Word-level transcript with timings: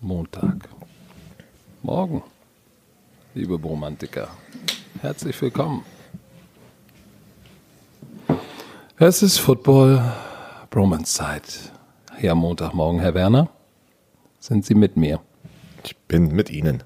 Montag. 0.00 0.68
Morgen, 1.82 2.22
liebe 3.34 3.58
Bromantiker. 3.58 4.28
Herzlich 5.00 5.40
willkommen. 5.42 5.84
Es 8.96 9.24
ist 9.24 9.38
Football 9.38 10.00
Bromance 10.70 11.14
Zeit. 11.14 11.72
Hier 12.16 12.30
am 12.32 12.38
Montagmorgen, 12.38 13.00
Herr 13.00 13.14
Werner. 13.14 13.48
Sind 14.38 14.64
Sie 14.64 14.74
mit 14.74 14.96
mir? 14.96 15.20
Ich 15.82 15.96
bin 15.96 16.28
mit 16.28 16.48
Ihnen. 16.50 16.84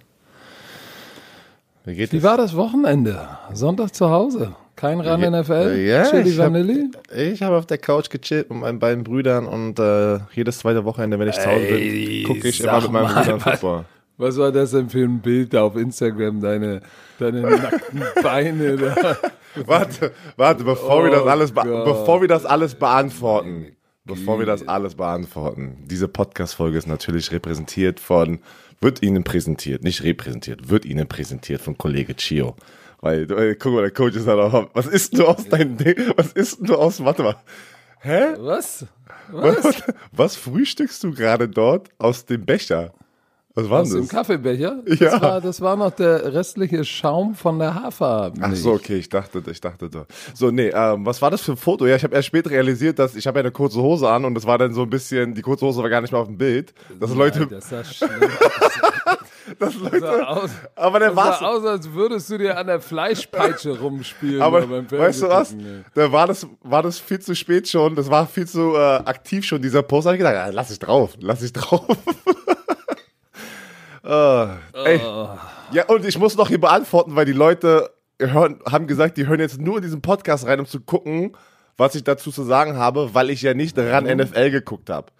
Wie 1.84 1.96
geht 1.96 2.12
Wie 2.12 2.22
war 2.22 2.38
das 2.38 2.56
Wochenende? 2.56 3.28
Sonntag 3.52 3.94
zu 3.94 4.08
Hause? 4.08 4.56
Kein 4.82 4.98
Run 5.00 5.20
ja, 5.20 5.30
NFL? 5.30 5.78
Ja, 5.78 6.10
Chili 6.10 6.30
ich 6.30 6.38
Vanilli? 6.38 6.90
ich 7.14 7.40
habe 7.40 7.56
auf 7.56 7.66
der 7.66 7.78
Couch 7.78 8.10
gechillt 8.10 8.50
mit 8.50 8.58
meinen 8.58 8.80
beiden 8.80 9.04
Brüdern 9.04 9.46
und 9.46 9.78
äh, 9.78 10.18
jedes 10.34 10.58
zweite 10.58 10.84
Wochenende, 10.84 11.20
wenn 11.20 11.28
ich 11.28 11.36
zu 11.36 11.46
Hause 11.46 11.66
bin, 11.68 12.24
gucke 12.24 12.48
ich 12.48 12.60
immer 12.60 12.80
mit 12.80 12.90
meinen 12.90 13.04
mal, 13.04 13.22
Brüdern 13.22 13.38
Football. 13.38 13.84
Was 14.16 14.36
war 14.38 14.50
das 14.50 14.72
denn 14.72 14.90
für 14.90 15.04
ein 15.04 15.20
Bild 15.20 15.54
da 15.54 15.62
auf 15.62 15.76
Instagram? 15.76 16.40
Deine, 16.40 16.80
deine 17.20 17.42
nackten 17.42 18.02
Beine 18.24 18.76
da. 18.76 19.16
warte, 19.66 20.10
warte, 20.36 20.64
bevor, 20.64 21.02
oh 21.02 21.04
wir 21.04 21.12
das 21.12 21.22
oh 21.22 21.28
alles 21.28 21.52
bevor 21.52 22.20
wir 22.20 22.26
das 22.26 22.44
alles 22.44 22.74
beantworten. 22.74 23.76
Bevor 24.04 24.40
wir 24.40 24.46
das 24.46 24.66
alles 24.66 24.96
beantworten. 24.96 25.76
Diese 25.84 26.08
Podcast-Folge 26.08 26.76
ist 26.76 26.88
natürlich 26.88 27.30
repräsentiert 27.30 28.00
von, 28.00 28.40
wird 28.80 29.00
Ihnen 29.00 29.22
präsentiert, 29.22 29.84
nicht 29.84 30.02
repräsentiert, 30.02 30.70
wird 30.70 30.84
Ihnen 30.84 31.06
präsentiert 31.06 31.60
von 31.60 31.78
Kollege 31.78 32.16
Chio. 32.16 32.56
Weil, 33.02 33.30
äh, 33.32 33.56
guck 33.56 33.74
mal, 33.74 33.82
der 33.82 33.90
Coach 33.90 34.14
ist 34.14 34.28
halt 34.28 34.38
auch, 34.38 34.70
was 34.74 34.86
ist 34.86 35.18
du 35.18 35.26
aus 35.26 35.48
deinem 35.48 35.76
Ding? 35.76 35.96
Was 36.16 36.32
ist 36.32 36.58
du 36.60 36.76
aus, 36.76 37.04
warte 37.04 37.24
mal. 37.24 37.36
Hä? 38.00 38.34
Was? 38.38 38.86
Was? 39.28 39.64
Was, 39.64 39.82
was 40.12 40.36
frühstückst 40.36 41.02
du 41.02 41.12
gerade 41.12 41.48
dort 41.48 41.90
aus 41.98 42.24
dem 42.24 42.44
Becher? 42.46 42.94
Was 43.54 43.68
war 43.68 43.80
Aus 43.82 43.90
das? 43.90 44.00
Aus 44.00 44.08
dem 44.08 44.16
Kaffeebecher? 44.16 44.82
Ja. 44.86 45.10
Das 45.10 45.20
war, 45.22 45.40
das 45.40 45.60
war 45.60 45.76
noch 45.76 45.90
der 45.90 46.32
restliche 46.32 46.84
Schaum 46.84 47.34
von 47.34 47.58
der 47.58 47.74
Hafer. 47.74 48.32
Ach 48.40 48.54
so, 48.54 48.72
okay, 48.72 48.96
ich 48.96 49.10
dachte, 49.10 49.42
ich 49.50 49.60
dachte 49.60 49.90
so. 49.92 50.06
So, 50.34 50.50
nee, 50.50 50.68
ähm, 50.68 51.04
was 51.04 51.20
war 51.20 51.30
das 51.30 51.42
für 51.42 51.52
ein 51.52 51.56
Foto? 51.58 51.86
Ja, 51.86 51.96
ich 51.96 52.04
habe 52.04 52.14
erst 52.14 52.28
später 52.28 52.50
realisiert, 52.50 52.98
dass 52.98 53.14
ich 53.14 53.26
habe 53.26 53.38
ja 53.38 53.42
eine 53.42 53.50
kurze 53.50 53.82
Hose 53.82 54.08
an 54.08 54.24
und 54.24 54.34
das 54.34 54.46
war 54.46 54.56
dann 54.56 54.72
so 54.72 54.82
ein 54.82 54.90
bisschen, 54.90 55.34
die 55.34 55.42
kurze 55.42 55.66
Hose 55.66 55.82
war 55.82 55.90
gar 55.90 56.00
nicht 56.00 56.12
mehr 56.12 56.20
auf 56.20 56.28
dem 56.28 56.38
Bild. 56.38 56.72
Dass 56.98 57.10
Nein, 57.10 57.18
Leute. 57.18 57.46
Das 57.46 57.68
sah 57.68 57.82
dass 59.58 59.74
Leute, 59.74 60.00
das 60.00 60.26
aus, 60.26 60.50
aber 60.74 60.98
der 61.00 61.14
war 61.14 61.38
sah 61.38 61.46
aus, 61.46 61.64
als 61.66 61.92
würdest 61.92 62.30
du 62.30 62.38
dir 62.38 62.56
an 62.56 62.68
der 62.68 62.80
Fleischpeitsche 62.80 63.78
rumspielen. 63.80 64.40
Aber 64.40 64.66
weißt 64.90 65.22
du 65.22 65.28
was? 65.28 65.54
Da 65.94 66.10
war 66.10 66.26
das, 66.26 66.46
war 66.62 66.82
das 66.82 66.98
viel 66.98 67.18
zu 67.18 67.34
spät 67.34 67.68
schon. 67.68 67.96
Das 67.96 68.08
war 68.08 68.26
viel 68.26 68.46
zu 68.46 68.74
äh, 68.74 68.78
aktiv 68.78 69.44
schon 69.44 69.60
dieser 69.60 69.82
Post. 69.82 70.06
Da 70.06 70.10
hab 70.10 70.14
ich 70.14 70.24
gedacht, 70.24 70.54
lass 70.54 70.70
ich 70.70 70.78
drauf, 70.78 71.16
lass 71.20 71.42
ich 71.42 71.52
drauf. 71.52 71.84
Uh, 74.04 74.48
ey. 74.84 75.00
Ja, 75.72 75.86
und 75.86 76.04
ich 76.04 76.18
muss 76.18 76.36
noch 76.36 76.48
hier 76.48 76.60
beantworten, 76.60 77.14
weil 77.14 77.24
die 77.24 77.32
Leute 77.32 77.90
hören, 78.20 78.60
haben 78.70 78.86
gesagt, 78.86 79.16
die 79.16 79.26
hören 79.26 79.40
jetzt 79.40 79.60
nur 79.60 79.76
in 79.76 79.82
diesen 79.82 80.02
Podcast 80.02 80.46
rein, 80.46 80.60
um 80.60 80.66
zu 80.66 80.80
gucken, 80.80 81.36
was 81.76 81.94
ich 81.94 82.04
dazu 82.04 82.30
zu 82.30 82.42
sagen 82.42 82.76
habe, 82.76 83.14
weil 83.14 83.30
ich 83.30 83.42
ja 83.42 83.54
nicht 83.54 83.78
ran 83.78 84.04
mhm. 84.04 84.22
NFL 84.22 84.50
geguckt 84.50 84.90
habe. 84.90 85.12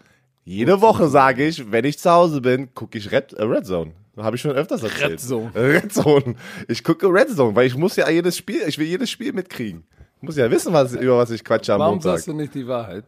Jede 0.44 0.80
Woche 0.80 1.08
sage 1.08 1.47
ich, 1.47 1.70
wenn 1.70 1.84
ich 1.84 1.98
zu 1.98 2.11
Hause 2.11 2.41
bin, 2.41 2.74
gucke 2.74 2.98
ich 2.98 3.12
Red, 3.12 3.33
äh, 3.34 3.44
Red 3.44 3.66
Zone. 3.66 3.92
Habe 4.16 4.36
ich 4.36 4.42
schon 4.42 4.50
öfters 4.50 4.83
erzählt. 4.83 5.12
Red 5.12 5.20
Zone. 5.20 5.52
Red 5.55 5.92
Zone. 5.92 6.34
Ich 6.69 6.84
gucke 6.84 7.06
Red 7.06 7.30
Zone, 7.30 7.55
weil 7.55 7.67
ich 7.67 7.77
muss 7.77 7.96
ja 7.96 8.11
jedes 8.11 8.36
Spiel, 8.36 8.62
ich 8.67 8.77
will 8.78 8.86
jedes 8.86 9.11
Spiel 9.11 9.33
mitkriegen. 9.33 9.84
Ich 10.17 10.22
muss 10.22 10.36
ja 10.36 10.50
wissen, 10.50 10.72
was, 10.72 10.92
über 10.94 11.19
was 11.19 11.30
ich 11.30 11.42
quatsche 11.44 11.72
am 11.72 11.80
Warum 11.80 11.94
Montag. 11.94 12.12
sagst 12.12 12.28
du 12.28 12.34
nicht 12.34 12.55
die 12.55 12.67
Wahrheit? 12.67 13.05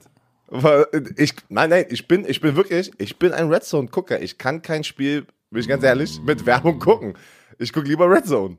Ich, 1.16 1.34
nein, 1.48 1.70
nein, 1.70 1.86
ich 1.88 2.06
bin, 2.06 2.25
ich 2.27 2.41
bin 2.41 2.55
wirklich, 2.55 2.92
ich 2.98 3.19
bin 3.19 3.33
ein 3.33 3.53
Red 3.53 3.64
Zone 3.64 3.88
Gucker. 3.88 4.22
Ich 4.22 4.38
kann 4.38 4.62
kein 4.62 4.84
Spiel 4.84 5.27
bin 5.54 5.60
ich 5.62 5.69
ganz 5.69 5.84
ehrlich, 5.84 6.20
mit 6.20 6.44
Werbung 6.44 6.81
gucken. 6.81 7.15
Ich 7.59 7.72
gucke 7.72 7.87
lieber 7.87 8.10
Red 8.10 8.26
Zone. 8.26 8.56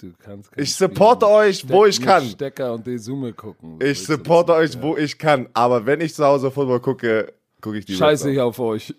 Du 0.00 0.12
kannst 0.16 0.48
ich 0.56 0.72
supporte 0.76 1.28
euch, 1.28 1.58
Steck, 1.58 1.70
wo 1.70 1.84
ich 1.84 2.00
kann. 2.00 2.24
Stecker 2.24 2.72
und 2.72 2.86
Desume 2.86 3.32
gucken. 3.32 3.80
Ich 3.82 4.06
supporte 4.06 4.54
euch, 4.54 4.74
ja. 4.74 4.82
wo 4.82 4.96
ich 4.96 5.18
kann. 5.18 5.48
Aber 5.54 5.86
wenn 5.86 6.00
ich 6.00 6.14
zu 6.14 6.24
Hause 6.24 6.52
Football 6.52 6.78
gucke, 6.78 7.34
gucke 7.60 7.78
ich 7.78 7.84
die 7.84 7.96
Scheiße 7.96 8.30
ich 8.30 8.38
auf 8.38 8.60
euch. 8.60 8.94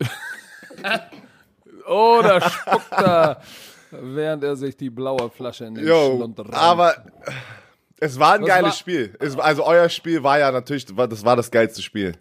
oh, 1.88 2.20
da 2.22 2.42
spuckt 2.42 2.92
er, 2.92 3.42
während 3.92 4.44
er 4.44 4.58
sich 4.58 4.76
die 4.76 4.90
blaue 4.90 5.30
Flasche 5.30 5.66
in 5.66 5.76
den 5.76 5.88
Yo, 5.88 6.18
Schlund 6.18 6.38
reimt. 6.38 6.54
Aber 6.54 6.96
es 8.02 8.20
war 8.20 8.34
ein 8.34 8.42
Was 8.42 8.48
geiles 8.50 8.66
war? 8.66 8.74
Spiel. 8.74 9.16
Es, 9.20 9.40
also 9.40 9.66
euer 9.66 9.88
Spiel 9.88 10.22
war 10.24 10.38
ja 10.38 10.52
natürlich, 10.52 10.86
das 10.86 11.24
war 11.24 11.38
das 11.38 11.50
geilste 11.50 11.81
Spiel. 11.81 12.18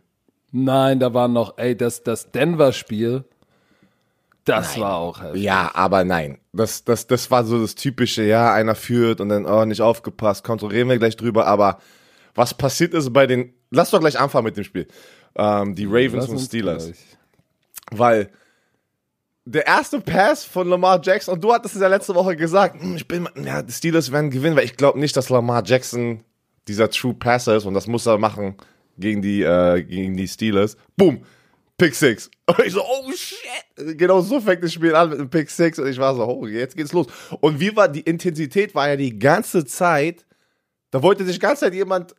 Nein, 0.53 1.00
da 1.00 1.12
war 1.12 1.27
noch, 1.27 1.59
ey, 1.59 1.77
das, 1.77 2.05
das 2.05 2.31
Denver-Spiel 2.31 3.25
das 4.48 4.72
nein. 4.72 4.81
war 4.82 4.97
auch 4.97 5.22
heftig. 5.22 5.42
Ja, 5.42 5.70
aber 5.75 6.04
nein. 6.04 6.38
Das, 6.53 6.84
das, 6.84 7.06
das 7.06 7.31
war 7.31 7.44
so 7.44 7.60
das 7.60 7.75
typische, 7.75 8.22
ja, 8.25 8.53
einer 8.53 8.75
führt 8.75 9.20
und 9.20 9.28
dann, 9.28 9.47
oh, 9.47 9.64
nicht 9.64 9.82
aufgepasst, 9.82 10.44
kontrollieren 10.44 10.88
wir 10.88 10.98
gleich 10.98 11.16
drüber, 11.16 11.47
aber 11.47 11.78
was 12.34 12.54
passiert 12.54 12.94
ist 12.94 13.12
bei 13.12 13.26
den, 13.26 13.53
lass 13.70 13.91
doch 13.91 14.00
gleich 14.00 14.19
anfangen 14.19 14.44
mit 14.44 14.56
dem 14.56 14.64
Spiel. 14.64 14.88
Ähm, 15.36 15.75
die 15.75 15.86
Ravens 15.86 16.14
lass 16.14 16.28
und 16.28 16.38
Steelers. 16.38 16.84
Gleich. 16.86 16.98
Weil 17.91 18.31
der 19.44 19.66
erste 19.66 20.00
Pass 20.00 20.44
von 20.44 20.69
Lamar 20.69 21.00
Jackson, 21.03 21.34
und 21.34 21.42
du 21.42 21.53
hattest 21.53 21.75
es 21.75 21.80
ja 21.80 21.88
letzte 21.88 22.15
Woche 22.15 22.36
gesagt, 22.36 22.80
hm, 22.80 22.97
ich 22.97 23.09
bin, 23.09 23.28
ja, 23.42 23.62
die 23.62 23.72
Steelers 23.72 24.12
werden 24.12 24.30
gewinnen, 24.30 24.56
weil 24.56 24.65
ich 24.65 24.76
glaube 24.76 24.98
nicht, 24.98 25.16
dass 25.16 25.30
Lamar 25.30 25.62
Jackson 25.65 26.22
dieser 26.66 26.91
True 26.91 27.15
Passer 27.15 27.56
ist 27.56 27.65
und 27.65 27.75
das 27.75 27.86
muss 27.86 28.06
er 28.06 28.19
machen 28.19 28.56
gegen 28.98 29.22
die, 29.22 29.42
äh, 29.42 29.82
gegen 29.82 30.16
die 30.16 30.28
Steelers. 30.28 30.76
Boom! 30.97 31.25
Pick 31.78 31.94
Six. 31.94 32.28
Und 32.47 32.59
ich 32.66 32.72
so, 32.72 32.83
oh 32.83 33.11
shit. 33.12 33.97
Genau 33.97 34.21
so 34.21 34.41
fängt 34.41 34.62
das 34.65 34.72
Spiel 34.72 34.94
an 34.94 35.11
mit 35.11 35.19
einem 35.19 35.31
Pick 35.31 35.49
Six. 35.49 35.78
Und 35.78 35.87
ich 35.87 35.99
war 35.99 36.15
so, 36.15 36.25
oh, 36.25 36.47
jetzt 36.47 36.77
geht's 36.77 36.93
los. 36.93 37.06
Und 37.41 37.61
wie 37.61 37.75
war 37.75 37.89
die 37.89 38.00
Intensität? 38.00 38.75
War 38.75 38.89
ja 38.89 38.97
die 38.97 39.16
ganze 39.19 39.65
Zeit, 39.65 40.27
da 40.91 41.03
wollte 41.03 41.25
sich 41.25 41.37
die 41.37 41.41
ganze 41.41 41.66
Zeit 41.66 41.75
jemand, 41.75 42.16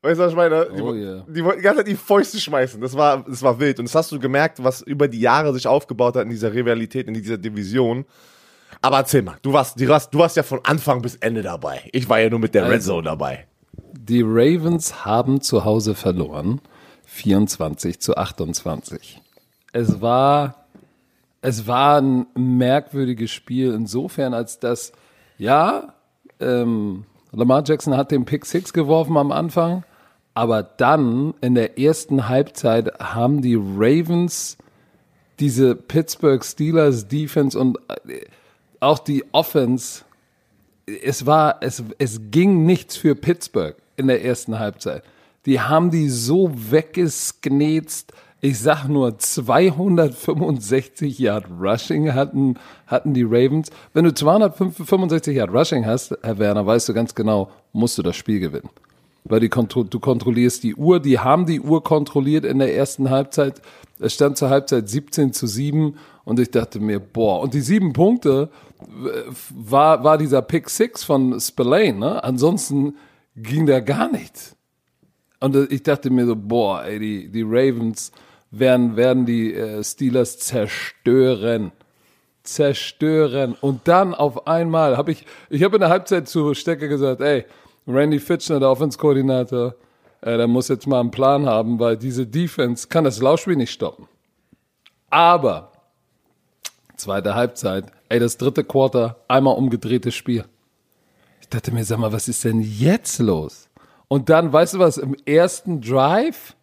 weißt 0.00 0.18
du, 0.18 0.24
was 0.24 0.30
ich 0.32 0.36
meine? 0.36 0.66
Die, 0.74 0.80
oh, 0.80 0.94
yeah. 0.94 1.26
die 1.28 1.44
wollten 1.44 1.58
die 1.58 1.62
ganze 1.62 1.80
Zeit 1.80 1.88
die 1.88 1.96
Fäuste 1.96 2.40
schmeißen. 2.40 2.80
Das 2.80 2.96
war, 2.96 3.24
das 3.28 3.42
war 3.42 3.60
wild. 3.60 3.78
Und 3.78 3.84
das 3.84 3.94
hast 3.94 4.10
du 4.10 4.18
gemerkt, 4.18 4.64
was 4.64 4.80
über 4.80 5.06
die 5.06 5.20
Jahre 5.20 5.52
sich 5.52 5.66
aufgebaut 5.66 6.16
hat 6.16 6.24
in 6.24 6.30
dieser 6.30 6.54
Rivalität, 6.54 7.06
in 7.06 7.14
dieser 7.14 7.36
Division. 7.36 8.06
Aber 8.80 8.96
erzähl 8.96 9.22
mal, 9.22 9.36
du 9.42 9.52
warst, 9.52 9.78
du 9.78 9.86
warst, 9.88 10.14
du 10.14 10.18
warst 10.18 10.36
ja 10.36 10.42
von 10.42 10.60
Anfang 10.64 11.02
bis 11.02 11.16
Ende 11.16 11.42
dabei. 11.42 11.82
Ich 11.92 12.08
war 12.08 12.18
ja 12.18 12.30
nur 12.30 12.38
mit 12.38 12.54
der 12.54 12.62
also, 12.62 12.72
Red 12.72 12.82
Zone 12.82 13.02
dabei. 13.02 13.46
Die 13.92 14.22
Ravens 14.22 15.04
haben 15.04 15.42
zu 15.42 15.64
Hause 15.64 15.94
verloren. 15.94 16.60
24 17.12 18.00
zu 18.00 18.16
28. 18.16 19.20
Es 19.72 20.00
war, 20.00 20.66
es 21.42 21.66
war 21.66 22.00
ein 22.00 22.26
merkwürdiges 22.34 23.30
Spiel 23.30 23.74
insofern, 23.74 24.32
als 24.34 24.58
dass, 24.58 24.92
ja, 25.38 25.92
ähm, 26.40 27.04
Lamar 27.30 27.62
Jackson 27.64 27.96
hat 27.96 28.10
den 28.10 28.24
Pick 28.24 28.46
Six 28.46 28.72
geworfen 28.72 29.16
am 29.16 29.30
Anfang, 29.30 29.84
aber 30.34 30.62
dann 30.62 31.34
in 31.42 31.54
der 31.54 31.78
ersten 31.78 32.28
Halbzeit 32.28 32.98
haben 32.98 33.42
die 33.42 33.56
Ravens 33.56 34.56
diese 35.38 35.74
Pittsburgh 35.74 36.42
Steelers 36.42 37.08
Defense 37.08 37.58
und 37.58 37.78
äh, 38.08 38.24
auch 38.80 38.98
die 38.98 39.24
Offense, 39.32 40.04
es 40.86 41.26
war, 41.26 41.58
es, 41.60 41.84
es 41.98 42.20
ging 42.30 42.64
nichts 42.64 42.96
für 42.96 43.14
Pittsburgh 43.14 43.76
in 43.96 44.06
der 44.06 44.24
ersten 44.24 44.58
Halbzeit. 44.58 45.04
Die 45.46 45.60
haben 45.60 45.90
die 45.90 46.08
so 46.08 46.50
weggesknetzt. 46.54 48.12
Ich 48.40 48.58
sag 48.58 48.88
nur 48.88 49.18
265 49.18 51.18
Yard 51.18 51.46
Rushing 51.60 52.12
hatten, 52.12 52.56
hatten 52.86 53.14
die 53.14 53.22
Ravens. 53.22 53.70
Wenn 53.94 54.04
du 54.04 54.14
265 54.14 55.36
Yard 55.36 55.52
Rushing 55.52 55.86
hast, 55.86 56.16
Herr 56.22 56.38
Werner, 56.38 56.66
weißt 56.66 56.88
du 56.88 56.94
ganz 56.94 57.14
genau, 57.14 57.50
musst 57.72 57.98
du 57.98 58.02
das 58.02 58.16
Spiel 58.16 58.40
gewinnen. 58.40 58.70
Weil 59.24 59.40
die, 59.40 59.48
du 59.48 60.00
kontrollierst 60.00 60.64
die 60.64 60.74
Uhr, 60.74 60.98
die 60.98 61.20
haben 61.20 61.46
die 61.46 61.60
Uhr 61.60 61.84
kontrolliert 61.84 62.44
in 62.44 62.58
der 62.58 62.74
ersten 62.74 63.10
Halbzeit. 63.10 63.62
Es 64.00 64.14
stand 64.14 64.36
zur 64.36 64.50
Halbzeit 64.50 64.88
17 64.88 65.32
zu 65.32 65.46
7 65.46 65.96
und 66.24 66.40
ich 66.40 66.50
dachte 66.50 66.80
mir, 66.80 66.98
boah, 66.98 67.40
und 67.40 67.54
die 67.54 67.60
sieben 67.60 67.92
Punkte 67.92 68.48
war, 69.50 70.02
war 70.02 70.18
dieser 70.18 70.42
Pick 70.42 70.68
Six 70.68 71.04
von 71.04 71.38
Spillane, 71.38 71.94
ne? 71.94 72.24
Ansonsten 72.24 72.96
ging 73.36 73.66
da 73.66 73.78
gar 73.78 74.10
nichts. 74.10 74.56
Und 75.42 75.72
ich 75.72 75.82
dachte 75.82 76.08
mir 76.08 76.24
so, 76.24 76.36
boah, 76.36 76.84
ey, 76.84 77.00
die, 77.00 77.28
die 77.28 77.42
Ravens 77.42 78.12
werden, 78.52 78.94
werden 78.94 79.26
die 79.26 79.52
äh, 79.52 79.82
Steelers 79.82 80.38
zerstören. 80.38 81.72
Zerstören. 82.44 83.56
Und 83.60 83.88
dann 83.88 84.14
auf 84.14 84.46
einmal 84.46 84.96
habe 84.96 85.10
ich, 85.10 85.26
ich 85.50 85.64
habe 85.64 85.76
in 85.76 85.80
der 85.80 85.88
Halbzeit 85.88 86.28
zu 86.28 86.54
Stecker 86.54 86.86
gesagt, 86.86 87.20
ey, 87.22 87.44
Randy 87.88 88.20
Fitchner, 88.20 88.60
der 88.60 88.70
Offense-Koordinator, 88.70 89.74
äh, 90.20 90.36
der 90.36 90.46
muss 90.46 90.68
jetzt 90.68 90.86
mal 90.86 91.00
einen 91.00 91.10
Plan 91.10 91.44
haben, 91.46 91.80
weil 91.80 91.96
diese 91.96 92.24
Defense 92.24 92.86
kann 92.86 93.02
das 93.02 93.20
Laufspiel 93.20 93.56
nicht 93.56 93.72
stoppen. 93.72 94.06
Aber, 95.10 95.72
zweite 96.94 97.34
Halbzeit, 97.34 97.86
ey, 98.08 98.20
das 98.20 98.36
dritte 98.36 98.62
Quarter, 98.62 99.16
einmal 99.26 99.56
umgedrehtes 99.56 100.14
Spiel. 100.14 100.44
Ich 101.40 101.48
dachte 101.48 101.72
mir, 101.72 101.84
sag 101.84 101.98
mal, 101.98 102.12
was 102.12 102.28
ist 102.28 102.44
denn 102.44 102.60
jetzt 102.60 103.18
los? 103.18 103.68
Und 104.12 104.28
dann, 104.28 104.52
weißt 104.52 104.74
du 104.74 104.78
was, 104.78 104.98
im 104.98 105.16
ersten 105.24 105.80
Drive, 105.80 106.54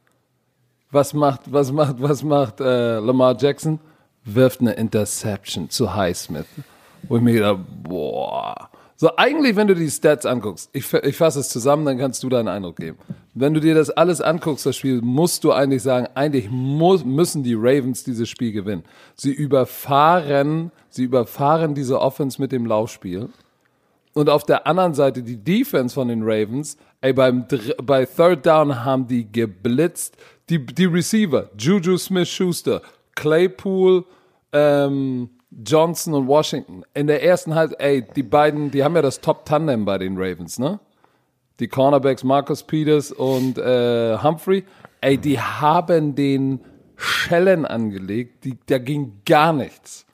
was 0.91 1.15
macht, 1.15 1.51
was 1.51 1.71
macht, 1.71 1.95
was 1.99 2.21
macht 2.21 2.61
äh, 2.61 2.99
Lamar 2.99 3.35
Jackson? 3.39 3.79
Wirft 4.23 4.61
eine 4.61 4.73
Interception 4.73 5.67
zu 5.67 5.95
Highsmith. 5.95 6.45
Wo 7.07 7.17
ich 7.17 7.23
mir 7.23 7.33
gedacht, 7.33 7.61
boah. 7.81 8.69
So, 8.97 9.15
eigentlich, 9.15 9.55
wenn 9.55 9.65
du 9.65 9.73
die 9.73 9.89
Stats 9.89 10.27
anguckst, 10.27 10.69
ich, 10.73 10.93
ich 10.93 11.17
fasse 11.17 11.39
es 11.39 11.49
zusammen, 11.49 11.85
dann 11.85 11.97
kannst 11.97 12.21
du 12.21 12.29
deinen 12.29 12.49
Eindruck 12.49 12.75
geben. 12.75 12.99
Wenn 13.33 13.55
du 13.55 13.61
dir 13.61 13.73
das 13.73 13.89
alles 13.89 14.21
anguckst, 14.21 14.67
das 14.67 14.75
Spiel, 14.75 15.01
musst 15.01 15.43
du 15.43 15.51
eigentlich 15.51 15.81
sagen, 15.81 16.07
eigentlich 16.13 16.51
muss, 16.51 17.03
müssen 17.03 17.41
die 17.41 17.55
Ravens 17.55 18.03
dieses 18.03 18.29
Spiel 18.29 18.51
gewinnen. 18.51 18.83
Sie 19.15 19.33
überfahren, 19.33 20.71
sie 20.91 21.05
überfahren 21.05 21.73
diese 21.73 21.99
Offense 21.99 22.39
mit 22.39 22.51
dem 22.51 22.67
Laufspiel. 22.67 23.29
Und 24.13 24.29
auf 24.29 24.43
der 24.43 24.65
anderen 24.65 24.93
Seite 24.93 25.23
die 25.23 25.37
Defense 25.37 25.93
von 25.93 26.07
den 26.07 26.23
Ravens, 26.23 26.77
ey, 27.01 27.13
beim, 27.13 27.45
bei 27.83 28.05
Third 28.05 28.45
Down 28.45 28.83
haben 28.83 29.07
die 29.07 29.31
geblitzt. 29.31 30.17
Die, 30.49 30.65
die 30.65 30.85
Receiver, 30.85 31.49
Juju 31.57 31.97
Smith-Schuster, 31.97 32.81
Claypool, 33.15 34.03
ähm, 34.51 35.29
Johnson 35.51 36.13
und 36.13 36.27
Washington. 36.27 36.83
In 36.93 37.07
der 37.07 37.23
ersten 37.23 37.53
Halbzeit, 37.53 37.81
ey, 37.81 38.01
die 38.15 38.23
beiden, 38.23 38.71
die 38.71 38.83
haben 38.83 38.95
ja 38.95 39.01
das 39.01 39.21
Top-Tandem 39.21 39.85
bei 39.85 39.97
den 39.97 40.17
Ravens, 40.17 40.59
ne? 40.59 40.79
Die 41.59 41.67
Cornerbacks 41.67 42.23
Marcus 42.23 42.63
Peters 42.63 43.11
und 43.11 43.57
äh, 43.57 44.17
Humphrey. 44.17 44.63
Ey, 45.01 45.17
die 45.17 45.39
haben 45.39 46.15
den 46.15 46.61
Schellen 46.95 47.65
angelegt. 47.65 48.45
Die, 48.45 48.57
da 48.65 48.77
ging 48.77 49.21
gar 49.25 49.53
nichts. 49.53 50.05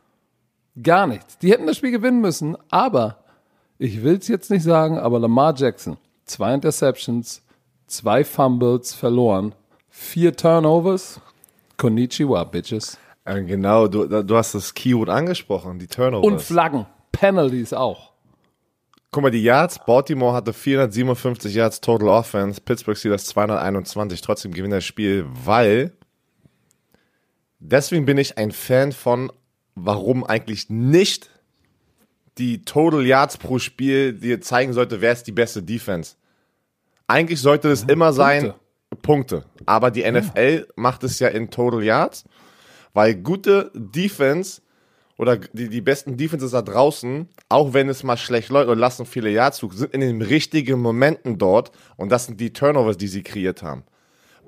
Gar 0.81 1.07
nichts. 1.07 1.37
Die 1.37 1.51
hätten 1.51 1.67
das 1.67 1.77
Spiel 1.77 1.91
gewinnen 1.91 2.19
müssen, 2.19 2.57
aber 2.69 3.24
ich 3.77 4.03
will 4.03 4.17
es 4.17 4.27
jetzt 4.27 4.49
nicht 4.49 4.63
sagen, 4.63 4.97
aber 4.97 5.19
Lamar 5.19 5.53
Jackson, 5.55 5.97
zwei 6.25 6.53
Interceptions, 6.53 7.41
zwei 7.87 8.23
Fumbles 8.23 8.93
verloren, 8.93 9.53
vier 9.89 10.35
Turnovers. 10.35 11.19
Konnichiwa, 11.77 12.43
Bitches. 12.45 12.97
Äh, 13.25 13.43
genau, 13.43 13.87
du, 13.87 14.23
du 14.23 14.37
hast 14.37 14.55
das 14.55 14.73
Keyword 14.73 15.09
angesprochen, 15.09 15.79
die 15.79 15.87
Turnovers. 15.87 16.25
Und 16.25 16.41
Flaggen, 16.41 16.85
Penalties 17.11 17.73
auch. 17.73 18.11
Guck 19.11 19.23
mal, 19.23 19.31
die 19.31 19.43
Yards, 19.43 19.79
Baltimore 19.85 20.33
hatte 20.33 20.51
457 20.51 21.53
Yards 21.53 21.81
Total 21.81 22.09
Offense, 22.09 22.59
Pittsburgh 22.59 22.97
Steelers 22.97 23.25
221, 23.25 24.21
trotzdem 24.21 24.53
gewinnt 24.53 24.73
das 24.73 24.83
Spiel, 24.83 25.25
weil 25.45 25.93
deswegen 27.59 28.05
bin 28.05 28.17
ich 28.17 28.37
ein 28.37 28.51
Fan 28.51 28.91
von, 28.91 29.31
warum 29.75 30.23
eigentlich 30.23 30.69
nicht 30.69 31.29
die 32.37 32.63
Total 32.63 33.05
Yards 33.05 33.37
pro 33.37 33.59
Spiel 33.59 34.13
dir 34.13 34.41
zeigen 34.41 34.73
sollte, 34.73 35.01
wer 35.01 35.13
ist 35.13 35.27
die 35.27 35.31
beste 35.31 35.63
Defense. 35.63 36.15
Eigentlich 37.07 37.39
sollte 37.39 37.69
es 37.69 37.83
ja, 37.83 37.89
immer 37.89 38.07
Punkte. 38.07 38.21
sein 38.21 38.53
Punkte, 39.01 39.45
aber 39.65 39.91
die 39.91 40.09
NFL 40.09 40.65
ja. 40.67 40.73
macht 40.75 41.03
es 41.03 41.19
ja 41.19 41.27
in 41.27 41.49
Total 41.49 41.83
Yards 41.83 42.25
weil 42.95 43.13
gute 43.13 43.71
Defense 43.75 44.61
oder 45.17 45.37
die, 45.37 45.69
die 45.69 45.81
besten 45.81 46.17
Defenses 46.17 46.51
da 46.51 46.61
draußen, 46.61 47.29
auch 47.49 47.73
wenn 47.73 47.89
es 47.89 48.03
mal 48.03 48.17
schlecht 48.17 48.49
läuft 48.49 48.67
oder 48.67 48.79
lassen 48.79 49.05
viele 49.05 49.29
Yards 49.29 49.57
zu, 49.57 49.69
sind 49.71 49.93
in 49.93 50.01
den 50.01 50.21
richtigen 50.21 50.79
Momenten 50.79 51.37
dort 51.37 51.71
und 51.97 52.09
das 52.09 52.25
sind 52.25 52.39
die 52.39 52.53
Turnovers, 52.53 52.97
die 52.97 53.07
sie 53.07 53.21
kreiert 53.21 53.61
haben. 53.61 53.83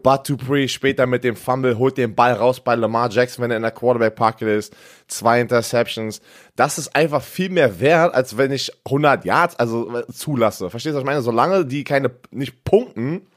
Bud 0.04 0.30
Dupree 0.30 0.68
später 0.68 1.06
mit 1.06 1.24
dem 1.24 1.36
Fumble 1.36 1.78
holt 1.78 1.98
den 1.98 2.16
Ball 2.16 2.34
raus 2.34 2.60
bei 2.60 2.76
Lamar 2.76 3.10
Jackson, 3.10 3.44
wenn 3.44 3.52
er 3.52 3.58
in 3.58 3.64
der 3.64 3.72
Quarterback-Pocket 3.72 4.48
ist. 4.48 4.76
Zwei 5.08 5.42
Interceptions. 5.42 6.22
Das 6.56 6.78
ist 6.78 6.96
einfach 6.96 7.22
viel 7.22 7.50
mehr 7.50 7.80
wert, 7.80 8.14
als 8.14 8.38
wenn 8.38 8.52
ich 8.52 8.72
100 8.86 9.26
Yards 9.26 9.56
also 9.58 9.98
äh, 9.98 10.08
zulasse. 10.12 10.70
Verstehst 10.70 10.94
du, 10.94 10.98
was 10.98 11.04
ich 11.04 11.06
meine? 11.06 11.22
Solange 11.22 11.66
die 11.66 11.84
keine, 11.84 12.12
nicht 12.32 12.64
punkten, 12.64 13.28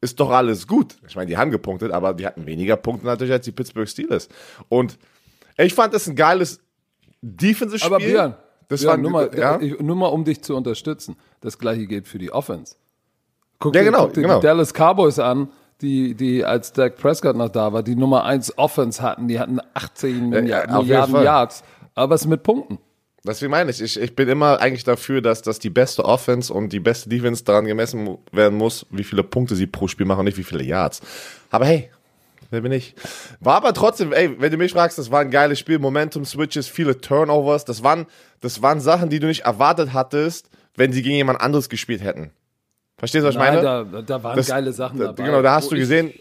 ist 0.00 0.18
doch 0.18 0.30
alles 0.30 0.66
gut. 0.66 0.96
Ich 1.06 1.16
meine, 1.16 1.26
die 1.26 1.36
haben 1.36 1.50
gepunktet, 1.50 1.92
aber 1.92 2.14
die 2.14 2.26
hatten 2.26 2.46
weniger 2.46 2.76
Punkte 2.76 3.06
natürlich 3.06 3.32
als 3.32 3.44
die 3.44 3.52
Pittsburgh 3.52 3.88
Steelers. 3.88 4.28
Und 4.68 4.98
ich 5.58 5.74
fand 5.74 5.92
das 5.92 6.06
ein 6.06 6.16
geiles 6.16 6.60
Defensive-Spiel. 7.20 7.94
Aber 7.94 7.98
Björn, 7.98 8.34
das 8.68 8.80
Björn, 8.80 8.90
war 8.90 8.96
nur, 8.98 9.10
mal, 9.10 9.30
ja? 9.36 9.58
nur 9.82 9.96
mal, 9.96 10.06
um 10.06 10.24
dich 10.24 10.42
zu 10.42 10.56
unterstützen. 10.56 11.16
Das 11.40 11.58
gleiche 11.58 11.86
gilt 11.86 12.08
für 12.08 12.18
die 12.18 12.32
Offense. 12.32 12.76
Guck 13.58 13.74
ja, 13.74 13.82
dir, 13.82 13.90
genau, 13.90 14.04
guck 14.04 14.14
dir 14.14 14.22
genau. 14.22 14.40
die 14.40 14.46
Dallas 14.46 14.72
Cowboys 14.72 15.18
an, 15.18 15.50
die, 15.82 16.14
die 16.14 16.44
als 16.44 16.72
Dak 16.72 16.96
Prescott 16.96 17.36
noch 17.36 17.48
da 17.48 17.72
war, 17.72 17.82
die 17.82 17.96
Nummer 17.96 18.24
1 18.24 18.58
Offense 18.58 19.02
hatten. 19.02 19.28
Die 19.28 19.38
hatten 19.38 19.60
18 19.74 20.32
ja, 20.46 20.66
Milliarden 20.66 21.22
Yards. 21.22 21.64
Aber 21.94 22.14
es 22.14 22.26
mit 22.26 22.42
Punkten. 22.42 22.78
Deswegen 23.24 23.50
meine 23.50 23.70
ich, 23.70 23.82
ich, 23.82 24.00
ich 24.00 24.16
bin 24.16 24.28
immer 24.28 24.60
eigentlich 24.60 24.84
dafür, 24.84 25.20
dass, 25.20 25.42
dass 25.42 25.58
die 25.58 25.68
beste 25.68 26.04
Offense 26.04 26.52
und 26.52 26.72
die 26.72 26.80
beste 26.80 27.10
Defense 27.10 27.44
daran 27.44 27.66
gemessen 27.66 28.16
werden 28.32 28.56
muss, 28.56 28.86
wie 28.90 29.04
viele 29.04 29.22
Punkte 29.22 29.56
sie 29.56 29.66
pro 29.66 29.88
Spiel 29.88 30.06
machen 30.06 30.20
und 30.20 30.24
nicht 30.24 30.38
wie 30.38 30.42
viele 30.42 30.62
Yards. 30.62 31.02
Aber 31.50 31.66
hey, 31.66 31.90
wer 32.48 32.62
bin 32.62 32.72
ich? 32.72 32.94
War 33.40 33.56
aber 33.56 33.74
trotzdem, 33.74 34.14
ey, 34.14 34.40
wenn 34.40 34.50
du 34.50 34.56
mich 34.56 34.72
fragst, 34.72 34.96
das 34.96 35.10
war 35.10 35.20
ein 35.20 35.30
geiles 35.30 35.58
Spiel, 35.58 35.78
Momentum-Switches, 35.78 36.68
viele 36.68 36.98
Turnovers, 36.98 37.66
das 37.66 37.82
waren, 37.82 38.06
das 38.40 38.62
waren 38.62 38.80
Sachen, 38.80 39.10
die 39.10 39.20
du 39.20 39.26
nicht 39.26 39.42
erwartet 39.42 39.92
hattest, 39.92 40.48
wenn 40.76 40.92
sie 40.92 41.02
gegen 41.02 41.16
jemand 41.16 41.42
anderes 41.42 41.68
gespielt 41.68 42.02
hätten. 42.02 42.30
Verstehst 43.00 43.22
du, 43.22 43.28
was 43.28 43.34
ich 43.34 43.38
meine? 43.38 43.62
Da, 43.62 43.82
da 43.82 44.22
waren 44.22 44.36
das, 44.36 44.48
geile 44.48 44.74
Sachen 44.74 44.98
da, 44.98 45.06
dabei. 45.06 45.24
Genau, 45.24 45.40
da 45.40 45.54
hast 45.54 45.72
du 45.72 45.76
gesehen, 45.76 46.12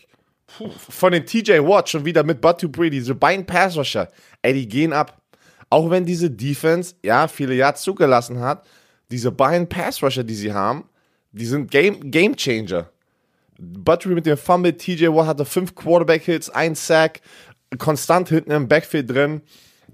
von 0.89 1.11
den 1.11 1.25
TJ 1.25 1.59
Watt 1.59 1.89
schon 1.89 2.05
wieder 2.05 2.23
mit 2.23 2.39
Bud 2.39 2.63
Dupree, 2.63 2.89
diese 2.89 3.13
beiden 3.13 3.45
Pass-Rusher, 3.45 4.07
ey, 4.41 4.53
die 4.53 4.65
gehen 4.65 4.93
ab. 4.93 5.21
Auch 5.69 5.89
wenn 5.89 6.05
diese 6.05 6.31
Defense, 6.31 6.95
ja, 7.03 7.27
viele 7.27 7.53
Yards 7.53 7.81
zugelassen 7.81 8.39
hat, 8.39 8.65
diese 9.11 9.29
beiden 9.29 9.67
Pass-Rusher, 9.67 10.23
die 10.23 10.35
sie 10.35 10.53
haben, 10.53 10.85
die 11.33 11.45
sind 11.45 11.69
Game, 11.69 12.09
Game 12.09 12.33
Changer. 12.33 12.89
Buttery 13.57 14.15
mit 14.15 14.25
dem 14.25 14.37
Fumble, 14.37 14.77
TJ 14.77 15.07
Watt 15.07 15.27
hatte 15.27 15.43
fünf 15.43 15.75
Quarterback-Hits, 15.75 16.49
ein 16.49 16.75
Sack, 16.75 17.19
konstant 17.77 18.29
hinten 18.29 18.51
im 18.51 18.69
Backfield 18.69 19.09
drin. 19.09 19.41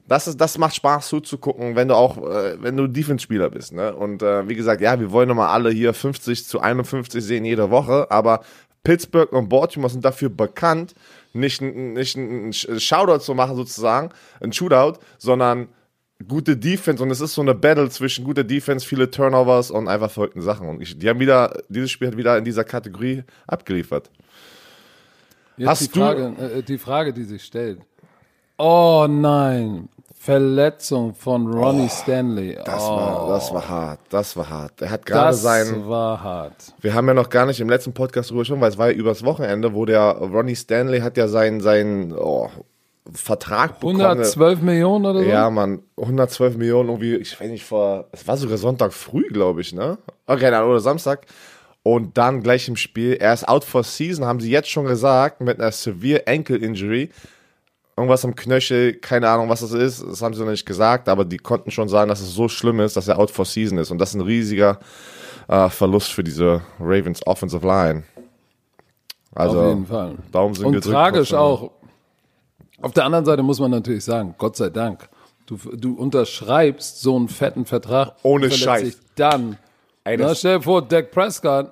Das, 0.08 0.28
ist, 0.28 0.40
das 0.40 0.58
macht 0.58 0.76
Spaß 0.76 1.08
zuzugucken, 1.08 1.76
wenn 1.76 1.88
du 1.88 1.96
auch, 1.96 2.18
äh, 2.18 2.62
wenn 2.62 2.78
du 2.78 2.88
Defense-Spieler 2.88 3.50
bist. 3.50 3.74
Ne? 3.74 3.96
Und 3.96 4.22
äh, 4.22 4.48
wie 4.48 4.56
gesagt, 4.56 4.82
ja, 4.82 5.00
wir 5.00 5.12
wollen 5.12 5.28
nochmal 5.28 5.50
alle 5.50 5.72
hier 5.72 5.94
50 5.94 6.46
zu 6.46 6.60
51 6.60 7.24
sehen 7.24 7.46
jede 7.46 7.72
Woche, 7.72 8.10
aber 8.12 8.42
Pittsburgh 8.84 9.32
und 9.34 9.50
Baltimore 9.50 9.92
sind 9.92 10.06
dafür 10.06 10.30
bekannt, 10.30 10.94
nicht, 11.34 11.62
nicht 11.62 12.18
einen 12.18 12.54
Shoutout 12.54 13.20
zu 13.20 13.34
machen 13.34 13.56
sozusagen, 13.56 14.10
ein 14.40 14.54
Shootout, 14.54 15.00
sondern 15.18 15.68
gute 16.28 16.56
Defense 16.56 17.04
und 17.04 17.12
es 17.12 17.20
ist 17.20 17.34
so 17.34 17.42
eine 17.42 17.54
Battle 17.54 17.90
zwischen 17.90 18.24
guter 18.24 18.44
Defense, 18.44 18.86
viele 18.86 19.12
Turnovers 19.12 19.70
und 19.70 19.88
einfach 19.88 20.10
verrückten 20.10 20.42
Sachen. 20.42 20.70
Und 20.70 20.82
ich, 20.82 20.98
die 20.98 21.10
haben 21.10 21.20
wieder, 21.20 21.62
dieses 21.68 21.92
Spiel 21.92 22.08
hat 22.08 22.18
wieder 22.18 22.38
in 22.38 22.46
dieser 22.46 22.64
Kategorie 22.64 23.24
abgeliefert. 23.48 24.10
Jetzt 25.58 25.68
Hast 25.68 25.96
die 25.96 26.00
Frage, 26.00 26.34
du, 26.38 26.44
äh, 26.44 26.64
die 26.64 26.78
Frage, 26.78 27.14
die 27.14 27.24
sich 27.24 27.44
stellt. 27.44 27.80
Oh 28.58 29.06
nein, 29.10 29.90
Verletzung 30.26 31.14
von 31.14 31.46
Ronnie 31.54 31.86
oh, 31.86 32.02
Stanley. 32.02 32.58
Das, 32.66 32.82
oh. 32.84 32.96
war, 32.96 33.28
das 33.30 33.54
war 33.54 33.70
hart. 33.70 34.00
Das 34.10 34.36
war 34.36 34.50
hart. 34.50 34.82
Er 34.82 34.90
hat 34.90 35.06
gerade 35.06 35.36
sein. 35.36 35.68
Das 35.68 35.88
war 35.88 36.24
hart. 36.24 36.74
Wir 36.82 36.96
haben 36.96 37.08
ja 37.08 37.14
noch 37.14 37.30
gar 37.30 37.46
nicht 37.46 37.60
im 37.60 37.70
letzten 37.70 37.94
Podcast 37.94 38.32
drüber 38.32 38.44
schon, 38.44 38.60
weil 38.60 38.72
es 38.72 38.78
war 38.80 38.90
ja 38.90 38.96
übers 38.96 39.24
Wochenende, 39.24 39.76
wo 39.76 39.86
der 39.86 40.02
Ronnie 40.02 40.56
Stanley 40.56 41.02
hat 41.02 41.16
ja 41.18 41.28
seinen, 41.28 41.62
seinen 41.62 42.12
oh, 42.12 42.50
Vertrag 43.14 43.80
bekommen. 43.80 44.02
112 44.02 44.62
Millionen 44.64 45.06
oder 45.06 45.20
so? 45.20 45.30
Ja, 45.30 45.48
Mann. 45.52 45.84
112 45.96 46.58
Millionen 46.58 46.90
irgendwie, 46.90 47.18
ich 47.18 47.40
weiß 47.40 47.52
nicht, 47.52 47.64
vor, 47.64 48.08
es 48.12 48.28
war 48.28 48.36
sogar 48.36 48.58
Sonntag 48.58 48.94
früh, 48.94 49.28
glaube 49.28 49.62
ich, 49.62 49.74
ne? 49.74 50.00
Okay, 50.26 50.50
dann, 50.50 50.68
oder 50.68 50.80
Samstag. 50.80 51.28
Und 51.84 52.18
dann 52.18 52.42
gleich 52.42 52.68
im 52.68 52.78
Spiel, 52.78 53.14
er 53.14 53.32
ist 53.32 53.48
out 53.48 53.64
for 53.64 53.84
season, 53.84 54.26
haben 54.26 54.40
sie 54.40 54.50
jetzt 54.50 54.72
schon 54.72 54.86
gesagt, 54.86 55.42
mit 55.42 55.60
einer 55.60 55.72
severe 55.72 56.24
Ankle 56.26 56.58
Injury 56.58 57.12
irgendwas 57.98 58.26
am 58.26 58.36
Knöchel, 58.36 58.94
keine 58.96 59.30
Ahnung, 59.30 59.50
was 59.50 59.62
das 59.62 59.72
ist, 59.72 60.04
das 60.04 60.22
haben 60.22 60.34
sie 60.34 60.42
noch 60.44 60.52
nicht 60.52 60.66
gesagt, 60.66 61.08
aber 61.08 61.24
die 61.24 61.38
konnten 61.38 61.72
schon 61.72 61.88
sagen, 61.88 62.10
dass 62.10 62.20
es 62.22 62.34
so 62.34 62.50
schlimm 62.50 62.80
ist, 62.80 62.98
dass 62.98 63.08
er 63.08 63.18
out 63.18 63.32
for 63.32 63.46
season 63.46 63.78
ist 63.78 63.92
und 63.92 64.00
das 64.00 64.10
ist 64.10 64.16
ein 64.16 64.22
riesiger 64.22 64.80
äh, 65.48 65.70
Verlust 65.70 66.12
für 66.12 66.24
diese 66.24 66.62
Ravens 66.80 67.26
Offensive 67.26 67.66
Line. 67.66 68.04
Also, 69.34 69.60
Auf 69.60 69.68
jeden 69.70 69.86
Fall. 69.86 70.16
Daumen 70.32 70.56
sind 70.56 70.66
und 70.66 70.74
gedrückt. 70.74 70.94
tragisch 70.94 71.34
auch. 71.34 71.72
Auf 72.82 72.94
der 72.94 73.06
anderen 73.06 73.26
Seite 73.26 73.44
muss 73.44 73.60
man 73.60 73.72
natürlich 73.72 74.04
sagen, 74.04 74.36
Gott 74.38 74.56
sei 74.56 74.70
Dank, 74.70 75.10
du, 75.46 75.58
du 75.74 75.94
unterschreibst 75.94 77.02
so 77.02 77.16
einen 77.16 77.30
fetten 77.30 77.66
Vertrag. 77.66 78.16
Ohne 78.24 78.52
Scheiß. 78.52 79.00
Dann, 79.16 79.58
Ey, 80.04 80.18
na, 80.18 80.36
stell 80.36 80.58
dir 80.58 80.64
vor, 80.64 80.82
Dak 80.82 81.12
Prescott 81.12 81.72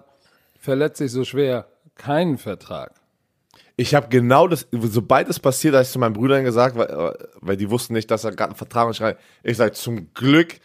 verletzt 0.60 0.98
sich 0.98 1.12
so 1.12 1.24
schwer, 1.24 1.68
keinen 1.96 2.38
Vertrag. 2.38 2.92
Ich 3.76 3.96
habe 3.96 4.08
genau 4.10 4.48
das, 4.48 4.68
sobald 4.72 5.30
es 5.30 5.40
passiert, 5.40 5.74
habe 5.74 5.84
ich 5.84 5.90
zu 5.90 5.98
meinen 6.00 6.14
Brüdern 6.14 6.44
gesagt, 6.44 6.76
weil, 6.76 6.90
äh, 6.90 7.14
weil 7.42 7.58
die 7.58 7.70
wussten 7.70 7.94
nicht, 7.94 8.12
dass 8.12 8.24
er 8.24 8.32
gerade 8.32 8.52
einen 8.52 8.58
Vertrag 8.58 8.94
schreibt. 8.96 9.22
Ich 9.42 9.58
sage, 9.58 9.72
zum 9.72 10.14
Glück, 10.14 10.60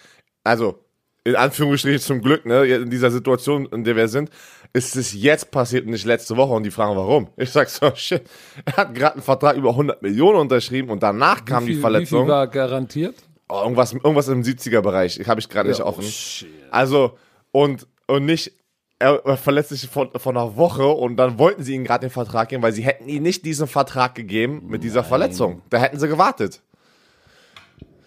also 0.44 0.84
in 1.24 1.36
Anführungsstrichen 1.36 2.00
zum 2.00 2.20
Glück, 2.22 2.46
ne, 2.46 2.64
in 2.64 2.90
dieser 2.90 3.10
Situation, 3.10 3.66
in 3.66 3.84
der 3.84 3.96
wir 3.96 4.08
sind, 4.08 4.30
ist 4.72 4.96
es 4.96 5.12
jetzt 5.14 5.50
passiert 5.50 5.84
und 5.84 5.92
nicht 5.92 6.04
letzte 6.04 6.36
Woche 6.36 6.52
und 6.52 6.62
die 6.62 6.70
fragen, 6.70 6.96
warum. 6.96 7.28
Ich 7.36 7.50
sag 7.50 7.68
so, 7.68 7.90
shit, 7.94 8.22
er 8.64 8.76
hat 8.76 8.94
gerade 8.94 9.14
einen 9.14 9.22
Vertrag 9.22 9.56
über 9.56 9.70
100 9.70 10.02
Millionen 10.02 10.38
unterschrieben 10.38 10.90
und 10.90 11.02
danach 11.02 11.44
kam 11.44 11.64
viel, 11.64 11.74
die 11.74 11.80
Verletzung. 11.80 12.20
Wie 12.20 12.24
viel 12.26 12.32
war 12.32 12.46
garantiert? 12.46 13.14
Oh, 13.48 13.60
irgendwas, 13.62 13.92
irgendwas 13.92 14.28
im 14.28 14.42
70er-Bereich, 14.42 15.20
habe 15.26 15.40
ich 15.40 15.48
gerade 15.48 15.68
ja, 15.68 15.74
nicht 15.74 15.82
offen. 15.82 16.04
Oh, 16.04 16.46
also, 16.70 17.16
und, 17.50 17.86
und 18.06 18.26
nicht 18.26 18.52
er 18.98 19.36
verletzt 19.36 19.70
sich 19.70 19.88
vor, 19.88 20.10
vor 20.16 20.32
einer 20.32 20.56
Woche 20.56 20.86
und 20.86 21.16
dann 21.16 21.38
wollten 21.38 21.62
sie 21.62 21.74
ihm 21.74 21.84
gerade 21.84 22.06
den 22.06 22.10
Vertrag 22.10 22.48
geben, 22.48 22.62
weil 22.62 22.72
sie 22.72 22.82
hätten 22.82 23.08
ihm 23.08 23.22
nicht 23.22 23.44
diesen 23.44 23.66
Vertrag 23.66 24.14
gegeben 24.14 24.64
mit 24.66 24.82
dieser 24.82 25.04
Verletzung. 25.04 25.62
Da 25.70 25.78
hätten 25.78 25.98
sie 25.98 26.08
gewartet. 26.08 26.60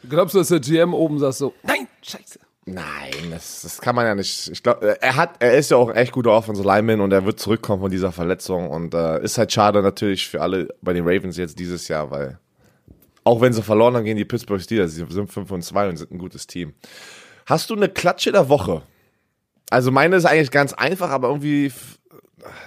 Glaubst 0.10 0.36
du, 0.36 0.40
dass 0.40 0.50
der 0.50 0.60
GM 0.60 0.94
oben 0.94 1.20
sagt 1.20 1.36
so, 1.36 1.54
nein, 1.64 1.88
scheiße. 2.02 2.40
Nein, 2.66 3.32
das, 3.32 3.62
das 3.64 3.82
kann 3.82 3.96
man 3.96 4.06
ja 4.06 4.14
nicht. 4.14 4.50
Ich 4.50 4.62
glaube, 4.62 5.02
er 5.02 5.16
hat, 5.16 5.36
er 5.40 5.58
ist 5.58 5.72
ja 5.72 5.78
auch 5.78 5.90
ein 5.90 5.96
echt 5.96 6.12
guter 6.12 6.32
Offensive 6.32 6.68
Lineman 6.68 7.02
und 7.02 7.12
er 7.12 7.26
wird 7.26 7.40
zurückkommen 7.40 7.82
von 7.82 7.92
dieser 7.92 8.12
Verletzung 8.12 8.70
und 8.70 8.94
äh, 8.94 9.24
ist 9.24 9.38
halt 9.38 9.52
schade 9.52 9.82
natürlich 9.82 10.28
für 10.28 10.42
alle 10.42 10.68
bei 10.82 10.94
den 10.94 11.04
Ravens 11.04 11.38
jetzt 11.38 11.58
dieses 11.58 11.88
Jahr, 11.88 12.12
weil 12.12 12.40
auch 13.24 13.42
wenn 13.42 13.54
sie 13.54 13.64
verloren 13.64 13.96
haben 13.96 14.04
gegen 14.04 14.18
die 14.18 14.26
Pittsburgh 14.26 14.62
Steelers, 14.62 14.94
sie 14.94 15.06
sind 15.10 15.32
5 15.32 15.52
und 15.52 15.64
2 15.64 15.90
und 15.90 15.98
sind 15.98 16.12
ein 16.12 16.20
gutes 16.20 16.46
Team. 16.46 16.74
Hast 17.48 17.70
du 17.70 17.76
eine 17.76 17.90
Klatsche 17.90 18.32
der 18.32 18.48
Woche? 18.48 18.84
Also 19.72 19.90
meine 19.90 20.16
ist 20.18 20.26
eigentlich 20.26 20.52
ganz 20.52 20.74
einfach, 20.74 21.10
aber 21.10 21.30
irgendwie 21.30 21.72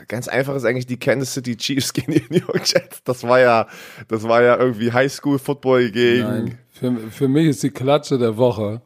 ganz 0.08 0.26
einfach 0.26 0.54
ist 0.56 0.64
eigentlich 0.64 0.87
die 0.87 0.99
Kansas 0.99 1.34
City 1.34 1.56
Chiefs 1.56 1.92
gegen 1.92 2.12
die 2.12 2.25
New 2.30 2.38
York 2.46 2.66
Jets. 2.66 3.02
Das 3.04 3.23
war 3.23 3.38
ja, 3.40 3.68
das 4.08 4.23
war 4.25 4.42
ja 4.42 4.56
irgendwie 4.56 4.90
Highschool 4.92 5.38
Football 5.38 5.90
gegen. 5.90 6.23
Nein, 6.23 6.58
für, 6.73 6.96
für 7.11 7.28
mich 7.28 7.46
ist 7.49 7.62
die 7.62 7.70
Klatsche 7.70 8.18
der 8.18 8.37
Woche 8.37 8.80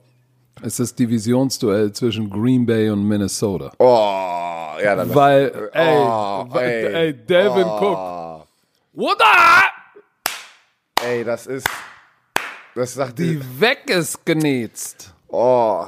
ist 0.62 0.80
das 0.80 0.92
Divisionsduell 0.94 1.92
zwischen 1.92 2.28
Green 2.28 2.66
Bay 2.66 2.90
und 2.90 3.04
Minnesota. 3.04 3.70
Oh, 3.78 4.72
ja, 4.82 4.96
dann 4.96 5.14
Weil, 5.14 5.70
ey, 5.72 5.96
Oh, 5.96 6.46
weil, 6.48 6.68
ey. 6.68 6.94
ey, 6.94 7.12
Devin 7.14 7.64
Oh. 7.64 7.78
Cook. 7.78 8.48
What 8.94 9.18
the? 9.20 11.04
Ey, 11.06 11.22
das 11.22 11.46
ist. 11.46 11.68
Das 12.74 12.94
sagt 12.94 13.20
die. 13.20 13.36
Die 13.36 13.60
weg 13.60 13.82
ist 13.86 14.26
genetzt. 14.26 15.14
Oh. 15.28 15.86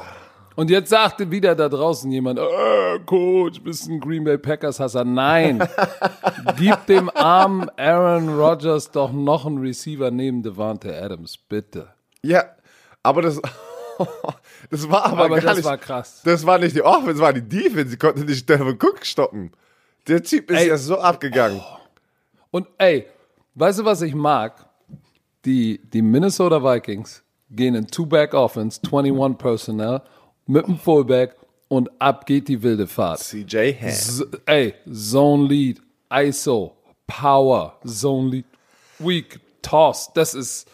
Und 0.61 0.69
jetzt 0.69 0.91
sagte 0.91 1.31
wieder 1.31 1.55
da 1.55 1.71
draußen 1.71 2.13
jemand, 2.13 2.39
äh, 2.39 2.99
Coach, 3.07 3.63
bist 3.63 3.89
ein 3.89 3.99
Green 3.99 4.25
Bay 4.25 4.37
Packers 4.37 4.79
Hasser. 4.79 5.05
Nein. 5.07 5.67
Gib 6.59 6.85
dem 6.85 7.09
armen 7.09 7.71
Aaron 7.79 8.29
Rodgers 8.29 8.91
doch 8.91 9.11
noch 9.11 9.47
einen 9.47 9.57
Receiver 9.57 10.11
neben 10.11 10.43
Devante 10.43 10.95
Adams, 10.95 11.39
bitte. 11.39 11.89
Ja, 12.23 12.45
aber 13.03 13.23
das. 13.23 13.41
Das 14.71 14.89
war 14.91 15.07
aber, 15.07 15.25
Aber 15.25 15.37
gar 15.37 15.41
das 15.47 15.57
nicht. 15.57 15.65
war 15.65 15.79
krass. 15.79 16.21
Das 16.25 16.45
war 16.45 16.59
nicht 16.59 16.77
die 16.77 16.83
Offense, 16.83 17.15
das 17.15 17.21
war 17.21 17.33
die 17.33 17.43
Defense. 17.43 17.89
Sie 17.89 17.97
konnten 17.97 18.27
nicht 18.27 18.47
Devin 18.49 18.79
Cook 18.81 19.05
stoppen. 19.05 19.53
Der 20.09 20.23
Typ 20.23 20.51
ist 20.51 20.59
Ey. 20.61 20.69
ja 20.69 20.77
so 20.77 20.99
abgegangen. 20.99 21.61
Und 22.51 22.67
ey, 22.77 23.07
weißt 23.55 23.79
du, 23.79 23.85
was 23.87 24.03
ich 24.03 24.15
mag? 24.15 24.67
Die, 25.47 25.81
die 25.91 26.03
Minnesota 26.03 26.63
Vikings 26.63 27.23
gehen 27.51 27.75
in 27.75 27.87
Two-Back-Offense, 27.87 28.81
21 28.85 29.39
Personnel, 29.39 30.03
mit 30.51 30.67
dem 30.67 30.79
Fullback 30.79 31.37
und 31.69 31.89
ab 32.01 32.27
geht 32.27 32.49
die 32.49 32.63
wilde 32.63 32.87
Fahrt. 32.87 33.21
CJ 33.21 33.75
Ham. 33.81 33.91
Z 33.91 34.41
ey, 34.47 34.75
Zone 34.93 35.47
Lead, 35.47 35.81
ISO, 36.13 36.77
Power, 37.07 37.79
Zone 37.87 38.31
Lead, 38.31 38.45
Weak, 38.99 39.39
Toss. 39.63 40.11
Das 40.13 40.35
ist 40.35 40.69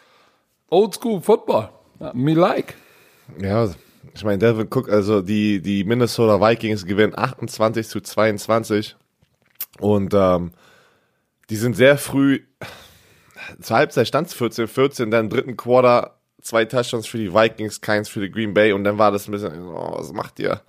Oldschool 0.71 1.21
Football. 1.21 1.69
Ja, 2.01 2.13
me 2.15 2.33
like. 2.33 2.75
Ja, 3.39 3.69
ich 4.15 4.25
meine, 4.25 4.39
Devin 4.39 4.69
Cook, 4.71 4.89
also 4.89 5.21
die, 5.21 5.61
die 5.61 5.85
Minnesota 5.85 6.41
Vikings 6.41 6.87
gewinnen 6.87 7.13
28 7.15 7.87
zu 7.87 8.01
22 8.01 8.97
und 9.81 10.15
ähm, 10.15 10.53
die 11.51 11.57
sind 11.57 11.77
sehr 11.77 11.99
früh, 11.99 12.41
zur 13.61 13.77
Halbzeit 13.77 14.09
stand 14.09 14.29
es 14.29 14.37
14-14, 14.37 15.11
dann 15.11 15.27
im 15.27 15.31
dritten 15.31 15.57
Quarter 15.57 16.16
zwei 16.47 16.65
Touchdowns 16.65 17.07
für 17.07 17.19
die 17.19 17.33
Vikings, 17.35 17.81
keins 17.81 18.09
für 18.09 18.21
die 18.21 18.31
Green 18.31 18.55
Bay 18.55 18.73
und 18.73 18.85
dann 18.85 18.99
war 18.99 19.11
das 19.11 19.29
ein 19.29 19.33
bisschen, 19.33 19.67
oh, 19.67 19.97
was 19.99 20.13
macht 20.13 20.39
ihr? 20.39 20.63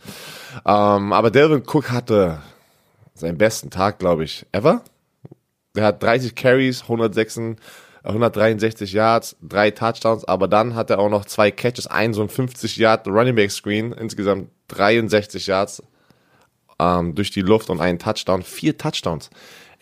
Ähm, 0.66 1.14
aber 1.14 1.32
Devin 1.32 1.64
Cook 1.66 1.92
hatte 1.92 2.42
seinen 3.14 3.38
besten 3.38 3.70
Tag, 3.70 4.00
glaube 4.00 4.24
ich, 4.24 4.46
ever. 4.52 4.82
Der 5.76 5.86
hat 5.86 6.02
30 6.02 6.36
Carries, 6.36 6.84
106, 6.84 7.58
163 8.04 8.94
Yards, 8.94 9.36
drei 9.42 9.72
Touchdowns, 9.72 10.26
aber 10.26 10.48
dann 10.48 10.76
hat 10.76 10.90
er 10.90 11.00
auch 11.00 11.10
noch 11.10 11.26
zwei 11.26 11.52
Catches, 11.52 11.88
ein 11.88 12.14
so 12.14 12.22
ein 12.22 12.30
50 12.30 12.78
Yard 12.78 13.08
Running 13.08 13.36
Back 13.36 13.52
Screen, 13.52 13.92
insgesamt 13.92 14.50
63 14.70 15.48
Yards 15.48 15.84
ähm, 16.80 17.16
durch 17.16 17.32
die 17.32 17.42
Luft 17.42 17.70
und 17.70 17.82
einen 17.82 18.00
Touchdown, 18.00 18.44
vier 18.44 18.78
Touchdowns. 18.78 19.30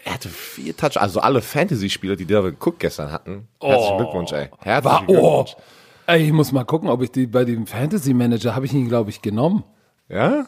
Er 0.03 0.15
hatte 0.15 0.29
vier 0.29 0.75
Touchdowns, 0.75 0.97
also 0.97 1.19
alle 1.19 1.41
Fantasy-Spieler, 1.41 2.15
die 2.15 2.25
Devin 2.25 2.57
Cook 2.59 2.79
gestern 2.79 3.11
hatten. 3.11 3.47
Herzlichen 3.61 3.97
Glückwunsch, 3.97 4.31
ey. 4.33 4.49
Herzlichen 4.59 5.05
oh, 5.07 5.43
Glückwunsch. 5.43 5.55
ey, 5.57 5.63
ich 6.07 6.31
muss 6.31 6.51
mal 6.51 6.63
gucken, 6.63 6.89
ob 6.89 7.01
ich 7.01 7.11
die 7.11 7.27
bei 7.27 7.45
dem 7.45 7.67
Fantasy 7.67 8.13
Manager 8.13 8.55
habe 8.55 8.65
ich 8.65 8.73
ihn, 8.73 8.87
glaube 8.87 9.09
ich, 9.09 9.21
genommen. 9.21 9.63
Ja? 10.07 10.45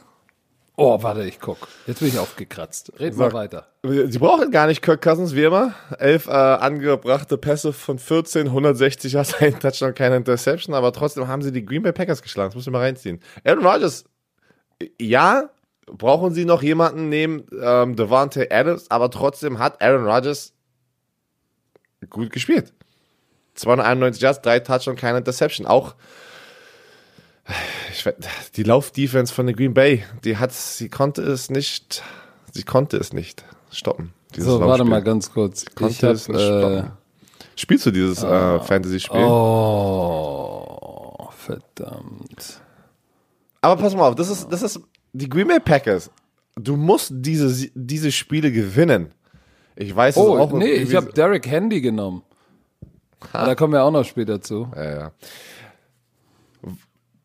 Oh, 0.80 1.02
warte, 1.02 1.24
ich 1.24 1.40
guck. 1.40 1.68
Jetzt 1.88 2.00
bin 2.00 2.10
ich 2.10 2.20
aufgekratzt. 2.20 2.94
Red 3.00 3.18
mal 3.18 3.34
weiter. 3.34 3.68
Sie 3.84 4.20
brauchen 4.20 4.52
gar 4.52 4.68
nicht 4.68 4.84
Kirk 4.84 5.02
Cousins, 5.02 5.34
wie 5.34 5.44
immer. 5.44 5.74
Elf 5.98 6.28
äh, 6.28 6.32
angebrachte 6.32 7.40
Pässe 7.40 7.74
von 7.74 7.98
14, 7.98 8.48
160 8.48 9.16
hast 9.16 9.42
ein 9.42 9.60
Touchdown, 9.60 9.96
keine 9.96 10.18
Interception, 10.18 10.76
aber 10.76 10.94
trotzdem 10.94 11.28
haben 11.28 11.42
sie 11.42 11.52
die 11.52 11.66
Green 11.66 11.82
Bay 11.82 11.94
Packers 11.94 12.22
geschlagen. 12.22 12.50
Das 12.50 12.56
muss 12.56 12.68
ich 12.68 12.72
mal 12.72 12.80
reinziehen. 12.80 13.20
Aaron 13.44 13.66
Rodgers, 13.66 14.06
ja, 15.02 15.50
brauchen 15.88 16.36
sie 16.36 16.46
noch 16.46 16.62
jemanden 16.62 17.10
neben 17.10 17.46
ähm, 17.60 17.96
Devante 17.96 18.52
Adams, 18.52 18.92
aber 18.92 19.10
trotzdem 19.10 19.58
hat 19.58 19.82
Aaron 19.82 20.06
Rodgers 20.06 20.54
gut 22.10 22.30
gespielt. 22.30 22.72
291 23.58 24.22
Yards, 24.22 24.42
drei 24.42 24.60
Touchdown, 24.60 24.96
keine 24.96 25.20
Interception. 25.20 25.68
Auch 25.68 25.96
ich, 27.92 28.06
weiß- 28.06 28.16
die 28.56 28.64
Laufdefense 28.64 29.34
von 29.34 29.46
der 29.46 29.56
Green 29.56 29.74
Bay, 29.74 30.04
die 30.24 30.38
hat, 30.38 30.52
sie 30.54 30.90
konnte 30.90 31.22
es 31.24 31.50
nicht, 31.50 32.04
sie 32.52 32.64
konnte 32.64 32.98
es 32.98 33.14
nicht 33.14 33.44
stoppen. 33.72 34.14
So, 34.36 34.60
warte 34.60 34.84
mal 34.84 35.02
ganz 35.02 35.32
kurz. 35.32 35.64
Ich 35.64 35.76
Konnte 35.76 36.08
hab, 36.08 36.16
es 36.16 36.28
nicht 36.28 36.40
äh, 36.40 36.60
stoppen. 36.60 36.92
Spielst 37.56 37.86
du 37.86 37.92
dieses 37.92 38.22
äh, 38.24 38.60
Fantasy-Spiel? 38.60 39.24
oh, 39.24 41.30
verdammt. 41.38 42.62
Aber 43.62 43.82
pass 43.82 43.96
mal 43.96 44.10
auf, 44.10 44.16
das 44.16 44.30
ist, 44.30 44.52
das 44.52 44.62
ist 44.62 44.80
die 45.14 45.30
Green 45.30 45.48
Bay 45.48 45.60
Packers. 45.60 46.12
Du 46.56 46.76
musst 46.76 47.12
diese, 47.16 47.70
diese 47.74 48.12
Spiele 48.12 48.52
gewinnen. 48.52 49.12
Ich 49.76 49.96
weiß 49.96 50.18
es 50.18 50.22
Oh, 50.22 50.38
auch. 50.38 50.52
nee, 50.54 50.72
ich 50.74 50.94
habe 50.96 51.12
Derek 51.14 51.48
Handy 51.48 51.82
genommen. 51.82 52.24
Da 53.34 53.56
kommen 53.56 53.74
wir 53.74 53.84
auch 53.84 53.92
noch 53.92 54.06
später 54.06 54.42
zu. 54.42 54.70
Ja, 54.76 55.00
ja. 55.00 55.12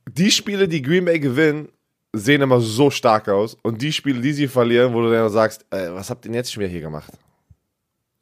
Die 0.09 0.31
Spiele, 0.31 0.69
die 0.69 0.83
Green 0.83 1.05
Bay 1.05 1.19
gewinnen, 1.19 1.69
sehen 2.13 2.43
immer 2.43 2.61
so 2.61 2.91
stark 2.91 3.29
aus. 3.29 3.57
Und 3.63 3.81
die 3.81 3.93
Spiele, 3.93 4.21
die 4.21 4.33
sie 4.33 4.49
verlieren, 4.49 4.93
wo 4.93 5.03
du 5.03 5.11
dann 5.11 5.31
sagst, 5.31 5.65
äh, 5.71 5.93
was 5.93 6.11
habt 6.11 6.25
ihr 6.25 6.29
denn 6.29 6.35
jetzt 6.35 6.53
schon 6.53 6.63
wieder 6.63 6.73
hier 6.73 6.81
gemacht? 6.81 7.13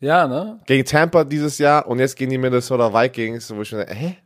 Ja, 0.00 0.26
ne? 0.26 0.58
Gegen 0.66 0.84
Tampa 0.84 1.24
dieses 1.24 1.58
Jahr 1.58 1.86
und 1.86 1.98
jetzt 1.98 2.16
gegen 2.16 2.30
die 2.30 2.38
Minnesota 2.38 2.92
Vikings, 2.92 3.54
wo 3.54 3.62
ich 3.62 3.72
mir 3.72 3.84
denke, 3.84 3.94
hä? 3.94 4.16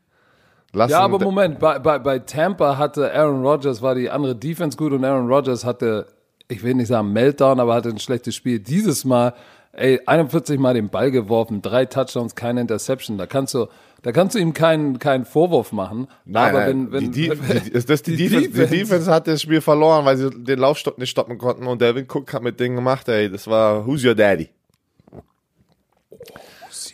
Lass 0.73 0.91
Ja, 0.91 1.01
aber 1.01 1.19
Moment, 1.19 1.59
bei, 1.59 1.79
bei, 1.79 1.99
bei 1.99 2.19
Tampa 2.21 2.77
hatte 2.79 3.13
Aaron 3.13 3.45
Rodgers, 3.45 3.81
war 3.83 3.95
die 3.95 4.11
andere 4.11 4.37
Defense 4.37 4.77
gut 4.77 4.93
und 4.93 5.05
Aaron 5.05 5.29
Rodgers 5.29 5.65
hatte, 5.65 6.07
ich 6.49 6.63
will 6.63 6.75
nicht 6.75 6.89
sagen 6.89 7.13
Meltdown, 7.13 7.59
aber 7.61 7.75
hatte 7.75 7.89
ein 7.89 7.99
schlechtes 7.99 8.35
Spiel. 8.35 8.59
Dieses 8.59 9.05
Mal, 9.05 9.35
ey, 9.76 10.00
41 10.07 10.59
Mal 10.59 10.75
den 10.75 10.88
Ball 10.88 11.11
geworfen, 11.11 11.62
drei 11.62 11.85
Touchdowns, 11.87 12.35
keine 12.35 12.61
Interception. 12.61 13.19
Da 13.19 13.26
kannst 13.26 13.54
du, 13.54 13.66
da 14.02 14.12
kannst 14.12 14.35
du 14.35 14.38
ihm 14.38 14.52
keinen, 14.54 14.99
keinen 14.99 15.25
Vorwurf 15.25 15.73
machen. 15.73 16.09
Nein, 16.25 16.49
aber 16.54 16.61
nein, 16.61 16.69
wenn, 16.69 16.93
wenn, 16.93 17.12
die, 17.12 17.28
die, 17.31 17.61
die, 17.71 17.87
das, 17.87 18.02
die, 18.02 18.16
die 18.16 18.28
Defense, 18.28 18.49
Defense- 18.50 18.71
die 18.71 18.78
Defense 18.78 19.11
hat 19.12 19.26
das 19.26 19.43
Spiel 19.43 19.61
verloren, 19.61 20.04
weil 20.04 20.16
sie 20.16 20.31
den 20.31 20.59
Laufstopp 20.59 20.99
nicht 20.99 21.11
stoppen 21.11 21.38
konnten 21.38 21.66
und 21.66 21.81
Devin 21.81 22.07
Cook 22.11 22.33
hat 22.33 22.43
mit 22.43 22.59
Dingen 22.61 22.76
gemacht, 22.76 23.09
ey, 23.09 23.31
das 23.31 23.47
war 23.47 23.87
Who's 23.87 24.04
Your 24.04 24.14
Daddy? 24.14 24.49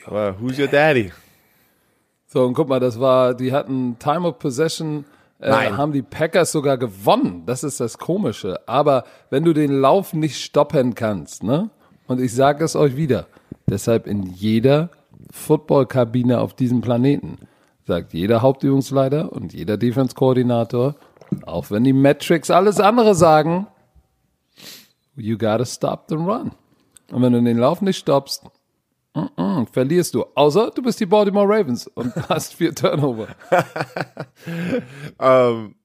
War 0.07 0.41
Who's 0.41 0.59
Your 0.59 0.67
Daddy? 0.69 1.13
So, 2.27 2.45
und 2.45 2.55
guck 2.55 2.69
mal, 2.69 2.81
das 2.81 2.99
war, 3.01 3.35
die 3.35 3.53
hatten 3.53 3.97
Time 3.99 4.27
of 4.27 4.39
Possession, 4.39 5.05
äh, 5.41 5.51
Nein. 5.51 5.77
haben 5.77 5.93
die 5.93 6.03
Packers 6.03 6.53
sogar 6.53 6.79
gewonnen. 6.79 7.45
Das 7.47 7.65
ist 7.65 7.81
das 7.81 7.99
Komische. 7.99 8.61
Aber 8.69 9.05
wenn 9.31 9.45
du 9.45 9.53
den 9.53 9.73
Lauf 9.81 10.13
nicht 10.13 10.41
stoppen 10.43 10.95
kannst, 10.95 11.43
ne? 11.43 11.71
Und 12.11 12.21
ich 12.21 12.35
sage 12.35 12.65
es 12.65 12.75
euch 12.75 12.97
wieder, 12.97 13.29
deshalb 13.69 14.09
in 14.09 14.25
jeder 14.25 14.91
Footballkabine 15.31 16.41
auf 16.41 16.55
diesem 16.55 16.81
Planeten 16.81 17.39
sagt 17.87 18.15
jeder 18.15 18.43
Hauptübungsleiter 18.43 19.31
und 19.31 19.53
jeder 19.53 19.77
Defense-Koordinator, 19.77 20.97
auch 21.47 21.71
wenn 21.71 21.85
die 21.85 21.93
Metrics 21.93 22.51
alles 22.51 22.81
andere 22.81 23.15
sagen, 23.15 23.69
you 25.15 25.39
gotta 25.39 25.65
stop 25.65 26.07
the 26.09 26.17
run. 26.17 26.51
Und 27.13 27.23
wenn 27.23 27.33
du 27.33 27.41
den 27.41 27.59
Lauf 27.59 27.81
nicht 27.81 27.99
stoppst, 27.99 28.43
mm, 29.15 29.67
verlierst 29.71 30.13
du. 30.13 30.25
Außer 30.35 30.73
du 30.73 30.83
bist 30.83 30.99
die 30.99 31.07
Baltimore 31.07 31.47
Ravens 31.47 31.87
und 31.87 32.13
hast 32.29 32.55
vier 32.55 32.75
Turnover. 32.75 33.29
Ähm, 35.21 35.77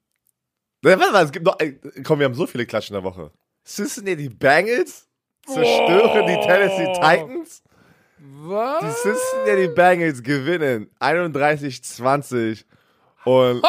warte 0.82 1.12
mal, 1.12 1.24
es 1.24 1.32
gibt 1.32 1.46
noch, 1.46 1.58
komm, 2.03 2.17
wir 2.17 2.25
haben 2.25 2.34
so 2.34 2.48
viele 2.48 2.65
Klatschen 2.65 2.96
in 2.96 3.03
der 3.03 3.12
Woche. 3.12 3.32
Cincinnati 3.63 4.29
Bengals 4.29 5.04
zerstören 5.45 6.27
die 6.27 6.35
Tennessee 6.45 6.93
Titans. 6.93 7.63
Die 8.17 8.49
Was? 8.49 9.01
Cincinnati 9.01 9.67
Bengals 9.73 10.21
gewinnen 10.23 10.89
31-20 10.99 12.63
und 13.25 13.63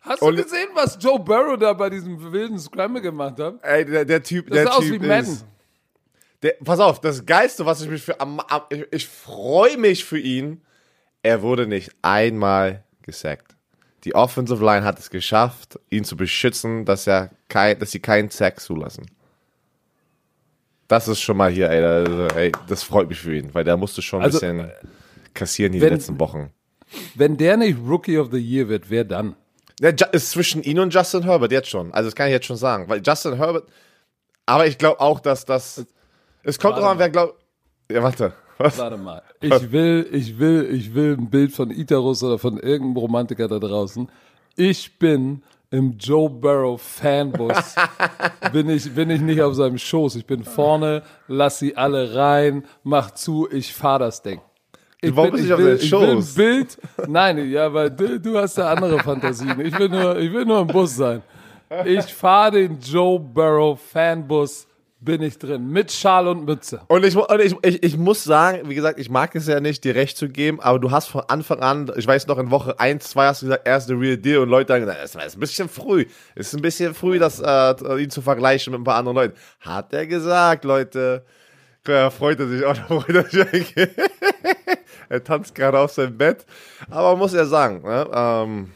Hast 0.00 0.22
du 0.22 0.34
gesehen, 0.34 0.68
was 0.74 0.96
Joe 1.00 1.18
Burrow 1.18 1.58
da 1.58 1.72
bei 1.74 1.90
diesem 1.90 2.32
wilden 2.32 2.58
Scramble 2.58 3.02
gemacht 3.02 3.38
hat? 3.38 3.62
Ey, 3.62 3.84
der, 3.84 4.04
der 4.06 4.22
Typ, 4.22 4.46
Das 4.48 4.54
der 4.56 4.64
sah 4.64 4.70
aus 4.72 4.84
typ 4.84 5.02
wie 5.02 5.06
Madden. 5.06 5.32
ist. 5.32 5.44
Der, 6.42 6.54
pass 6.64 6.80
auf, 6.80 7.00
das 7.00 7.26
Geilste, 7.26 7.66
was 7.66 7.82
ich 7.82 7.90
mich 7.90 8.02
für 8.02 8.18
am, 8.20 8.40
am 8.40 8.62
ich, 8.70 8.86
ich 8.90 9.08
freue 9.08 9.76
mich 9.76 10.04
für 10.04 10.18
ihn. 10.18 10.62
Er 11.22 11.42
wurde 11.42 11.66
nicht 11.66 11.90
einmal 12.00 12.84
gesackt. 13.02 13.56
Die 14.04 14.14
Offensive 14.14 14.64
Line 14.64 14.84
hat 14.84 14.98
es 14.98 15.10
geschafft, 15.10 15.78
ihn 15.90 16.04
zu 16.04 16.16
beschützen, 16.16 16.84
dass 16.84 17.06
er 17.06 17.30
kein, 17.48 17.78
dass 17.78 17.90
sie 17.90 18.00
keinen 18.00 18.30
Sack 18.30 18.60
zulassen. 18.60 19.06
Das 20.88 21.06
ist 21.06 21.20
schon 21.20 21.36
mal 21.36 21.50
hier, 21.50 21.70
ey, 21.70 21.82
also, 21.84 22.26
ey, 22.36 22.52
das 22.66 22.82
freut 22.82 23.08
mich 23.08 23.20
für 23.20 23.36
ihn, 23.36 23.50
weil 23.54 23.62
der 23.64 23.76
musste 23.76 24.00
schon 24.02 24.20
ein 24.20 24.24
Also, 24.24 24.40
bisschen 24.40 24.70
kassieren 25.34 25.72
die 25.72 25.80
wenn- 25.80 25.92
letzten 25.92 26.18
Wochen. 26.18 26.50
Wenn 27.14 27.36
der 27.36 27.58
nicht 27.58 27.78
Rookie 27.86 28.16
of 28.18 28.30
the 28.32 28.38
Year 28.38 28.68
wird, 28.68 28.88
wer 28.88 29.04
dann? 29.04 29.36
Der 29.80 29.94
ist 30.14 30.30
zwischen 30.30 30.62
ihn 30.62 30.78
und 30.80 30.92
Justin 30.92 31.22
Herbert 31.24 31.52
jetzt 31.52 31.68
schon. 31.68 31.92
Also 31.92 32.08
das 32.08 32.14
kann 32.16 32.26
ich 32.28 32.32
jetzt 32.32 32.46
schon 32.46 32.56
sagen. 32.56 32.88
Weil 32.88 33.02
Justin 33.04 33.36
Herbert, 33.36 33.68
aber 34.46 34.66
ich 34.66 34.78
glaube 34.78 34.98
auch, 35.00 35.20
dass 35.20 35.44
das. 35.44 35.84
Es 36.42 36.58
kommt 36.58 36.76
drauf 36.78 36.84
an, 36.86 36.98
wer 36.98 37.10
glaubt. 37.10 37.34
Ja, 37.92 38.02
warte. 38.02 38.32
Was? 38.56 38.76
Warte 38.78 38.96
mal. 38.96 39.22
Ich 39.40 39.70
will, 39.70 40.08
ich 40.10 40.38
will, 40.38 40.68
ich 40.72 40.92
will 40.94 41.16
ein 41.16 41.30
Bild 41.30 41.52
von 41.52 41.70
Itarus 41.70 42.22
oder 42.24 42.38
von 42.38 42.56
irgendeinem 42.58 42.96
Romantiker 42.96 43.46
da 43.46 43.58
draußen. 43.60 44.08
Ich 44.56 44.98
bin 44.98 45.42
im 45.70 45.96
Joe 45.98 46.30
Burrow 46.30 46.80
Fanbus. 46.80 47.74
bin 48.52 48.68
ich, 48.70 48.94
bin 48.94 49.10
ich 49.10 49.20
nicht 49.20 49.42
auf 49.42 49.54
seinem 49.54 49.78
Schoß. 49.78 50.16
Ich 50.16 50.26
bin 50.26 50.44
vorne, 50.44 51.02
lass 51.26 51.58
sie 51.58 51.76
alle 51.76 52.14
rein, 52.14 52.64
mach 52.82 53.10
zu, 53.12 53.48
ich 53.50 53.74
fahr 53.74 53.98
das 53.98 54.22
Ding. 54.22 54.40
Ich 55.00 55.14
Warum 55.14 55.32
bin, 55.32 55.44
ich 55.44 55.52
auf 55.52 55.58
will, 55.58 55.78
seinem 55.78 55.86
ich 55.86 55.92
will 55.92 56.10
ein 56.10 56.16
Schoß? 56.16 56.34
Bild. 56.34 56.78
Nein, 57.06 57.50
ja, 57.50 57.72
weil 57.72 57.90
du, 57.90 58.18
du 58.20 58.38
hast 58.38 58.58
da 58.58 58.72
andere 58.72 58.98
Fantasien. 58.98 59.60
Ich 59.60 59.78
will 59.78 59.88
nur, 59.88 60.18
ich 60.18 60.32
will 60.32 60.44
nur 60.44 60.60
im 60.60 60.66
Bus 60.66 60.96
sein. 60.96 61.22
Ich 61.84 62.06
fahre 62.06 62.52
den 62.52 62.78
Joe 62.80 63.20
Burrow 63.20 63.78
Fanbus, 63.78 64.66
bin 65.00 65.22
ich 65.22 65.38
drin, 65.38 65.70
mit 65.70 65.92
Schal 65.92 66.26
und 66.26 66.44
Mütze. 66.44 66.80
Und, 66.88 67.04
ich, 67.04 67.14
und 67.16 67.40
ich, 67.40 67.54
ich, 67.62 67.82
ich 67.84 67.96
muss 67.96 68.24
sagen, 68.24 68.68
wie 68.68 68.74
gesagt, 68.74 68.98
ich 68.98 69.08
mag 69.10 69.34
es 69.36 69.46
ja 69.46 69.60
nicht, 69.60 69.84
dir 69.84 69.94
recht 69.94 70.16
zu 70.16 70.28
geben, 70.28 70.60
aber 70.60 70.78
du 70.80 70.90
hast 70.90 71.06
von 71.06 71.22
Anfang 71.28 71.60
an, 71.60 71.90
ich 71.96 72.06
weiß 72.06 72.26
noch, 72.26 72.38
in 72.38 72.50
Woche 72.50 72.78
1, 72.80 73.08
2 73.10 73.26
hast 73.26 73.42
du 73.42 73.46
gesagt, 73.46 73.66
er 73.66 73.76
ist 73.76 73.86
the 73.86 73.94
real 73.94 74.16
deal 74.16 74.38
und 74.40 74.48
Leute 74.48 74.72
haben 74.74 74.80
gesagt, 74.80 74.98
es 75.02 75.14
ist 75.14 75.36
ein 75.36 75.40
bisschen 75.40 75.68
früh. 75.68 76.06
Es 76.34 76.48
ist 76.48 76.54
ein 76.54 76.62
bisschen 76.62 76.94
früh, 76.94 77.18
das, 77.20 77.38
äh, 77.40 78.02
ihn 78.02 78.10
zu 78.10 78.22
vergleichen 78.22 78.72
mit 78.72 78.80
ein 78.80 78.84
paar 78.84 78.96
anderen 78.96 79.16
Leuten. 79.16 79.34
Hat 79.60 79.92
er 79.92 80.06
gesagt, 80.06 80.64
Leute. 80.64 81.24
Ja, 81.86 82.10
freut 82.10 82.38
er 82.40 82.48
sich 82.48 82.64
auch, 82.66 82.76
freut 82.76 83.08
er 83.14 83.24
sich 83.30 83.74
er 85.08 85.24
tanzt 85.24 85.54
gerade 85.54 85.78
auf 85.78 85.92
seinem 85.92 86.18
Bett. 86.18 86.44
Aber 86.90 87.16
muss 87.16 87.32
er 87.34 87.46
sagen, 87.46 87.82
ne, 87.82 88.06
ähm, 88.12 88.72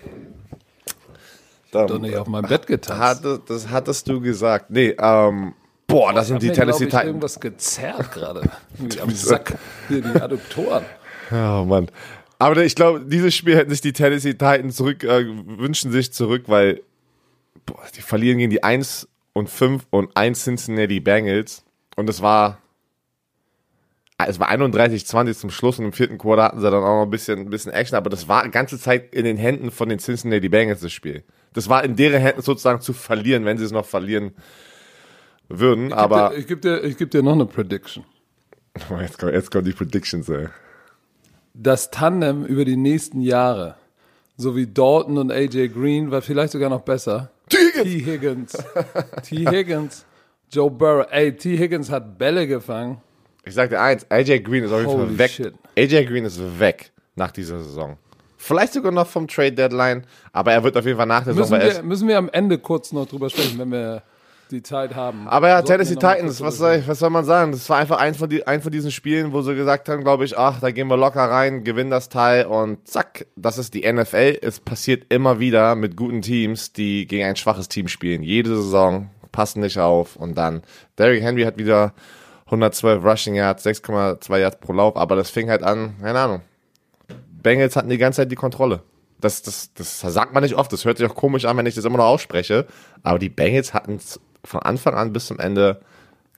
da- 1.73 1.87
Doch 1.87 1.99
nicht 1.99 2.17
auf 2.17 2.27
meinem 2.29 2.49
Bett 2.49 2.67
getanzt. 2.67 3.01
hatte, 3.03 3.41
das 3.47 3.69
hattest 3.69 4.09
du 4.09 4.21
gesagt. 4.21 4.71
Nee, 4.71 4.95
ähm, 4.99 5.55
boah, 5.93 6.13
das 6.13 6.29
sind 6.29 6.43
die 6.43 6.51
Tennessee 6.51 6.87
glaub 6.87 6.89
ich, 6.89 6.89
Titans. 6.89 7.07
irgendwas 7.07 7.41
gezerrt 7.41 8.13
gerade. 8.13 8.51
Am 9.03 9.11
Sack. 9.11 9.59
Hier 9.89 10.01
die 10.01 10.21
Adduktoren. 10.21 10.85
Oh 11.31 11.65
Mann. 11.65 11.89
Aber 12.39 12.57
ich 12.65 12.75
glaube, 12.75 13.01
dieses 13.01 13.35
Spiel 13.35 13.57
hätten 13.57 13.71
sich 13.71 13.83
die 13.83 13.93
Tennessee 13.93 14.33
Titans 14.33 14.77
zurück, 14.77 15.05
äh, 15.05 15.25
wünschen 15.27 15.93
sich 15.93 16.13
zurück, 16.13 16.45
weil 16.47 16.81
boah, 17.67 17.81
die 17.95 18.01
verlieren 18.01 18.39
gegen 18.39 18.51
die 18.51 18.65
1 18.65 19.09
und 19.33 19.49
5 19.49 19.87
und 19.91 20.17
1 20.17 20.43
Cincinnati 20.43 20.99
Bengals. 20.99 21.63
Und 21.95 22.09
es 22.09 22.21
war, 22.21 22.59
ah, 24.19 24.25
es 24.27 24.41
war 24.41 24.51
31-20 24.51 25.39
zum 25.39 25.51
Schluss 25.51 25.79
und 25.79 25.85
im 25.85 25.93
vierten 25.93 26.19
Quarter 26.19 26.45
hatten 26.45 26.61
sie 26.61 26.71
dann 26.71 26.83
auch 26.83 26.97
noch 26.97 27.03
ein 27.03 27.11
bisschen, 27.11 27.41
ein 27.41 27.51
bisschen 27.51 27.73
Action, 27.73 27.97
aber 27.97 28.11
das 28.11 28.29
war 28.29 28.45
die 28.45 28.51
ganze 28.51 28.79
Zeit 28.79 29.15
in 29.15 29.25
den 29.25 29.37
Händen 29.37 29.71
von 29.71 29.89
den 29.89 29.99
Cincinnati 29.99 30.49
Bengals 30.49 30.81
das 30.81 30.93
Spiel. 30.93 31.23
Das 31.53 31.69
war 31.69 31.85
in 31.85 31.97
deren 31.97 32.21
Händen 32.21 32.43
sozusagen 32.43 32.81
zu 32.81 32.95
verlieren, 32.95 33.45
wenn 33.45 33.59
sie 33.59 33.65
es 33.65 33.73
noch 33.73 33.85
verlieren 33.85 34.33
würden, 35.49 35.93
aber 35.93 36.37
ich 36.37 36.47
gebe 36.47 36.61
dir, 36.61 36.83
ich 36.83 36.97
geb 36.97 37.11
dir 37.11 37.23
noch 37.23 37.33
eine 37.33 37.47
Prediction. 37.47 38.05
jetzt, 39.01 39.19
kommen, 39.19 39.35
jetzt 39.35 39.51
kommen 39.51 39.65
die 39.65 39.73
Predictions, 39.73 40.29
ey. 40.29 40.49
Das 41.55 41.91
Tandem 41.91 42.45
über 42.47 42.65
die 42.65 42.77
nächsten 42.77 43.21
Jahre, 43.21 43.77
so 44.37 44.57
wie 44.57 44.67
Dalton 44.67 45.19
und 45.19 45.31
AJ 45.31 45.69
Green, 45.69 46.11
war 46.11 46.23
vielleicht 46.23 46.53
sogar 46.53 46.71
noch 46.71 46.81
besser. 46.81 47.31
T. 47.49 47.57
T. 47.83 48.05
Higgins. 48.05 48.53
T. 49.23 49.47
Higgins. 49.47 50.07
Joe 50.51 50.71
Burrow. 50.71 51.07
Ey, 51.11 51.37
T. 51.37 51.59
Higgins 51.59 51.91
hat 51.91 52.19
Bälle 52.19 52.47
gefangen. 52.47 53.01
Ich 53.45 53.55
sag 53.55 53.71
dir 53.71 53.81
eins, 53.81 54.07
AJ 54.09 54.41
Green 54.41 54.65
ist 54.65 54.73
auf 54.73 54.81
jeden 54.81 54.93
Fall 54.93 55.19
weg. 55.19 55.31
shit. 55.31 55.55
AJ 55.77 56.07
Green 56.07 56.25
ist 56.25 56.41
weg 56.59 56.93
nach 57.17 57.33
dieser 57.33 57.59
Saison. 57.59 57.97
Vielleicht 58.37 58.73
sogar 58.73 58.93
noch 58.93 59.07
vom 59.07 59.29
Trade 59.29 59.53
Deadline, 59.53 60.05
aber 60.33 60.53
er 60.53 60.65
wird 60.65 60.77
auf 60.77 60.85
jeden 60.85 60.97
Fall 60.97 61.07
nach 61.07 61.25
der 61.25 61.35
Saison 61.35 61.59
Müssen 61.59 61.69
bei 61.69 61.77
wir, 61.77 61.83
müssen 61.83 62.09
wir 62.09 62.19
am 62.19 62.29
Ende 62.31 62.59
kurz 62.59 62.93
noch 62.93 63.07
drüber 63.07 63.31
sprechen, 63.31 63.59
wenn 63.59 63.71
wir 63.71 64.03
die 64.53 64.63
Zeit 64.63 64.95
haben. 64.95 65.27
Aber 65.29 65.49
ja, 65.49 65.63
Tennessee 65.63 65.95
Titans, 65.95 66.41
was 66.41 66.59
soll, 66.59 66.83
was 66.87 66.99
soll 66.99 67.11
man 67.11 67.25
sagen? 67.25 67.53
Das 67.53 67.69
war 67.69 67.79
einfach 67.79 67.99
eins 67.99 68.17
von, 68.17 68.29
die, 68.29 68.47
ein 68.47 68.63
von 68.63 68.71
diesen 68.71 68.91
Spielen, 68.91 69.33
wo 69.33 69.43
sie 69.43 69.55
gesagt 69.55 69.89
haben, 69.89 70.05
glaube 70.05 70.25
ich, 70.25 70.39
ach, 70.39 70.61
da 70.61 70.71
gehen 70.71 70.89
wir 70.89 70.97
locker 70.97 71.25
rein, 71.25 71.65
gewinnen 71.65 71.91
das 71.91 72.09
Teil 72.09 72.47
und 72.47 72.87
zack, 72.87 73.27
das 73.37 73.59
ist 73.59 73.75
die 73.75 73.91
NFL. 73.91 74.39
Es 74.41 74.61
passiert 74.61 75.13
immer 75.13 75.41
wieder 75.41 75.75
mit 75.75 75.97
guten 75.97 76.23
Teams, 76.23 76.73
die 76.73 77.07
gegen 77.07 77.25
ein 77.25 77.37
schwaches 77.37 77.69
Team 77.69 77.89
spielen. 77.89 78.23
Jede 78.23 78.55
Saison 78.55 79.11
passen 79.33 79.61
nicht 79.61 79.79
auf 79.79 80.17
und 80.17 80.37
dann 80.37 80.63
Derrick 80.99 81.23
Henry 81.23 81.43
hat 81.43 81.59
wieder 81.59 81.95
112 82.47 83.03
Rushing 83.03 83.35
Yards, 83.35 83.65
6,2 83.65 84.39
Yards 84.39 84.61
pro 84.61 84.73
Lauf, 84.73 84.97
aber 84.97 85.17
das 85.17 85.31
fing 85.31 85.49
halt 85.49 85.63
an, 85.63 85.95
keine 86.01 86.19
Ahnung. 86.19 86.43
Bengals 87.43 87.77
hatten 87.77 87.89
die 87.89 87.99
ganze 87.99 88.23
Zeit 88.23 88.31
die 88.31 88.37
Kontrolle. 88.37 88.83
Das, 89.21 89.43
das, 89.43 89.73
das 89.75 90.01
sagt 90.01 90.35
man 90.35 90.43
nicht 90.43 90.55
oft. 90.55 90.73
Das 90.73 90.85
hört 90.85 90.99
sich 90.99 91.09
auch 91.09 91.15
komisch 91.15 91.45
an, 91.45 91.57
wenn 91.57 91.67
ich 91.67 91.75
das 91.75 91.85
immer 91.85 91.99
noch 91.99 92.07
ausspreche. 92.07 92.67
Aber 93.03 93.19
die 93.19 93.29
Bengals 93.29 93.73
hatten 93.73 93.99
von 94.45 94.61
Anfang 94.61 94.95
an 94.95 95.13
bis 95.13 95.27
zum 95.27 95.39
Ende 95.39 95.81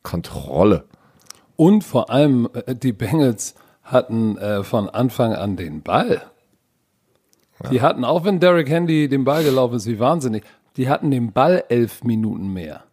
Kontrolle. 0.03 0.85
Und 1.57 1.85
vor 1.85 2.11
allem, 2.11 2.49
äh, 2.67 2.75
die 2.75 2.93
Bengals 2.93 3.55
hatten 3.83 4.39
äh, 4.39 4.65
von 4.65 4.89
Anfang 4.89 5.35
an 5.35 5.57
den 5.57 5.83
Ball. 5.83 6.23
Die 7.71 7.81
hatten, 7.81 8.05
auch 8.05 8.25
wenn 8.25 8.41
Derrick 8.41 8.69
Henry 8.69 9.09
den 9.09 9.25
Ball 9.25 9.45
gelaufen 9.45 9.77
ist, 9.77 9.87
wie 9.87 9.99
wahnsinnig, 9.99 10.45
die 10.77 10.89
hatten 10.89 11.11
den 11.11 11.33
Ball 11.33 11.65
elf 11.69 12.03
Minuten 12.03 12.53
mehr. 12.53 12.85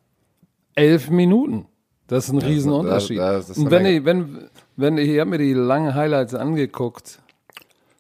Elf 0.76 1.10
Minuten. 1.10 1.66
Das 2.08 2.26
ist 2.26 2.34
ein 2.34 2.40
Riesenunterschied. 2.40 3.18
das 3.18 3.50
ist 3.50 3.58
eine 3.58 3.66
Und 3.66 3.72
wenn 3.72 3.86
ich, 3.86 4.06
wenn, 4.06 4.50
wenn 4.76 4.98
ich 4.98 5.20
habe 5.20 5.32
mir 5.32 5.38
die 5.38 5.54
langen 5.54 5.96
Highlights 5.96 6.36
angeguckt, 6.36 7.20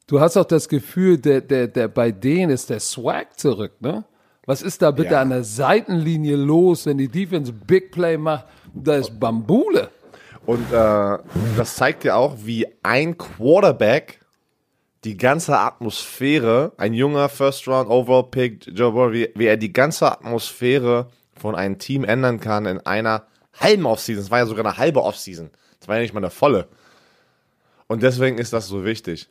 du 0.07 0.19
hast 0.19 0.37
auch 0.37 0.45
das 0.45 0.69
Gefühl, 0.69 1.17
der, 1.17 1.41
der, 1.41 1.67
der, 1.67 1.87
bei 1.87 2.11
denen 2.11 2.51
ist 2.51 2.69
der 2.69 2.79
Swag 2.79 3.39
zurück, 3.39 3.73
ne? 3.79 4.03
Was 4.45 4.61
ist 4.61 4.81
da 4.81 4.91
bitte 4.91 5.13
Ja. 5.13 5.21
an 5.21 5.29
der 5.29 5.43
Seitenlinie 5.43 6.35
los, 6.35 6.85
wenn 6.85 6.97
die 6.97 7.07
Defense 7.07 7.51
Big 7.53 7.91
Play 7.91 8.17
macht? 8.17 8.45
Da 8.73 8.95
ist 8.95 9.19
Bambule. 9.19 9.89
Und 10.45 10.71
äh, 10.73 11.17
das 11.57 11.75
zeigt 11.75 12.03
ja 12.03 12.15
auch, 12.15 12.35
wie 12.43 12.65
ein 12.81 13.17
Quarterback 13.17 14.19
die 15.03 15.17
ganze 15.17 15.57
Atmosphäre, 15.57 16.73
ein 16.77 16.93
junger 16.93 17.29
First 17.29 17.67
Round 17.67 17.89
Overall 17.89 18.23
Pick, 18.29 18.65
Joe 18.67 18.91
Burrow, 18.91 19.13
wie, 19.13 19.29
wie 19.35 19.45
er 19.45 19.57
die 19.57 19.73
ganze 19.73 20.11
Atmosphäre 20.11 21.07
von 21.35 21.55
einem 21.55 21.77
Team 21.79 22.03
ändern 22.03 22.39
kann 22.39 22.65
in 22.65 22.79
einer 22.79 23.25
halben 23.59 23.85
Offseason. 23.85 24.23
Es 24.23 24.31
war 24.31 24.39
ja 24.39 24.45
sogar 24.45 24.65
eine 24.65 24.77
halbe 24.77 25.03
Offseason. 25.03 25.49
Das 25.79 25.87
war 25.87 25.95
ja 25.97 26.01
nicht 26.01 26.13
mal 26.13 26.19
eine 26.19 26.29
volle. 26.29 26.67
Und 27.87 28.01
deswegen 28.03 28.37
ist 28.37 28.53
das 28.53 28.67
so 28.67 28.85
wichtig. 28.85 29.27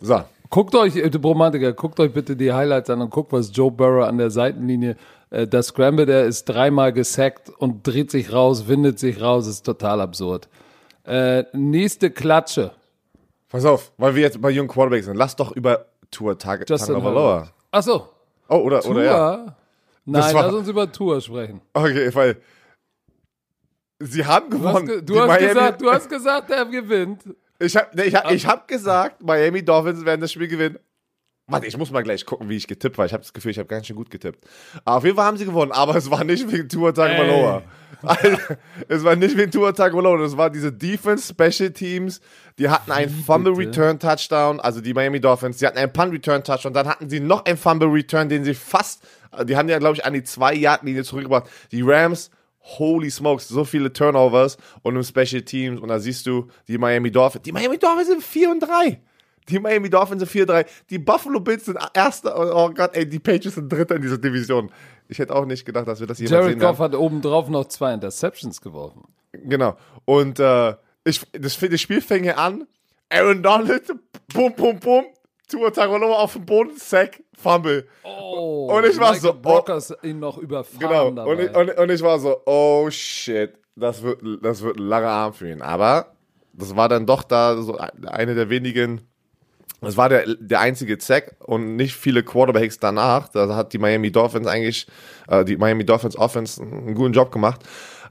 So, 0.00 0.22
Guckt 0.50 0.74
euch, 0.74 0.96
äh, 0.96 1.10
die 1.10 1.18
Romantiker, 1.18 1.72
guckt 1.72 2.00
euch 2.00 2.12
bitte 2.12 2.34
die 2.36 2.52
Highlights 2.52 2.88
an 2.90 3.00
und 3.02 3.10
guckt, 3.10 3.32
was 3.32 3.50
Joe 3.54 3.70
Burrow 3.70 4.06
an 4.06 4.18
der 4.18 4.30
Seitenlinie, 4.30 4.96
äh, 5.30 5.46
das 5.46 5.68
Scramble, 5.68 6.06
der 6.06 6.24
ist 6.24 6.44
dreimal 6.46 6.92
gesackt 6.92 7.50
und 7.50 7.86
dreht 7.86 8.10
sich 8.10 8.32
raus, 8.32 8.66
windet 8.66 8.98
sich 8.98 9.20
raus, 9.20 9.46
ist 9.46 9.62
total 9.66 10.00
absurd. 10.00 10.48
Äh, 11.04 11.44
nächste 11.52 12.10
Klatsche. 12.10 12.72
pass 13.48 13.64
auf, 13.64 13.92
weil 13.98 14.14
wir 14.14 14.22
jetzt 14.22 14.40
bei 14.40 14.50
jungen 14.50 14.68
Quarterbacks 14.68 15.06
sind. 15.06 15.16
Lass 15.16 15.34
doch 15.36 15.52
über 15.52 15.86
Tour 16.10 16.38
Tag 16.38 16.68
Justin 16.68 16.94
Tagovailoa. 16.94 17.48
Ach 17.70 17.82
so, 17.82 18.08
Oh, 18.50 18.56
oder, 18.58 18.80
Tour? 18.80 18.92
oder 18.92 19.04
ja. 19.04 19.56
Nein, 20.06 20.34
war- 20.34 20.44
lass 20.46 20.54
uns 20.54 20.68
über 20.68 20.90
Tour 20.90 21.20
sprechen. 21.20 21.60
Okay, 21.74 22.10
weil 22.14 22.36
sie 24.00 24.24
haben 24.24 24.48
Du 24.50 24.58
hast, 24.64 24.72
gewonnen. 24.80 24.86
ge- 24.86 25.02
du 25.02 25.20
hast, 25.20 25.38
gesagt, 25.38 25.82
du 25.82 25.90
hast 25.90 26.08
gesagt, 26.08 26.50
er 26.50 26.64
gewinnt. 26.66 27.22
Ich 27.58 27.76
habe 27.76 28.04
ich 28.04 28.14
hab, 28.14 28.30
ich 28.30 28.46
hab 28.46 28.68
gesagt, 28.68 29.22
Miami 29.22 29.64
Dolphins 29.64 30.04
werden 30.04 30.20
das 30.20 30.32
Spiel 30.32 30.48
gewinnen. 30.48 30.78
Warte, 31.50 31.66
ich 31.66 31.78
muss 31.78 31.90
mal 31.90 32.02
gleich 32.02 32.26
gucken, 32.26 32.50
wie 32.50 32.56
ich 32.56 32.66
getippt 32.66 32.98
war. 32.98 33.06
Ich 33.06 33.12
habe 33.14 33.22
das 33.22 33.32
Gefühl, 33.32 33.50
ich 33.50 33.58
habe 33.58 33.68
ganz 33.68 33.86
schön 33.86 33.96
gut 33.96 34.10
getippt. 34.10 34.46
Aber 34.84 34.98
auf 34.98 35.04
jeden 35.04 35.16
Fall 35.16 35.24
haben 35.24 35.38
sie 35.38 35.46
gewonnen, 35.46 35.72
aber 35.72 35.96
es 35.96 36.10
war 36.10 36.22
nicht 36.22 36.50
wegen 36.52 36.68
Tua 36.68 36.92
Tagovailoa. 36.92 37.62
Also, 38.02 38.36
es 38.88 39.02
war 39.02 39.16
nicht 39.16 39.34
wegen 39.36 39.50
Tua 39.50 39.72
Tagovailoa, 39.72 40.18
das 40.18 40.36
war 40.36 40.50
diese 40.50 40.70
Defense 40.70 41.32
Special 41.32 41.70
Teams, 41.70 42.20
die 42.58 42.68
hatten 42.68 42.92
einen 42.92 43.08
Fumble? 43.08 43.54
Return 43.54 43.98
Touchdown, 43.98 44.60
also 44.60 44.82
die 44.82 44.92
Miami 44.92 45.20
Dolphins, 45.20 45.56
die 45.56 45.66
hatten 45.66 45.78
einen 45.78 45.92
Punt 45.92 46.12
Return 46.12 46.44
Touchdown, 46.44 46.74
dann 46.74 46.86
hatten 46.86 47.08
sie 47.08 47.18
noch 47.18 47.46
einen 47.46 47.56
Fumble 47.56 47.88
Return, 47.88 48.28
den 48.28 48.44
sie 48.44 48.54
fast, 48.54 49.02
die 49.44 49.56
haben 49.56 49.70
ja 49.70 49.78
glaube 49.78 49.96
ich 49.96 50.04
an 50.04 50.12
die 50.12 50.22
2 50.22 50.54
Yard 50.54 50.82
Linie 50.82 51.02
zurückgebracht. 51.02 51.48
Die 51.72 51.80
Rams 51.82 52.30
Holy 52.60 53.10
smokes, 53.10 53.48
so 53.48 53.64
viele 53.64 53.92
Turnovers 53.92 54.58
und 54.82 54.96
im 54.96 55.02
Special 55.02 55.42
Teams 55.42 55.80
und 55.80 55.88
da 55.88 55.98
siehst 55.98 56.26
du 56.26 56.48
die 56.66 56.78
Miami 56.78 57.10
Dolphins. 57.10 57.44
Die 57.44 57.52
Miami 57.52 57.78
Dolphins 57.78 58.08
sind 58.08 58.22
4 58.22 58.50
und 58.50 58.60
3. 58.60 59.00
Die 59.48 59.58
Miami 59.58 59.88
Dolphins 59.88 60.30
sind 60.30 60.48
4-3. 60.48 60.66
Die 60.90 60.98
Buffalo 60.98 61.40
Bills 61.40 61.64
sind 61.64 61.78
Erster. 61.94 62.34
Oh 62.54 62.70
Gott, 62.70 62.90
ey, 62.94 63.08
die 63.08 63.18
Patriots 63.18 63.54
sind 63.54 63.72
Dritter 63.72 63.96
in 63.96 64.02
dieser 64.02 64.18
Division. 64.18 64.70
Ich 65.08 65.18
hätte 65.18 65.34
auch 65.34 65.46
nicht 65.46 65.64
gedacht, 65.64 65.88
dass 65.88 66.00
wir 66.00 66.06
das 66.06 66.18
jemals 66.18 66.32
Jared 66.32 66.50
sehen 66.50 66.60
Goff 66.60 66.78
werden. 66.78 66.92
hat 66.92 67.00
obendrauf 67.00 67.48
noch 67.48 67.64
zwei 67.66 67.94
Interceptions 67.94 68.60
geworfen. 68.60 69.04
Genau. 69.32 69.76
Und 70.04 70.38
äh, 70.38 70.74
ich, 71.04 71.22
das, 71.32 71.58
das 71.58 71.80
Spiel 71.80 72.02
fing 72.02 72.24
hier 72.24 72.38
an. 72.38 72.66
Aaron 73.10 73.42
Donald, 73.42 73.90
bum, 74.34 74.54
bum, 74.54 74.78
bum. 74.78 75.04
Tua 75.48 75.70
Tagovailoa 75.70 76.16
auf 76.16 76.34
dem 76.34 76.44
Boden, 76.44 76.76
Sack, 76.76 77.22
Fumble. 77.36 77.86
Oh, 78.04 78.70
Und 78.72 78.84
ich 78.84 78.98
war 78.98 79.12
Michael 79.12 79.20
so, 79.20 79.30
oh. 79.30 79.40
Brockers 79.40 79.94
ihn 80.02 80.18
noch 80.18 80.38
überfahren 80.38 81.14
Genau. 81.16 81.28
Und 81.28 81.40
ich, 81.40 81.54
und, 81.56 81.70
und 81.70 81.90
ich 81.90 82.02
war 82.02 82.18
so, 82.18 82.36
oh 82.44 82.88
shit, 82.90 83.54
das 83.74 84.02
wird, 84.02 84.20
das 84.42 84.62
wird 84.62 84.76
ein 84.78 84.86
langer 84.86 85.08
Arm 85.08 85.32
für 85.32 85.50
ihn. 85.50 85.62
Aber 85.62 86.12
das 86.52 86.76
war 86.76 86.88
dann 86.88 87.06
doch 87.06 87.22
da 87.22 87.60
so 87.62 87.78
eine 87.78 88.34
der 88.34 88.50
wenigen. 88.50 89.00
Das 89.80 89.96
war 89.96 90.08
der, 90.08 90.24
der 90.26 90.58
einzige 90.60 91.00
Sack 91.00 91.36
und 91.38 91.76
nicht 91.76 91.94
viele 91.94 92.24
Quarterbacks 92.24 92.80
danach. 92.80 93.28
Da 93.28 93.54
hat 93.54 93.72
die 93.72 93.78
Miami 93.78 94.10
Dolphins 94.10 94.48
eigentlich, 94.48 94.88
äh, 95.28 95.44
die 95.44 95.56
Miami 95.56 95.84
Dolphins 95.84 96.16
Offense 96.16 96.60
einen 96.60 96.94
guten 96.94 97.12
Job 97.12 97.30
gemacht, 97.30 97.60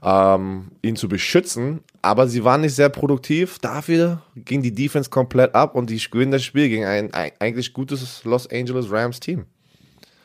ähm, 0.02 0.72
ihn 0.82 0.96
zu 0.96 1.08
beschützen. 1.08 1.80
Aber 2.02 2.28
sie 2.28 2.44
waren 2.44 2.60
nicht 2.60 2.74
sehr 2.74 2.88
produktiv. 2.88 3.58
Dafür 3.58 4.22
ging 4.34 4.62
die 4.62 4.74
Defense 4.74 5.10
komplett 5.10 5.54
ab 5.54 5.74
und 5.74 5.90
die 5.90 5.98
gewinnen 5.98 6.32
das 6.32 6.44
Spiel 6.44 6.68
gegen 6.68 6.84
ein, 6.84 7.12
ein 7.12 7.32
eigentlich 7.38 7.72
gutes 7.72 8.24
Los 8.24 8.48
Angeles 8.50 8.90
Rams 8.90 9.20
Team. 9.20 9.46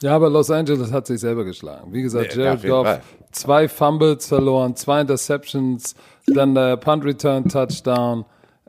Ja, 0.01 0.15
aber 0.15 0.29
Los 0.29 0.51
Angeles 0.51 0.91
hat 0.91 1.07
sich 1.07 1.21
selber 1.21 1.45
geschlagen. 1.45 1.93
Wie 1.93 2.01
gesagt, 2.01 2.35
Ja, 2.35 2.43
Jared 2.43 2.67
Goff, 2.67 2.99
zwei 3.31 3.69
Fumbles 3.69 4.27
verloren, 4.27 4.75
zwei 4.75 5.01
Interceptions, 5.01 5.95
dann 6.27 6.53
der 6.53 6.75
Punt 6.77 7.05
Return 7.05 7.47
Touchdown. 7.47 8.25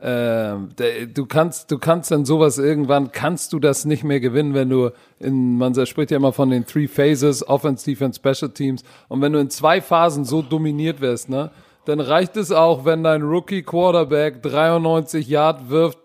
Ähm, 0.07 0.69
du 1.15 1.25
kannst, 1.25 1.71
du 1.71 1.79
kannst 1.79 2.11
dann 2.11 2.25
sowas 2.25 2.59
irgendwann, 2.59 3.11
kannst 3.11 3.53
du 3.53 3.59
das 3.59 3.85
nicht 3.85 4.03
mehr 4.03 4.19
gewinnen, 4.19 4.53
wenn 4.53 4.69
du 4.69 4.91
in, 5.19 5.57
man 5.57 5.73
spricht 5.87 6.11
ja 6.11 6.17
immer 6.17 6.31
von 6.31 6.51
den 6.51 6.63
Three 6.63 6.87
Phases, 6.87 7.47
Offense, 7.47 7.83
Defense, 7.83 8.19
Special 8.19 8.51
Teams. 8.51 8.83
Und 9.07 9.21
wenn 9.21 9.33
du 9.33 9.39
in 9.39 9.49
zwei 9.49 9.81
Phasen 9.81 10.23
so 10.23 10.43
dominiert 10.43 11.01
wirst, 11.01 11.27
ne, 11.29 11.49
dann 11.85 11.99
reicht 11.99 12.37
es 12.37 12.51
auch, 12.51 12.85
wenn 12.85 13.03
dein 13.03 13.23
Rookie 13.23 13.63
Quarterback 13.63 14.43
93 14.43 15.27
Yard 15.27 15.71
wirft 15.71 15.97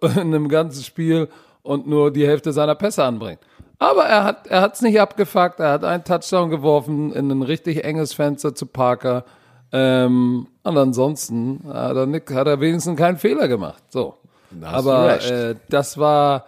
in 0.00 0.10
einem 0.10 0.48
ganzen 0.48 0.84
Spiel 0.84 1.26
und 1.62 1.88
nur 1.88 2.12
die 2.12 2.28
Hälfte 2.28 2.52
seiner 2.52 2.76
Pässe 2.76 3.02
anbringt. 3.02 3.40
Aber 3.80 4.04
er 4.04 4.22
hat 4.22 4.46
er 4.46 4.60
hat's 4.60 4.80
nicht 4.80 5.00
abgefuckt. 5.00 5.58
Er 5.58 5.72
hat 5.72 5.84
einen 5.84 6.04
Touchdown 6.04 6.50
geworfen 6.50 7.12
in 7.12 7.28
ein 7.32 7.42
richtig 7.42 7.82
enges 7.84 8.12
Fenster 8.12 8.54
zu 8.54 8.66
Parker. 8.66 9.24
Ähm, 9.72 10.46
und 10.62 10.78
ansonsten 10.78 11.60
hat 11.66 11.96
er, 11.96 12.06
nicht, 12.06 12.30
hat 12.30 12.46
er 12.46 12.60
wenigstens 12.60 12.98
keinen 12.98 13.18
Fehler 13.18 13.48
gemacht. 13.48 13.82
So. 13.88 14.14
Aber 14.62 15.22
äh, 15.22 15.54
das 15.68 15.96
war 15.96 16.44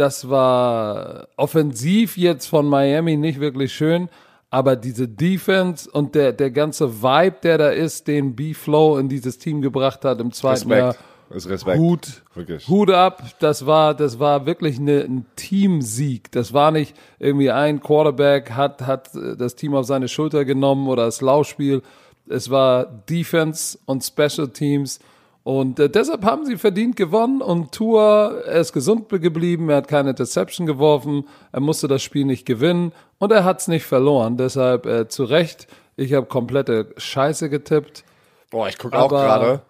das 0.00 0.30
war 0.30 1.28
offensiv 1.36 2.16
jetzt 2.16 2.46
von 2.46 2.66
Miami 2.66 3.18
nicht 3.18 3.38
wirklich 3.38 3.72
schön. 3.72 4.08
Aber 4.48 4.74
diese 4.74 5.06
Defense 5.06 5.88
und 5.90 6.14
der, 6.14 6.32
der 6.32 6.50
ganze 6.50 7.02
Vibe, 7.02 7.36
der 7.42 7.58
da 7.58 7.68
ist, 7.68 8.08
den 8.08 8.34
B-Flow 8.34 8.98
in 8.98 9.08
dieses 9.08 9.38
Team 9.38 9.60
gebracht 9.60 10.04
hat 10.04 10.20
im 10.20 10.32
zweiten 10.32 10.70
Jahr, 10.70 10.88
Respekt. 10.88 11.04
Das 11.28 11.44
ist 11.44 11.50
Respekt. 11.50 11.78
Hut, 11.78 12.22
Wirklich. 12.34 12.66
Hut 12.66 12.90
ab. 12.90 13.22
Das 13.38 13.66
war, 13.66 13.94
das 13.94 14.18
war 14.18 14.46
wirklich 14.46 14.80
eine, 14.80 15.02
ein 15.02 15.26
Teamsieg. 15.36 16.32
Das 16.32 16.52
war 16.52 16.72
nicht 16.72 16.96
irgendwie 17.20 17.50
ein 17.50 17.80
Quarterback 17.80 18.52
hat, 18.52 18.80
hat 18.82 19.10
das 19.14 19.54
Team 19.54 19.74
auf 19.74 19.86
seine 19.86 20.08
Schulter 20.08 20.44
genommen 20.44 20.88
oder 20.88 21.04
das 21.04 21.20
Laufspiel. 21.20 21.82
Es 22.30 22.50
war 22.50 22.84
Defense 23.08 23.78
und 23.86 24.04
Special 24.04 24.48
Teams. 24.48 24.98
Und 25.42 25.78
äh, 25.80 25.88
deshalb 25.88 26.24
haben 26.24 26.44
sie 26.44 26.56
verdient 26.58 26.96
gewonnen 26.96 27.40
und 27.40 27.72
Tour, 27.72 28.42
er 28.46 28.60
ist 28.60 28.72
gesund 28.74 29.08
geblieben, 29.08 29.70
er 29.70 29.78
hat 29.78 29.88
keine 29.88 30.10
Interception 30.10 30.66
geworfen, 30.66 31.24
er 31.50 31.60
musste 31.60 31.88
das 31.88 32.02
Spiel 32.02 32.26
nicht 32.26 32.44
gewinnen 32.44 32.92
und 33.18 33.32
er 33.32 33.44
hat 33.44 33.60
es 33.60 33.68
nicht 33.68 33.84
verloren. 33.86 34.36
Deshalb 34.36 34.84
äh, 34.86 35.08
zu 35.08 35.24
Recht, 35.24 35.66
ich 35.96 36.12
habe 36.12 36.26
komplette 36.26 36.92
Scheiße 36.98 37.48
getippt. 37.48 38.04
Boah, 38.50 38.68
ich 38.68 38.76
gucke 38.78 38.98
auch 38.98 39.08
gerade. 39.08 39.62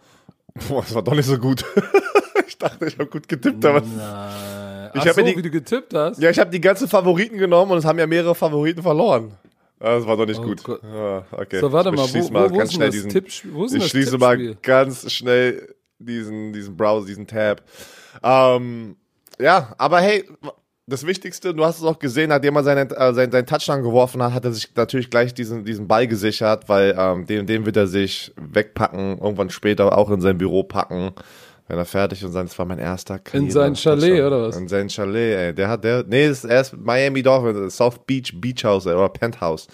Boah, 0.68 0.83
das 0.83 0.92
war 0.94 1.03
doch 1.03 1.14
nicht 1.14 1.27
so 1.27 1.38
gut. 1.38 1.64
ich 2.49 2.59
dachte, 2.59 2.87
ich 2.87 2.99
habe 2.99 3.07
gut 3.09 3.29
getippt, 3.29 3.64
aber. 3.64 3.83
Ich 4.92 5.01
hab 5.03 5.07
habe 5.07 5.09
ja 5.09 5.14
so, 5.14 5.23
die- 5.23 5.37
wie 5.37 5.42
du 5.42 5.51
getippt 5.51 5.94
hast. 5.94 6.20
Ja, 6.20 6.31
ich 6.31 6.38
habe 6.40 6.51
die 6.51 6.61
ganzen 6.61 6.88
Favoriten 6.88 7.38
genommen 7.38 7.70
und 7.70 7.79
es 7.79 7.85
haben 7.85 7.99
ja 8.01 8.09
mehrere 8.09 8.35
Favoriten 8.35 8.83
verloren. 8.83 9.33
Ah, 9.81 9.97
Das 9.97 10.07
war 10.07 10.16
doch 10.16 10.27
nicht 10.27 10.40
Oh 10.40 10.45
gut. 10.45 10.62
Ah, 10.85 11.25
okay. 11.33 11.59
So, 11.59 11.73
warte 11.73 11.90
mal, 11.90 12.07
wo, 12.07 12.35
wo, 12.35 12.51
wo 12.51 12.57
ganz 12.57 12.75
schnell 12.75 12.90
diesen. 12.90 13.11
Tippspiel? 13.11 13.53
Wo 13.55 13.64
ist 13.64 13.75
Ich 13.75 13.87
schließe 13.87 14.19
mal 14.19 14.55
ganz 14.57 15.11
schnell 15.11 15.75
diesen, 15.99 16.53
diesen 16.53 16.77
Browser, 16.77 17.07
diesen 17.07 17.27
Tab. 17.27 17.62
Ähm, 18.23 18.97
ja, 19.40 19.75
aber 19.79 20.01
hey, 20.01 20.25
das 20.87 21.07
Wichtigste, 21.07 21.55
du 21.55 21.64
hast 21.64 21.79
es 21.79 21.85
auch 21.85 21.99
gesehen, 21.99 22.29
nachdem 22.29 22.57
er 22.57 22.64
seinen, 22.64 22.90
äh, 22.90 23.14
seinen, 23.14 23.31
seinen 23.33 23.47
Touchdown 23.47 23.83
geworfen 23.83 24.23
hat, 24.23 24.35
hat 24.35 24.45
er 24.45 24.53
sich 24.53 24.69
natürlich 24.75 25.09
gleich 25.09 25.33
diesen, 25.33 25.64
diesen 25.64 25.88
Ball 25.88 26.07
gesichert, 26.07 26.69
weil 26.69 26.95
ähm, 26.99 27.27
den, 27.27 27.47
den 27.47 27.64
wird 27.64 27.77
er 27.77 27.87
sich 27.87 28.33
wegpacken, 28.37 29.19
irgendwann 29.19 29.51
später 29.51 29.97
auch 29.97 30.11
in 30.11 30.21
sein 30.21 30.37
Büro 30.37 30.62
packen, 30.64 31.12
wenn 31.70 31.78
er 31.78 31.85
fertig. 31.85 32.24
Und 32.24 32.35
das 32.35 32.59
war 32.59 32.66
mein 32.66 32.80
erster 32.80 33.20
In 33.33 33.50
sein 33.50 33.76
Chalet, 33.76 34.22
oder 34.22 34.42
was? 34.42 34.56
In 34.56 34.66
sein 34.68 34.90
Chalet, 34.90 35.37
ey. 35.37 35.54
Der 35.54 35.68
hat, 35.68 35.85
der, 35.85 36.04
nee, 36.06 36.26
das 36.28 36.44
ist 36.44 36.50
erst 36.50 36.76
Miami 36.76 37.22
Dolphins, 37.22 37.76
South 37.76 37.98
Beach 38.06 38.33
Beach 38.35 38.64
House 38.64 38.87
ey, 38.87 38.94
oder 38.94 39.09
Penthouse. 39.09 39.68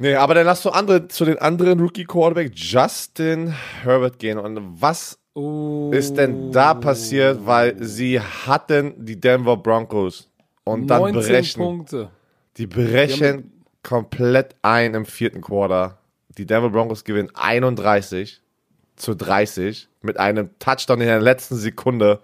Nee, 0.00 0.14
aber 0.14 0.34
dann 0.34 0.46
lass 0.46 0.62
zu, 0.62 0.72
andere, 0.72 1.06
zu 1.08 1.24
den 1.24 1.38
anderen 1.38 1.78
Rookie 1.78 2.04
Quarterback 2.04 2.52
Justin 2.54 3.54
Herbert 3.82 4.18
gehen. 4.18 4.38
Und 4.38 4.58
was 4.80 5.18
Oh, 5.36 5.90
ist 5.92 6.16
denn 6.16 6.52
da 6.52 6.74
passiert? 6.74 7.44
Weil 7.44 7.82
sie 7.82 8.20
hatten 8.20 8.94
die 9.04 9.18
Denver 9.20 9.56
Broncos 9.56 10.30
und 10.62 10.86
dann 10.86 11.12
19 11.12 11.22
brechen, 11.22 11.62
Punkte. 11.62 12.10
die 12.56 12.68
brechen 12.68 13.52
komplett 13.82 14.54
ein 14.62 14.94
im 14.94 15.04
vierten 15.04 15.40
Quarter. 15.40 15.98
Die 16.38 16.46
Denver 16.46 16.70
Broncos 16.70 17.02
gewinnen 17.02 17.30
31 17.34 18.40
zu 18.96 19.14
30 19.16 19.88
mit 20.04 20.18
einem 20.18 20.50
Touchdown 20.58 21.00
in 21.00 21.08
der 21.08 21.20
letzten 21.20 21.56
Sekunde 21.56 22.20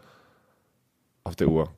auf 1.25 1.37
der 1.37 1.49
Uhr. 1.49 1.71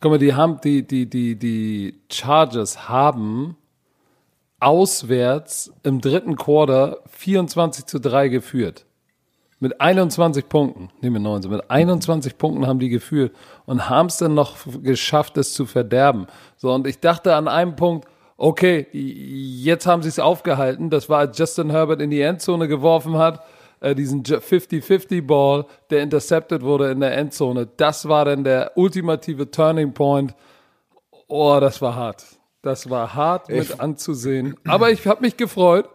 Guck 0.00 0.12
mal, 0.12 0.18
die 0.18 0.34
haben, 0.34 0.60
die, 0.62 0.86
die, 0.86 1.08
die, 1.08 1.36
die 1.36 2.00
Chargers 2.10 2.88
haben 2.88 3.56
auswärts 4.60 5.72
im 5.82 6.00
dritten 6.00 6.36
Quarter 6.36 6.98
24 7.10 7.86
zu 7.86 8.00
3 8.00 8.28
geführt. 8.28 8.86
Mit 9.60 9.80
21 9.80 10.48
Punkten, 10.48 10.90
nee, 11.00 11.10
mit 11.10 11.22
19, 11.22 11.50
mit 11.50 11.70
21 11.70 12.36
Punkten 12.36 12.66
haben 12.66 12.78
die 12.78 12.88
geführt 12.88 13.34
und 13.66 13.88
haben 13.88 14.08
es 14.08 14.18
dann 14.18 14.34
noch 14.34 14.56
geschafft, 14.82 15.38
es 15.38 15.54
zu 15.54 15.64
verderben. 15.64 16.26
So, 16.56 16.72
und 16.72 16.86
ich 16.86 17.00
dachte 17.00 17.34
an 17.34 17.48
einem 17.48 17.76
Punkt, 17.76 18.06
okay, 18.36 18.86
jetzt 18.92 19.86
haben 19.86 20.02
sie 20.02 20.08
es 20.08 20.18
aufgehalten. 20.18 20.90
Das 20.90 21.08
war, 21.08 21.20
als 21.20 21.38
Justin 21.38 21.70
Herbert 21.70 22.02
in 22.02 22.10
die 22.10 22.20
Endzone 22.20 22.68
geworfen 22.68 23.16
hat, 23.16 23.42
äh, 23.84 23.94
diesen 23.94 24.22
50-50-Ball, 24.22 25.66
der 25.90 26.02
intercepted 26.02 26.62
wurde 26.62 26.90
in 26.90 27.00
der 27.00 27.16
Endzone. 27.16 27.68
Das 27.76 28.08
war 28.08 28.24
dann 28.24 28.42
der 28.42 28.72
ultimative 28.76 29.50
Turning 29.50 29.92
Point. 29.92 30.34
Oh, 31.28 31.58
das 31.60 31.82
war 31.82 31.94
hart. 31.94 32.24
Das 32.62 32.88
war 32.88 33.14
hart 33.14 33.50
mit 33.50 33.80
anzusehen. 33.80 34.56
Aber 34.66 34.90
ich 34.90 35.06
habe 35.06 35.20
mich 35.20 35.36
gefreut 35.36 35.88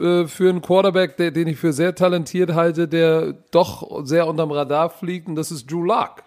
äh, 0.00 0.24
für 0.26 0.48
einen 0.48 0.62
Quarterback, 0.62 1.18
der, 1.18 1.30
den 1.30 1.48
ich 1.48 1.58
für 1.58 1.74
sehr 1.74 1.94
talentiert 1.94 2.54
halte, 2.54 2.88
der 2.88 3.34
doch 3.50 4.04
sehr 4.06 4.26
unterm 4.26 4.50
Radar 4.50 4.88
fliegt. 4.88 5.28
Und 5.28 5.34
das 5.34 5.50
ist 5.50 5.70
Drew 5.70 5.84
Lock. 5.84 6.22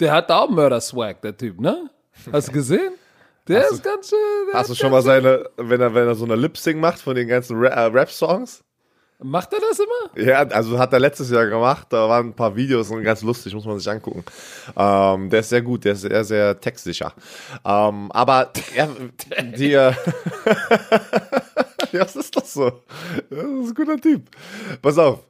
Der 0.00 0.12
hat 0.12 0.30
auch 0.30 0.48
Mörder-Swag, 0.48 1.20
der 1.20 1.36
Typ, 1.36 1.60
ne? 1.60 1.90
Hast 2.32 2.48
du 2.48 2.52
gesehen? 2.52 2.92
Der 3.48 3.68
ist 3.68 3.82
ganz 3.82 4.08
schön. 4.08 4.18
Hast 4.54 4.70
du 4.70 4.74
schon 4.74 4.90
mal 4.90 5.02
seine, 5.02 5.44
wenn 5.56 5.80
er, 5.80 5.94
wenn 5.94 6.06
er 6.06 6.14
so 6.14 6.24
eine 6.24 6.36
Lip-Sync 6.36 6.80
macht 6.80 7.00
von 7.00 7.14
den 7.14 7.28
ganzen 7.28 7.62
äh, 7.62 7.68
Rap-Songs? 7.68 8.64
Macht 9.22 9.52
er 9.52 9.60
das 9.60 9.78
immer? 9.78 10.26
Ja, 10.26 10.38
also 10.48 10.78
hat 10.78 10.92
er 10.92 11.00
letztes 11.00 11.30
Jahr 11.30 11.46
gemacht. 11.46 11.86
Da 11.90 12.08
waren 12.08 12.28
ein 12.28 12.34
paar 12.34 12.56
Videos 12.56 12.90
und 12.90 13.02
ganz 13.04 13.22
lustig, 13.22 13.54
muss 13.54 13.64
man 13.64 13.78
sich 13.78 13.88
angucken. 13.88 14.24
Ähm, 14.76 15.30
der 15.30 15.40
ist 15.40 15.48
sehr 15.48 15.62
gut, 15.62 15.84
der 15.84 15.92
ist 15.92 16.02
sehr, 16.02 16.24
sehr 16.24 16.60
textsicher. 16.60 17.12
Ähm, 17.64 18.10
aber 18.12 18.52
er, 18.74 18.88
die, 19.56 19.72
äh, 19.72 19.92
ja, 21.92 22.00
das 22.00 22.16
ist 22.16 22.36
doch 22.36 22.44
so. 22.44 22.82
Das 23.30 23.38
ist 23.38 23.70
ein 23.70 23.74
guter 23.74 23.96
Typ. 23.98 24.22
Pass 24.80 24.98
auf. 24.98 25.20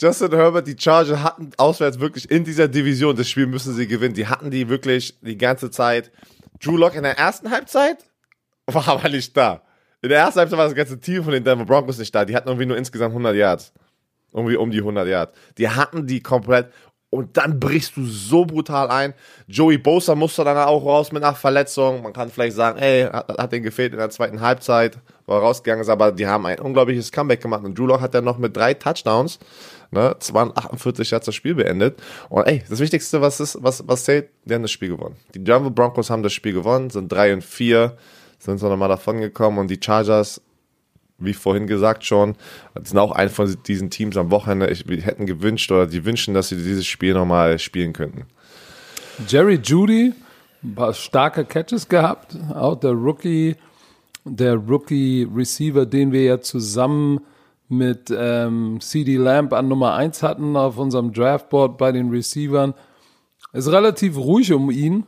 Justin 0.00 0.32
Herbert, 0.32 0.66
die 0.66 0.76
Chargers 0.78 1.22
hatten 1.22 1.50
auswärts 1.56 2.00
wirklich 2.00 2.30
in 2.30 2.44
dieser 2.44 2.66
Division, 2.66 3.14
das 3.14 3.28
Spiel 3.28 3.46
müssen 3.46 3.74
sie 3.74 3.86
gewinnen. 3.86 4.14
Die 4.14 4.26
hatten 4.26 4.50
die 4.50 4.68
wirklich 4.68 5.18
die 5.20 5.38
ganze 5.38 5.70
Zeit. 5.70 6.10
Drew 6.60 6.76
Lock 6.76 6.94
in 6.94 7.02
der 7.02 7.18
ersten 7.18 7.50
Halbzeit 7.50 7.98
war 8.66 8.86
aber 8.88 9.08
nicht 9.08 9.36
da. 9.36 9.62
In 10.02 10.08
der 10.08 10.18
ersten 10.18 10.40
Halbzeit 10.40 10.58
war 10.58 10.66
das 10.66 10.74
ganze 10.74 10.98
Team 11.00 11.22
von 11.22 11.32
den 11.32 11.44
Denver 11.44 11.64
Broncos 11.64 11.98
nicht 11.98 12.12
da. 12.12 12.24
Die 12.24 12.34
hatten 12.34 12.48
irgendwie 12.48 12.66
nur 12.66 12.76
insgesamt 12.76 13.12
100 13.12 13.36
Yards. 13.36 13.72
Irgendwie 14.32 14.56
um 14.56 14.70
die 14.70 14.78
100 14.78 15.06
Yards. 15.06 15.38
Die 15.58 15.68
hatten 15.68 16.06
die 16.06 16.20
komplett. 16.20 16.72
und 17.10 17.36
dann 17.36 17.60
brichst 17.60 17.96
du 17.96 18.04
so 18.06 18.44
brutal 18.46 18.88
ein. 18.90 19.14
Joey 19.46 19.76
Bosa 19.78 20.14
musste 20.14 20.42
dann 20.44 20.56
auch 20.56 20.84
raus 20.84 21.12
mit 21.12 21.22
einer 21.22 21.34
Verletzung. 21.34 22.02
Man 22.02 22.12
kann 22.14 22.30
vielleicht 22.30 22.56
sagen, 22.56 22.78
ey, 22.78 23.04
hat, 23.04 23.28
hat 23.38 23.52
den 23.52 23.62
gefehlt 23.62 23.92
in 23.92 23.98
der 23.98 24.08
zweiten 24.10 24.40
Halbzeit, 24.40 24.98
wo 25.26 25.34
er 25.34 25.40
rausgegangen 25.40 25.82
ist, 25.82 25.90
aber 25.90 26.10
die 26.10 26.26
haben 26.26 26.46
ein 26.46 26.58
unglaubliches 26.58 27.12
Comeback 27.12 27.42
gemacht 27.42 27.64
und 27.64 27.78
Drew 27.78 27.86
Lock 27.86 28.00
hat 28.00 28.14
dann 28.14 28.24
noch 28.24 28.38
mit 28.38 28.56
drei 28.56 28.72
Touchdowns, 28.72 29.38
ne, 29.90 30.16
48 30.18 31.10
Yards 31.10 31.26
das 31.26 31.34
Spiel 31.34 31.54
beendet. 31.54 32.02
Und 32.30 32.46
ey, 32.46 32.64
das 32.68 32.80
Wichtigste, 32.80 33.20
was 33.20 33.40
ist, 33.40 33.58
was, 33.60 33.86
was 33.86 34.04
zählt, 34.04 34.30
die 34.46 34.54
haben 34.54 34.62
das 34.62 34.70
Spiel 34.70 34.88
gewonnen. 34.88 35.16
Die 35.34 35.44
Denver 35.44 35.70
Broncos 35.70 36.08
haben 36.08 36.22
das 36.22 36.32
Spiel 36.32 36.54
gewonnen, 36.54 36.88
sind 36.88 37.12
drei 37.12 37.34
und 37.34 37.44
vier, 37.44 37.98
sind 38.44 38.58
so 38.58 38.68
nochmal 38.68 38.88
davon 38.88 39.20
gekommen 39.20 39.58
und 39.58 39.70
die 39.70 39.78
Chargers 39.82 40.40
wie 41.24 41.34
vorhin 41.34 41.66
gesagt 41.66 42.04
schon, 42.04 42.34
sind 42.82 42.98
auch 42.98 43.12
ein 43.12 43.28
von 43.28 43.56
diesen 43.66 43.90
Teams 43.90 44.16
am 44.16 44.30
Wochenende. 44.30 44.70
Ich, 44.70 44.84
hätten 45.04 45.26
gewünscht 45.26 45.70
oder 45.70 45.86
die 45.86 46.04
wünschen, 46.04 46.34
dass 46.34 46.48
sie 46.48 46.56
dieses 46.56 46.86
Spiel 46.86 47.14
nochmal 47.14 47.58
spielen 47.58 47.92
könnten. 47.92 48.26
Jerry 49.28 49.60
Judy, 49.62 50.14
ein 50.62 50.74
paar 50.74 50.94
starke 50.94 51.44
Catches 51.44 51.88
gehabt. 51.88 52.36
Auch 52.54 52.76
der 52.76 52.92
Rookie, 52.92 53.56
der 54.24 54.54
Rookie 54.54 55.28
Receiver, 55.34 55.86
den 55.86 56.12
wir 56.12 56.24
ja 56.24 56.40
zusammen 56.40 57.20
mit 57.68 58.12
ähm, 58.14 58.78
CD 58.80 59.16
Lamp 59.16 59.52
an 59.52 59.68
Nummer 59.68 59.94
1 59.94 60.22
hatten 60.22 60.56
auf 60.56 60.76
unserem 60.76 61.12
Draftboard 61.12 61.78
bei 61.78 61.92
den 61.92 62.10
Receivern. 62.10 62.74
Ist 63.52 63.70
relativ 63.70 64.16
ruhig 64.16 64.52
um 64.52 64.70
ihn, 64.70 65.04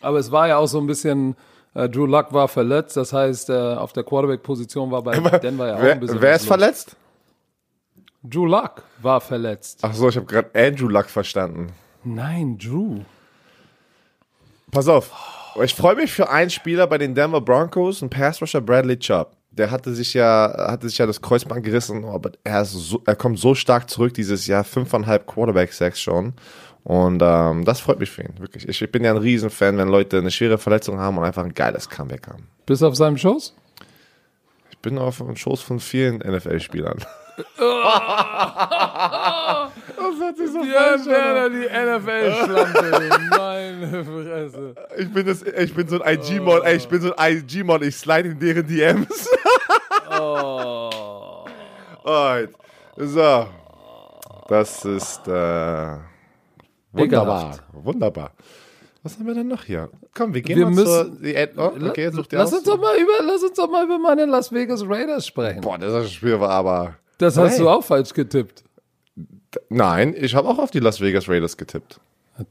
aber 0.00 0.18
es 0.18 0.30
war 0.30 0.48
ja 0.48 0.58
auch 0.58 0.66
so 0.66 0.78
ein 0.78 0.86
bisschen 0.86 1.36
Drew 1.76 2.06
Luck 2.06 2.32
war 2.32 2.48
verletzt, 2.48 2.96
das 2.96 3.12
heißt, 3.12 3.50
äh, 3.50 3.52
auf 3.52 3.92
der 3.92 4.02
Quarterback-Position 4.02 4.90
war 4.90 5.02
bei 5.02 5.18
Denver 5.38 5.66
ja 5.68 5.76
auch 5.76 5.82
wer, 5.82 5.92
ein 5.92 6.00
bisschen. 6.00 6.20
Wer 6.20 6.36
ist 6.36 6.46
verletzt? 6.46 6.96
Drew 8.22 8.46
Luck 8.46 8.82
war 9.02 9.20
verletzt. 9.20 9.80
Ach 9.82 9.94
so, 9.94 10.08
ich 10.08 10.16
habe 10.16 10.26
gerade 10.26 10.50
Andrew 10.54 10.88
Luck 10.88 11.06
verstanden. 11.06 11.72
Nein, 12.02 12.58
Drew. 12.58 13.00
Pass 14.70 14.88
auf. 14.88 15.12
Ich 15.62 15.74
freue 15.74 15.96
mich 15.96 16.12
für 16.12 16.28
einen 16.28 16.50
Spieler 16.50 16.86
bei 16.86 16.98
den 16.98 17.14
Denver 17.14 17.40
Broncos, 17.40 18.02
ein 18.02 18.10
Passrusher 18.10 18.60
Bradley 18.60 18.98
Chubb. 18.98 19.32
Der 19.50 19.70
hatte 19.70 19.94
sich 19.94 20.12
ja, 20.12 20.54
hatte 20.68 20.88
sich 20.88 20.98
ja 20.98 21.06
das 21.06 21.22
Kreuzband 21.22 21.64
gerissen, 21.64 22.04
aber 22.04 22.32
er, 22.44 22.64
so, 22.64 23.02
er 23.06 23.16
kommt 23.16 23.38
so 23.38 23.54
stark 23.54 23.88
zurück 23.88 24.12
dieses 24.12 24.46
Jahr, 24.46 24.64
fünfeinhalb 24.64 25.26
Quarterback-Sacks 25.26 26.00
schon. 26.00 26.34
Und 26.86 27.20
ähm, 27.20 27.64
das 27.64 27.80
freut 27.80 27.98
mich 27.98 28.12
für 28.12 28.22
ihn, 28.22 28.38
wirklich. 28.38 28.68
Ich, 28.68 28.80
ich 28.80 28.92
bin 28.92 29.02
ja 29.02 29.10
ein 29.10 29.16
Riesenfan, 29.16 29.76
wenn 29.76 29.88
Leute 29.88 30.18
eine 30.18 30.30
schwere 30.30 30.56
Verletzung 30.56 31.00
haben 31.00 31.18
und 31.18 31.24
einfach 31.24 31.42
ein 31.42 31.52
geiles 31.52 31.90
Comeback 31.90 32.28
haben. 32.28 32.46
Bist 32.64 32.80
du 32.80 32.86
auf 32.86 32.94
seinem 32.94 33.18
Schoß? 33.18 33.56
Ich 34.70 34.78
bin 34.78 34.96
auf 34.96 35.18
dem 35.18 35.34
Schoß 35.34 35.62
von 35.62 35.80
vielen 35.80 36.18
NFL-Spielern. 36.18 37.04
Das 39.96 40.20
hat 40.20 40.36
sich 40.36 40.50
so 40.50 40.62
ja, 40.62 40.96
Werner, 41.04 41.50
die 41.50 41.66
NFL-Schlampe. 41.66 43.18
Meine 43.30 44.04
Fresse. 44.04 44.74
Ich 44.96 45.12
bin, 45.12 45.26
das, 45.26 45.42
ich 45.42 45.74
bin 45.74 45.88
so 45.88 46.00
ein 46.00 46.18
IG-Mod, 46.18 46.64
ey, 46.64 46.76
ich 46.76 46.88
bin 46.88 47.00
so 47.00 47.14
ein 47.16 47.38
IG-Mod, 47.38 47.82
ich 47.82 47.96
slide 47.96 48.28
in 48.28 48.38
deren 48.38 48.66
DMs. 48.66 49.28
oh. 50.18 51.44
Alright. 52.04 52.50
So. 52.96 53.48
Das 54.48 54.84
ist 54.84 55.26
äh, 55.26 55.96
wunderbar. 56.96 57.58
Wunderbar. 57.72 58.32
Was 59.02 59.18
haben 59.18 59.26
wir 59.26 59.34
denn 59.34 59.46
noch 59.48 59.62
hier? 59.64 59.88
Komm, 60.16 60.34
wir 60.34 60.42
gehen 60.42 60.58
Wir 60.58 60.64
mal 60.64 60.74
müssen- 60.74 61.20
zur... 61.22 61.48
Oh, 61.56 61.88
okay, 61.88 62.10
such 62.10 62.26
dir 62.26 62.38
lass, 62.38 62.48
aus. 62.52 62.58
uns 62.58 62.64
doch 62.64 62.80
mal 62.80 62.96
über, 62.96 63.24
lass 63.24 63.42
uns 63.42 63.54
doch 63.54 63.70
mal 63.70 63.84
über 63.84 63.98
meine 63.98 64.24
Las 64.26 64.50
Vegas 64.52 64.82
Raiders 64.84 65.26
sprechen. 65.26 65.60
Boah, 65.60 65.78
das 65.78 66.10
Spiel 66.12 66.40
war 66.40 66.50
aber... 66.50 66.96
das 67.18 67.38
aber 67.38 67.46
hast 67.48 67.60
du 67.60 67.68
auch 67.68 67.84
falsch 67.84 68.12
getippt. 68.14 68.64
Nein, 69.68 70.14
ich 70.18 70.34
habe 70.34 70.48
auch 70.48 70.58
auf 70.58 70.70
die 70.70 70.80
Las 70.80 71.00
Vegas 71.00 71.28
Raiders 71.28 71.56
getippt. 71.56 72.00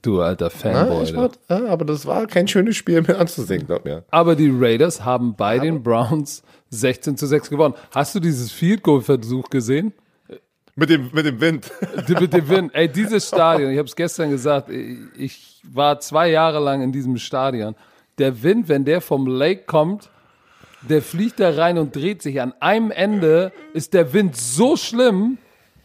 Du 0.02 0.22
alter 0.22 0.50
Fanboy. 0.50 1.06
du. 1.06 1.16
war, 1.18 1.30
ja, 1.50 1.66
aber 1.68 1.86
das 1.86 2.06
war 2.06 2.26
kein 2.26 2.48
schönes 2.48 2.76
Spiel 2.76 3.02
mehr 3.08 3.20
anzusehen, 3.20 3.66
glaub 3.68 3.86
mir. 3.86 4.04
Aber 4.10 4.36
die 4.36 4.50
Raiders 4.52 5.04
haben 5.06 5.36
bei 5.36 5.60
den 5.60 5.84
Browns 5.84 6.42
16 6.72 7.18
zu 7.18 7.28
6 7.28 7.50
gewonnen. 7.50 7.76
Hast 7.92 8.16
du 8.16 8.20
dieses 8.20 8.52
Field 8.52 8.82
Goal 8.82 9.02
Versuch 9.02 9.50
gesehen? 9.50 9.94
Mit 10.78 10.90
dem, 10.90 11.10
mit 11.14 11.26
dem 11.26 11.40
Wind. 11.40 11.72
Mit 12.08 12.34
dem 12.34 12.50
Wind. 12.50 12.76
Ey, 12.76 12.90
dieses 12.90 13.30
Stadion, 13.30 13.72
ich 13.72 13.78
habe 13.78 13.88
es 13.88 13.96
gestern 13.96 14.30
gesagt, 14.30 14.70
ich 14.70 15.62
war 15.64 16.00
zwei 16.02 16.30
Jahre 16.30 16.60
lang 16.60 16.82
in 16.82 16.92
diesem 16.92 17.18
Stadion. 17.18 17.76
Der 18.18 18.44
Wind, 18.44 18.68
wenn 18.68 18.84
der 18.84 19.00
vom 19.00 19.26
Lake 19.26 19.64
kommt, 19.66 20.10
der 20.82 21.02
fliegt 21.02 21.40
da 21.40 21.52
rein 21.52 21.78
und 21.78 21.96
dreht 21.96 22.22
sich. 22.22 22.42
An 22.42 22.54
einem 22.60 22.92
Ende 22.92 23.54
ist 23.74 23.94
der 23.94 24.12
Wind 24.14 24.36
so 24.36 24.76
schlimm, 24.76 25.38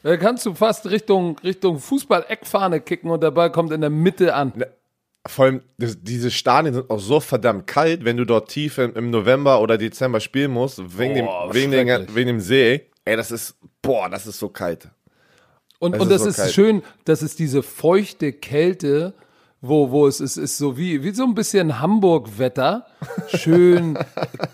da 0.02 0.16
kannst 0.16 0.46
du 0.46 0.54
fast 0.54 0.90
Richtung, 0.90 1.38
Richtung 1.38 1.78
Fußball-Eckfahne 1.78 2.80
kicken 2.80 3.10
und 3.10 3.22
der 3.22 3.30
Ball 3.30 3.52
kommt 3.52 3.72
in 3.72 3.82
der 3.82 3.90
Mitte 3.90 4.34
an. 4.34 4.52
Vor 5.26 5.44
allem, 5.44 5.60
das, 5.78 6.02
diese 6.02 6.30
Stadien 6.30 6.74
sind 6.74 6.90
auch 6.90 6.98
so 6.98 7.20
verdammt 7.20 7.66
kalt, 7.66 8.04
wenn 8.04 8.16
du 8.16 8.24
dort 8.24 8.48
tief 8.48 8.78
im, 8.78 8.94
im 8.94 9.10
November 9.10 9.60
oder 9.60 9.76
Dezember 9.76 10.18
spielen 10.18 10.50
musst, 10.50 10.98
wegen, 10.98 11.26
Boah, 11.26 11.52
dem, 11.52 11.70
wegen, 11.70 11.88
schrecklich. 11.88 12.14
wegen 12.16 12.26
dem 12.28 12.40
See. 12.40 12.89
Ey, 13.04 13.16
das 13.16 13.30
ist, 13.30 13.56
boah, 13.82 14.08
das 14.08 14.26
ist 14.26 14.38
so 14.38 14.48
kalt. 14.48 14.88
Und, 15.78 15.94
Es 15.94 16.00
und 16.02 16.10
ist 16.10 16.24
das 16.26 16.36
so 16.36 16.42
ist 16.44 16.54
schön, 16.54 16.82
das 17.04 17.22
ist 17.22 17.38
diese 17.38 17.62
feuchte 17.62 18.32
Kälte, 18.32 19.14
wo, 19.62 19.90
wo 19.90 20.06
es 20.06 20.20
ist, 20.20 20.36
ist 20.36 20.58
so 20.58 20.76
wie, 20.76 21.02
wie 21.02 21.10
so 21.12 21.24
ein 21.24 21.34
bisschen 21.34 21.80
Hamburg-Wetter. 21.80 22.86
Schön 23.28 23.98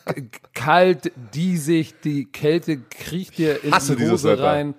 kalt, 0.54 1.12
diesig, 1.34 2.00
die 2.02 2.26
Kälte 2.26 2.78
kriecht 2.78 3.38
dir 3.38 3.62
in 3.64 3.72
Hasse 3.72 3.96
die 3.96 4.08
Hose 4.08 4.38
rein. 4.40 4.74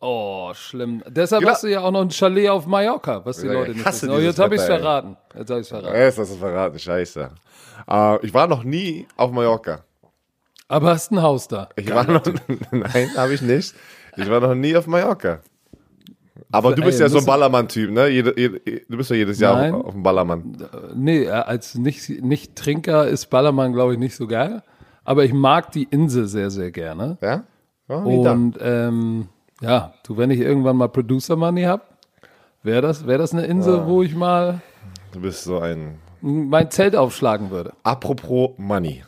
Oh, 0.00 0.52
schlimm. 0.54 1.02
Deshalb 1.08 1.40
Genau. 1.40 1.52
hast 1.52 1.62
du 1.62 1.68
ja 1.68 1.80
auch 1.80 1.90
noch 1.90 2.02
ein 2.02 2.10
Chalet 2.10 2.50
auf 2.50 2.66
Mallorca, 2.66 3.24
was 3.24 3.38
die 3.38 3.46
Leute 3.46 3.70
ich 3.70 3.78
nicht 3.78 3.86
wissen. 3.86 4.10
Oh, 4.10 4.18
jetzt 4.18 4.38
habe 4.38 4.54
ich 4.56 4.60
es 4.60 4.66
verraten. 4.66 5.16
Jetzt 5.36 5.50
habe 5.50 5.60
ich 5.60 5.68
verraten. 5.68 5.96
Yes, 5.96 6.16
das 6.16 6.30
ist 6.30 6.38
verraten, 6.38 6.78
scheiße. 6.78 7.30
Äh, 7.88 8.26
ich 8.26 8.34
war 8.34 8.46
noch 8.46 8.64
nie 8.64 9.06
auf 9.16 9.30
Mallorca. 9.30 9.84
Aber 10.74 10.90
hast 10.90 11.12
ein 11.12 11.22
Haus 11.22 11.46
da. 11.46 11.68
Ich 11.76 11.88
war 11.94 12.04
noch, 12.04 12.24
nein, 12.72 13.08
habe 13.16 13.32
ich 13.32 13.42
nicht. 13.42 13.74
Ich 14.16 14.28
war 14.28 14.40
noch 14.40 14.56
nie 14.56 14.76
auf 14.76 14.88
Mallorca. 14.88 15.38
Aber 16.50 16.74
du 16.74 16.82
Ey, 16.82 16.86
bist 16.86 16.98
ja 16.98 17.08
so 17.08 17.18
ein 17.18 17.24
Ballermann-Typ, 17.24 17.92
ne? 17.92 18.08
Jede, 18.08 18.34
jede, 18.36 18.60
du 18.88 18.96
bist 18.96 19.08
ja 19.10 19.16
jedes 19.16 19.38
Jahr 19.38 19.54
Nein. 19.54 19.72
auf, 19.74 19.84
auf 19.86 19.92
dem 19.92 20.02
Ballermann. 20.02 20.56
Nee, 20.96 21.24
äh, 21.24 21.30
als 21.30 21.76
nicht, 21.76 22.08
nicht 22.24 22.56
Trinker 22.56 23.06
ist 23.06 23.26
Ballermann, 23.26 23.72
glaube 23.72 23.92
ich, 23.92 24.00
nicht 24.00 24.16
so 24.16 24.26
geil. 24.26 24.64
Aber 25.04 25.24
ich 25.24 25.32
mag 25.32 25.70
die 25.70 25.84
Insel 25.84 26.26
sehr, 26.26 26.50
sehr 26.50 26.72
gerne. 26.72 27.18
Ja? 27.20 27.44
Da. 27.86 27.96
Und 27.96 28.58
ähm, 28.60 29.28
ja, 29.60 29.94
du, 30.04 30.16
wenn 30.16 30.30
ich 30.32 30.40
irgendwann 30.40 30.76
mal 30.76 30.88
Producer 30.88 31.36
Money 31.36 31.62
hab, 31.62 31.98
wäre 32.64 32.82
das, 32.82 33.06
wär 33.06 33.18
das 33.18 33.32
eine 33.32 33.46
Insel, 33.46 33.86
wo 33.86 34.02
ich 34.02 34.16
mal 34.16 34.60
Du 35.12 35.20
bist 35.20 35.44
so 35.44 35.60
ein. 35.60 35.98
mein 36.20 36.68
Zelt 36.72 36.96
aufschlagen 36.96 37.50
würde. 37.50 37.74
Apropos 37.84 38.50
Money. 38.56 39.04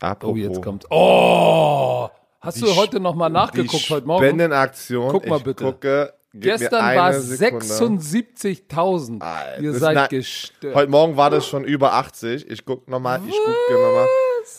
Apropos 0.00 0.34
Oh, 0.34 0.36
jetzt 0.38 0.62
kommt. 0.62 0.86
Oh! 0.90 2.08
Hast 2.40 2.62
du 2.62 2.74
heute 2.74 3.00
noch 3.00 3.14
mal 3.14 3.28
nachgeguckt 3.28 3.88
die 3.88 3.92
heute 3.92 4.06
Morgen? 4.06 4.24
Spendenaktion. 4.24 5.10
Guck 5.12 5.26
mal 5.26 5.40
bitte. 5.40 5.64
Gucke, 5.64 6.14
Gestern 6.32 6.96
war 6.96 7.12
Sekunde. 7.12 7.66
76.000. 7.66 9.20
Alter, 9.20 9.60
Ihr 9.62 9.74
seid 9.74 9.94
na- 9.94 10.06
gestört. 10.06 10.74
Heute 10.74 10.90
Morgen 10.90 11.16
war 11.16 11.28
das 11.30 11.46
schon 11.46 11.64
über 11.64 11.92
80. 11.94 12.48
Ich 12.50 12.64
guck 12.64 12.88
nochmal, 12.88 13.20
ich 13.26 13.34
gucke 13.34 13.72
nochmal. 13.82 14.06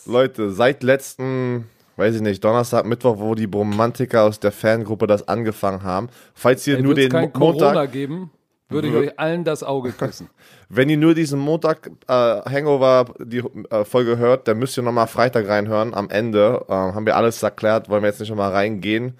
Leute, 0.05 0.51
seit 0.51 0.83
letzten, 0.83 1.67
weiß 1.95 2.15
ich 2.15 2.21
nicht, 2.21 2.43
Donnerstag, 2.43 2.85
Mittwoch, 2.85 3.15
wo 3.17 3.35
die 3.35 3.47
Bromantiker 3.47 4.23
aus 4.23 4.39
der 4.39 4.51
Fangruppe 4.51 5.07
das 5.07 5.27
angefangen 5.27 5.81
haben. 5.83 6.09
Falls 6.35 6.67
ihr 6.67 6.75
Ey, 6.77 6.83
nur 6.83 6.93
den 6.93 7.09
kein 7.09 7.31
Mo- 7.33 7.39
Montag, 7.39 7.69
Corona 7.69 7.85
geben, 7.87 8.31
würde 8.71 8.87
ich 8.87 8.95
euch 8.95 9.19
allen 9.19 9.43
das 9.43 9.61
Auge 9.63 9.91
küssen. 9.91 10.29
wenn 10.69 10.89
ihr 10.89 10.97
nur 10.97 11.13
diesen 11.13 11.39
Montag 11.39 11.91
äh, 12.07 12.13
Hangover 12.13 13.13
die 13.19 13.43
äh, 13.69 13.83
Folge 13.83 14.17
hört, 14.17 14.47
dann 14.47 14.57
müsst 14.59 14.77
ihr 14.77 14.83
nochmal 14.83 15.07
Freitag 15.07 15.45
reinhören. 15.47 15.93
Am 15.93 16.09
Ende 16.09 16.63
äh, 16.67 16.71
haben 16.71 17.05
wir 17.05 17.17
alles 17.17 17.43
erklärt, 17.43 17.89
wollen 17.89 18.03
wir 18.03 18.09
jetzt 18.09 18.21
nicht 18.21 18.29
nochmal 18.29 18.51
reingehen. 18.51 19.17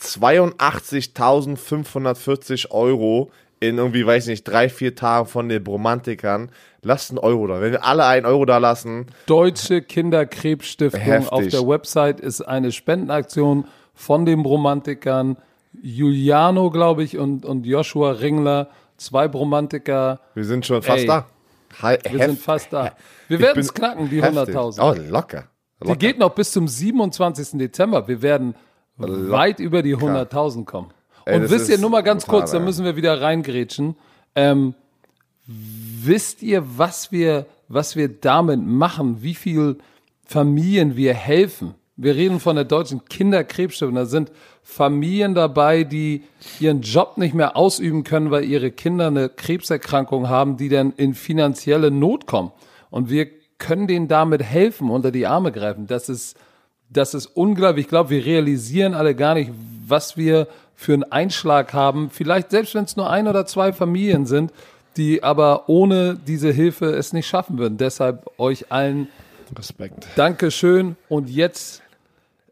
82.540 0.00 2.70
Euro 2.70 3.30
in 3.60 3.78
irgendwie, 3.78 4.06
weiß 4.06 4.24
ich 4.24 4.30
nicht, 4.30 4.44
drei, 4.44 4.70
vier 4.70 4.94
Tagen 4.94 5.26
von 5.26 5.48
den 5.48 5.62
Bromantikern. 5.62 6.50
Lasst 6.82 7.10
einen 7.10 7.18
Euro 7.18 7.46
da. 7.46 7.60
Wenn 7.60 7.72
wir 7.72 7.84
alle 7.84 8.06
einen 8.06 8.24
Euro 8.24 8.46
da 8.46 8.56
lassen, 8.58 9.06
Deutsche 9.26 9.82
Kinderkrebsstiftung 9.82 11.00
Heftig. 11.00 11.32
auf 11.32 11.46
der 11.48 11.68
Website 11.68 12.20
ist 12.20 12.40
eine 12.40 12.72
Spendenaktion 12.72 13.66
von 13.94 14.24
den 14.24 14.42
Bromantikern. 14.42 15.36
Juliano, 15.82 16.70
glaube 16.70 17.04
ich, 17.04 17.18
und, 17.18 17.44
und 17.44 17.66
Joshua 17.66 18.12
Ringler, 18.12 18.70
zwei 19.00 19.28
Bromantiker. 19.28 20.20
wir 20.34 20.44
sind 20.44 20.64
schon 20.66 20.82
fast 20.82 21.00
Ey, 21.00 21.06
da. 21.06 21.26
Hi- 21.82 21.98
Wir 22.10 22.18
hef- 22.20 22.26
sind 22.26 22.40
fast 22.40 22.72
da. 22.72 22.94
Wir 23.28 23.38
werden 23.40 23.60
es 23.60 23.72
knacken, 23.72 24.10
die 24.10 24.22
heftig. 24.22 24.54
100.000. 24.54 24.80
Oh, 24.82 24.94
locker. 25.10 25.44
Die 25.82 25.86
locker. 25.86 25.96
geht 25.98 26.18
noch 26.18 26.34
bis 26.34 26.52
zum 26.52 26.66
27. 26.68 27.58
Dezember. 27.58 28.06
Wir 28.08 28.22
werden 28.22 28.54
weit 28.96 29.60
über 29.60 29.82
die 29.82 29.96
100.000 29.96 30.64
kommen. 30.64 30.90
Ey, 31.24 31.36
Und 31.38 31.50
wisst 31.50 31.68
ihr, 31.68 31.78
nur 31.78 31.90
mal 31.90 32.02
ganz 32.02 32.26
kurz, 32.26 32.50
da 32.50 32.58
müssen 32.58 32.84
wir 32.84 32.96
wieder 32.96 33.20
reingrätschen. 33.20 33.96
Ähm, 34.34 34.74
wisst 35.46 36.42
ihr, 36.42 36.62
was 36.78 37.12
wir, 37.12 37.46
was 37.68 37.96
wir 37.96 38.08
damit 38.08 38.60
machen? 38.64 39.22
Wie 39.22 39.34
viel 39.34 39.78
Familien 40.24 40.96
wir 40.96 41.14
helfen 41.14 41.74
Wir 41.96 42.14
reden 42.14 42.40
von 42.40 42.56
der 42.56 42.64
deutschen 42.64 43.04
Kinderkrebsstiftung. 43.04 43.94
Da 43.94 44.06
sind 44.06 44.30
Familien 44.62 45.34
dabei, 45.34 45.84
die 45.84 46.22
ihren 46.60 46.82
Job 46.82 47.18
nicht 47.18 47.34
mehr 47.34 47.56
ausüben 47.56 48.04
können, 48.04 48.30
weil 48.30 48.44
ihre 48.44 48.70
Kinder 48.70 49.08
eine 49.08 49.28
Krebserkrankung 49.28 50.28
haben, 50.28 50.56
die 50.56 50.68
dann 50.68 50.92
in 50.96 51.14
finanzielle 51.14 51.90
Not 51.90 52.26
kommen. 52.26 52.52
Und 52.90 53.10
wir 53.10 53.26
können 53.58 53.86
denen 53.86 54.08
damit 54.08 54.42
helfen, 54.42 54.90
unter 54.90 55.10
die 55.10 55.26
Arme 55.26 55.52
greifen. 55.52 55.86
Das 55.86 56.08
ist, 56.08 56.36
das 56.88 57.14
ist 57.14 57.26
unglaublich. 57.26 57.86
Ich 57.86 57.88
glaube, 57.88 58.10
wir 58.10 58.24
realisieren 58.24 58.94
alle 58.94 59.14
gar 59.14 59.34
nicht, 59.34 59.50
was 59.86 60.16
wir 60.16 60.48
für 60.74 60.94
einen 60.94 61.04
Einschlag 61.04 61.72
haben. 61.74 62.10
Vielleicht 62.10 62.50
selbst 62.50 62.74
wenn 62.74 62.84
es 62.84 62.96
nur 62.96 63.10
ein 63.10 63.28
oder 63.28 63.46
zwei 63.46 63.72
Familien 63.72 64.24
sind, 64.26 64.52
die 64.96 65.22
aber 65.22 65.68
ohne 65.68 66.18
diese 66.26 66.50
Hilfe 66.50 66.86
es 66.86 67.12
nicht 67.12 67.26
schaffen 67.26 67.58
würden. 67.58 67.76
Deshalb 67.76 68.30
euch 68.38 68.72
allen 68.72 69.08
Respekt. 69.56 70.06
Dankeschön. 70.16 70.96
Und 71.08 71.28
jetzt 71.28 71.82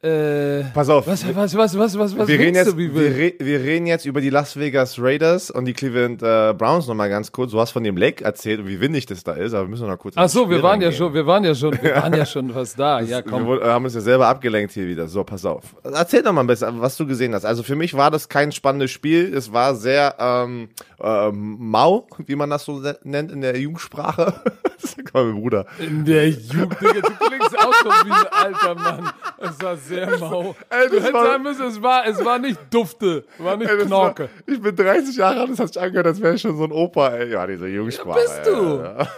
äh, 0.02 0.62
Pass 0.74 0.88
auf. 0.88 1.06
Was, 1.06 1.24
was, 1.34 1.56
was, 1.56 1.76
was, 1.76 1.98
was, 1.98 2.16
was 2.18 2.28
wir 2.28 2.38
reden, 2.38 2.54
jetzt, 2.54 2.76
wir, 2.76 2.94
re 2.94 3.34
wir 3.38 3.60
reden 3.60 3.86
jetzt 3.86 4.04
über 4.06 4.20
die 4.20 4.30
Las 4.30 4.56
Vegas 4.58 4.96
Raiders 5.00 5.50
und 5.50 5.64
die 5.64 5.72
Cleveland 5.72 6.22
äh, 6.22 6.54
Browns 6.56 6.86
nochmal 6.86 7.08
ganz 7.08 7.32
kurz. 7.32 7.50
Du 7.50 7.60
hast 7.60 7.72
von 7.72 7.82
dem 7.82 7.96
Lake 7.96 8.24
erzählt 8.24 8.60
und 8.60 8.68
wie 8.68 8.80
windig 8.80 9.06
das 9.06 9.24
da 9.24 9.32
ist, 9.32 9.54
aber 9.54 9.64
wir 9.64 9.68
müssen 9.70 9.86
noch 9.88 9.98
kurz. 9.98 10.14
Ach 10.16 10.28
so, 10.28 10.48
wir 10.48 10.62
waren 10.62 10.80
ja 10.80 10.88
reingehen. 10.88 10.92
schon, 10.92 11.14
wir 11.14 11.26
waren 11.26 11.44
ja 11.44 11.54
schon, 11.54 11.72
wir 11.82 11.94
waren 12.02 12.14
ja 12.14 12.26
schon 12.26 12.50
fast 12.52 12.78
da. 12.78 13.00
Ja, 13.00 13.16
Wir 13.18 13.22
komm. 13.22 13.46
wurden- 13.46 13.64
haben 13.66 13.84
uns 13.84 13.94
ja 13.94 14.00
selber 14.00 14.28
abgelenkt 14.28 14.72
hier 14.72 14.86
wieder. 14.86 15.08
So, 15.08 15.24
pass 15.24 15.44
auf. 15.44 15.64
Erzähl 15.82 16.22
doch 16.22 16.32
mal 16.32 16.42
ein 16.42 16.46
bisschen, 16.46 16.80
was 16.80 16.96
du 16.96 17.06
gesehen 17.06 17.34
hast. 17.34 17.44
Also 17.44 17.62
für 17.62 17.74
mich 17.76 17.94
war 17.94 18.10
das 18.10 18.28
kein 18.28 18.52
spannendes 18.52 18.90
Spiel. 18.92 19.34
Es 19.34 19.52
war 19.52 19.74
sehr 19.74 20.14
ähm, 20.20 20.68
ähm, 21.00 21.56
mau, 21.58 22.06
wie 22.26 22.36
man 22.36 22.50
das 22.50 22.64
so 22.64 22.82
nennt 23.02 23.32
in 23.32 23.40
der 23.40 23.58
Jugendsprache. 23.58 24.34
Sag 24.78 25.12
mal, 25.12 25.24
mein 25.24 25.40
Bruder. 25.40 25.66
In 25.80 26.04
der 26.04 26.28
Jugend, 26.28 26.80
Digga, 26.80 27.00
du 27.00 27.26
klingst 27.26 27.58
auch 27.58 27.74
schon 27.74 27.92
wie 28.06 28.12
ein 28.12 28.26
alter 28.44 28.74
Mann. 28.76 29.10
Es 29.38 29.60
war 29.60 29.76
sehr 29.76 29.97
mau. 30.20 30.54
Ey, 30.70 30.88
Du 30.88 30.96
hättest 30.96 31.12
war- 31.12 31.26
sagen 31.26 31.42
müssen, 31.42 31.66
es 31.66 31.82
war, 31.82 32.06
es 32.06 32.24
war 32.24 32.38
nicht 32.38 32.58
Dufte, 32.70 33.24
war 33.38 33.56
nicht 33.56 33.70
Ey, 33.70 33.78
das 33.78 33.90
war, 33.90 34.14
Knorke. 34.14 34.30
ich 34.46 34.60
bin 34.60 34.74
30 34.76 35.16
Jahre 35.16 35.40
alt, 35.40 35.50
das 35.50 35.58
hat 35.58 35.68
sich 35.68 35.80
angehört, 35.80 36.06
als 36.06 36.20
wäre 36.20 36.34
ich 36.34 36.40
schon 36.40 36.56
so 36.56 36.64
ein 36.64 36.72
Opa. 36.72 37.08
Ey. 37.10 37.32
Ja, 37.32 37.46
diese 37.46 37.66
Jugendsprache. 37.66 38.20
bist 38.20 38.40
du. 38.46 38.50
Ja, 38.78 38.98
ja. 38.98 39.08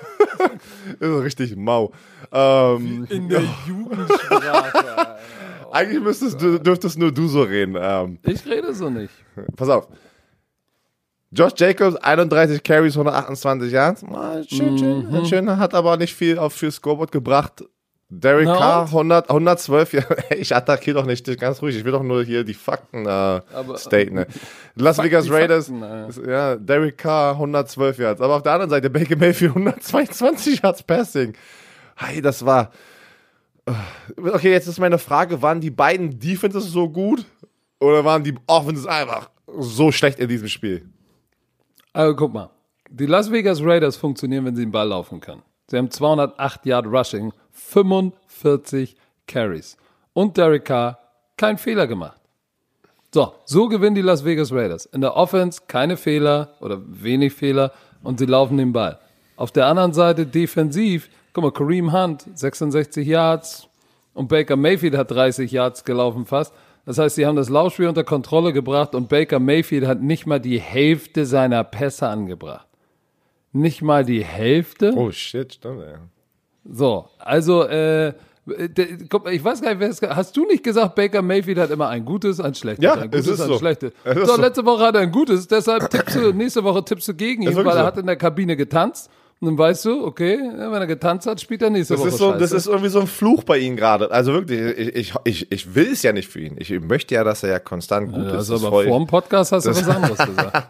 das 1.01 1.09
ist 1.11 1.23
richtig 1.25 1.57
mau. 1.57 1.93
Ähm, 2.33 3.07
In 3.11 3.29
der 3.29 3.43
Jugendsprache. 3.69 5.17
eigentlich 5.73 6.03
müsstest 6.03 6.41
du, 6.43 6.59
dürftest 6.59 6.99
nur 6.99 7.13
du 7.13 7.29
so 7.29 7.43
reden. 7.43 7.77
Ähm, 7.81 8.19
Ich 8.25 8.45
rede 8.47 8.73
so 8.75 8.91
nicht. 8.91 9.13
pass 9.57 9.69
auf. 9.69 9.89
Josh 11.33 11.53
Jacobs, 11.57 11.95
31 11.95 12.61
Carries, 12.65 12.95
128 12.97 13.71
Yards. 13.73 14.01
Schön, 14.49 14.77
schön, 14.77 15.09
Mhm. 15.11 15.25
schön, 15.27 15.57
hat 15.59 15.75
aber 15.75 15.97
nicht 15.97 16.13
viel 16.15 16.39
auf 16.39 16.55
fürs 16.55 16.75
Scoreboard 16.77 17.13
gebracht. 17.13 17.65
Derek 18.13 18.47
Na 18.47 18.57
Carr, 18.57 18.83
und? 18.83 18.89
100, 18.89 19.31
112, 19.31 19.93
ja, 19.93 20.03
ich 20.37 20.55
attackiere 20.55 20.99
doch 20.99 21.07
nicht, 21.07 21.25
ganz 21.39 21.63
ruhig, 21.63 21.77
ich 21.77 21.85
will 21.85 21.93
doch 21.93 22.03
nur 22.03 22.25
hier 22.25 22.43
die 22.43 22.55
Fakten 22.55 23.07
äh, 23.07 23.41
staten. 23.77 24.15
Ne? 24.15 24.27
Las 24.75 24.97
Fuck 24.97 25.05
Vegas 25.05 25.31
Raiders, 25.31 25.69
Fakten, 25.69 26.25
äh. 26.25 26.31
ja, 26.31 26.57
Derek 26.57 26.99
Carr, 26.99 27.35
112 27.35 27.99
Yards, 27.99 28.21
aber 28.21 28.35
auf 28.35 28.43
der 28.43 28.53
anderen 28.53 28.71
Seite 28.71 28.91
Baker 28.91 29.17
Mayfield, 29.17 29.51
122 29.57 30.61
Yards 30.63 30.83
Passing. 30.83 31.35
Hey, 31.97 32.21
das 32.21 32.45
war, 32.45 32.73
äh, 33.67 33.73
okay, 34.17 34.51
jetzt 34.51 34.67
ist 34.67 34.81
meine 34.81 34.99
Frage, 34.99 35.41
waren 35.41 35.61
die 35.61 35.71
beiden 35.71 36.19
Defenses 36.19 36.65
so 36.67 36.89
gut 36.89 37.25
oder 37.79 38.05
waren 38.05 38.25
die 38.25 38.35
Offenses 38.49 38.87
einfach 38.87 39.31
so 39.57 39.93
schlecht 39.93 40.19
in 40.19 40.29
diesem 40.29 40.49
Spiel? 40.49 40.85
Also 41.93 42.17
guck 42.17 42.35
mal, 42.35 42.51
die 42.91 43.07
Las 43.07 43.31
Vegas 43.31 43.63
Raiders 43.63 43.97
funktionieren, 43.97 44.45
wenn 44.47 44.57
sie 44.57 44.63
den 44.63 44.73
Ball 44.73 44.89
laufen 44.89 45.21
können. 45.21 45.43
Sie 45.69 45.77
haben 45.77 45.91
208 45.91 46.67
Yard 46.67 46.87
Rushing, 46.87 47.33
45 47.53 48.97
Carries. 49.27 49.77
Und 50.13 50.37
Derek 50.37 50.65
Carr 50.65 50.99
kein 51.37 51.59
Fehler 51.59 51.87
gemacht. 51.87 52.21
So, 53.13 53.33
so 53.45 53.69
gewinnen 53.69 53.97
die 53.97 54.03
Las 54.03 54.25
Vegas 54.25 54.53
Raiders. 54.53 54.87
In 54.87 55.01
der 55.01 55.17
Offense 55.17 55.63
keine 55.67 55.97
Fehler 55.97 56.55
oder 56.61 56.81
wenig 56.87 57.33
Fehler 57.33 57.73
und 58.03 58.19
sie 58.19 58.27
laufen 58.27 58.57
den 58.57 58.73
Ball. 58.73 58.99
Auf 59.37 59.51
der 59.51 59.67
anderen 59.67 59.93
Seite 59.93 60.27
defensiv, 60.27 61.09
guck 61.33 61.45
mal, 61.45 61.51
Kareem 61.51 61.93
Hunt, 61.93 62.27
66 62.35 63.07
Yards 63.07 63.69
und 64.15 64.29
Baker 64.29 64.57
Mayfield 64.57 64.97
hat 64.97 65.11
30 65.11 65.51
Yards 65.51 65.85
gelaufen 65.85 66.27
fast. 66.27 66.55
Das 66.87 66.99
heißt, 66.99 67.17
sie 67.17 67.27
haben 67.27 67.37
das 67.37 67.49
Laufspiel 67.49 67.89
unter 67.89 68.05
Kontrolle 68.05 68.53
gebracht 68.53 68.95
und 68.95 69.09
Baker 69.09 69.39
Mayfield 69.39 69.87
hat 69.87 70.03
nicht 70.03 70.27
mal 70.27 70.41
die 70.41 70.61
Hälfte 70.61 71.27
seiner 71.27 71.65
Pässe 71.65 72.09
angebracht. 72.09 72.69
Nicht 73.53 73.83
mal 73.83 74.05
die 74.05 74.25
Hälfte. 74.25 74.93
Oh 74.95 75.11
shit, 75.11 75.55
stimmt, 75.55 75.81
ja. 75.81 75.99
So, 76.73 77.07
also, 77.19 77.65
äh, 77.65 78.15
ich 78.47 79.45
weiß 79.45 79.63
gar 79.63 79.71
nicht, 79.71 79.81
wer 79.81 79.89
es 79.89 80.01
Hast 80.03 80.37
du 80.37 80.45
nicht 80.47 80.65
gesagt, 80.65 80.95
Baker 80.95 81.23
Mayfield 81.23 81.59
hat 81.59 81.71
immer 81.71 81.89
ein 81.89 82.05
gutes, 82.05 82.41
ein 82.41 82.55
schlechtes? 82.55 82.85
Ja, 82.85 82.95
ein 82.95 83.11
gutes, 83.11 83.27
es 83.27 83.35
ist 83.35 83.41
ein 83.41 83.49
so. 83.49 83.59
schlechtes. 83.59 83.93
So, 84.05 84.25
so. 84.25 84.41
letzte 84.41 84.65
Woche 84.65 84.85
hat 84.85 84.95
er 84.95 85.03
ein 85.03 85.13
gutes, 85.13 85.47
deshalb 85.47 85.91
tippst 85.91 86.17
du, 86.17 86.33
nächste 86.33 86.65
Woche 86.65 86.85
tippst 86.85 87.09
du 87.09 87.15
gegen 87.15 87.43
ihn, 87.43 87.55
weil 87.55 87.67
er 87.67 87.73
so. 87.73 87.79
hat 87.81 87.99
in 87.99 88.07
der 88.07 88.17
Kabine 88.17 88.57
getanzt. 88.57 89.11
Und 89.41 89.47
dann 89.47 89.59
weißt 89.59 89.87
du, 89.87 90.05
okay, 90.05 90.39
wenn 90.39 90.73
er 90.75 90.87
getanzt 90.87 91.27
hat, 91.27 91.41
spielt 91.41 91.63
er 91.63 91.71
nächste 91.71 91.95
Das 91.95 92.01
Woche 92.01 92.09
ist, 92.11 92.19
so, 92.19 92.33
das 92.33 92.53
ist 92.53 92.67
irgendwie 92.67 92.91
so 92.91 93.01
ein 93.01 93.07
Fluch 93.07 93.43
bei 93.43 93.57
ihm 93.57 93.75
gerade. 93.75 94.11
Also 94.11 94.35
wirklich, 94.35 94.61
ich, 94.61 94.97
ich, 94.97 95.15
ich, 95.25 95.53
ich 95.53 95.75
will 95.75 95.93
es 95.93 96.03
ja 96.03 96.13
nicht 96.13 96.29
für 96.29 96.41
ihn. 96.41 96.57
Ich 96.59 96.69
möchte 96.79 97.15
ja, 97.15 97.25
dass 97.25 97.43
er 97.43 97.49
ja 97.49 97.59
konstant 97.59 98.13
gut 98.13 98.25
Ja, 98.25 98.33
ist. 98.33 98.35
also 98.35 98.55
Das 98.55 98.65
aber 98.65 98.83
vor 98.85 98.99
dem 98.99 99.07
Podcast 99.07 99.53
hast 99.53 99.65
du 99.65 99.71
was 99.71 99.89
anderes 99.89 100.19
gesagt. 100.19 100.69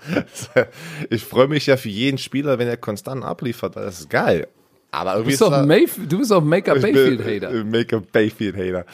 ich 1.11 1.25
freue 1.25 1.49
mich 1.49 1.67
ja 1.67 1.77
für 1.77 1.89
jeden 1.89 2.19
Spieler, 2.19 2.61
wenn 2.61 2.69
er 2.69 2.77
konstant 2.77 3.25
abliefert, 3.25 3.75
das 3.75 4.01
ist 4.01 4.11
geil. 4.11 4.47
Aber 4.93 5.11
Du 5.13 5.17
irgendwie 5.19 5.31
bist 5.31 5.41
doch 5.43 5.65
Mayf 5.67 5.99
du 6.09 6.19
bist 6.19 6.33
auch 6.33 6.41
bin- 6.41 6.51
Bayfield-Hater. 6.65 7.51
äh, 7.55 7.65
Make 7.65 7.97
a 7.97 8.03
Bayfield-Hater. 8.13 8.85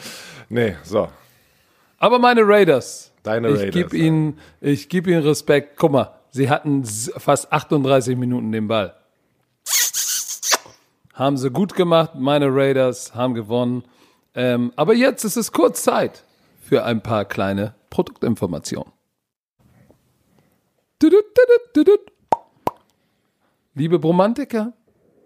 Nee, 0.49 0.75
so. 0.83 1.09
Aber 1.97 2.19
meine 2.19 2.41
Raiders. 2.47 3.11
Deine 3.23 3.49
ich 3.49 3.59
Raiders, 3.59 3.73
Geb 3.73 3.93
ja. 3.93 4.05
ihnen, 4.05 4.39
ich 4.61 4.87
gebe 4.89 5.11
ihnen 5.11 5.23
Respekt. 5.23 5.77
Guck 5.77 5.91
mal, 5.91 6.11
sie 6.31 6.49
hatten 6.49 6.85
fast 6.85 7.51
38 7.51 8.15
Minuten 8.15 8.51
den 8.51 8.67
Ball. 8.67 8.95
Haben 11.13 11.37
sie 11.37 11.49
gut 11.49 11.73
gemacht. 11.73 12.11
Meine 12.15 12.47
Raiders 12.53 13.15
haben 13.15 13.33
gewonnen. 13.33 13.83
Ähm, 14.35 14.71
aber 14.75 14.93
jetzt 14.93 15.23
ist 15.23 15.35
es 15.35 15.51
kurz 15.51 15.81
Zeit 15.83 16.23
für 16.61 16.83
ein 16.85 17.01
paar 17.01 17.25
kleine 17.25 17.73
Produktinformationen. 17.89 18.93
Liebe 23.73 23.99
Bromantiker, 23.99 24.73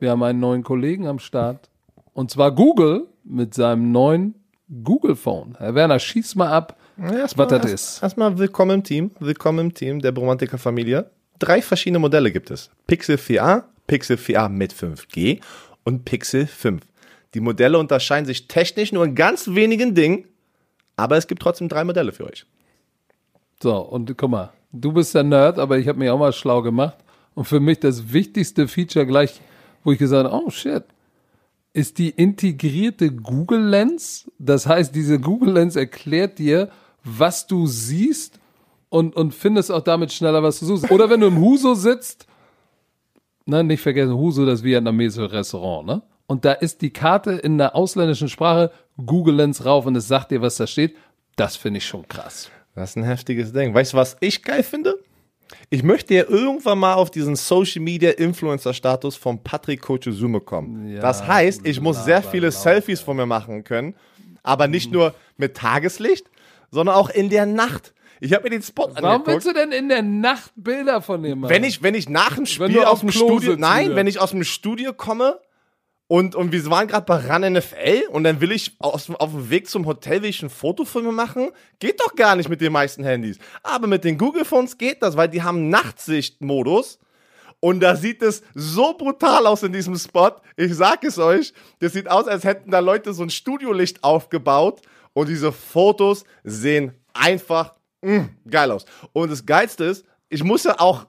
wir 0.01 0.09
haben 0.09 0.23
einen 0.23 0.39
neuen 0.39 0.63
Kollegen 0.63 1.05
am 1.05 1.19
Start. 1.19 1.69
Und 2.13 2.31
zwar 2.31 2.51
Google 2.51 3.05
mit 3.23 3.53
seinem 3.53 3.91
neuen 3.91 4.33
Google 4.83 5.15
Phone. 5.15 5.55
Herr 5.59 5.75
Werner, 5.75 5.99
schieß 5.99 6.33
mal 6.35 6.49
ab, 6.49 6.75
was 6.97 7.35
das 7.35 7.71
ist. 7.71 8.03
Erstmal 8.03 8.37
willkommen 8.39 8.79
im 8.79 8.83
Team. 8.83 9.11
Willkommen 9.19 9.59
im 9.59 9.73
Team 9.75 10.01
der 10.01 10.11
Bromantiker-Familie. 10.11 11.11
Drei 11.37 11.61
verschiedene 11.61 11.99
Modelle 11.99 12.31
gibt 12.31 12.49
es. 12.49 12.71
Pixel 12.87 13.17
4a, 13.17 13.65
Pixel 13.85 14.17
4a 14.17 14.49
mit 14.49 14.73
5G 14.73 15.39
und 15.83 16.03
Pixel 16.03 16.47
5. 16.47 16.81
Die 17.35 17.39
Modelle 17.39 17.77
unterscheiden 17.77 18.25
sich 18.25 18.47
technisch 18.47 18.91
nur 18.91 19.05
in 19.05 19.13
ganz 19.13 19.49
wenigen 19.49 19.93
Dingen, 19.93 20.25
aber 20.95 21.17
es 21.17 21.27
gibt 21.27 21.43
trotzdem 21.43 21.69
drei 21.69 21.83
Modelle 21.83 22.11
für 22.11 22.25
euch. 22.25 22.45
So, 23.61 23.77
und 23.77 24.17
guck 24.17 24.31
mal, 24.31 24.51
du 24.71 24.93
bist 24.93 25.13
der 25.13 25.23
Nerd, 25.23 25.59
aber 25.59 25.77
ich 25.77 25.87
habe 25.87 25.99
mich 25.99 26.09
auch 26.09 26.17
mal 26.17 26.33
schlau 26.33 26.63
gemacht. 26.63 26.97
Und 27.35 27.45
für 27.45 27.59
mich 27.59 27.79
das 27.79 28.11
wichtigste 28.11 28.67
Feature 28.67 29.05
gleich, 29.05 29.39
wo 29.84 29.91
ich 29.91 30.00
gesagt 30.00 30.30
habe, 30.30 30.44
oh 30.46 30.50
shit, 30.50 30.84
ist 31.74 31.98
die 31.98 32.10
integrierte 32.10 33.12
Google 33.12 33.67
Lens. 33.67 34.30
Das 34.39 34.67
heißt, 34.67 34.94
diese 34.94 35.20
Google 35.20 35.54
Lens 35.54 35.76
erklärt 35.76 36.39
dir, 36.39 36.70
was 37.04 37.48
du 37.48 37.65
siehst 37.65 38.39
und, 38.89 39.15
und 39.15 39.34
findest 39.34 39.72
auch 39.72 39.82
damit 39.82 40.12
schneller, 40.12 40.44
was 40.44 40.60
du 40.60 40.65
suchst. 40.65 40.91
Oder 40.91 41.10
wenn 41.10 41.22
du 41.22 41.28
im 41.28 41.39
Huso 41.39 41.74
sitzt, 41.74 42.28
ne, 43.46 43.63
nicht 43.63 43.82
vergessen, 43.82 44.13
Huso, 44.13 44.46
das 44.46 44.63
vietnamesische 44.63 45.32
Restaurant, 45.32 45.88
ne? 45.88 46.02
Und 46.28 46.46
da 46.46 46.54
ist 46.54 46.82
die 46.82 46.91
Karte 46.91 47.32
in 47.32 47.58
der 47.58 47.76
ausländischen 47.76 48.30
Sprache 48.30 48.72
Google 49.06 49.36
Lens 49.36 49.65
rauf 49.65 49.86
und 49.86 49.98
es 49.98 50.08
sagt 50.08 50.32
dir, 50.32 50.41
was 50.41 50.56
da 50.56 50.65
steht. 50.65 50.96
Das 51.36 51.58
finde 51.58 51.80
ich 51.80 51.86
schon 51.86 52.08
krass. 52.08 52.50
Das 52.74 52.91
ist 52.91 52.96
ein 52.96 53.04
heftiges 53.04 53.52
Ding. 53.52 53.74
Weißt 53.74 53.91
du, 53.91 53.98
was 53.98 54.15
ich 54.22 54.41
geil 54.41 54.63
finde? 54.63 54.98
Ich 55.73 55.84
möchte 55.84 56.13
ja 56.13 56.25
irgendwann 56.27 56.79
mal 56.79 56.95
auf 56.95 57.12
diesen 57.12 57.38
Social 57.38 57.81
Media 57.81 58.12
Influencer 58.12 58.73
Status 58.73 59.15
von 59.15 59.41
Patrick 59.41 59.81
Kochuzume 59.81 60.41
kommen. 60.41 60.89
Ja, 60.89 60.99
das 61.01 61.25
heißt, 61.25 61.65
ich 61.65 61.79
muss 61.79 62.03
sehr 62.03 62.21
viele. 62.21 62.51
Selfies 62.51 62.99
von 62.99 63.15
mir 63.15 63.25
machen 63.25 63.63
können, 63.63 63.95
aber 64.43 64.67
nicht 64.67 64.91
nur 64.91 65.15
mit 65.38 65.55
Tageslicht, 65.55 66.29
sondern 66.71 66.97
auch 66.97 67.10
in 67.10 67.29
der 67.29 67.45
Nacht. 67.45 67.93
Ich 68.19 68.34
habe 68.34 68.43
mir 68.43 68.49
den 68.49 68.62
Spot 68.62 68.89
Warum 68.89 68.97
angeguckt. 68.97 69.27
willst 69.27 69.47
du 69.47 69.53
denn 69.53 69.71
in 69.71 69.88
der 69.88 70.01
Nacht 70.01 70.51
Bilder 70.57 71.01
von 71.01 71.23
dem 71.23 71.39
machen? 71.39 71.51
Wenn 71.51 71.63
ich, 71.63 71.81
wenn 71.81 71.95
ich 71.95 72.10
nach 72.10 72.36
dem 72.36 72.45
Spiel 72.45 72.84
aus 72.84 72.99
dem 72.99 73.12
Studio, 73.12 73.55
nein, 73.57 73.86
wieder. 73.86 73.95
wenn 73.95 74.07
ich 74.07 74.19
aus 74.19 74.31
dem 74.31 74.43
Studio 74.43 74.91
komme 74.91 75.39
und, 76.12 76.35
und 76.35 76.51
wir 76.51 76.65
waren 76.65 76.89
gerade 76.89 77.05
bei 77.05 77.15
RAN 77.15 77.53
NFL 77.53 78.03
und 78.09 78.25
dann 78.25 78.41
will 78.41 78.51
ich 78.51 78.75
aus, 78.79 79.09
auf 79.09 79.31
dem 79.31 79.49
Weg 79.49 79.69
zum 79.69 79.85
Hotel 79.85 80.21
will 80.21 80.29
ich 80.29 80.43
ein 80.43 80.49
Foto 80.49 80.83
von 80.83 81.05
mir 81.05 81.13
machen, 81.13 81.51
geht 81.79 82.01
doch 82.01 82.15
gar 82.15 82.35
nicht 82.35 82.49
mit 82.49 82.59
den 82.59 82.73
meisten 82.73 83.05
Handys. 83.05 83.37
Aber 83.63 83.87
mit 83.87 84.03
den 84.03 84.17
Google 84.17 84.43
Phones 84.43 84.77
geht 84.77 85.01
das, 85.01 85.15
weil 85.15 85.29
die 85.29 85.41
haben 85.41 85.69
Nachtsichtmodus. 85.69 86.99
Und 87.62 87.79
da 87.79 87.95
sieht 87.95 88.21
es 88.23 88.43
so 88.53 88.93
brutal 88.93 89.47
aus 89.47 89.63
in 89.63 89.71
diesem 89.71 89.95
Spot. 89.95 90.31
Ich 90.57 90.75
sag 90.75 91.01
es 91.05 91.17
euch, 91.17 91.53
das 91.79 91.93
sieht 91.93 92.12
aus, 92.12 92.27
als 92.27 92.43
hätten 92.43 92.71
da 92.71 92.79
Leute 92.79 93.13
so 93.13 93.23
ein 93.23 93.29
Studiolicht 93.29 94.03
aufgebaut 94.03 94.81
Und 95.13 95.29
diese 95.29 95.53
Fotos 95.53 96.25
sehen 96.43 96.91
einfach 97.13 97.75
mh, 98.01 98.27
geil 98.49 98.71
aus. 98.71 98.83
Und 99.13 99.31
das 99.31 99.45
Geilste 99.45 99.85
ist, 99.85 100.05
ich 100.27 100.43
muss 100.43 100.65
ja 100.65 100.77
auch, 100.77 101.05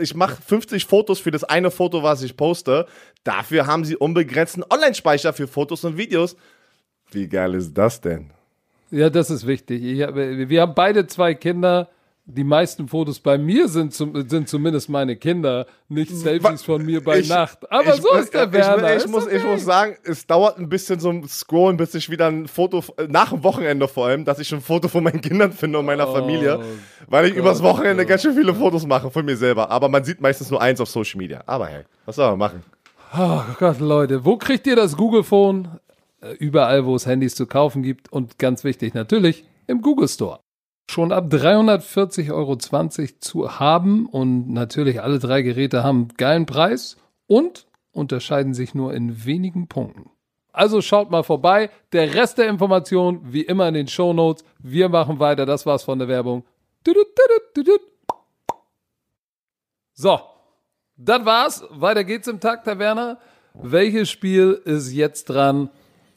ich 0.00 0.14
mache 0.14 0.40
50 0.40 0.84
Fotos 0.86 1.20
für 1.20 1.30
das 1.30 1.44
eine 1.44 1.70
Foto, 1.70 2.02
was 2.02 2.22
ich 2.22 2.36
poste. 2.36 2.86
Dafür 3.24 3.66
haben 3.66 3.84
sie 3.84 3.96
unbegrenzten 3.96 4.64
Online-Speicher 4.68 5.32
für 5.32 5.46
Fotos 5.46 5.84
und 5.84 5.96
Videos. 5.96 6.36
Wie 7.10 7.28
geil 7.28 7.54
ist 7.54 7.74
das 7.74 8.00
denn? 8.00 8.30
Ja, 8.90 9.08
das 9.08 9.30
ist 9.30 9.46
wichtig. 9.46 9.82
Ich 9.82 9.98
wir 9.98 10.60
haben 10.60 10.74
beide 10.74 11.06
zwei 11.06 11.34
Kinder. 11.34 11.88
Die 12.24 12.44
meisten 12.44 12.86
Fotos 12.86 13.18
bei 13.18 13.36
mir 13.36 13.66
sind, 13.66 13.92
zum, 13.92 14.28
sind 14.28 14.48
zumindest 14.48 14.88
meine 14.88 15.16
Kinder, 15.16 15.66
nicht 15.88 16.14
Selfies 16.14 16.62
von 16.62 16.84
mir 16.86 17.02
bei 17.02 17.18
Ich- 17.18 17.28
Nacht. 17.28 17.68
Aber 17.70 17.94
ich, 17.96 18.00
so 18.00 18.12
ist 18.14 18.32
der 18.32 18.44
ich, 18.46 18.52
Werner. 18.52 18.96
Ich, 18.96 19.08
muss, 19.08 19.26
okay. 19.26 19.38
ich 19.38 19.44
muss 19.44 19.64
sagen, 19.64 19.96
es 20.04 20.24
dauert 20.26 20.56
ein 20.56 20.68
bisschen 20.68 21.00
zum 21.00 21.26
Scrollen, 21.26 21.76
bis 21.76 21.94
ich 21.96 22.08
wieder 22.10 22.28
ein 22.28 22.46
Foto, 22.46 22.84
nach 23.08 23.30
dem 23.30 23.42
Wochenende 23.42 23.88
vor 23.88 24.06
allem, 24.06 24.24
dass 24.24 24.38
ich 24.38 24.52
ein 24.54 24.60
Foto 24.60 24.86
von 24.86 25.02
meinen 25.02 25.20
Kindern 25.20 25.50
finde 25.52 25.80
und 25.80 25.84
meiner 25.84 26.08
Oh 26.08 26.12
Familie. 26.14 26.60
Weil 27.08 27.24
ich 27.26 27.32
Gott, 27.32 27.40
übers 27.40 27.60
Wochenende 27.62 28.04
Gott. 28.04 28.10
ganz 28.10 28.22
schön 28.22 28.34
viele 28.34 28.54
Fotos 28.54 28.86
mache 28.86 29.10
von 29.10 29.24
mir 29.24 29.36
selber. 29.36 29.68
Aber 29.70 29.88
man 29.88 30.04
sieht 30.04 30.20
meistens 30.20 30.48
nur 30.48 30.62
eins 30.62 30.80
auf 30.80 30.88
Social 30.88 31.18
Media. 31.18 31.42
Aber 31.46 31.66
hey, 31.66 31.82
was 32.06 32.14
soll 32.14 32.30
man 32.30 32.38
machen? 32.38 32.62
Oh 33.18 33.42
Gott, 33.58 33.80
Leute, 33.80 34.24
wo 34.24 34.36
kriegt 34.36 34.66
ihr 34.68 34.76
das 34.76 34.96
Google 34.96 35.24
Phone? 35.24 35.80
Äh, 36.20 36.34
Überall, 36.34 36.86
wo 36.86 36.94
es 36.94 37.04
Handys 37.04 37.34
zu 37.34 37.46
kaufen 37.46 37.82
gibt 37.82 38.12
und 38.12 38.38
ganz 38.38 38.62
wichtig 38.62 38.94
natürlich 38.94 39.44
im 39.66 39.82
Google 39.82 40.06
Store. 40.08 40.38
Schon 40.92 41.10
ab 41.10 41.32
340,20 41.32 42.34
Euro 42.34 42.56
zu 42.56 43.58
haben 43.58 44.04
und 44.04 44.52
natürlich 44.52 45.00
alle 45.00 45.18
drei 45.18 45.40
Geräte 45.40 45.82
haben 45.82 46.08
geilen 46.18 46.44
Preis 46.44 46.98
und 47.26 47.66
unterscheiden 47.92 48.52
sich 48.52 48.74
nur 48.74 48.92
in 48.92 49.24
wenigen 49.24 49.68
Punkten. 49.68 50.10
Also 50.52 50.82
schaut 50.82 51.10
mal 51.10 51.22
vorbei. 51.22 51.70
Der 51.92 52.12
Rest 52.12 52.36
der 52.36 52.50
Informationen 52.50 53.32
wie 53.32 53.40
immer 53.40 53.68
in 53.68 53.72
den 53.72 53.88
Show 53.88 54.12
Notes. 54.12 54.44
Wir 54.58 54.90
machen 54.90 55.18
weiter. 55.18 55.46
Das 55.46 55.64
war's 55.64 55.82
von 55.82 55.98
der 55.98 56.08
Werbung. 56.08 56.44
So, 59.94 60.20
das 60.98 61.24
war's. 61.24 61.64
Weiter 61.70 62.04
geht's 62.04 62.28
im 62.28 62.38
Takt, 62.38 62.66
Herr 62.66 62.78
Werner. 62.78 63.18
Welches 63.54 64.10
Spiel 64.10 64.60
ist 64.66 64.92
jetzt 64.92 65.30
dran 65.30 65.70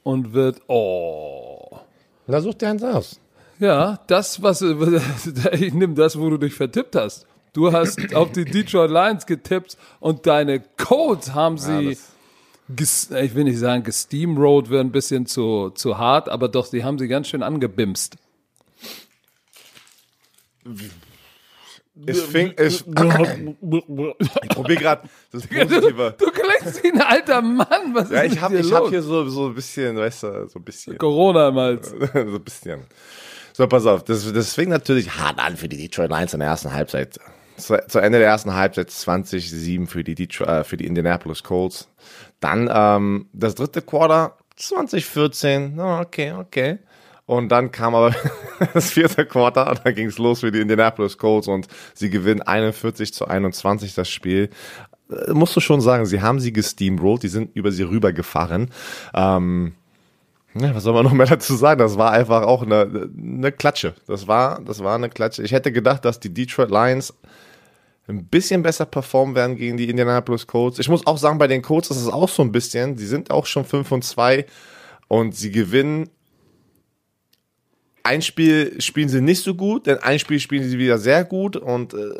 und 0.03 0.33
wird. 0.33 0.63
Oh. 0.67 1.79
Na, 2.27 2.41
such 2.41 2.55
dir 2.55 2.67
eins 2.67 2.83
aus. 2.83 3.21
Ja, 3.59 3.99
das, 4.07 4.41
was. 4.41 4.61
Ich 5.51 5.73
nehme 5.73 5.93
das, 5.93 6.19
wo 6.19 6.29
du 6.29 6.37
dich 6.37 6.53
vertippt 6.53 6.95
hast. 6.95 7.25
Du 7.53 7.71
hast 7.71 8.13
auf 8.13 8.31
die 8.33 8.43
Detroit 8.43 8.91
Lions 8.91 9.25
getippt 9.25 9.77
und 10.01 10.27
deine 10.27 10.59
Codes 10.59 11.33
haben 11.33 11.57
sie. 11.57 11.97
ges, 12.67 13.11
ich 13.11 13.33
will 13.33 13.45
nicht 13.45 13.59
sagen, 13.59 13.83
gesteamrolled 13.83 14.69
wäre 14.69 14.81
ein 14.81 14.91
bisschen 14.91 15.25
zu, 15.25 15.69
zu 15.69 15.97
hart, 15.97 16.27
aber 16.27 16.49
doch, 16.49 16.65
sie 16.65 16.83
haben 16.83 16.99
sie 16.99 17.07
ganz 17.07 17.29
schön 17.29 17.43
angebimst. 17.43 18.17
Es 22.05 22.23
fing, 22.23 22.53
ich, 22.59 22.85
ich 22.85 22.85
probiere 24.49 24.79
gerade 24.81 25.09
das 25.31 25.47
Positive. 25.47 26.15
Du 26.17 26.25
klingst 26.25 26.83
wie 26.83 26.91
ein 26.91 27.01
alter 27.01 27.41
Mann. 27.41 27.93
Was 27.93 28.09
Ja, 28.09 28.21
ist 28.21 28.33
ich 28.33 28.41
habe 28.41 28.61
hab 28.61 28.89
hier 28.89 29.01
so, 29.01 29.29
so 29.29 29.47
ein 29.47 29.55
bisschen, 29.55 29.95
weißt 29.95 30.23
du, 30.23 30.49
so 30.49 30.59
ein 30.59 30.63
bisschen. 30.65 30.97
Corona 30.97 31.47
im 31.47 31.55
Hals. 31.55 31.89
so 32.13 32.19
ein 32.19 32.43
bisschen. 32.43 32.83
So, 33.57 33.67
pass 33.67 33.85
auf. 33.85 34.03
Das, 34.03 34.33
das 34.33 34.53
fing 34.53 34.67
natürlich 34.67 35.17
hart 35.17 35.39
an 35.39 35.55
für 35.55 35.69
die 35.69 35.77
Detroit 35.77 36.09
Lions 36.09 36.33
in 36.33 36.41
der 36.41 36.49
ersten 36.49 36.73
Halbzeit. 36.73 37.17
Zu, 37.55 37.77
zu 37.87 37.99
Ende 37.99 38.19
der 38.19 38.27
ersten 38.27 38.53
Halbzeit 38.53 38.89
20-7 38.89 39.87
für 39.87 40.03
die, 40.03 40.13
Detroit, 40.13 40.49
äh, 40.49 40.63
für 40.65 40.75
die 40.75 40.85
Indianapolis 40.85 41.41
Colts. 41.41 41.87
Dann 42.41 42.69
ähm, 42.69 43.29
das 43.31 43.55
dritte 43.55 43.81
Quarter 43.81 44.35
2014. 44.57 45.79
Oh, 45.79 45.99
okay, 46.01 46.33
okay. 46.33 46.79
Und 47.27 47.47
dann 47.47 47.71
kam 47.71 47.95
aber 47.95 48.13
das 48.73 48.91
vierte 48.91 49.25
Quarter 49.25 49.69
und 49.69 49.79
dann 49.85 49.95
ging 49.95 50.07
es 50.07 50.17
los 50.17 50.41
für 50.41 50.51
die 50.51 50.59
Indianapolis 50.59 51.17
Colts 51.17 51.47
und 51.47 51.69
sie 51.93 52.09
gewinnen 52.09 52.41
41 52.41 53.13
zu 53.13 53.25
21 53.25 53.93
das 53.93 54.09
Spiel. 54.09 54.49
Äh, 55.09 55.31
Musst 55.31 55.55
du 55.55 55.61
schon 55.61 55.79
sagen, 55.79 56.05
sie 56.05 56.21
haben 56.21 56.41
sie 56.41 56.51
gesteamrollt, 56.51 57.23
die 57.23 57.29
sind 57.29 57.55
über 57.55 57.71
sie 57.71 57.83
rübergefahren. 57.83 58.69
Ähm, 59.13 59.75
ja, 60.55 60.73
was 60.73 60.83
soll 60.83 60.93
man 60.93 61.03
noch 61.03 61.13
mehr 61.13 61.25
dazu 61.25 61.55
sagen? 61.55 61.79
Das 61.79 61.97
war 61.97 62.11
einfach 62.11 62.43
auch 62.43 62.63
eine, 62.63 63.09
eine 63.17 63.51
Klatsche. 63.51 63.93
Das 64.07 64.27
war, 64.27 64.61
das 64.61 64.83
war 64.83 64.95
eine 64.95 65.09
Klatsche. 65.09 65.43
Ich 65.43 65.51
hätte 65.51 65.71
gedacht, 65.71 66.05
dass 66.05 66.19
die 66.19 66.33
Detroit 66.33 66.71
Lions 66.71 67.13
ein 68.07 68.25
bisschen 68.25 68.61
besser 68.61 68.85
performen 68.85 69.35
werden 69.35 69.55
gegen 69.55 69.77
die 69.77 69.89
Indianapolis 69.89 70.47
Colts. 70.47 70.79
Ich 70.79 70.89
muss 70.89 71.05
auch 71.07 71.17
sagen, 71.17 71.39
bei 71.39 71.47
den 71.47 71.61
Colts 71.61 71.89
ist 71.89 71.97
es 71.97 72.07
auch 72.07 72.29
so 72.29 72.43
ein 72.43 72.51
bisschen. 72.51 72.95
Die 72.95 73.05
sind 73.05 73.31
auch 73.31 73.45
schon 73.45 73.65
5 73.65 73.91
und 73.91 74.03
2 74.03 74.45
und 75.07 75.35
sie 75.35 75.51
gewinnen. 75.51 76.09
Ein 78.03 78.21
Spiel 78.21 78.79
spielen 78.79 79.09
sie 79.09 79.21
nicht 79.21 79.41
so 79.41 79.55
gut, 79.55 79.87
denn 79.87 79.97
ein 79.97 80.19
Spiel 80.19 80.39
spielen 80.39 80.63
sie 80.63 80.77
wieder 80.77 80.99
sehr 80.99 81.23
gut 81.25 81.55
und 81.55 81.95
äh, 81.95 82.19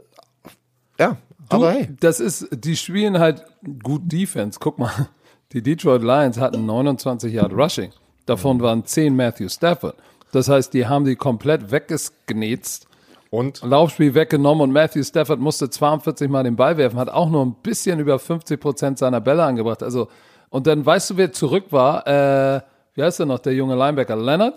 ja, 1.00 1.18
Du, 1.50 1.58
aber 1.58 1.74
hey. 1.74 1.90
das 2.00 2.20
ist, 2.20 2.48
die 2.52 2.76
spielen 2.76 3.20
halt 3.20 3.46
gut 3.84 4.02
Defense. 4.06 4.58
Guck 4.60 4.80
mal, 4.80 5.10
die 5.54 5.62
Detroit 5.62 6.02
Lions 6.02 6.40
hatten 6.40 6.66
29 6.66 7.32
Yard 7.34 7.54
Rushing. 7.54 7.92
Davon 8.26 8.60
waren 8.62 8.86
10 8.86 9.16
Matthew 9.16 9.50
Stafford. 9.50 9.96
Das 10.32 10.50
heißt, 10.50 10.74
die 10.74 10.88
haben 10.88 11.06
die 11.06 11.16
komplett 11.16 11.72
weggenetzt, 11.72 12.88
Und 13.30 13.62
Laufspiel 13.64 14.14
weggenommen 14.14 14.64
und 14.64 14.72
Matthew 14.72 15.04
Stafford 15.04 15.40
musste 15.40 15.70
42 15.70 16.30
Mal 16.30 16.44
den 16.44 16.56
Ball 16.56 16.78
werfen, 16.78 17.00
hat 17.00 17.10
auch 17.10 17.30
nur 17.30 17.46
ein 17.46 17.56
bisschen 17.62 18.00
über 18.00 18.20
50 18.20 18.60
Prozent 18.60 18.98
seiner 18.98 19.22
Bälle 19.22 19.44
angebracht. 19.44 19.84
Also, 19.84 20.08
und 20.50 20.68
dann 20.68 20.86
weißt 20.86 21.12
du, 21.12 21.18
wer 21.18 21.32
zurück 21.32 21.66
war? 21.72 22.06
Äh, 22.08 22.62
wie 22.96 23.04
heißt 23.04 23.20
der 23.20 23.26
noch, 23.26 23.40
der 23.40 23.54
junge 23.54 23.76
Linebacker? 23.76 24.16
Leonard? 24.16 24.56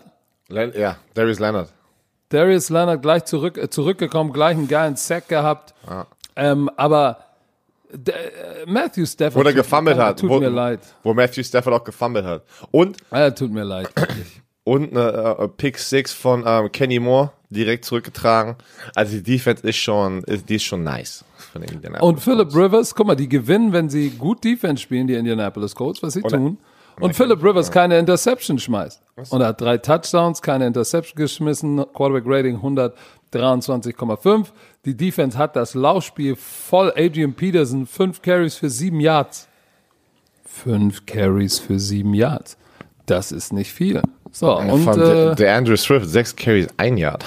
Len 0.48 0.72
ja, 0.76 0.96
Darius 1.14 1.38
Leonard. 1.38 1.72
Darius 2.30 2.70
Leonard 2.70 3.02
gleich 3.02 3.24
zurück, 3.24 3.58
äh, 3.58 3.68
zurückgekommen, 3.68 4.32
gleich 4.32 4.56
einen 4.56 4.68
geilen 4.68 4.96
Sack 4.96 5.28
gehabt. 5.28 5.74
Ähm, 6.36 6.70
aber 6.76 7.18
Matthew 8.66 9.06
Stafford. 9.06 9.44
Wo 9.44 9.48
er 9.48 9.54
gefummelt 9.54 9.98
hat. 9.98 10.20
Tut 10.20 10.30
wo, 10.30 10.40
mir 10.40 10.50
leid. 10.50 10.80
Wo 11.02 11.14
Matthew 11.14 11.42
Stafford 11.42 11.74
auch 11.74 11.84
gefummelt 11.84 12.24
hat. 12.24 12.44
Und 12.70 12.96
Ah, 13.10 13.30
tut 13.30 13.50
mir 13.52 13.64
leid. 13.64 13.88
wirklich. 13.96 14.42
und 14.64 14.96
eine 14.96 15.36
äh, 15.38 15.48
Pick 15.48 15.78
Six 15.78 16.12
von 16.12 16.44
ähm, 16.46 16.70
Kenny 16.72 16.98
Moore 16.98 17.32
direkt 17.50 17.84
zurückgetragen. 17.86 18.56
Also 18.94 19.16
die 19.16 19.22
Defense 19.22 19.66
ist 19.66 19.76
schon, 19.76 20.22
ist, 20.24 20.48
die 20.48 20.56
ist 20.56 20.64
schon 20.64 20.82
nice. 20.84 21.24
Von 21.52 21.62
den 21.62 21.72
Indianapolis 21.72 22.08
Und 22.08 22.20
Philip 22.20 22.54
Rivers, 22.54 22.94
guck 22.94 23.06
mal, 23.06 23.14
die 23.14 23.28
gewinnen, 23.28 23.72
wenn 23.72 23.88
sie 23.88 24.10
gut 24.10 24.44
Defense 24.44 24.82
spielen, 24.82 25.06
die 25.06 25.14
Indianapolis 25.14 25.74
Colts, 25.74 26.02
was 26.02 26.12
sie 26.12 26.22
tun. 26.22 26.58
Und 27.00 27.14
Philip 27.14 27.42
Rivers 27.42 27.70
keine 27.70 27.98
Interception 27.98 28.58
schmeißt. 28.58 29.00
Und 29.30 29.40
er 29.40 29.48
hat 29.48 29.60
drei 29.60 29.78
Touchdowns, 29.78 30.42
keine 30.42 30.66
Interception 30.66 31.16
geschmissen, 31.16 31.84
Quarterback 31.94 32.24
Rating 32.26 32.60
123,5. 33.32 34.46
Die 34.84 34.96
Defense 34.96 35.36
hat 35.36 35.56
das 35.56 35.74
Laufspiel 35.74 36.36
voll. 36.36 36.92
Adrian 36.96 37.34
Peterson, 37.34 37.86
fünf 37.86 38.22
Carries 38.22 38.56
für 38.56 38.70
sieben 38.70 39.00
Yards. 39.00 39.48
Fünf 40.44 41.06
Carries 41.06 41.58
für 41.58 41.78
sieben 41.78 42.14
Yards. 42.14 42.56
Das 43.06 43.32
ist 43.32 43.52
nicht 43.52 43.72
viel. 43.72 44.02
So, 44.32 44.58
und 44.58 44.86
äh, 44.86 45.34
der, 45.34 45.56
Andrew 45.56 45.76
Swift, 45.76 46.08
sechs 46.08 46.36
Carries, 46.36 46.68
ein 46.76 46.96
Yard. 46.96 47.24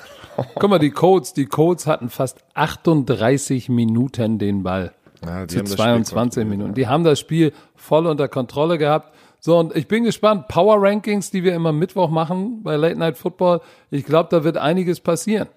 guck 0.54 0.70
mal, 0.70 0.78
die 0.78 0.90
Colts, 0.90 1.32
die 1.32 1.46
Colts 1.46 1.86
hatten 1.86 2.10
fast 2.10 2.44
38 2.54 3.68
Minuten 3.68 4.38
den 4.38 4.62
Ball. 4.62 4.92
Ja, 5.24 5.46
die 5.46 5.54
zu 5.54 5.58
haben 5.58 5.64
das 5.64 5.72
Spiel 5.72 5.76
22 5.76 6.14
kontrolliert, 6.14 6.48
Minuten. 6.48 6.74
Die 6.74 6.86
haben 6.86 7.04
das 7.04 7.20
Spiel 7.20 7.52
voll 7.74 8.06
unter 8.06 8.28
Kontrolle 8.28 8.78
gehabt. 8.78 9.14
So, 9.44 9.58
und 9.58 9.76
ich 9.76 9.88
bin 9.88 10.04
gespannt. 10.04 10.48
Power 10.48 10.80
Rankings, 10.80 11.30
die 11.30 11.44
wir 11.44 11.54
immer 11.54 11.70
Mittwoch 11.70 12.08
machen 12.08 12.62
bei 12.62 12.76
Late 12.76 12.98
Night 12.98 13.18
Football. 13.18 13.60
Ich 13.90 14.06
glaube, 14.06 14.30
da 14.30 14.42
wird 14.42 14.56
einiges 14.56 15.00
passieren. 15.00 15.48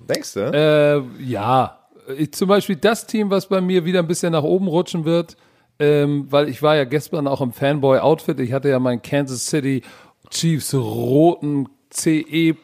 Denkst 0.00 0.34
du? 0.34 0.40
Äh, 0.52 1.22
ja, 1.22 1.78
ich, 2.18 2.32
zum 2.32 2.48
Beispiel 2.48 2.74
das 2.74 3.06
Team, 3.06 3.30
was 3.30 3.46
bei 3.46 3.60
mir 3.60 3.84
wieder 3.84 4.00
ein 4.00 4.08
bisschen 4.08 4.32
nach 4.32 4.42
oben 4.42 4.66
rutschen 4.66 5.04
wird, 5.04 5.36
ähm, 5.78 6.26
weil 6.28 6.48
ich 6.48 6.60
war 6.60 6.74
ja 6.74 6.82
gestern 6.82 7.28
auch 7.28 7.40
im 7.40 7.52
Fanboy-Outfit. 7.52 8.40
Ich 8.40 8.52
hatte 8.52 8.68
ja 8.68 8.80
meinen 8.80 9.00
Kansas 9.00 9.46
City 9.46 9.82
Chiefs 10.30 10.74
roten 10.74 11.68
CE 11.90 12.56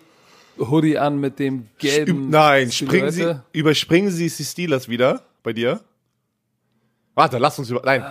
Hoodie 0.58 0.98
an 0.98 1.20
mit 1.20 1.38
dem 1.38 1.68
gelben. 1.78 2.30
Nein, 2.30 2.72
springen 2.72 3.12
Sie, 3.12 3.36
überspringen 3.52 4.10
Sie 4.10 4.28
die 4.28 4.44
Steelers 4.44 4.88
wieder 4.88 5.22
bei 5.44 5.52
dir? 5.52 5.78
Warte, 7.14 7.38
lass 7.38 7.56
uns 7.56 7.70
über, 7.70 7.82
nein, 7.84 8.02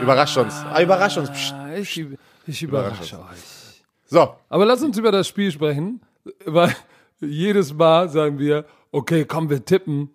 überrasch 0.00 0.36
uns. 0.36 0.54
Ah, 0.54 0.80
überrasch 0.82 1.16
uns. 1.16 1.30
Psst. 1.30 1.54
Ich, 1.76 2.06
ich 2.46 2.62
überrasche 2.62 3.18
euch. 3.18 3.82
So, 4.06 4.34
Aber 4.48 4.64
lass 4.64 4.82
uns 4.82 4.96
über 4.96 5.12
das 5.12 5.28
Spiel 5.28 5.52
sprechen, 5.52 6.00
weil 6.46 6.74
jedes 7.20 7.74
Mal 7.74 8.08
sagen 8.08 8.38
wir, 8.38 8.64
okay, 8.90 9.24
komm, 9.24 9.50
wir 9.50 9.64
tippen. 9.64 10.10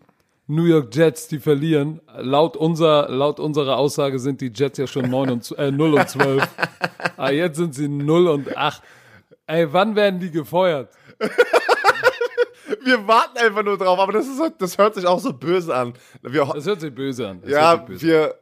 New 0.47 0.65
York 0.65 0.93
Jets, 0.93 1.27
die 1.27 1.39
verlieren. 1.39 2.01
Laut, 2.17 2.57
unser, 2.57 3.07
laut 3.09 3.39
unserer 3.39 3.77
Aussage 3.77 4.19
sind 4.19 4.41
die 4.41 4.51
Jets 4.53 4.77
ja 4.77 4.87
schon 4.87 5.09
9 5.09 5.29
und, 5.29 5.57
äh, 5.57 5.71
0 5.71 5.93
und 5.93 6.09
12. 6.09 6.47
ah, 7.17 7.29
jetzt 7.29 7.57
sind 7.57 7.73
sie 7.73 7.87
0 7.87 8.27
und 8.27 8.57
8. 8.57 8.81
Ey, 9.47 9.71
wann 9.71 9.95
werden 9.95 10.19
die 10.19 10.31
gefeuert? 10.31 10.89
wir 12.83 13.07
warten 13.07 13.37
einfach 13.37 13.63
nur 13.63 13.77
drauf, 13.77 13.99
aber 13.99 14.11
das, 14.11 14.27
ist, 14.27 14.41
das 14.57 14.77
hört 14.77 14.95
sich 14.95 15.05
auch 15.05 15.19
so 15.19 15.31
böse 15.33 15.73
an. 15.73 15.93
Wir, 16.21 16.45
Das 16.45 16.65
hört 16.65 16.81
sich 16.81 16.93
böse 16.93 17.27
an. 17.27 17.41
Das 17.41 17.51
ja, 17.51 17.75
böse 17.75 18.05
wir, 18.05 18.35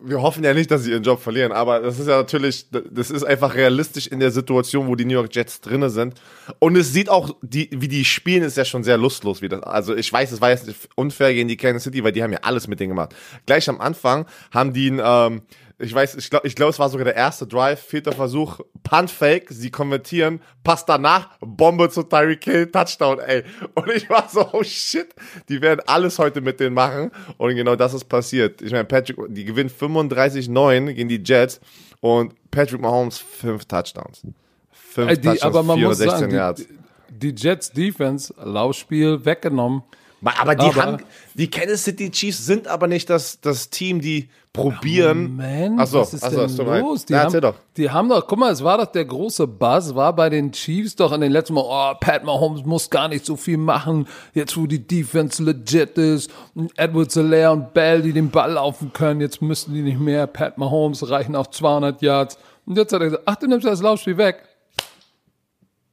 wir 0.00 0.22
hoffen 0.22 0.44
ja 0.44 0.54
nicht, 0.54 0.70
dass 0.70 0.84
sie 0.84 0.90
ihren 0.90 1.02
Job 1.02 1.20
verlieren, 1.20 1.52
aber 1.52 1.80
das 1.80 1.98
ist 1.98 2.08
ja 2.08 2.16
natürlich, 2.16 2.66
das 2.70 3.10
ist 3.10 3.24
einfach 3.24 3.54
realistisch 3.54 4.06
in 4.06 4.20
der 4.20 4.30
Situation, 4.30 4.88
wo 4.88 4.94
die 4.94 5.04
New 5.04 5.14
York 5.14 5.34
Jets 5.34 5.60
drinne 5.60 5.90
sind. 5.90 6.14
Und 6.58 6.76
es 6.76 6.92
sieht 6.92 7.08
auch, 7.08 7.36
die, 7.42 7.68
wie 7.72 7.88
die 7.88 8.04
spielen, 8.04 8.42
ist 8.42 8.56
ja 8.56 8.64
schon 8.64 8.84
sehr 8.84 8.98
lustlos 8.98 9.42
wieder. 9.42 9.66
Also 9.66 9.96
ich 9.96 10.12
weiß, 10.12 10.32
es 10.32 10.40
war 10.40 10.50
jetzt 10.50 10.70
unfair 10.94 11.32
gegen 11.34 11.48
die 11.48 11.56
Kansas 11.56 11.84
City, 11.84 12.04
weil 12.04 12.12
die 12.12 12.22
haben 12.22 12.32
ja 12.32 12.40
alles 12.42 12.68
mit 12.68 12.80
denen 12.80 12.90
gemacht. 12.90 13.14
Gleich 13.46 13.68
am 13.68 13.80
Anfang 13.80 14.26
haben 14.52 14.72
die 14.72 14.90
ein, 14.90 15.00
ähm, 15.02 15.42
ich 15.78 15.92
weiß, 15.92 16.14
ich 16.14 16.30
glaube, 16.30 16.46
ich 16.46 16.54
glaub, 16.54 16.70
es 16.70 16.78
war 16.78 16.88
sogar 16.88 17.04
der 17.04 17.16
erste 17.16 17.46
Drive, 17.46 17.80
vierter 17.80 18.12
Versuch, 18.12 18.60
Punt 18.82 19.10
Fake, 19.10 19.48
sie 19.50 19.70
konvertieren, 19.70 20.40
passt 20.64 20.88
danach, 20.88 21.36
Bombe 21.40 21.90
zu 21.90 22.02
Tyreek 22.02 22.44
Hill, 22.44 22.66
Touchdown, 22.70 23.18
ey. 23.18 23.44
Und 23.74 23.90
ich 23.90 24.08
war 24.08 24.26
so, 24.28 24.48
oh 24.52 24.62
shit, 24.62 25.14
die 25.48 25.60
werden 25.60 25.82
alles 25.86 26.18
heute 26.18 26.40
mit 26.40 26.60
denen 26.60 26.74
machen. 26.74 27.10
Und 27.36 27.54
genau 27.54 27.76
das 27.76 27.92
ist 27.92 28.04
passiert. 28.04 28.62
Ich 28.62 28.72
meine, 28.72 28.84
Patrick, 28.84 29.18
die 29.28 29.44
gewinnen 29.44 29.70
35-9 29.70 30.92
gegen 30.92 31.08
die 31.10 31.22
Jets 31.22 31.60
und 32.00 32.34
Patrick 32.50 32.80
Mahomes 32.80 33.18
fünf 33.18 33.66
Touchdowns. 33.66 34.22
Fünf 34.70 35.10
die, 35.12 35.20
Touchdowns, 35.20 35.42
aber 35.42 35.62
man 35.62 35.80
muss 35.80 35.98
sagen. 35.98 36.54
Die, 36.56 36.66
die 37.10 37.34
Jets 37.36 37.70
Defense, 37.70 38.32
Laufspiel 38.42 39.22
weggenommen. 39.26 39.82
Aber 40.22 40.54
die 40.54 40.66
aber, 40.66 40.82
haben, 40.82 40.96
die 41.34 41.48
Kansas 41.50 41.84
City 41.84 42.10
Chiefs 42.10 42.46
sind 42.46 42.66
aber 42.68 42.86
nicht 42.86 43.10
das, 43.10 43.40
das 43.40 43.68
Team, 43.68 44.00
die 44.00 44.30
probieren. 44.56 45.36
Moment, 45.36 45.80
achso, 45.80 46.00
was 46.00 46.14
ist 46.14 46.24
achso, 46.24 46.64
denn 46.64 46.80
los? 46.80 47.04
Die, 47.04 47.14
haben, 47.14 47.40
doch. 47.40 47.54
die 47.76 47.90
haben 47.90 48.08
doch, 48.08 48.26
guck 48.26 48.38
mal, 48.38 48.50
es 48.50 48.64
war 48.64 48.78
doch 48.78 48.86
der 48.86 49.04
große 49.04 49.46
Buzz, 49.46 49.94
war 49.94 50.16
bei 50.16 50.30
den 50.30 50.50
Chiefs 50.52 50.96
doch 50.96 51.12
in 51.12 51.20
den 51.20 51.32
letzten 51.32 51.54
Mal, 51.54 51.64
oh, 51.64 51.94
Pat 52.00 52.24
Mahomes 52.24 52.64
muss 52.64 52.88
gar 52.88 53.08
nicht 53.08 53.26
so 53.26 53.36
viel 53.36 53.58
machen, 53.58 54.08
jetzt 54.32 54.56
wo 54.56 54.66
die 54.66 54.84
Defense 54.84 55.42
legit 55.42 55.98
ist, 55.98 56.30
Edward 56.76 57.12
Solaire 57.12 57.52
und 57.52 57.74
Bell, 57.74 58.02
die 58.02 58.12
den 58.12 58.30
Ball 58.30 58.52
laufen 58.52 58.92
können, 58.92 59.20
jetzt 59.20 59.42
müssen 59.42 59.74
die 59.74 59.82
nicht 59.82 60.00
mehr, 60.00 60.26
Pat 60.26 60.56
Mahomes 60.56 61.08
reichen 61.10 61.36
auch 61.36 61.48
200 61.48 62.00
Yards. 62.00 62.38
Und 62.64 62.76
jetzt 62.76 62.92
hat 62.92 63.00
er 63.00 63.06
gesagt, 63.06 63.22
ach, 63.26 63.36
du 63.36 63.46
nimmst 63.46 63.66
das 63.66 63.80
Laufspiel 63.80 64.16
weg. 64.16 64.42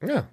Ja. 0.01 0.25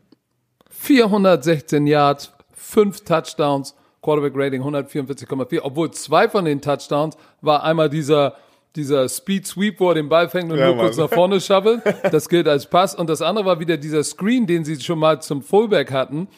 416 0.71 1.87
Yards, 1.87 2.33
5 2.53 3.05
Touchdowns, 3.05 3.75
Quarterback 4.03 4.33
Rating 4.35 4.63
144,4, 4.63 5.61
obwohl 5.63 5.91
zwei 5.91 6.29
von 6.29 6.45
den 6.45 6.61
Touchdowns 6.61 7.17
war 7.41 7.63
einmal 7.63 7.91
dieser 7.91 8.37
dieser 8.77 9.09
Speed 9.09 9.47
Sweep, 9.47 9.81
wo 9.81 9.89
er 9.89 9.95
den 9.95 10.09
Ball 10.09 10.29
fängt 10.29 10.51
und 10.51 10.59
ja, 10.59 10.67
nur 10.67 10.77
Mann. 10.77 10.87
kurz 10.87 10.97
nach 10.97 11.11
vorne 11.11 11.41
schabbelt. 11.41 11.83
Das 12.11 12.29
gilt 12.29 12.49
als 12.49 12.67
Pass. 12.67 12.95
Und 12.95 13.11
das 13.11 13.23
andere 13.23 13.45
war 13.45 13.61
wieder 13.61 13.77
dieser 13.77 14.05
Screen, 14.05 14.47
den 14.47 14.65
sie 14.65 14.81
schon 14.81 14.99
mal 14.99 15.21
zum 15.21 15.43
Fullback 15.43 15.91
hatten, 15.91 16.29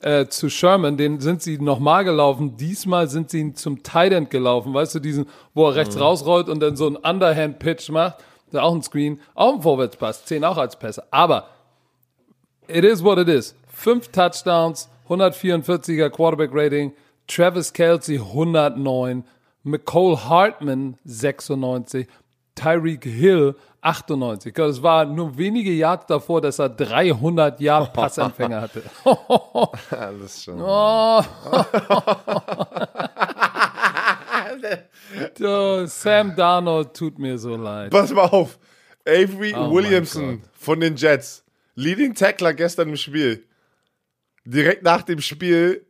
äh, 0.00 0.26
zu 0.26 0.48
Sherman. 0.48 0.96
Den 0.96 1.20
sind 1.20 1.42
sie 1.42 1.58
nochmal 1.58 2.04
gelaufen. 2.04 2.56
Diesmal 2.56 3.08
sind 3.08 3.30
sie 3.30 3.40
ihn 3.40 3.54
zum 3.54 3.82
Tight 3.82 4.12
End 4.12 4.30
gelaufen. 4.30 4.74
Weißt 4.74 4.94
du, 4.94 4.98
diesen, 4.98 5.26
wo 5.54 5.68
er 5.68 5.76
rechts 5.76 5.94
mhm. 5.94 6.02
rausrollt 6.02 6.48
und 6.48 6.60
dann 6.60 6.76
so 6.76 6.86
einen 6.86 6.96
Underhand-Pitch 6.96 7.90
macht. 7.90 8.18
Das 8.50 8.54
ist 8.54 8.60
auch 8.60 8.74
ein 8.74 8.82
Screen. 8.82 9.20
Auch 9.34 9.54
ein 9.54 9.62
Vorwärtspass. 9.62 10.24
Zehn 10.24 10.44
auch 10.44 10.58
als 10.58 10.76
Pässe. 10.76 11.04
Aber 11.12 11.48
it 12.66 12.84
is 12.84 13.02
what 13.02 13.18
it 13.18 13.28
is. 13.28 13.54
Fünf 13.68 14.08
Touchdowns, 14.08 14.88
144er 15.10 16.08
Quarterback 16.08 16.50
Rating, 16.52 16.92
Travis 17.26 17.72
Kelsey 17.72 18.18
109, 18.18 19.24
McCole 19.64 20.24
Hartman 20.24 20.96
96, 21.04 22.06
Tyreek 22.54 23.04
Hill 23.04 23.56
98. 23.82 24.54
Das 24.54 24.82
war 24.82 25.04
nur 25.04 25.36
wenige 25.36 25.72
Yards 25.72 26.06
davor, 26.06 26.40
dass 26.40 26.58
er 26.60 26.68
300 26.68 27.60
Yard 27.60 27.92
Passempfänger 27.92 28.60
hatte. 28.62 28.82
Alles 29.90 30.44
schon. 30.44 30.60
Oh. 35.42 35.44
oh, 35.44 35.86
Sam 35.86 36.36
Darnold 36.36 36.94
tut 36.94 37.18
mir 37.18 37.38
so 37.38 37.56
leid. 37.56 37.90
Pass 37.90 38.12
mal 38.12 38.26
auf. 38.26 38.58
Avery 39.06 39.54
oh 39.56 39.72
Williamson 39.72 40.42
von 40.52 40.80
den 40.80 40.96
Jets. 40.96 41.44
Leading 41.74 42.14
Tackler 42.14 42.52
gestern 42.52 42.90
im 42.90 42.96
Spiel 42.96 43.44
direkt 44.44 44.82
nach 44.82 45.02
dem 45.02 45.20
Spiel, 45.20 45.86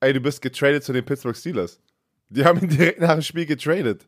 ey, 0.00 0.12
du 0.12 0.20
bist 0.20 0.42
getradet 0.42 0.84
zu 0.84 0.92
den 0.92 1.04
Pittsburgh 1.04 1.36
Steelers. 1.36 1.80
Die 2.28 2.44
haben 2.44 2.60
ihn 2.60 2.68
direkt 2.68 3.00
nach 3.00 3.12
dem 3.12 3.22
Spiel 3.22 3.46
getradet. 3.46 4.06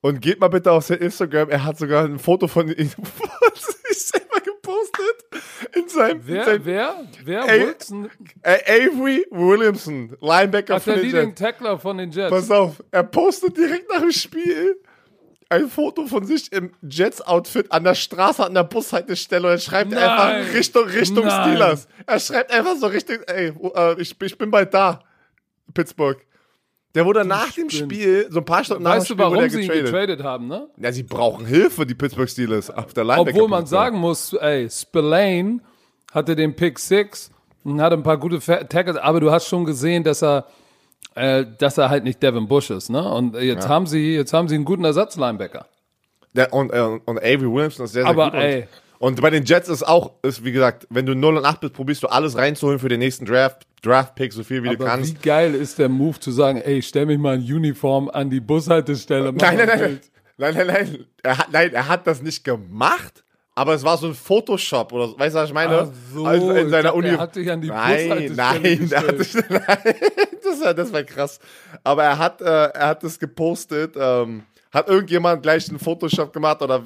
Und 0.00 0.20
geht 0.20 0.40
mal 0.40 0.48
bitte 0.48 0.70
auf 0.70 0.84
sein 0.84 0.98
Instagram, 0.98 1.50
er 1.50 1.64
hat 1.64 1.78
sogar 1.78 2.04
ein 2.04 2.18
Foto 2.18 2.46
von 2.46 2.68
ihm 2.68 2.88
selber 3.90 4.40
gepostet. 4.40 5.74
In 5.74 5.88
seinem. 5.88 6.20
Wer? 6.24 6.38
In 6.38 6.44
seinem, 6.44 6.64
wer? 6.64 7.08
Wer? 7.24 7.42
A 7.42 7.46
Wilson? 7.48 8.10
Avery 8.42 9.26
Williamson, 9.30 10.16
Linebacker 10.20 10.76
Ach, 10.76 10.82
von 10.82 10.94
den 10.94 11.10
Jets. 11.10 11.40
Tackler 11.40 11.78
von 11.78 11.98
den 11.98 12.10
Jets. 12.10 12.30
Pass 12.30 12.50
auf, 12.50 12.82
er 12.90 13.02
postet 13.02 13.56
direkt 13.56 13.88
nach 13.90 14.00
dem 14.00 14.12
Spiel 14.12 14.80
ein 15.50 15.68
Foto 15.68 16.06
von 16.06 16.24
sich 16.24 16.52
im 16.52 16.72
Jets-Outfit 16.82 17.72
an 17.72 17.84
der 17.84 17.94
Straße, 17.94 18.44
an 18.44 18.54
der 18.54 18.64
Bushaltestelle 18.64 19.46
und 19.46 19.52
er 19.54 19.58
schreibt 19.58 19.90
Nein. 19.90 20.02
einfach 20.02 20.54
Richtung, 20.54 20.84
Richtung 20.84 21.26
Nein. 21.26 21.42
Steelers. 21.42 21.88
Er 22.06 22.20
schreibt 22.20 22.52
einfach 22.52 22.76
so 22.76 22.86
Richtung, 22.86 23.18
ey, 23.26 23.52
äh, 23.74 24.00
ich, 24.00 24.14
ich 24.20 24.38
bin 24.38 24.50
bald 24.50 24.74
da, 24.74 25.00
Pittsburgh. 25.72 26.18
Der 26.94 27.04
wurde 27.04 27.20
du 27.20 27.26
nach 27.28 27.52
dem 27.52 27.70
Spiel, 27.70 28.26
so 28.30 28.40
ein 28.40 28.44
paar 28.44 28.64
Stunden 28.64 28.82
nach 28.82 28.96
dem 28.96 29.04
Spiel, 29.04 29.18
warum 29.18 29.36
wurde 29.36 29.46
er 29.46 29.48
getradet. 29.48 29.76
sie 29.76 29.82
getradet 29.84 30.22
haben, 30.22 30.48
ne? 30.48 30.68
Ja, 30.78 30.90
sie 30.90 31.02
brauchen 31.02 31.46
Hilfe, 31.46 31.86
die 31.86 31.94
Pittsburgh 31.94 32.28
Steelers, 32.28 32.70
auf 32.70 32.92
der 32.92 33.04
Linebacker. 33.04 33.36
Obwohl 33.36 33.48
man 33.48 33.66
sagen 33.66 33.98
muss, 33.98 34.32
ey, 34.32 34.68
Spillane 34.70 35.60
hatte 36.12 36.34
den 36.34 36.56
Pick 36.56 36.78
6 36.78 37.30
und 37.64 37.80
hatte 37.80 37.94
ein 37.94 38.02
paar 38.02 38.18
gute 38.18 38.40
Tackles, 38.40 38.96
aber 38.96 39.20
du 39.20 39.30
hast 39.30 39.46
schon 39.46 39.64
gesehen, 39.64 40.02
dass 40.02 40.22
er 40.22 40.46
äh, 41.18 41.46
dass 41.58 41.78
er 41.78 41.90
halt 41.90 42.04
nicht 42.04 42.22
Devin 42.22 42.48
Bush 42.48 42.70
ist, 42.70 42.90
ne? 42.90 43.02
Und 43.02 43.34
jetzt 43.34 43.64
ja. 43.64 43.70
haben 43.70 43.86
sie, 43.86 44.14
jetzt 44.14 44.32
haben 44.32 44.48
sie 44.48 44.54
einen 44.54 44.64
guten 44.64 44.84
Ersatz-Linebacker. 44.84 45.66
Und, 46.50 46.70
äh, 46.72 46.80
und 46.80 47.18
Avery 47.18 47.50
Williamson 47.52 47.84
ist 47.84 47.92
sehr, 47.92 48.02
sehr 48.02 48.10
Aber, 48.10 48.30
gut. 48.30 48.40
Ey, 48.40 48.68
und, 49.00 49.20
bei 49.20 49.30
den 49.30 49.44
Jets 49.44 49.68
ist 49.68 49.86
auch, 49.86 50.12
ist 50.22 50.44
wie 50.44 50.52
gesagt, 50.52 50.86
wenn 50.90 51.06
du 51.06 51.14
0 51.14 51.38
und 51.38 51.44
8 51.44 51.60
bist, 51.60 51.74
probierst 51.74 52.02
du 52.02 52.08
alles 52.08 52.36
reinzuholen 52.36 52.78
für 52.78 52.88
den 52.88 52.98
nächsten 52.98 53.24
Draft, 53.24 53.66
Draft-Pick, 53.82 54.32
so 54.32 54.42
viel 54.42 54.62
wie 54.62 54.68
aber 54.68 54.76
du 54.76 54.84
kannst. 54.84 55.14
Wie 55.14 55.26
geil 55.26 55.54
ist 55.54 55.78
der 55.78 55.88
Move 55.88 56.18
zu 56.18 56.30
sagen, 56.32 56.60
ey, 56.60 56.82
stell 56.82 57.06
mich 57.06 57.18
mal 57.18 57.36
in 57.36 57.42
Uniform 57.42 58.08
an 58.08 58.28
die 58.30 58.40
Bushaltestelle. 58.40 59.32
Nein, 59.32 59.56
nein, 59.56 59.68
nein, 59.68 60.00
nein, 60.36 60.54
nein, 60.54 60.66
nein, 60.66 61.06
er 61.22 61.38
hat, 61.38 61.52
nein, 61.52 61.72
er 61.72 61.88
hat 61.88 62.06
das 62.06 62.22
nicht 62.22 62.44
gemacht. 62.44 63.24
Aber 63.58 63.74
es 63.74 63.82
war 63.82 63.98
so 63.98 64.06
ein 64.06 64.14
Photoshop 64.14 64.92
oder 64.92 65.18
weißt 65.18 65.34
du, 65.34 65.40
was 65.40 65.48
ich 65.48 65.54
meine? 65.54 65.78
Ach 65.80 65.88
so, 66.14 66.24
also 66.24 66.52
in 66.52 66.70
seiner 66.70 66.94
Uni. 66.94 67.08
Er 67.08 67.18
hat 67.18 67.34
sich 67.34 67.50
an 67.50 67.60
die 67.60 67.66
Nein, 67.66 68.32
nein, 68.36 68.62
sich, 68.62 69.34
nein, 69.50 69.94
das 70.44 70.60
war, 70.60 70.74
das 70.74 70.92
war 70.92 71.02
krass. 71.02 71.40
Aber 71.82 72.04
er 72.04 72.18
hat, 72.18 72.40
äh, 72.40 72.44
er 72.44 72.86
hat 72.86 73.02
das 73.02 73.18
gepostet. 73.18 73.96
Ähm, 73.98 74.44
hat 74.70 74.88
irgendjemand 74.88 75.42
gleich 75.42 75.68
einen 75.68 75.80
Photoshop 75.80 76.32
gemacht 76.32 76.62
oder 76.62 76.84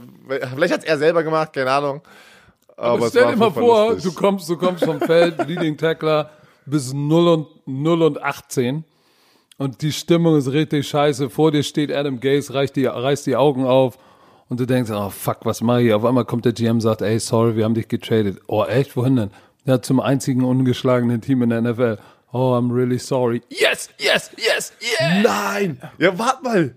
vielleicht 0.55 0.73
hat 0.73 0.81
es 0.81 0.87
er 0.87 0.97
selber 0.97 1.23
gemacht, 1.23 1.53
keine 1.53 1.71
Ahnung. 1.71 2.01
Aber, 2.75 2.93
Aber 2.93 3.09
stell 3.11 3.27
dir 3.27 3.37
mal 3.37 3.51
vor, 3.51 3.95
du 3.97 4.13
kommst, 4.15 4.49
du 4.49 4.57
kommst 4.57 4.83
vom 4.83 4.99
Feld, 4.99 5.37
Leading 5.47 5.77
Tackler 5.77 6.31
bis 6.65 6.95
0 6.95 7.29
und, 7.29 7.49
0 7.67 8.03
und 8.03 8.23
18 8.23 8.83
und 9.59 9.83
die 9.83 9.93
Stimmung 9.93 10.39
ist 10.39 10.51
richtig 10.51 10.89
scheiße. 10.89 11.29
Vor 11.29 11.51
dir 11.53 11.65
steht 11.65 11.93
Adam 11.93 12.19
Gaze, 12.19 12.55
reißt 12.55 12.75
die, 12.77 12.87
reißt 12.87 13.27
die 13.27 13.37
Augen 13.37 13.67
auf 13.67 13.99
und 14.53 14.61
du 14.61 14.67
denkst, 14.67 14.91
oh 14.91 15.09
fuck, 15.09 15.39
was 15.45 15.63
mache 15.63 15.81
ich? 15.81 15.95
Auf 15.95 16.05
einmal 16.05 16.27
kommt 16.27 16.45
der 16.45 16.53
GM 16.53 16.73
und 16.73 16.83
sagt, 16.83 17.01
ey, 17.01 17.19
sorry, 17.19 17.57
wir 17.57 17.65
haben 17.65 17.73
dich 17.73 17.89
getradet. 17.89 18.39
Oh, 18.49 18.63
echt? 18.65 18.95
Wohin 18.99 19.17
denn? 19.17 19.31
Ja, 19.65 19.81
zum 19.81 19.99
einzigen 19.99 20.45
ungeschlagenen 20.45 21.23
Team 21.23 21.41
in 21.41 21.49
der 21.49 21.63
NFL. 21.63 21.97
Oh, 22.33 22.53
I'm 22.53 22.71
really 22.71 22.99
sorry. 22.99 23.41
Yes, 23.49 23.89
yes, 23.99 24.31
yes, 24.37 24.75
yes. 24.79 25.25
Nein. 25.25 25.81
Ja, 25.97 26.19
warte 26.19 26.45
mal. 26.45 26.77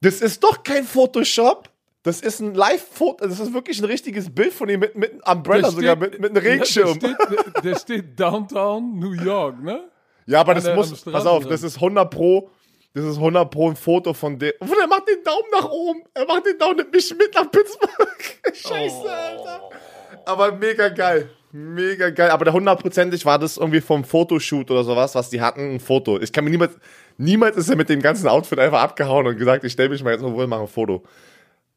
Das 0.00 0.20
ist 0.20 0.44
doch 0.44 0.62
kein 0.62 0.84
Photoshop. 0.84 1.68
Das 2.04 2.20
ist 2.20 2.38
ein 2.38 2.54
Live-Foto, 2.54 3.26
das 3.26 3.40
ist 3.40 3.52
wirklich 3.52 3.80
ein 3.80 3.86
richtiges 3.86 4.32
Bild 4.32 4.54
von 4.54 4.68
ihm 4.68 4.78
mit, 4.78 4.94
mit 4.94 5.10
einem 5.10 5.38
Umbrella 5.38 5.66
steht, 5.66 5.80
sogar, 5.80 5.96
mit, 5.96 6.20
mit 6.20 6.30
einem 6.30 6.46
Regenschirm. 6.46 6.96
Ja, 7.02 7.08
der, 7.08 7.16
steht, 7.26 7.64
der 7.64 7.74
steht 7.76 8.20
Downtown 8.20 9.00
New 9.00 9.14
York, 9.14 9.60
ne? 9.60 9.80
Ja, 10.26 10.40
aber 10.40 10.54
das 10.54 10.66
An 10.66 10.76
muss, 10.76 11.02
pass 11.02 11.26
auf, 11.26 11.46
das 11.46 11.64
ist 11.64 11.74
100 11.74 12.08
Pro 12.08 12.50
das 12.92 13.04
ist 13.04 13.16
100 13.16 13.50
Pro 13.50 13.70
ein 13.70 13.76
Foto 13.76 14.12
von 14.12 14.38
dem. 14.38 14.52
Und 14.58 14.70
er 14.70 14.88
macht 14.88 15.08
den 15.08 15.22
Daumen 15.22 15.48
nach 15.52 15.70
oben. 15.70 16.02
Er 16.12 16.26
macht 16.26 16.46
den 16.46 16.58
Daumen 16.58 16.86
mich 16.92 17.14
mit 17.16 17.34
nach 17.34 17.50
Pittsburgh. 17.50 17.92
Scheiße, 18.52 19.02
oh. 19.04 19.08
Alter. 19.08 19.70
Aber 20.26 20.52
mega 20.52 20.88
geil. 20.88 21.30
Mega 21.52 22.10
geil. 22.10 22.30
Aber 22.30 22.44
der 22.44 22.54
hundertprozentig 22.54 23.24
war 23.24 23.38
das 23.38 23.56
irgendwie 23.56 23.80
vom 23.80 24.04
Fotoshoot 24.04 24.70
oder 24.70 24.84
sowas, 24.84 25.14
was 25.14 25.30
die 25.30 25.40
hatten, 25.40 25.74
ein 25.74 25.80
Foto. 25.80 26.20
Ich 26.20 26.32
kann 26.32 26.44
mir 26.44 26.50
niemals, 26.50 26.76
niemals 27.16 27.56
ist 27.56 27.70
er 27.70 27.76
mit 27.76 27.88
dem 27.88 28.02
ganzen 28.02 28.28
Outfit 28.28 28.58
einfach 28.58 28.82
abgehauen 28.82 29.26
und 29.26 29.36
gesagt, 29.36 29.64
ich 29.64 29.72
stelle 29.72 29.88
mich 29.88 30.02
mal 30.02 30.12
jetzt 30.12 30.22
mal 30.22 30.32
wohl 30.32 30.46
machen 30.48 30.62
ein 30.62 30.68
Foto. 30.68 31.04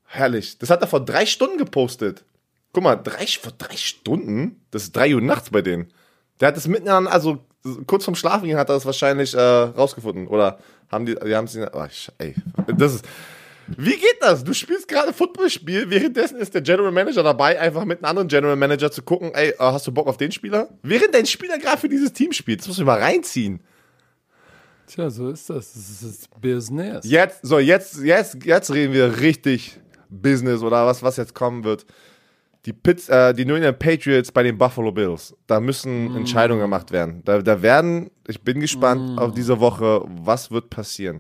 Herrlich. 0.05 0.57
Das 0.57 0.69
hat 0.69 0.81
er 0.81 0.87
vor 0.87 1.05
drei 1.05 1.25
Stunden 1.25 1.57
gepostet. 1.57 2.23
Guck 2.71 2.83
mal, 2.83 2.95
drei, 2.95 3.27
vor 3.27 3.53
drei 3.57 3.77
Stunden? 3.77 4.65
Das 4.71 4.83
ist 4.83 4.95
drei 4.95 5.13
Uhr 5.13 5.21
nachts 5.21 5.51
bei 5.51 5.61
denen. 5.61 5.91
Der 6.39 6.47
hat 6.47 6.57
das 6.57 6.67
mitten 6.67 6.89
an, 6.89 7.05
also 7.05 7.45
kurz 7.87 8.05
vorm 8.05 8.15
Schlafen 8.15 8.45
gehen 8.45 8.57
hat 8.57 8.69
er 8.69 8.75
das 8.75 8.85
wahrscheinlich 8.85 9.33
äh, 9.33 9.39
rausgefunden. 9.39 10.27
Oder 10.27 10.59
haben 10.91 11.05
die, 11.05 11.15
die 11.15 11.35
haben 11.35 11.47
sie, 11.47 11.65
oh, 11.71 11.85
ey, 12.17 12.35
das 12.77 12.95
ist, 12.95 13.05
wie 13.77 13.91
geht 13.91 14.17
das? 14.19 14.43
Du 14.43 14.53
spielst 14.53 14.87
gerade 14.87 15.13
Footballspiel, 15.13 15.89
währenddessen 15.89 16.37
ist 16.37 16.53
der 16.53 16.61
General 16.61 16.91
Manager 16.91 17.23
dabei, 17.23 17.59
einfach 17.59 17.85
mit 17.85 17.99
einem 17.99 18.09
anderen 18.09 18.27
General 18.27 18.55
Manager 18.55 18.91
zu 18.91 19.01
gucken, 19.01 19.31
ey, 19.33 19.49
äh, 19.49 19.55
hast 19.59 19.87
du 19.87 19.91
Bock 19.91 20.07
auf 20.07 20.17
den 20.17 20.31
Spieler? 20.31 20.69
Während 20.81 21.13
dein 21.13 21.25
Spieler 21.25 21.57
gerade 21.57 21.77
für 21.77 21.89
dieses 21.89 22.11
Team 22.13 22.33
spielt, 22.33 22.59
das 22.59 22.67
musst 22.67 22.79
du 22.79 22.85
mal 22.85 22.99
reinziehen. 22.99 23.61
Tja, 24.87 25.09
so 25.09 25.29
ist 25.29 25.49
das. 25.49 25.73
Das 25.73 26.03
ist 26.03 26.41
Business. 26.41 27.05
Jetzt, 27.05 27.39
so, 27.41 27.57
jetzt, 27.57 28.03
jetzt, 28.03 28.43
jetzt 28.43 28.73
reden 28.73 28.93
wir 28.93 29.19
richtig 29.19 29.79
Business 30.09 30.61
oder 30.61 30.85
was, 30.85 31.01
was 31.01 31.17
jetzt 31.17 31.33
kommen 31.33 31.63
wird. 31.63 31.85
Die, 32.65 32.71
Pitts, 32.73 33.09
äh, 33.09 33.33
die 33.33 33.43
New 33.45 33.55
England 33.55 33.77
Patriots 33.79 34.31
bei 34.31 34.41
den 34.43 34.57
Buffalo 34.57 34.91
Bills. 34.91 35.35
Da 35.47 35.59
müssen 35.59 36.15
Entscheidungen 36.15 36.61
gemacht 36.61 36.91
werden. 36.91 37.21
Da, 37.25 37.41
da 37.41 37.61
werden, 37.61 38.09
ich 38.27 38.41
bin 38.41 38.59
gespannt 38.61 39.19
auf 39.19 39.33
diese 39.33 39.59
Woche, 39.59 40.01
was 40.05 40.49
wird 40.49 40.69
passieren. 40.69 41.19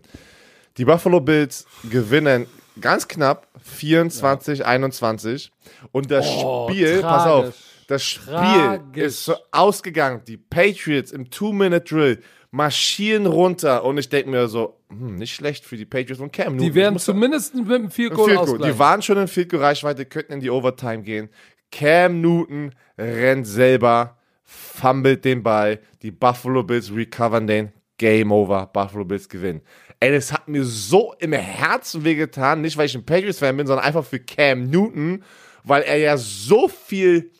Die 0.77 0.85
Buffalo 0.85 1.19
Bills 1.19 1.65
gewinnen 1.89 2.47
ganz 2.79 3.07
knapp 3.07 3.47
24, 3.61 4.65
21. 4.65 5.51
Und 5.91 6.09
das 6.11 6.25
Oh, 6.27 6.69
Spiel, 6.69 7.01
pass 7.01 7.25
auf, 7.27 7.43
tragisch. 7.43 7.55
das 7.87 8.03
Spiel 8.03 8.33
Tragisch. 8.33 9.03
ist 9.03 9.25
so 9.25 9.35
ausgegangen. 9.51 10.21
Die 10.27 10.37
Patriots 10.37 11.11
im 11.11 11.29
Two-Minute-Drill 11.29 12.19
marschieren 12.53 13.25
runter. 13.25 13.83
Und 13.83 13.97
ich 13.97 14.09
denke 14.09 14.29
mir 14.29 14.47
so, 14.47 14.77
hm, 14.89 15.15
nicht 15.15 15.33
schlecht 15.33 15.65
für 15.65 15.75
die 15.75 15.85
Patriots 15.85 16.21
und 16.21 16.31
Cam 16.31 16.53
Newton. 16.53 16.67
Die 16.67 16.75
werden 16.75 16.99
zumindest 16.99 17.55
mit 17.55 17.67
einem 17.67 17.89
Field 17.89 18.13
Goal. 18.13 18.37
ausgleichen. 18.37 18.71
Die 18.71 18.79
waren 18.79 19.01
schon 19.01 19.17
in 19.17 19.27
Field 19.27 19.49
Goal 19.49 19.63
Reichweite, 19.63 20.05
könnten 20.05 20.33
in 20.33 20.39
die 20.39 20.51
Overtime 20.51 21.01
gehen. 21.01 21.29
Cam 21.71 22.21
Newton 22.21 22.75
rennt 22.95 23.47
selber, 23.47 24.17
fummelt 24.43 25.25
den 25.25 25.41
Ball. 25.41 25.79
Die 26.03 26.11
Buffalo 26.11 26.61
Bills 26.61 26.93
recovern 26.93 27.47
den. 27.47 27.73
Game 27.97 28.31
over. 28.31 28.67
Buffalo 28.67 29.03
Bills 29.03 29.27
gewinnen. 29.27 29.61
Ey, 29.99 30.11
das 30.11 30.31
hat 30.31 30.47
mir 30.47 30.63
so 30.63 31.15
im 31.17 31.33
Herzen 31.33 32.03
wehgetan. 32.03 32.61
Nicht, 32.61 32.77
weil 32.77 32.85
ich 32.85 32.95
ein 32.95 33.05
Patriots-Fan 33.05 33.57
bin, 33.57 33.65
sondern 33.65 33.85
einfach 33.85 34.05
für 34.05 34.19
Cam 34.19 34.69
Newton, 34.69 35.23
weil 35.63 35.81
er 35.81 35.97
ja 35.97 36.17
so 36.17 36.67
viel 36.67 37.31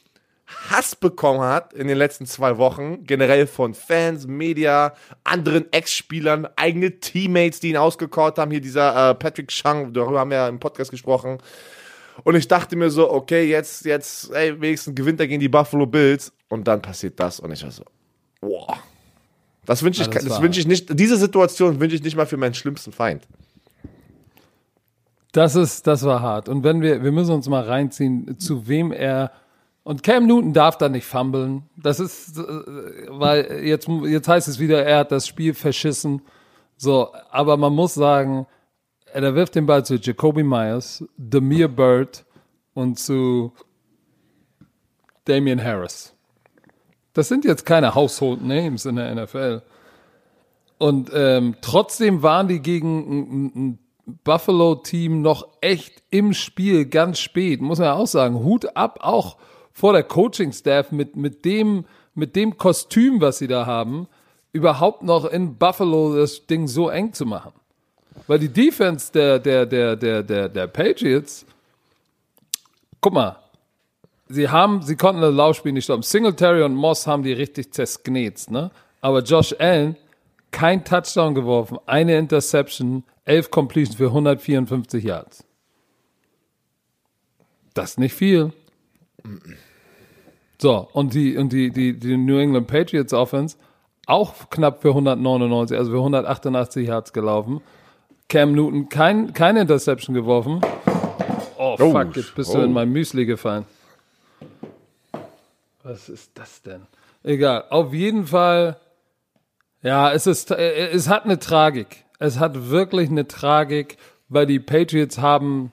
Hass 0.70 0.95
bekommen 0.95 1.41
hat 1.41 1.74
in 1.74 1.88
den 1.88 1.97
letzten 1.97 2.26
zwei 2.26 2.58
Wochen, 2.58 3.04
generell 3.06 3.47
von 3.47 3.74
Fans, 3.74 4.28
Media, 4.28 4.93
anderen 5.24 5.72
Ex-Spielern, 5.72 6.47
eigene 6.56 6.99
Teammates, 6.99 7.60
die 7.60 7.70
ihn 7.70 7.78
ausgecallt 7.78 8.38
haben. 8.38 8.51
Hier 8.51 8.62
dieser 8.62 9.12
äh, 9.12 9.16
Patrick 9.16 9.49
Chang, 9.49 9.93
darüber 9.93 10.20
haben 10.20 10.32
wir 10.32 10.38
ja 10.38 10.47
im 10.47 10.60
Podcast 10.60 10.91
gesprochen. 10.91 11.38
Und 12.24 12.36
ich 12.36 12.47
dachte 12.47 12.76
mir 12.76 12.89
so, 12.89 13.12
okay, 13.12 13.49
jetzt, 13.49 13.86
jetzt, 13.86 14.32
ey, 14.32 14.60
wenigstens 14.62 14.95
gewinnt 14.95 15.20
er 15.20 15.28
gegen 15.28 15.39
die 15.39 15.49
Buffalo 15.49 15.86
Bills. 15.86 16.32
Und 16.49 16.68
dann 16.68 16.82
passiert 16.82 17.20
das. 17.20 17.39
Und 17.39 17.51
ich 17.51 17.64
war 17.64 17.72
so, 17.72 17.84
wow. 18.41 18.78
Das 19.66 19.82
wünsche 19.82 20.04
ich, 20.04 20.10
das 20.10 20.26
das 20.26 20.41
wünsche 20.41 20.60
ich 20.60 20.68
nicht, 20.68 20.88
diese 20.99 21.18
Situation 21.18 21.80
wünsche 21.80 21.95
ich 21.95 22.04
nicht 22.04 22.16
mal 22.16 22.26
für 22.26 22.38
meinen 22.38 22.54
schlimmsten 22.54 22.91
Feind. 22.91 23.26
Das 25.32 25.56
ist, 25.56 25.88
das 25.88 26.04
war 26.04 26.22
hart. 26.22 26.47
Und 26.47 26.64
wenn 26.64 26.82
wir, 26.82 27.04
wir 27.04 27.12
müssen 27.12 27.32
uns 27.32 27.49
mal 27.49 27.64
reinziehen, 27.64 28.38
zu 28.39 28.68
wem 28.68 28.91
er, 28.91 29.32
und 29.84 30.02
Cam 30.04 30.28
Newton 30.28 30.54
darf 30.54 30.78
da 30.78 30.88
nicht 30.88 31.06
fummeln. 31.06 31.64
Das 31.76 32.00
ist, 32.00 32.38
äh, 32.38 32.42
weil 33.10 33.64
jetzt, 33.66 33.88
jetzt 33.88 34.28
heißt 34.28 34.48
es 34.48 34.60
wieder, 34.60 34.86
er 34.86 35.00
hat 35.00 35.12
das 35.12 35.28
Spiel 35.28 35.54
verschissen. 35.54 36.22
So, 36.78 37.10
aber 37.30 37.58
man 37.58 37.74
muss 37.74 37.94
sagen, 37.94 38.48
er 39.14 39.36
wirft 39.36 39.56
den 39.56 39.66
Ball 39.66 39.86
zu 39.86 39.96
Jacoby 39.96 40.44
Myers, 40.44 41.04
Demir 41.18 41.68
Bird 41.68 42.26
und 42.74 42.98
zu 42.98 43.54
Damian 45.26 45.64
Harris. 45.64 46.14
Das 47.14 47.28
sind 47.28 47.46
jetzt 47.46 47.66
keine 47.66 47.94
Household 47.94 48.42
Names 48.42 48.86
in 48.86 48.96
der 48.96 49.14
NFL. 49.14 49.62
Und 50.80 51.12
ähm, 51.14 51.56
trotzdem 51.62 52.24
waren 52.24 52.48
die 52.48 52.60
gegen 52.60 52.98
ein, 53.00 53.52
ein 53.56 53.80
Buffalo-Team 54.24 55.22
noch 55.22 55.48
echt 55.62 56.04
im 56.10 56.34
Spiel 56.34 56.86
ganz 56.86 57.20
spät. 57.20 57.62
Muss 57.62 57.80
man 57.80 57.86
ja 57.86 57.94
auch 57.94 58.08
sagen. 58.08 58.44
Hut 58.44 58.76
ab 58.76 59.00
auch 59.02 59.38
vor 59.74 59.93
der 59.93 60.03
Coaching-Staff 60.03 60.91
mit, 60.91 61.15
mit, 61.15 61.43
dem, 61.43 61.86
mit 62.13 62.36
dem 62.36 62.57
Kostüm, 62.57 63.19
was 63.19 63.39
sie 63.39 63.47
da 63.47 63.65
haben, 63.65 64.07
überhaupt 64.51 65.03
noch 65.03 65.26
in 65.26 65.55
Buffalo 65.55 66.15
das 66.15 66.45
Ding 66.45 66.67
so 66.67 66.89
eng 66.89 67.11
zu 67.11 67.26
machen. 67.26 67.51
Weil 68.28 68.39
die 68.39 68.49
Defense 68.49 69.11
der, 69.11 69.39
der, 69.39 69.65
der, 69.65 69.95
der, 69.95 70.24
der, 70.24 70.47
der 70.47 70.67
Patriots, 70.67 71.45
guck 73.01 73.13
mal, 73.13 73.38
sie 74.30 74.47
haben, 74.47 74.84
sie 74.84 74.95
konnten 74.95 75.21
das 75.21 75.34
Laufspiel 75.34 75.74
nicht 75.74 75.86
stoppen. 75.86 76.03
Singletary 76.03 76.63
und 76.63 76.76
Moss 76.76 77.07
haben 77.07 77.24
die 77.24 77.34
richtig 77.34 77.74
zersknetzt, 77.74 78.51
ne? 78.51 78.71
Aber 79.01 79.21
Josh 79.21 79.53
Allen, 79.59 79.97
kein 80.51 80.86
Touchdown 80.86 81.36
geworfen, 81.36 81.80
eine 81.88 82.17
Interception, 82.17 83.03
elf 83.26 83.51
Completion 83.51 83.97
für 83.97 84.07
154 84.07 85.03
Yards. 85.03 85.43
Das 87.74 87.91
ist 87.91 87.99
nicht 87.99 88.13
viel. 88.13 88.53
So, 90.59 90.88
und 90.93 91.13
die, 91.13 91.38
und 91.38 91.51
die, 91.51 91.71
die, 91.71 91.99
die 91.99 92.17
New 92.17 92.38
England 92.38 92.67
Patriots 92.67 93.13
Offense 93.13 93.57
auch 94.05 94.49
knapp 94.49 94.82
für 94.82 94.89
199, 94.89 95.78
also 95.78 95.91
für 95.91 95.97
188 95.97 96.88
Yards 96.88 97.13
gelaufen. 97.13 97.61
Cam 98.30 98.53
Newton 98.53 98.89
kein, 98.89 99.34
keine 99.34 99.61
Interception 99.61 100.13
geworfen. 100.13 100.61
Oh, 101.57 101.76
Oh, 101.80 101.91
fuck, 101.91 102.15
jetzt 102.15 102.36
bist 102.36 102.53
du 102.53 102.59
oh. 102.59 102.63
in 102.63 102.74
mein 102.74 102.91
Müsli 102.91 103.26
gefallen. 103.26 103.65
Was 105.84 106.09
ist 106.09 106.32
das 106.34 106.61
denn? 106.61 106.82
Egal, 107.24 107.65
auf 107.69 107.93
jeden 107.93 108.28
Fall, 108.28 108.78
ja, 109.82 110.11
es 110.11 110.28
ist, 110.28 110.51
äh, 110.51 110.89
es 110.89 111.07
hat 111.07 111.26
eine 111.26 111.39
Tragik. 111.39 112.03
Es 112.19 112.39
hat 112.39 112.69
wirklich 112.69 113.09
eine 113.09 113.28
Tragik, 113.28 113.97
weil 114.30 114.45
die 114.45 114.59
Patriots 114.59 115.19
haben, 115.19 115.71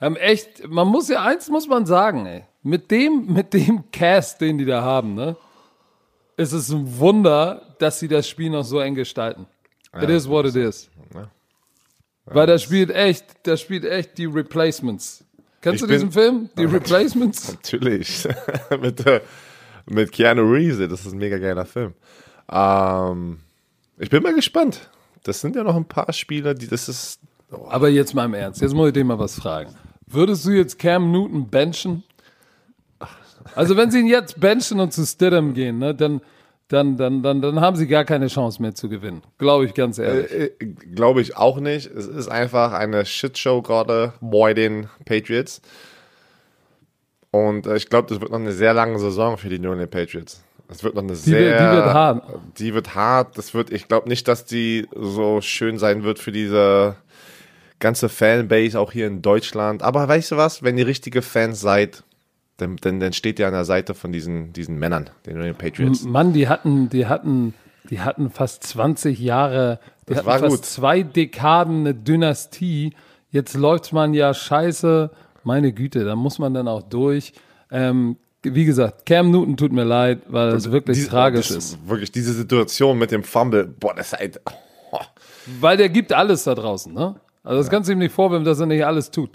haben 0.00 0.16
echt, 0.16 0.68
man 0.68 0.88
muss 0.88 1.08
ja, 1.08 1.22
eins 1.22 1.48
muss 1.48 1.68
man 1.68 1.86
sagen, 1.86 2.26
ey, 2.26 2.44
mit 2.62 2.90
dem, 2.90 3.26
mit 3.32 3.52
dem 3.52 3.90
Cast, 3.90 4.40
den 4.40 4.58
die 4.58 4.64
da 4.64 4.82
haben, 4.82 5.14
ne, 5.14 5.36
ist 6.36 6.52
es 6.52 6.70
ein 6.70 6.98
Wunder, 6.98 7.74
dass 7.78 7.98
sie 7.98 8.08
das 8.08 8.28
Spiel 8.28 8.50
noch 8.50 8.64
so 8.64 8.80
eng 8.80 8.94
gestalten. 8.94 9.46
it 10.00 10.08
is 10.08 10.28
what 10.28 10.46
it 10.46 10.56
is. 10.56 10.88
Weil 12.24 12.46
da 12.46 12.58
spielt 12.58 12.90
echt, 12.90 13.24
da 13.42 13.56
spielt 13.56 13.84
echt 13.84 14.16
die 14.16 14.26
Replacements. 14.26 15.24
Kennst 15.60 15.82
Ich 15.82 15.88
du 15.88 15.92
diesen 15.92 16.12
Film? 16.12 16.48
Die 16.56 16.64
Replacements? 16.66 17.52
Natürlich. 17.52 18.26
mit, 18.80 19.04
äh, 19.06 19.20
mit 19.86 20.12
Keanu 20.12 20.42
Reeves, 20.42 20.88
das 20.88 21.06
ist 21.06 21.12
ein 21.12 21.18
mega 21.18 21.38
geiler 21.38 21.66
Film. 21.66 21.94
Ähm, 22.50 23.40
ich 23.98 24.08
bin 24.10 24.22
mal 24.22 24.34
gespannt. 24.34 24.88
Das 25.24 25.40
sind 25.40 25.56
ja 25.56 25.64
noch 25.64 25.76
ein 25.76 25.84
paar 25.84 26.12
Spieler, 26.12 26.54
die 26.54 26.66
das 26.66 26.88
ist. 26.88 27.20
Aber 27.68 27.88
jetzt 27.88 28.14
mal 28.14 28.24
im 28.24 28.34
Ernst, 28.34 28.62
jetzt 28.62 28.74
muss 28.74 28.88
ich 28.88 28.94
dir 28.94 29.04
mal 29.04 29.18
was 29.18 29.34
fragen. 29.34 29.74
Würdest 30.12 30.44
du 30.44 30.50
jetzt 30.50 30.78
Cam 30.78 31.12
Newton 31.12 31.48
benchen? 31.48 32.02
Also 33.54 33.76
wenn 33.76 33.90
sie 33.90 34.00
ihn 34.00 34.06
jetzt 34.06 34.38
benchen 34.40 34.80
und 34.80 34.92
zu 34.92 35.04
Stidham 35.06 35.54
gehen, 35.54 35.78
ne, 35.78 35.94
dann, 35.94 36.20
dann, 36.68 36.96
dann, 36.96 37.22
dann, 37.22 37.40
dann 37.42 37.60
haben 37.60 37.76
sie 37.76 37.86
gar 37.86 38.04
keine 38.04 38.28
Chance 38.28 38.60
mehr 38.62 38.74
zu 38.74 38.88
gewinnen. 38.88 39.22
Glaube 39.38 39.64
ich 39.64 39.74
ganz 39.74 39.98
ehrlich. 39.98 40.30
Äh, 40.32 40.50
Glaube 40.94 41.20
ich 41.20 41.36
auch 41.36 41.58
nicht. 41.58 41.86
Es 41.86 42.06
ist 42.06 42.28
einfach 42.28 42.72
eine 42.72 43.04
Shitshow 43.06 43.62
gerade 43.62 44.12
bei 44.20 44.54
den 44.54 44.88
Patriots. 45.04 45.62
Und 47.30 47.66
äh, 47.66 47.76
ich 47.76 47.88
glaube, 47.88 48.08
das 48.08 48.20
wird 48.20 48.30
noch 48.30 48.38
eine 48.38 48.52
sehr 48.52 48.74
lange 48.74 48.98
Saison 48.98 49.36
für 49.38 49.48
die 49.48 49.58
New 49.58 49.72
England 49.72 49.90
Patriots. 49.90 50.42
Es 50.68 50.84
wird 50.84 50.94
noch 50.94 51.02
eine 51.02 51.10
wird- 51.10 51.18
sehr. 51.18 51.70
die 51.70 51.76
wird 51.76 51.86
hart. 51.94 52.24
Die 52.58 52.74
wird 52.74 52.94
hart. 52.94 53.38
Das 53.38 53.54
wird, 53.54 53.72
ich 53.72 53.88
glaube 53.88 54.08
nicht, 54.08 54.28
dass 54.28 54.44
die 54.44 54.86
so 54.94 55.40
schön 55.40 55.78
sein 55.78 56.02
wird 56.04 56.18
für 56.18 56.30
diese 56.32 56.96
ganze 57.80 58.08
Fanbase, 58.08 58.78
auch 58.78 58.92
hier 58.92 59.06
in 59.06 59.22
Deutschland. 59.22 59.82
Aber 59.82 60.06
weißt 60.06 60.32
du 60.32 60.36
was? 60.36 60.62
Wenn 60.62 60.78
ihr 60.78 60.86
richtige 60.86 61.22
Fans 61.22 61.60
seid, 61.60 62.04
dann, 62.58 62.76
dann, 62.76 63.00
dann 63.00 63.12
steht 63.12 63.38
ihr 63.38 63.46
an 63.46 63.52
der 63.54 63.64
Seite 63.64 63.94
von 63.94 64.12
diesen, 64.12 64.52
diesen 64.52 64.78
Männern, 64.78 65.10
den 65.26 65.34
New 65.34 65.40
England 65.40 65.58
Patriots. 65.58 66.02
Mann, 66.04 66.32
die 66.32 66.46
hatten, 66.48 66.88
die 66.90 67.06
hatten, 67.06 67.54
die 67.88 68.00
hatten 68.00 68.30
fast 68.30 68.62
20 68.64 69.18
Jahre, 69.18 69.80
die 70.02 70.10
Das 70.10 70.18
hatten 70.18 70.26
war 70.26 70.38
fast 70.40 70.56
gut. 70.56 70.64
zwei 70.66 71.02
Dekaden 71.02 71.80
eine 71.80 71.94
Dynastie. 71.94 72.92
Jetzt 73.30 73.54
läuft 73.54 73.92
man 73.92 74.12
ja 74.14 74.34
scheiße. 74.34 75.10
Meine 75.42 75.72
Güte, 75.72 76.04
da 76.04 76.16
muss 76.16 76.38
man 76.38 76.52
dann 76.52 76.68
auch 76.68 76.82
durch. 76.82 77.32
Ähm, 77.70 78.16
wie 78.42 78.64
gesagt, 78.66 79.06
Cam 79.06 79.30
Newton 79.30 79.56
tut 79.56 79.72
mir 79.72 79.84
leid, 79.84 80.20
weil 80.28 80.48
es 80.48 80.70
wirklich 80.70 80.98
Diese- 80.98 81.08
tragisch 81.10 81.48
das 81.48 81.56
ist. 81.56 81.88
Wirklich, 81.88 82.12
diese 82.12 82.32
Situation 82.34 82.98
mit 82.98 83.10
dem 83.10 83.22
Fumble, 83.22 83.66
boah, 83.66 83.94
das 83.94 84.12
ist 84.12 84.18
halt. 84.18 84.40
Oh. 84.92 84.98
Weil 85.60 85.76
der 85.78 85.88
gibt 85.88 86.12
alles 86.12 86.44
da 86.44 86.54
draußen, 86.54 86.92
ne? 86.92 87.16
Also 87.42 87.58
das 87.58 87.70
kannst 87.70 87.88
du 87.88 87.92
ihm 87.92 87.98
nicht 87.98 88.14
vorwerfen, 88.14 88.44
dass 88.44 88.60
er 88.60 88.66
nicht 88.66 88.84
alles 88.84 89.10
tut. 89.10 89.30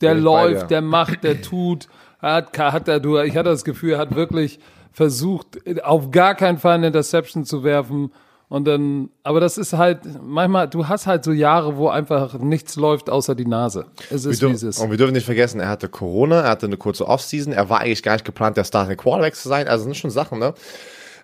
Der 0.00 0.16
ich 0.16 0.22
läuft, 0.22 0.70
der 0.70 0.82
macht, 0.82 1.24
der 1.24 1.42
tut. 1.42 1.88
Hat, 2.20 2.56
hat 2.58 2.88
er, 2.88 3.00
du, 3.00 3.18
ich 3.18 3.36
hatte 3.36 3.50
das 3.50 3.64
Gefühl, 3.64 3.94
er 3.94 3.98
hat 3.98 4.14
wirklich 4.14 4.58
versucht, 4.92 5.58
auf 5.84 6.10
gar 6.10 6.34
keinen 6.34 6.58
Fall 6.58 6.76
eine 6.76 6.88
Interception 6.88 7.44
zu 7.44 7.64
werfen. 7.64 8.12
Und 8.48 8.66
dann, 8.66 9.10
aber 9.24 9.40
das 9.40 9.58
ist 9.58 9.72
halt, 9.72 10.00
manchmal, 10.22 10.68
du 10.68 10.86
hast 10.86 11.06
halt 11.06 11.24
so 11.24 11.32
Jahre, 11.32 11.76
wo 11.76 11.88
einfach 11.88 12.38
nichts 12.38 12.76
läuft 12.76 13.10
außer 13.10 13.34
die 13.34 13.46
Nase. 13.46 13.86
Es 14.08 14.24
ist, 14.24 14.40
wie 14.40 14.52
es 14.52 14.62
ist. 14.62 14.78
und 14.78 14.90
wir 14.90 14.96
dürfen 14.96 15.14
nicht 15.14 15.26
vergessen, 15.26 15.58
er 15.58 15.68
hatte 15.68 15.88
Corona, 15.88 16.42
er 16.42 16.50
hatte 16.50 16.66
eine 16.66 16.76
kurze 16.76 17.08
Offseason, 17.08 17.52
er 17.52 17.68
war 17.68 17.80
eigentlich 17.80 18.04
gar 18.04 18.12
nicht 18.12 18.24
geplant, 18.24 18.56
der 18.56 18.62
Starting 18.62 18.96
Quarterback 18.96 19.34
zu 19.34 19.48
sein, 19.48 19.66
also 19.66 19.78
das 19.78 19.84
sind 19.84 19.96
schon 19.96 20.10
Sachen, 20.10 20.38
ne? 20.38 20.54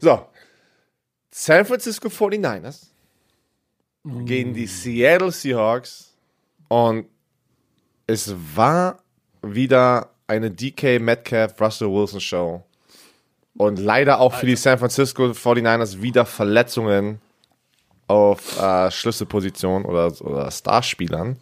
So. 0.00 0.20
San 1.30 1.64
Francisco 1.64 2.08
49ers 2.08 2.91
gegen 4.04 4.54
die 4.54 4.66
Seattle 4.66 5.30
Seahawks 5.30 6.14
und 6.68 7.06
es 8.06 8.34
war 8.54 8.98
wieder 9.42 10.10
eine 10.26 10.50
DK 10.50 11.00
Metcalf 11.00 11.60
Russell 11.60 11.88
Wilson 11.88 12.20
Show. 12.20 12.64
Und 13.56 13.78
leider 13.78 14.18
auch 14.18 14.32
für 14.32 14.46
die 14.46 14.56
San 14.56 14.78
Francisco 14.78 15.24
49ers 15.24 16.00
wieder 16.00 16.24
Verletzungen. 16.24 17.20
auf 18.08 18.60
äh, 18.60 18.90
Schlüsselpositionen 18.90 19.86
oder, 19.86 20.12
oder 20.20 20.50
Starspielern, 20.50 21.38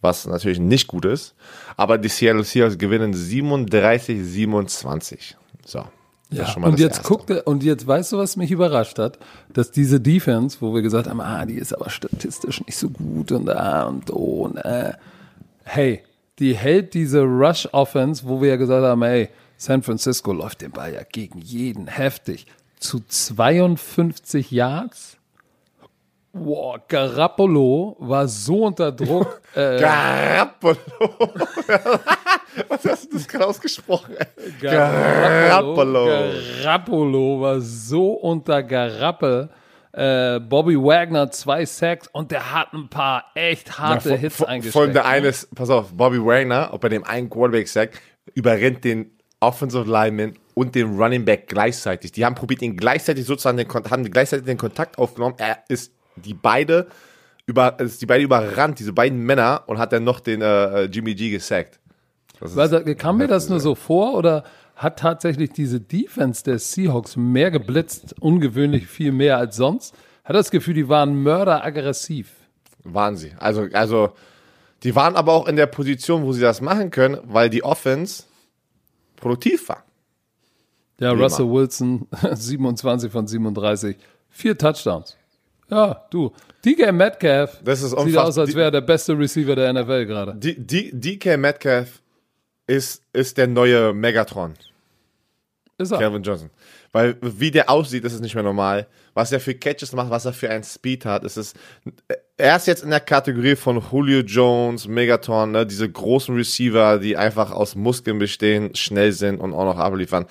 was 0.00 0.26
natürlich 0.26 0.60
nicht 0.60 0.86
gut 0.86 1.04
ist. 1.04 1.34
Aber 1.76 1.98
die 1.98 2.08
Seattle 2.08 2.44
Seahawks 2.44 2.78
gewinnen 2.78 3.12
37-27. 3.12 5.34
So. 5.64 5.84
Ja, 6.30 6.42
ist 6.42 6.50
schon 6.50 6.62
mal 6.62 6.68
und 6.68 6.80
jetzt 6.80 6.98
Erste. 6.98 7.08
guckte, 7.08 7.42
und 7.44 7.62
jetzt 7.62 7.86
weißt 7.86 8.12
du, 8.12 8.18
was 8.18 8.36
mich 8.36 8.50
überrascht 8.50 8.98
hat? 8.98 9.18
Dass 9.52 9.70
diese 9.70 10.00
Defense, 10.00 10.58
wo 10.60 10.74
wir 10.74 10.82
gesagt 10.82 11.08
haben, 11.08 11.20
ah, 11.20 11.46
die 11.46 11.54
ist 11.54 11.72
aber 11.72 11.88
statistisch 11.88 12.64
nicht 12.66 12.76
so 12.76 12.90
gut 12.90 13.30
und 13.32 13.48
ah 13.48 13.84
und 13.84 14.10
oh 14.10 14.44
und 14.44 14.56
äh. 14.56 14.94
Hey, 15.64 16.02
die 16.38 16.54
hält 16.54 16.94
diese 16.94 17.22
Rush 17.22 17.68
Offense, 17.72 18.26
wo 18.26 18.40
wir 18.40 18.50
ja 18.50 18.56
gesagt 18.56 18.84
haben, 18.84 19.02
ey, 19.02 19.28
San 19.56 19.82
Francisco 19.82 20.32
läuft 20.32 20.60
den 20.62 20.70
Ball 20.70 20.94
ja 20.94 21.02
gegen 21.02 21.38
jeden 21.38 21.86
heftig. 21.86 22.46
Zu 22.78 23.00
52 23.06 24.50
Yards. 24.50 25.16
Wow, 26.32 26.78
Garoppolo 26.88 27.96
war 27.98 28.28
so 28.28 28.64
unter 28.64 28.92
Druck. 28.92 29.40
äh, 29.54 29.80
Garoppolo. 29.80 30.76
Was 32.68 32.84
hast 32.84 33.12
du 33.12 33.16
das 33.16 33.28
gerade 33.28 33.46
ausgesprochen? 33.46 34.14
ey? 34.18 34.26
Garoppolo. 34.60 36.08
Garoppolo 36.62 37.40
war 37.40 37.60
so 37.60 38.12
unter 38.12 38.62
Garappel. 38.62 39.50
Äh, 39.92 40.40
Bobby 40.40 40.76
Wagner 40.76 41.30
zwei 41.30 41.64
Sacks 41.64 42.06
und 42.12 42.30
der 42.30 42.52
hat 42.52 42.74
ein 42.74 42.88
paar 42.88 43.24
echt 43.34 43.78
harte 43.78 44.10
Ja, 44.10 44.16
Hits 44.16 44.42
eingesteckt. 44.42 44.72
Vor 44.74 44.82
allem 44.82 44.92
der 44.92 45.04
ne? 45.04 45.08
eine 45.08 45.28
ist, 45.28 45.54
pass 45.54 45.70
auf, 45.70 45.94
Bobby 45.94 46.18
Wagner, 46.18 46.76
bei 46.78 46.90
dem 46.90 47.02
einen 47.04 47.30
Quarterback-Sack, 47.30 47.98
überrennt 48.34 48.84
den 48.84 49.10
Offensive 49.40 49.90
Lineman 49.90 50.34
und 50.52 50.74
den 50.74 50.98
Running 50.98 51.24
Back 51.24 51.46
gleichzeitig. 51.48 52.12
Die 52.12 52.24
haben 52.24 52.34
probiert, 52.34 52.60
ihn 52.62 52.76
gleichzeitig 52.76 53.24
sozusagen 53.24 53.56
den, 53.56 53.68
haben 53.68 54.04
gleichzeitig 54.10 54.44
den 54.44 54.58
Kontakt 54.58 54.98
aufgenommen. 54.98 55.36
Er 55.38 55.58
ist 55.68 55.92
die 56.16 56.34
beide 56.34 56.88
über, 57.46 57.78
ist 57.78 58.02
die 58.02 58.06
beide 58.06 58.24
überrannt, 58.24 58.78
diese 58.78 58.92
beiden 58.92 59.18
Männer, 59.20 59.62
und 59.66 59.78
hat 59.78 59.92
dann 59.92 60.04
noch 60.04 60.20
den 60.20 60.42
äh, 60.42 60.84
Jimmy 60.84 61.14
G 61.14 61.30
gesackt. 61.30 61.78
Ist- 62.40 62.58
Also, 62.58 62.80
kam 62.96 63.18
mir 63.18 63.28
das 63.28 63.48
nur 63.48 63.60
so 63.60 63.74
vor 63.74 64.14
oder 64.14 64.44
hat 64.74 64.98
tatsächlich 64.98 65.50
diese 65.52 65.80
Defense 65.80 66.44
der 66.44 66.58
Seahawks 66.58 67.16
mehr 67.16 67.50
geblitzt, 67.50 68.14
ungewöhnlich 68.20 68.86
viel 68.86 69.12
mehr 69.12 69.38
als 69.38 69.56
sonst? 69.56 69.94
Hat 70.24 70.36
das 70.36 70.50
Gefühl, 70.50 70.74
die 70.74 70.88
waren 70.88 71.22
mörderaggressiv. 71.22 72.30
Waren 72.84 73.16
sie. 73.16 73.32
Also, 73.38 73.66
also, 73.72 74.10
die 74.82 74.94
waren 74.94 75.16
aber 75.16 75.32
auch 75.32 75.48
in 75.48 75.56
der 75.56 75.66
Position, 75.66 76.22
wo 76.24 76.32
sie 76.32 76.42
das 76.42 76.60
machen 76.60 76.90
können, 76.90 77.18
weil 77.24 77.48
die 77.48 77.62
Offense 77.64 78.24
produktiv 79.16 79.68
war. 79.68 79.84
Ja, 81.00 81.16
Wie 81.16 81.22
Russell 81.22 81.50
Wilson, 81.50 82.06
27 82.32 83.10
von 83.10 83.26
37, 83.26 83.96
vier 84.28 84.56
Touchdowns. 84.56 85.16
Ja, 85.70 86.06
du, 86.10 86.32
DK 86.64 86.92
Metcalf 86.92 87.60
Das 87.64 87.82
ist 87.82 87.90
sieht 87.98 88.16
aus, 88.16 88.38
als 88.38 88.54
wäre 88.54 88.66
er 88.68 88.70
der 88.70 88.80
beste 88.82 89.18
Receiver 89.18 89.56
der 89.56 89.72
NFL 89.72 90.06
gerade. 90.06 90.34
DK 90.36 91.36
Metcalf 91.36 92.00
ist, 92.66 93.02
ist 93.12 93.38
der 93.38 93.46
neue 93.46 93.92
Megatron, 93.92 94.54
Ist 95.78 95.92
er. 95.92 95.98
Calvin 95.98 96.22
Johnson. 96.22 96.50
Weil 96.92 97.16
wie 97.20 97.50
der 97.50 97.68
aussieht, 97.68 98.04
ist 98.04 98.14
es 98.14 98.20
nicht 98.20 98.34
mehr 98.34 98.44
normal. 98.44 98.86
Was 99.12 99.32
er 99.32 99.40
für 99.40 99.54
Catches 99.54 99.92
macht, 99.92 100.10
was 100.10 100.24
er 100.24 100.32
für 100.32 100.48
einen 100.48 100.64
Speed 100.64 101.04
hat, 101.04 101.24
ist 101.24 101.36
es. 101.36 101.54
Er 102.36 102.56
ist 102.56 102.66
jetzt 102.66 102.82
in 102.82 102.90
der 102.90 103.00
Kategorie 103.00 103.56
von 103.56 103.82
Julio 103.90 104.20
Jones, 104.20 104.88
Megatron, 104.88 105.52
ne, 105.52 105.66
diese 105.66 105.90
großen 105.90 106.34
Receiver, 106.34 106.98
die 106.98 107.16
einfach 107.16 107.50
aus 107.50 107.74
Muskeln 107.74 108.18
bestehen, 108.18 108.74
schnell 108.74 109.12
sind 109.12 109.40
und 109.40 109.52
auch 109.54 109.64
noch 109.64 109.78
abliefern. 109.78 110.26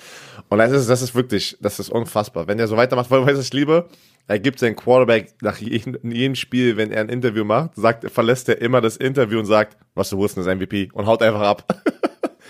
Und 0.50 0.58
das 0.60 0.72
ist, 0.72 0.90
das 0.90 1.02
ist 1.02 1.16
wirklich, 1.16 1.58
das 1.62 1.80
ist 1.80 1.90
unfassbar. 1.90 2.48
Wenn 2.48 2.60
er 2.60 2.68
so 2.68 2.78
weitermacht, 2.78 3.10
weil, 3.12 3.22
du, 3.22 3.28
was 3.28 3.40
ich 3.40 3.54
liebe? 3.54 3.88
Er 4.28 4.40
gibt 4.40 4.58
seinen 4.58 4.76
Quarterback 4.76 5.34
nach 5.42 5.58
jedem, 5.60 6.00
jedem 6.12 6.34
Spiel, 6.34 6.78
wenn 6.78 6.92
er 6.92 7.02
ein 7.02 7.10
Interview 7.10 7.44
macht, 7.44 7.76
sagt, 7.76 8.10
verlässt 8.10 8.50
er 8.50 8.60
immer 8.60 8.82
das 8.82 8.98
Interview 8.98 9.38
und 9.38 9.46
sagt, 9.46 9.78
Russell 9.96 10.18
Wilson 10.18 10.44
ist 10.44 10.50
MVP 10.50 10.90
und 10.94 11.06
haut 11.06 11.22
einfach 11.22 11.42
ab. 11.42 11.82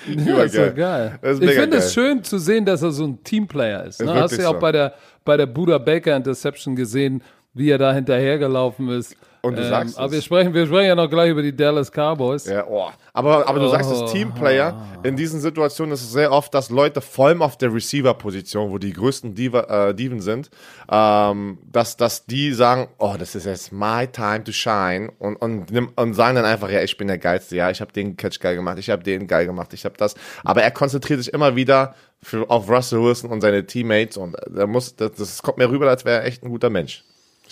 Ja, 0.25 0.43
ist 0.43 0.75
geil. 0.75 1.19
Das 1.21 1.39
ist 1.39 1.43
ich 1.43 1.51
finde 1.51 1.77
es 1.77 1.93
geil. 1.95 2.05
schön 2.05 2.23
zu 2.23 2.37
sehen, 2.37 2.65
dass 2.65 2.81
er 2.81 2.91
so 2.91 3.05
ein 3.05 3.23
Teamplayer 3.23 3.85
ist. 3.85 4.01
Ne? 4.01 4.11
Ist 4.11 4.19
Hast 4.19 4.37
du 4.37 4.41
ja 4.41 4.49
auch 4.49 4.53
so. 4.53 4.59
bei 4.59 4.71
der, 4.71 4.93
bei 5.23 5.37
der 5.37 5.45
Buda 5.45 5.77
Baker 5.77 6.15
Interception 6.15 6.75
gesehen, 6.75 7.21
wie 7.53 7.69
er 7.69 7.77
da 7.77 7.93
hinterhergelaufen 7.93 8.89
ist. 8.89 9.15
Ähm, 9.45 9.49
Und 9.49 9.57
du 9.57 9.69
sagst 9.69 9.97
aber 9.99 10.11
wir 10.11 10.21
sprechen, 10.21 10.53
wir 10.53 10.65
sprechen 10.65 10.87
ja 10.87 10.95
noch 10.95 11.09
gleich 11.09 11.29
über 11.29 11.41
die 11.41 11.55
Dallas 11.55 11.91
Cowboys. 11.91 12.45
Ja, 12.45 12.65
oh. 12.67 12.89
Aber, 13.13 13.47
aber 13.47 13.59
du 13.59 13.67
sagst 13.69 13.91
Oh. 13.91 14.05
es 14.05 14.11
Teamplayer. 14.11 14.75
In 15.03 15.15
diesen 15.15 15.39
Situationen 15.39 15.93
ist 15.93 16.01
es 16.01 16.11
sehr 16.11 16.31
oft, 16.31 16.53
dass 16.53 16.69
Leute, 16.69 16.99
vor 17.01 17.27
allem 17.27 17.41
auf 17.41 17.57
der 17.57 17.73
Receiver-Position, 17.73 18.71
wo 18.71 18.77
die 18.77 18.93
größten 18.93 19.35
Diva, 19.35 19.89
äh, 19.89 19.93
Diven 19.93 20.19
sind, 20.19 20.49
ähm, 20.91 21.59
dass, 21.71 21.95
dass 21.97 22.25
die 22.25 22.53
sagen, 22.53 22.87
oh, 22.97 23.15
das 23.17 23.35
ist 23.35 23.45
jetzt 23.45 23.71
my 23.71 24.07
time 24.07 24.43
to 24.43 24.51
shine 24.51 25.11
und, 25.19 25.35
und, 25.37 25.71
nimm- 25.71 25.91
und 25.95 26.13
sagen 26.13 26.35
dann 26.35 26.45
einfach, 26.45 26.69
ja, 26.69 26.81
ich 26.81 26.97
bin 26.97 27.07
der 27.07 27.17
Geilste, 27.17 27.55
ja, 27.55 27.69
ich 27.69 27.81
habe 27.81 27.91
den 27.93 28.17
Catch 28.17 28.39
geil 28.39 28.55
gemacht, 28.55 28.79
ich 28.79 28.89
habe 28.89 29.03
den 29.03 29.27
geil 29.27 29.45
gemacht, 29.45 29.73
ich 29.73 29.85
habe 29.85 29.95
das. 29.97 30.15
Aber 30.43 30.63
er 30.63 30.71
konzentriert 30.71 31.19
sich 31.23 31.33
immer 31.33 31.55
wieder 31.55 31.95
für, 32.21 32.49
auf 32.49 32.69
Russell 32.69 33.01
Wilson 33.01 33.29
und 33.29 33.41
seine 33.41 33.65
Teammates 33.65 34.17
und 34.17 34.35
er 34.35 34.67
muss, 34.67 34.95
das, 34.95 35.11
das 35.13 35.43
kommt 35.43 35.57
mir 35.59 35.69
rüber, 35.69 35.87
als 35.89 36.05
wäre 36.05 36.21
er 36.21 36.25
echt 36.25 36.43
ein 36.43 36.49
guter 36.49 36.69
Mensch. 36.69 37.03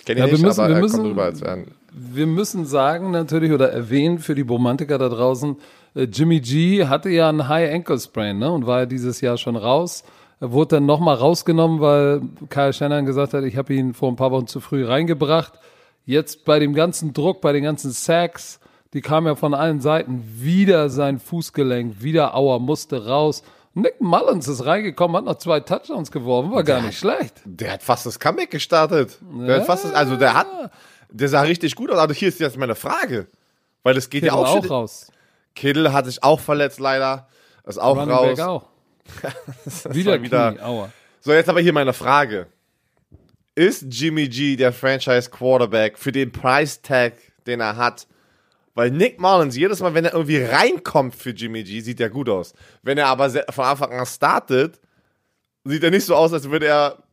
Ich 0.04 0.08
kenne 0.08 0.20
ihn 0.20 0.24
Ja, 0.24 0.26
wir 0.28 0.34
nicht, 0.34 0.46
müssen- 0.46 0.60
aber 0.60 0.74
wir 0.76 0.82
müssen- 0.82 0.98
kommt 0.98 1.10
rüber, 1.12 1.24
als 1.24 1.42
ein 1.44 1.72
Wir 1.96 2.28
müssen 2.28 2.66
sagen 2.66 3.12
natürlich 3.12 3.54
oder 3.54 3.72
erwähnen 3.72 4.20
für 4.20 4.36
die 4.36 4.42
Romantiker 4.42 4.98
da 4.98 5.08
draußen, 5.08 5.56
äh, 5.96 6.04
Jimmy 6.04 6.42
G 6.42 6.86
hatte 6.88 7.10
ja 7.10 7.30
einen 7.30 7.48
High 7.48 7.72
Ankle 7.74 7.98
Sprain 8.00 8.38
ne, 8.40 8.52
und 8.52 8.66
war 8.66 8.80
ja 8.82 8.86
dieses 8.86 9.22
Jahr 9.22 9.38
schon 9.38 9.56
raus. 9.56 10.04
Er 10.42 10.52
wurde 10.52 10.76
dann 10.76 10.86
nochmal 10.86 11.16
rausgenommen, 11.16 11.80
weil 11.80 12.22
Kyle 12.50 12.74
Shannon 12.74 13.06
gesagt 13.06 13.34
hat, 13.34 13.46
ich 13.46 13.56
habe 13.56 13.74
ihn 13.74 13.94
vor 13.94 14.10
ein 14.12 14.18
paar 14.18 14.32
Wochen 14.32 14.48
zu 14.48 14.60
früh 14.60 14.84
reingebracht. 14.86 15.54
Jetzt 16.06 16.44
bei 16.44 16.60
dem 16.60 16.74
ganzen 16.74 17.14
Druck, 17.14 17.40
bei 17.40 17.54
den 17.54 17.64
ganzen 17.64 17.92
Sacks, 17.92 18.60
die 18.94 19.00
kamen 19.00 19.28
ja 19.28 19.36
von 19.36 19.54
allen 19.54 19.80
Seiten, 19.80 20.22
wieder 20.38 20.90
sein 20.90 21.18
Fußgelenk, 21.20 22.02
wieder 22.04 22.36
Auer, 22.36 22.60
musste 22.60 23.06
raus. 23.06 23.42
Nick 23.76 24.00
Mullins 24.00 24.48
ist 24.48 24.66
reingekommen, 24.66 25.18
hat 25.18 25.26
noch 25.26 25.38
zwei 25.38 25.60
Touchdowns 25.60 26.12
geworfen, 26.12 26.52
war 26.52 26.64
gar 26.64 26.82
nicht 26.82 27.00
schlecht. 27.00 27.42
Der 27.44 27.72
hat 27.74 27.84
fast 27.84 28.06
das 28.06 28.20
Comeback 28.20 28.52
gestartet. 28.52 29.18
Der 29.22 29.58
hat 29.58 29.66
fast 29.66 29.86
das, 29.86 29.94
also 29.94 30.16
der 30.16 30.36
hat, 30.36 30.48
der 31.10 31.28
sah 31.30 31.42
richtig 31.42 31.76
gut 31.76 31.92
aus. 31.92 31.98
Also 31.98 32.14
hier 32.14 32.28
ist 32.28 32.40
jetzt 32.40 32.58
meine 32.58 32.76
Frage. 32.76 33.28
Weil 33.82 33.98
es 33.98 34.10
geht 34.10 34.24
Kittle 34.24 34.38
ja 34.38 34.44
auch, 34.44 34.58
auch 34.58 34.70
raus. 34.70 35.12
Kittle 35.56 35.92
hat 35.92 36.06
sich 36.06 36.24
auch 36.24 36.40
verletzt 36.40 36.80
leider. 36.80 37.28
Ist 37.66 37.80
auch 37.80 37.98
Running 37.98 38.16
raus. 38.16 38.38
Back 38.38 38.46
auch. 38.46 38.66
Wieder, 39.90 40.22
wieder. 40.22 40.52
Knie, 40.54 40.62
Aua. 40.62 40.90
So, 41.20 41.34
jetzt 41.34 41.50
aber 41.50 41.60
hier 41.60 41.74
meine 41.74 41.94
Frage. 41.94 42.48
Ist 43.56 43.86
Jimmy 43.90 44.30
G 44.30 44.56
der 44.56 44.72
Franchise 44.72 45.30
Quarterback 45.30 45.98
für 45.98 46.12
den 46.12 46.32
Price 46.32 46.82
Tag, 46.82 47.14
den 47.46 47.60
er 47.60 47.76
hat? 47.76 48.08
Weil 48.76 48.92
Nick 48.92 49.20
Mullins, 49.20 49.56
jedes 49.56 49.82
Mal, 49.82 49.94
wenn 49.94 50.06
er 50.06 50.14
irgendwie 50.14 50.44
reinkommt 50.44 51.16
für 51.16 51.30
Jimmy 51.30 51.64
G, 51.64 51.82
sieht 51.82 52.00
er 52.00 52.10
gut 52.10 52.28
aus. 52.28 52.54
Wenn 52.82 52.98
er 52.98 53.08
aber 53.08 53.30
von 53.30 53.66
Anfang 53.66 53.92
an 53.92 54.06
startet, 54.06 54.80
sieht 55.64 55.84
er 55.84 55.92
nicht 55.92 56.06
so 56.06 56.16
aus, 56.16 56.34
als 56.34 56.50
würde 56.50 56.68
er, 56.68 57.04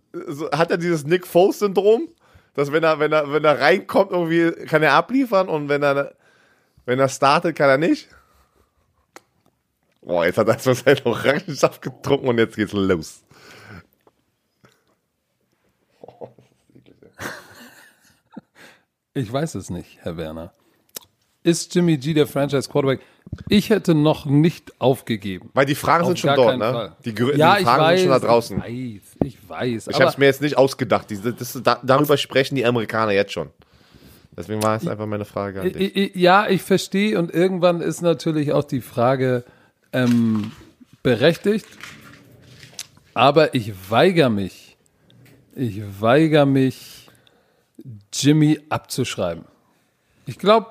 hat 0.53 0.71
er 0.71 0.79
dieses 0.79 1.05
Nick 1.05 1.27
Foles-Syndrom? 1.27 2.09
Dass 2.55 2.73
wenn 2.73 2.83
er, 2.83 2.99
wenn 2.99 3.13
er, 3.13 3.31
wenn 3.31 3.45
er 3.45 3.61
reinkommt, 3.61 4.11
irgendwie 4.11 4.53
kann 4.67 4.83
er 4.83 4.95
abliefern 4.95 5.49
und 5.49 5.69
wenn 5.69 5.83
er, 5.83 6.15
wenn 6.87 6.99
er 6.99 7.09
startet, 7.09 7.57
kann 7.57 7.69
er 7.69 7.79
nicht? 7.79 8.09
Boah, 10.01 10.25
jetzt 10.25 10.39
hat 10.39 10.49
er 10.49 10.55
erstmal 10.55 10.75
seinen 10.75 11.07
Orangensaft 11.07 11.83
getrunken 11.83 12.29
und 12.29 12.39
jetzt 12.39 12.57
geht's 12.57 12.73
los. 12.73 13.23
Ich 19.13 19.31
weiß 19.31 19.57
es 19.57 19.71
nicht, 19.71 19.99
Herr 20.03 20.17
Werner. 20.17 20.55
Ist 21.43 21.75
Jimmy 21.75 21.97
G 21.97 22.13
der 22.13 22.27
Franchise 22.27 22.69
Quarterback? 22.69 23.01
Ich 23.49 23.71
hätte 23.71 23.95
noch 23.95 24.27
nicht 24.27 24.73
aufgegeben. 24.81 25.51
Weil 25.55 25.65
die 25.65 25.75
Fragen 25.75 26.03
Auf 26.03 26.09
sind 26.09 26.19
schon 26.19 26.35
dort, 26.35 26.59
ne? 26.59 26.73
Fall. 26.73 26.97
Die, 27.05 27.15
ja, 27.37 27.55
die 27.55 27.61
ich 27.61 27.67
Fragen 27.67 27.83
weiß, 27.83 28.01
sind 28.01 28.11
schon 28.11 28.21
da 28.21 28.27
draußen. 28.27 28.65
Ich 28.67 29.01
weiß, 29.01 29.17
ich 29.25 29.49
weiß. 29.49 29.87
Ich 29.89 29.97
habe 29.97 30.11
es 30.11 30.19
mir 30.19 30.27
jetzt 30.27 30.43
nicht 30.43 30.59
ausgedacht. 30.59 31.09
Diese, 31.09 31.33
das, 31.33 31.59
da, 31.63 31.81
darüber 31.83 32.17
sprechen 32.17 32.57
die 32.57 32.65
Amerikaner 32.65 33.13
jetzt 33.13 33.33
schon. 33.33 33.51
Deswegen 34.37 34.63
war 34.63 34.77
es 34.77 34.87
einfach 34.87 35.07
meine 35.07 35.25
Frage 35.25 35.61
an 35.61 35.73
dich. 35.73 35.77
ich, 35.77 35.97
ich, 35.97 36.17
ja, 36.17 36.49
ich 36.49 36.63
verstehe 36.63 37.19
und 37.19 37.33
irgendwann 37.33 37.81
ist 37.81 38.01
natürlich 38.01 38.53
auch 38.53 38.65
die 38.65 38.81
Frage 38.81 39.45
ähm, 39.93 40.53
berechtigt. 41.03 41.67
Aber 43.15 43.55
ich 43.55 43.73
weigere 43.91 44.31
mich, 44.31 44.77
ich 45.55 45.83
weigere 46.01 46.47
mich, 46.47 47.09
Jimmy 48.13 48.61
abzuschreiben. 48.69 49.45
Ich 50.27 50.39
glaube, 50.39 50.69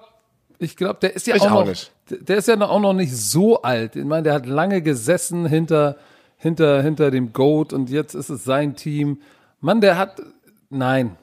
ich 0.59 0.75
glaube, 0.75 0.99
der 1.01 1.15
ist 1.15 1.25
ja 1.27 1.35
Ich 1.35 1.41
auch, 1.41 1.51
auch 1.51 1.59
noch, 1.61 1.67
nicht. 1.67 1.91
der 2.09 2.37
ist 2.37 2.47
ja 2.47 2.59
auch 2.61 2.79
noch 2.79 2.93
nicht 2.93 3.15
so 3.15 3.61
alt. 3.61 3.95
Ich 3.95 4.05
meine, 4.05 4.23
der 4.23 4.33
hat 4.33 4.45
lange 4.45 4.81
gesessen 4.81 5.45
hinter, 5.45 5.95
hinter, 6.37 6.81
hinter 6.83 7.11
dem 7.11 7.33
Goat 7.33 7.73
und 7.73 7.89
jetzt 7.89 8.13
ist 8.13 8.29
es 8.29 8.43
sein 8.43 8.75
Team. 8.75 9.21
Mann, 9.61 9.81
der 9.81 9.97
hat, 9.97 10.21
nein. 10.69 11.15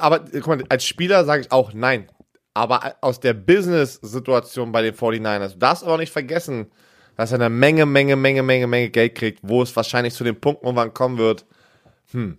Aber 0.00 0.20
guck 0.20 0.46
mal, 0.46 0.64
als 0.68 0.84
Spieler 0.84 1.24
sage 1.24 1.42
ich 1.42 1.52
auch 1.52 1.72
nein. 1.74 2.08
Aber 2.54 2.96
aus 3.00 3.18
der 3.20 3.32
Business-Situation 3.34 4.72
bei 4.72 4.82
den 4.82 4.94
49ers, 4.94 5.52
du 5.54 5.58
darfst 5.58 5.84
aber 5.84 5.96
nicht 5.98 6.12
vergessen, 6.12 6.66
dass 7.16 7.32
er 7.32 7.36
eine 7.40 7.48
Menge, 7.50 7.86
Menge, 7.86 8.16
Menge, 8.16 8.42
Menge, 8.42 8.66
Menge 8.66 8.90
Geld 8.90 9.14
kriegt, 9.14 9.40
wo 9.42 9.62
es 9.62 9.74
wahrscheinlich 9.74 10.14
zu 10.14 10.24
dem 10.24 10.36
Punkt 10.40 10.62
irgendwann 10.62 10.92
kommen 10.94 11.18
wird, 11.18 11.46
hm, 12.12 12.38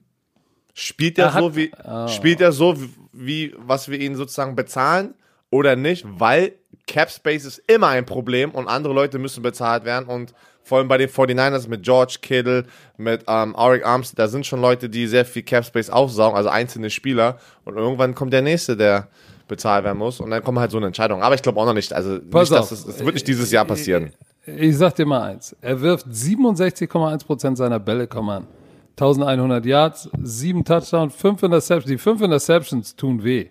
Spielt 0.75 1.19
er, 1.19 1.25
Er 1.25 1.33
hat- 1.35 1.41
so 1.43 1.55
wie, 1.55 1.71
spielt 2.07 2.41
er 2.41 2.51
so 2.51 2.75
wie, 3.11 3.53
was 3.57 3.89
wir 3.89 3.99
ihn 3.99 4.15
sozusagen 4.15 4.55
bezahlen 4.55 5.13
oder 5.53 5.75
nicht? 5.75 6.05
Weil 6.07 6.53
Cap 6.87 7.09
Space 7.09 7.45
ist 7.45 7.61
immer 7.67 7.89
ein 7.89 8.05
Problem 8.05 8.51
und 8.51 8.67
andere 8.67 8.93
Leute 8.93 9.19
müssen 9.19 9.43
bezahlt 9.43 9.85
werden 9.85 10.07
und 10.07 10.33
vor 10.63 10.79
allem 10.79 10.87
bei 10.87 10.97
den 10.97 11.09
49ers 11.09 11.67
mit 11.67 11.83
George 11.83 12.17
Kittle, 12.21 12.65
mit 12.97 13.23
ähm, 13.27 13.55
Arik 13.55 13.85
Armstead, 13.85 14.17
da 14.17 14.27
sind 14.27 14.45
schon 14.45 14.61
Leute, 14.61 14.89
die 14.89 15.07
sehr 15.07 15.25
viel 15.25 15.43
Cap 15.43 15.65
Space 15.65 15.89
aufsaugen, 15.89 16.35
also 16.35 16.49
einzelne 16.49 16.89
Spieler 16.89 17.37
und 17.65 17.77
irgendwann 17.77 18.15
kommt 18.15 18.33
der 18.33 18.41
nächste, 18.41 18.75
der 18.75 19.07
bezahlt 19.47 19.83
werden 19.83 19.97
muss 19.97 20.19
und 20.19 20.31
dann 20.31 20.43
kommt 20.43 20.57
halt 20.57 20.71
so 20.71 20.77
eine 20.77 20.87
Entscheidung. 20.87 21.21
Aber 21.21 21.35
ich 21.35 21.41
glaube 21.41 21.59
auch 21.59 21.65
noch 21.65 21.73
nicht, 21.73 21.93
also 21.93 22.19
Pass 22.31 22.49
nicht, 22.49 22.59
auf. 22.59 22.71
es, 22.71 22.85
es 22.85 23.05
wird 23.05 23.13
nicht 23.13 23.27
dieses 23.27 23.51
Jahr 23.51 23.65
passieren. 23.65 24.11
Ich 24.45 24.77
sag 24.77 24.95
dir 24.95 25.05
mal 25.05 25.21
eins. 25.21 25.55
Er 25.61 25.79
wirft 25.79 26.07
67,1% 26.07 27.55
seiner 27.55 27.79
Bälle 27.79 28.07
kommen 28.07 28.29
an. 28.29 28.47
1100 28.91 29.65
Yards, 29.65 30.09
7 30.21 30.65
Touchdowns, 30.65 31.15
5 31.15 31.43
Interceptions. 31.43 31.89
Die 31.89 31.97
5 31.97 32.21
Interceptions 32.21 32.95
tun 32.95 33.23
weh. 33.23 33.49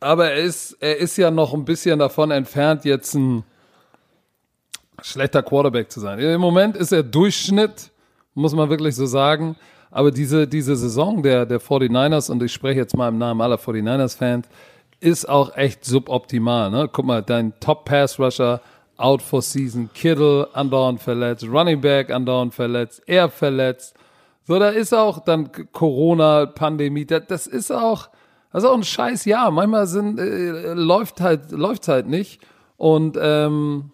Aber 0.00 0.30
er 0.30 0.42
ist, 0.42 0.76
er 0.80 0.98
ist 0.98 1.16
ja 1.16 1.30
noch 1.30 1.54
ein 1.54 1.64
bisschen 1.64 1.98
davon 1.98 2.30
entfernt, 2.30 2.84
jetzt 2.84 3.14
ein 3.14 3.44
schlechter 5.02 5.42
Quarterback 5.42 5.90
zu 5.90 6.00
sein. 6.00 6.18
Im 6.18 6.40
Moment 6.40 6.76
ist 6.76 6.92
er 6.92 7.02
Durchschnitt, 7.02 7.90
muss 8.34 8.54
man 8.54 8.68
wirklich 8.68 8.94
so 8.94 9.06
sagen. 9.06 9.56
Aber 9.90 10.10
diese, 10.10 10.46
diese 10.46 10.76
Saison 10.76 11.22
der, 11.22 11.46
der 11.46 11.60
49ers, 11.60 12.30
und 12.30 12.42
ich 12.42 12.52
spreche 12.52 12.80
jetzt 12.80 12.96
mal 12.96 13.08
im 13.08 13.18
Namen 13.18 13.40
aller 13.40 13.56
49ers-Fans, 13.56 14.46
ist 15.00 15.28
auch 15.28 15.56
echt 15.56 15.84
suboptimal. 15.84 16.70
Ne? 16.70 16.88
Guck 16.92 17.06
mal, 17.06 17.22
dein 17.22 17.58
Top-Pass-Rusher 17.60 18.60
out 18.96 19.22
for 19.22 19.42
season, 19.42 19.90
Kittle 19.94 20.48
andauernd 20.52 21.00
verletzt, 21.00 21.46
Running 21.46 21.80
Back 21.80 22.10
andauernd 22.10 22.54
verletzt, 22.54 23.02
er 23.06 23.28
verletzt. 23.28 23.94
So, 24.44 24.58
da 24.58 24.70
ist 24.70 24.94
auch 24.94 25.18
dann 25.18 25.50
Corona, 25.72 26.46
Pandemie, 26.46 27.04
das, 27.04 27.26
das 27.26 27.46
ist 27.46 27.70
auch, 27.70 28.08
das 28.56 28.64
ist 28.64 28.70
auch 28.70 28.74
ein 28.74 28.84
scheiß 28.84 29.26
Jahr. 29.26 29.50
Manchmal 29.50 29.86
sind, 29.86 30.18
äh, 30.18 30.72
läuft 30.72 31.20
halt, 31.20 31.50
läuft 31.50 31.88
halt 31.88 32.06
nicht. 32.06 32.40
Und 32.78 33.18
ähm, 33.20 33.90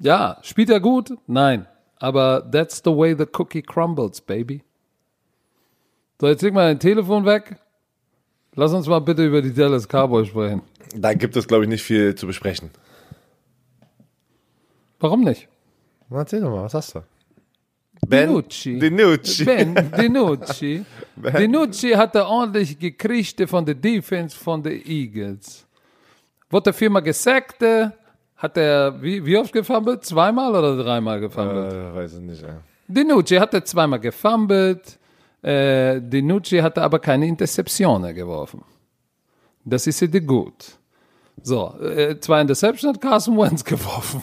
ja, 0.00 0.36
spielt 0.42 0.68
er 0.68 0.80
gut? 0.80 1.16
Nein. 1.26 1.66
Aber 1.96 2.46
that's 2.52 2.82
the 2.84 2.90
way 2.90 3.16
the 3.16 3.24
cookie 3.38 3.62
crumbles, 3.62 4.20
baby. 4.20 4.64
So, 6.20 6.26
jetzt 6.28 6.42
leg 6.42 6.52
mal 6.52 6.66
dein 6.66 6.78
Telefon 6.78 7.24
weg. 7.24 7.56
Lass 8.54 8.74
uns 8.74 8.86
mal 8.86 8.98
bitte 8.98 9.24
über 9.24 9.40
die 9.40 9.54
Dallas 9.54 9.88
Cowboys 9.88 10.28
sprechen. 10.28 10.60
Da 10.94 11.14
gibt 11.14 11.34
es, 11.34 11.48
glaube 11.48 11.64
ich, 11.64 11.70
nicht 11.70 11.82
viel 11.82 12.14
zu 12.14 12.26
besprechen. 12.26 12.68
Warum 15.00 15.22
nicht? 15.22 15.48
Na, 16.10 16.18
Erzähl 16.18 16.42
doch 16.42 16.50
mal, 16.50 16.64
was 16.64 16.74
hast 16.74 16.96
du? 16.96 17.02
Ben 18.06 18.28
Dinucci. 18.28 18.78
Dinucci. 18.78 19.44
Ben 19.46 19.90
Dinucci. 19.96 20.84
Dinucci 21.16 21.90
hatte 21.90 22.26
ordentlich 22.26 22.78
gekriegt 22.78 23.48
von 23.48 23.64
der 23.64 23.74
Defense 23.74 24.36
von 24.36 24.62
den 24.62 24.84
Eagles. 24.86 25.66
Wurde 26.50 26.72
viermal 26.72 27.02
gesackt, 27.02 27.62
hat 27.62 28.56
er, 28.56 29.00
wie, 29.00 29.24
wie 29.24 29.36
oft 29.36 29.52
gefummelt? 29.52 30.04
Zweimal 30.04 30.50
oder 30.50 30.76
dreimal 30.76 31.20
gefummelt? 31.20 31.72
Äh, 31.72 31.94
weiß 31.94 32.14
ich 32.14 32.20
nicht, 32.20 32.42
ey. 32.42 32.56
Dinucci 32.88 33.36
hatte 33.36 33.62
zweimal 33.62 34.00
gefummelt. 34.00 34.98
Äh, 35.42 36.00
Dinucci 36.00 36.58
hatte 36.58 36.82
aber 36.82 36.98
keine 36.98 37.26
Interceptionen 37.26 38.14
geworfen. 38.14 38.64
Das 39.64 39.86
ist 39.86 40.00
ja 40.00 40.08
gut. 40.18 40.76
So, 41.42 41.78
äh, 41.80 42.18
zwei 42.20 42.40
Interceptions 42.40 42.94
hat 42.96 43.00
Carson 43.00 43.38
Wentz 43.38 43.64
geworfen. 43.72 44.22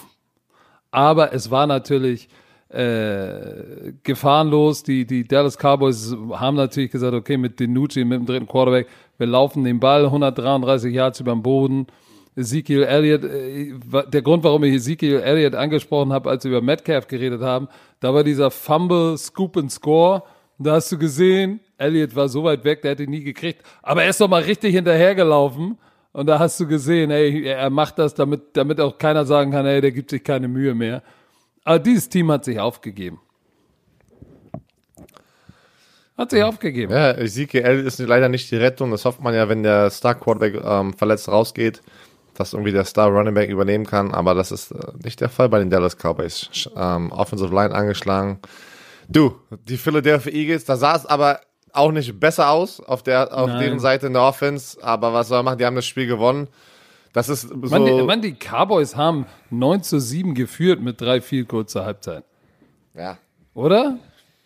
Aber 0.91 1.33
es 1.33 1.49
war 1.49 1.65
natürlich 1.65 2.29
äh, 2.69 3.93
gefahrenlos. 4.03 4.83
Die, 4.83 5.05
die 5.05 5.27
Dallas 5.27 5.57
Cowboys 5.57 6.15
haben 6.33 6.55
natürlich 6.55 6.91
gesagt, 6.91 7.13
okay, 7.13 7.37
mit 7.37 7.59
Dinucci, 7.59 8.05
mit 8.05 8.19
dem 8.19 8.25
dritten 8.25 8.47
Quarterback, 8.47 8.87
wir 9.17 9.27
laufen 9.27 9.63
den 9.63 9.79
Ball 9.79 10.05
133 10.05 10.93
Yards 10.93 11.19
über 11.19 11.33
den 11.33 11.43
Boden. 11.43 11.87
Ezekiel 12.35 12.83
Elliott, 12.83 13.23
äh, 13.23 13.73
der 14.11 14.21
Grund, 14.21 14.43
warum 14.43 14.63
ich 14.63 14.73
Ezekiel 14.75 15.19
Elliott 15.19 15.55
angesprochen 15.55 16.13
habe, 16.13 16.29
als 16.29 16.43
wir 16.43 16.51
über 16.51 16.61
Metcalf 16.61 17.07
geredet 17.07 17.41
haben, 17.41 17.67
da 17.99 18.13
war 18.13 18.23
dieser 18.23 18.51
Fumble, 18.51 19.17
Scoop 19.17 19.57
and 19.57 19.71
Score. 19.71 20.23
Da 20.57 20.73
hast 20.73 20.91
du 20.91 20.97
gesehen, 20.97 21.61
Elliott 21.77 22.15
war 22.15 22.29
so 22.29 22.43
weit 22.43 22.63
weg, 22.65 22.81
der 22.81 22.91
hätte 22.91 23.03
ihn 23.03 23.09
nie 23.09 23.23
gekriegt. 23.23 23.63
Aber 23.81 24.03
er 24.03 24.09
ist 24.09 24.21
doch 24.21 24.27
mal 24.27 24.43
richtig 24.43 24.75
hinterhergelaufen. 24.75 25.77
Und 26.11 26.25
da 26.27 26.39
hast 26.39 26.59
du 26.59 26.67
gesehen, 26.67 27.11
ey, 27.11 27.45
er 27.45 27.69
macht 27.69 27.99
das, 27.99 28.13
damit, 28.13 28.41
damit 28.53 28.81
auch 28.81 28.97
keiner 28.97 29.25
sagen 29.25 29.51
kann, 29.51 29.65
ey, 29.65 29.79
der 29.79 29.91
gibt 29.91 30.09
sich 30.09 30.23
keine 30.23 30.47
Mühe 30.47 30.75
mehr. 30.75 31.03
Aber 31.63 31.79
dieses 31.79 32.09
Team 32.09 32.31
hat 32.31 32.45
sich 32.45 32.59
aufgegeben. 32.59 33.19
Hat 36.19 36.31
sich 36.31 36.43
aufgegeben. 36.43 36.91
Ja, 36.91 37.11
Ezekiel 37.11 37.63
ist 37.63 37.97
leider 37.99 38.27
nicht 38.27 38.51
die 38.51 38.57
Rettung. 38.57 38.91
Das 38.91 39.05
hofft 39.05 39.21
man 39.21 39.33
ja, 39.33 39.47
wenn 39.47 39.63
der 39.63 39.89
Star 39.89 40.15
Quarterback 40.15 40.61
ähm, 40.61 40.93
verletzt 40.93 41.29
rausgeht, 41.29 41.81
dass 42.33 42.51
irgendwie 42.51 42.73
der 42.73 42.83
Star 42.83 43.07
Running 43.07 43.33
Back 43.33 43.49
übernehmen 43.49 43.85
kann. 43.85 44.13
Aber 44.13 44.33
das 44.33 44.51
ist 44.51 44.71
äh, 44.71 44.91
nicht 45.01 45.21
der 45.21 45.29
Fall 45.29 45.47
bei 45.47 45.59
den 45.59 45.69
Dallas 45.69 45.95
Cowboys. 45.95 46.49
Ähm, 46.75 47.13
Offensive 47.13 47.55
Line 47.55 47.73
angeschlagen. 47.73 48.39
Du, 49.07 49.35
die 49.69 49.77
Philadelphia 49.77 50.33
Eagles, 50.33 50.65
da 50.65 50.75
sah 50.75 50.97
es 50.97 51.05
aber 51.05 51.39
auch 51.71 51.91
nicht 51.93 52.19
besser 52.19 52.49
aus 52.49 52.81
auf 52.81 53.01
der 53.01 53.33
auf 53.33 53.47
Nein. 53.47 53.59
deren 53.59 53.79
Seite 53.79 54.07
in 54.07 54.13
der 54.13 54.23
Offense. 54.23 54.77
Aber 54.83 55.13
was 55.13 55.29
soll 55.29 55.37
man 55.37 55.45
machen? 55.45 55.59
Die 55.59 55.65
haben 55.65 55.75
das 55.77 55.85
Spiel 55.85 56.07
gewonnen. 56.07 56.49
Das 57.13 57.29
ist 57.29 57.41
so. 57.41 57.55
Man, 57.55 57.85
die, 57.85 58.01
man, 58.03 58.21
die 58.21 58.33
Cowboys 58.33 58.95
haben 58.95 59.25
9 59.49 59.83
zu 59.83 59.99
7 59.99 60.33
geführt 60.35 60.81
mit 60.81 61.01
drei 61.01 61.21
viel 61.21 61.45
kurzer 61.45 61.85
Halbzeit. 61.85 62.23
ja. 62.95 63.17
Oder? 63.53 63.97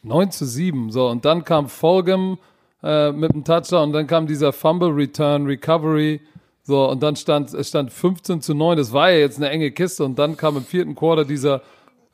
9 0.04 0.32
zu 0.32 0.46
7. 0.46 0.92
So, 0.92 1.08
und 1.08 1.24
dann 1.26 1.44
kam 1.44 1.70
Fulgham 1.70 2.38
äh, 2.82 3.12
mit 3.12 3.34
dem 3.34 3.44
Touchdown 3.44 3.90
und 3.90 3.94
dann 3.94 4.08
kam 4.08 4.28
dieser 4.28 4.52
Fumble 4.52 4.90
Return 4.90 5.46
Recovery. 5.46 6.22
So, 6.64 6.90
und 6.90 7.04
dann 7.04 7.16
stand 7.16 7.54
es 7.54 7.70
stand 7.70 7.92
15 7.92 8.42
zu 8.42 8.54
9. 8.54 8.78
Das 8.78 8.92
war 8.94 9.12
ja 9.12 9.20
jetzt 9.20 9.38
eine 9.38 9.50
enge 9.50 9.72
Kiste. 9.72 10.04
Und 10.04 10.18
dann 10.18 10.38
kam 10.38 10.58
im 10.58 10.64
vierten 10.64 10.96
Quarter 10.96 11.26
dieser, 11.26 11.62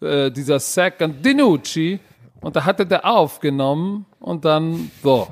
äh, 0.02 0.32
dieser 0.32 0.60
Sack 0.60 1.02
an 1.02 1.22
Dinucci. 1.22 2.00
Und 2.41 2.56
da 2.56 2.66
hatte 2.66 2.86
der 2.86 3.06
aufgenommen. 3.06 4.06
Und 4.20 4.45
dann, 4.45 4.91
so. 5.04 5.28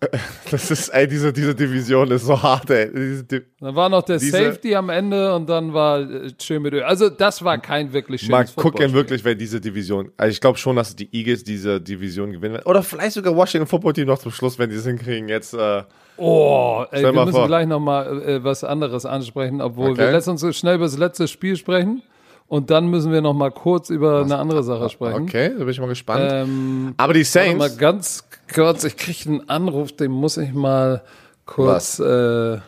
Das 0.50 0.70
ist, 0.70 0.88
ey, 0.90 1.06
diese, 1.08 1.32
diese 1.32 1.54
Division 1.54 2.10
ist 2.10 2.24
so 2.24 2.40
hart, 2.40 2.70
ey. 2.70 2.90
Diese 2.94 3.24
Di 3.24 3.40
Dann 3.60 3.74
war 3.74 3.88
noch 3.88 4.02
der 4.02 4.18
Safety 4.18 4.74
am 4.74 4.88
Ende 4.90 5.34
und 5.34 5.48
dann 5.48 5.74
war 5.74 6.00
äh, 6.00 6.30
schön 6.40 6.62
mit 6.62 6.72
Öl. 6.72 6.82
Also, 6.82 7.08
das 7.10 7.42
war 7.44 7.58
kein 7.58 7.92
wirklich 7.92 8.22
schönes 8.22 8.56
Mal 8.56 8.62
gucken 8.62 8.92
wirklich, 8.92 9.24
wer 9.24 9.34
diese 9.34 9.60
Division. 9.60 10.10
Also 10.16 10.30
ich 10.30 10.40
glaube 10.40 10.56
schon, 10.58 10.76
dass 10.76 10.94
die 10.94 11.08
Eagles 11.12 11.42
diese 11.44 11.80
Division 11.80 12.32
gewinnen 12.32 12.54
werden. 12.54 12.66
Oder 12.66 12.82
vielleicht 12.82 13.12
sogar 13.14 13.34
Washington 13.34 13.66
Football 13.66 13.92
Team 13.92 14.06
noch 14.06 14.18
zum 14.18 14.30
Schluss, 14.32 14.58
wenn 14.58 14.70
die 14.70 14.76
es 14.76 14.86
hinkriegen. 14.86 15.28
Jetzt, 15.28 15.54
äh, 15.54 15.82
Oh, 16.16 16.84
ey, 16.90 17.04
wir 17.04 17.12
müssen 17.12 17.30
vor. 17.32 17.46
gleich 17.46 17.66
noch 17.66 17.78
mal 17.78 18.22
äh, 18.22 18.42
was 18.42 18.64
anderes 18.64 19.06
ansprechen, 19.06 19.60
obwohl 19.60 19.90
Okay. 19.90 19.98
wir 20.00 20.10
lassen 20.12 20.30
uns 20.30 20.40
so 20.40 20.50
schnell 20.52 20.74
über 20.76 20.84
das 20.86 20.98
letzte 20.98 21.28
Spiel 21.28 21.54
sprechen 21.56 22.02
und 22.48 22.70
dann 22.70 22.88
müssen 22.88 23.12
wir 23.12 23.20
noch 23.20 23.34
mal 23.34 23.50
kurz 23.50 23.90
über 23.90 24.22
eine 24.22 24.38
andere 24.38 24.62
Sache 24.62 24.88
sprechen. 24.88 25.22
okay, 25.22 25.50
da 25.50 25.58
bin 25.58 25.68
ich 25.68 25.80
mal 25.80 25.86
gespannt. 25.88 26.30
Ähm, 26.32 26.94
Aber 26.96 27.12
die 27.12 27.24
warte 27.24 27.56
mal 27.56 27.68
Saints, 27.68 27.78
ganz 27.78 28.24
kurz, 28.52 28.84
ich 28.84 28.96
kriege 28.96 29.28
einen 29.28 29.48
Anruf, 29.48 29.92
den 29.92 30.10
muss 30.10 30.38
ich 30.38 30.52
mal 30.54 31.02
kurz 31.44 31.98
äh, 31.98 32.58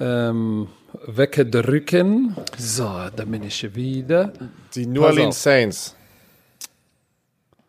ähm, 0.00 0.68
wegdrücken. 1.06 2.36
So, 2.58 2.90
da 3.14 3.24
bin 3.24 3.44
ich 3.44 3.74
wieder. 3.74 4.32
die 4.74 4.86
New 4.86 5.04
Orleans. 5.04 5.42
Saints. 5.42 5.96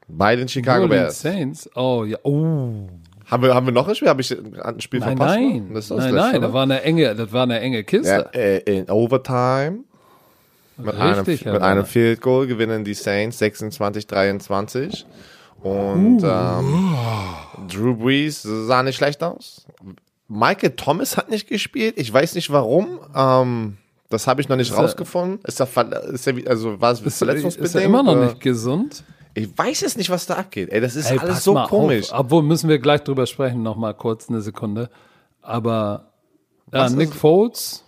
Bei 0.08 0.36
den 0.36 0.48
Chicago 0.48 0.84
New 0.84 0.90
Bears. 0.90 1.22
Saints. 1.22 1.70
Oh 1.76 2.04
ja. 2.04 2.18
Oh. 2.24 2.88
Haben 3.26 3.44
wir, 3.44 3.56
haben 3.56 3.66
wir 3.66 3.74
noch 3.74 3.88
ein 3.88 3.96
Spiel? 3.96 4.08
Habe 4.08 4.22
ich 4.22 4.32
ein 4.64 4.80
Spiel 4.80 5.00
Nein, 5.00 5.18
verpasst? 5.18 5.40
nein. 5.40 5.70
Das 5.74 5.86
ist 5.86 5.92
das 5.92 5.98
nein, 5.98 6.14
nein, 6.14 6.42
das 6.42 6.54
war 6.54 6.64
eine 6.64 6.82
enge, 6.84 7.16
das 7.16 7.34
war 7.34 7.44
eine 7.44 7.60
enge 7.60 7.78
ja, 7.78 7.84
Kiste. 7.84 8.30
äh, 8.34 8.60
in 8.78 8.90
Overtime. 8.90 9.80
Mit, 10.78 10.94
Richtig, 11.00 11.46
einem, 11.46 11.54
mit 11.54 11.62
einem. 11.64 11.86
Field 11.86 12.22
Goal 12.22 12.48
gewinnen 12.48 12.84
die 12.84 12.94
Saints 12.94 13.42
26-23. 13.42 15.06
Und 15.62 16.22
Uh. 16.24 16.28
ähm, 16.28 16.96
Drew 17.70 17.96
Brees 17.96 18.42
sah 18.44 18.84
nicht 18.84 18.98
schlecht 18.98 19.24
aus. 19.24 19.66
Michael 20.28 20.72
Thomas 20.72 21.18
hat 21.18 21.30
nicht 21.30 21.48
gespielt. 21.48 21.96
Ich 21.98 22.12
weiß 22.12 22.36
nicht 22.36 22.52
warum. 22.52 23.00
Ähm, 23.16 23.78
das 24.10 24.28
habe 24.28 24.42
ich 24.42 24.50
noch 24.50 24.58
nicht 24.58 24.72
er- 24.72 24.78
rausgefunden. 24.78 25.40
Ist 25.46 25.60
er, 25.62 25.68
ist 26.14 26.28
er 26.28 26.36
also 26.50 26.80
war 26.82 26.92
es 26.92 27.02
Ist, 27.02 27.18
verletzungsbedingt? 27.18 27.66
ist 27.68 27.76
er 27.76 27.82
immer 27.84 28.04
noch 28.04 28.16
nicht 28.16 28.40
gesund? 28.42 29.04
Ich 29.34 29.58
weiß 29.58 29.82
es 29.84 29.98
nicht, 29.98 30.10
was 30.10 30.26
da 30.26 30.36
abgeht. 30.36 30.70
Ey, 30.72 30.82
das 30.82 30.96
ist 30.96 31.10
Ey, 31.12 31.20
alles 31.20 31.44
so 31.44 31.54
komisch. 31.56 32.12
Auf. 32.12 32.20
Obwohl 32.22 32.44
müssen 32.44 32.70
wir 32.70 32.80
gleich 32.80 33.02
drüber 33.04 33.26
sprechen, 33.26 33.64
noch 33.64 33.76
mal 33.76 33.94
kurz 33.94 34.30
eine 34.30 34.42
Sekunde. 34.42 34.90
Aber 35.42 36.12
ja, 36.74 36.82
Was 36.82 36.94
Nick 36.94 37.10
ist- 37.10 37.18
Foles, 37.18 37.84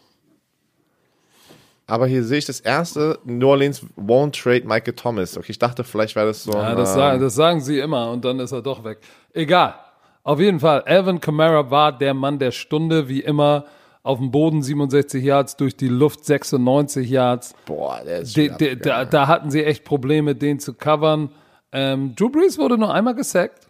Aber 1.89 2.05
hier 2.05 2.23
sehe 2.23 2.39
ich 2.39 2.45
das 2.45 2.59
erste. 2.59 3.17
New 3.23 3.47
Orleans 3.47 3.85
won't 3.95 4.39
trade 4.41 4.67
Michael 4.67 4.93
Thomas. 4.93 5.37
Okay, 5.37 5.51
ich 5.51 5.59
dachte, 5.59 5.85
vielleicht 5.85 6.17
wäre 6.17 6.27
das 6.27 6.43
so. 6.43 6.51
ja, 6.51 6.61
ein, 6.61 6.75
das, 6.75 6.91
ähm, 6.91 6.95
sagen, 6.95 7.21
das 7.21 7.35
sagen 7.35 7.61
sie 7.61 7.79
immer 7.79 8.11
und 8.11 8.25
dann 8.25 8.39
ist 8.39 8.51
er 8.51 8.61
doch 8.61 8.83
weg. 8.83 8.99
Egal. 9.33 9.75
Auf 10.23 10.41
jeden 10.41 10.59
Fall, 10.59 10.81
Alvin 10.81 11.21
Kamara 11.21 11.71
war 11.71 11.97
der 11.97 12.13
Mann 12.13 12.37
der 12.37 12.51
Stunde, 12.51 13.07
wie 13.07 13.21
immer. 13.21 13.65
Auf 14.03 14.19
dem 14.19 14.31
Boden 14.31 14.61
67 14.61 15.23
Yards, 15.23 15.55
durch 15.55 15.75
die 15.75 15.87
Luft 15.87 16.25
96 16.25 17.09
Yards. 17.09 17.55
Boah, 17.65 18.01
der 18.05 18.19
ist 18.19 18.35
De, 18.35 18.49
de, 18.49 18.75
da, 18.75 19.05
da 19.05 19.27
hatten 19.27 19.51
sie 19.51 19.63
echt 19.63 19.83
Probleme, 19.83 20.35
den 20.35 20.59
zu 20.59 20.73
covern. 20.73 21.29
Ähm, 21.71 22.15
Drew 22.15 22.29
Brees 22.29 22.57
wurde 22.57 22.77
nur 22.77 22.93
einmal 22.93 23.15
gesackt. 23.15 23.69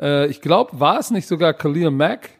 Äh, 0.00 0.26
ich 0.28 0.40
glaube, 0.40 0.78
war 0.78 0.98
es 0.98 1.10
nicht 1.10 1.26
sogar 1.28 1.52
Khalil 1.54 1.90
Mack? 1.90 2.30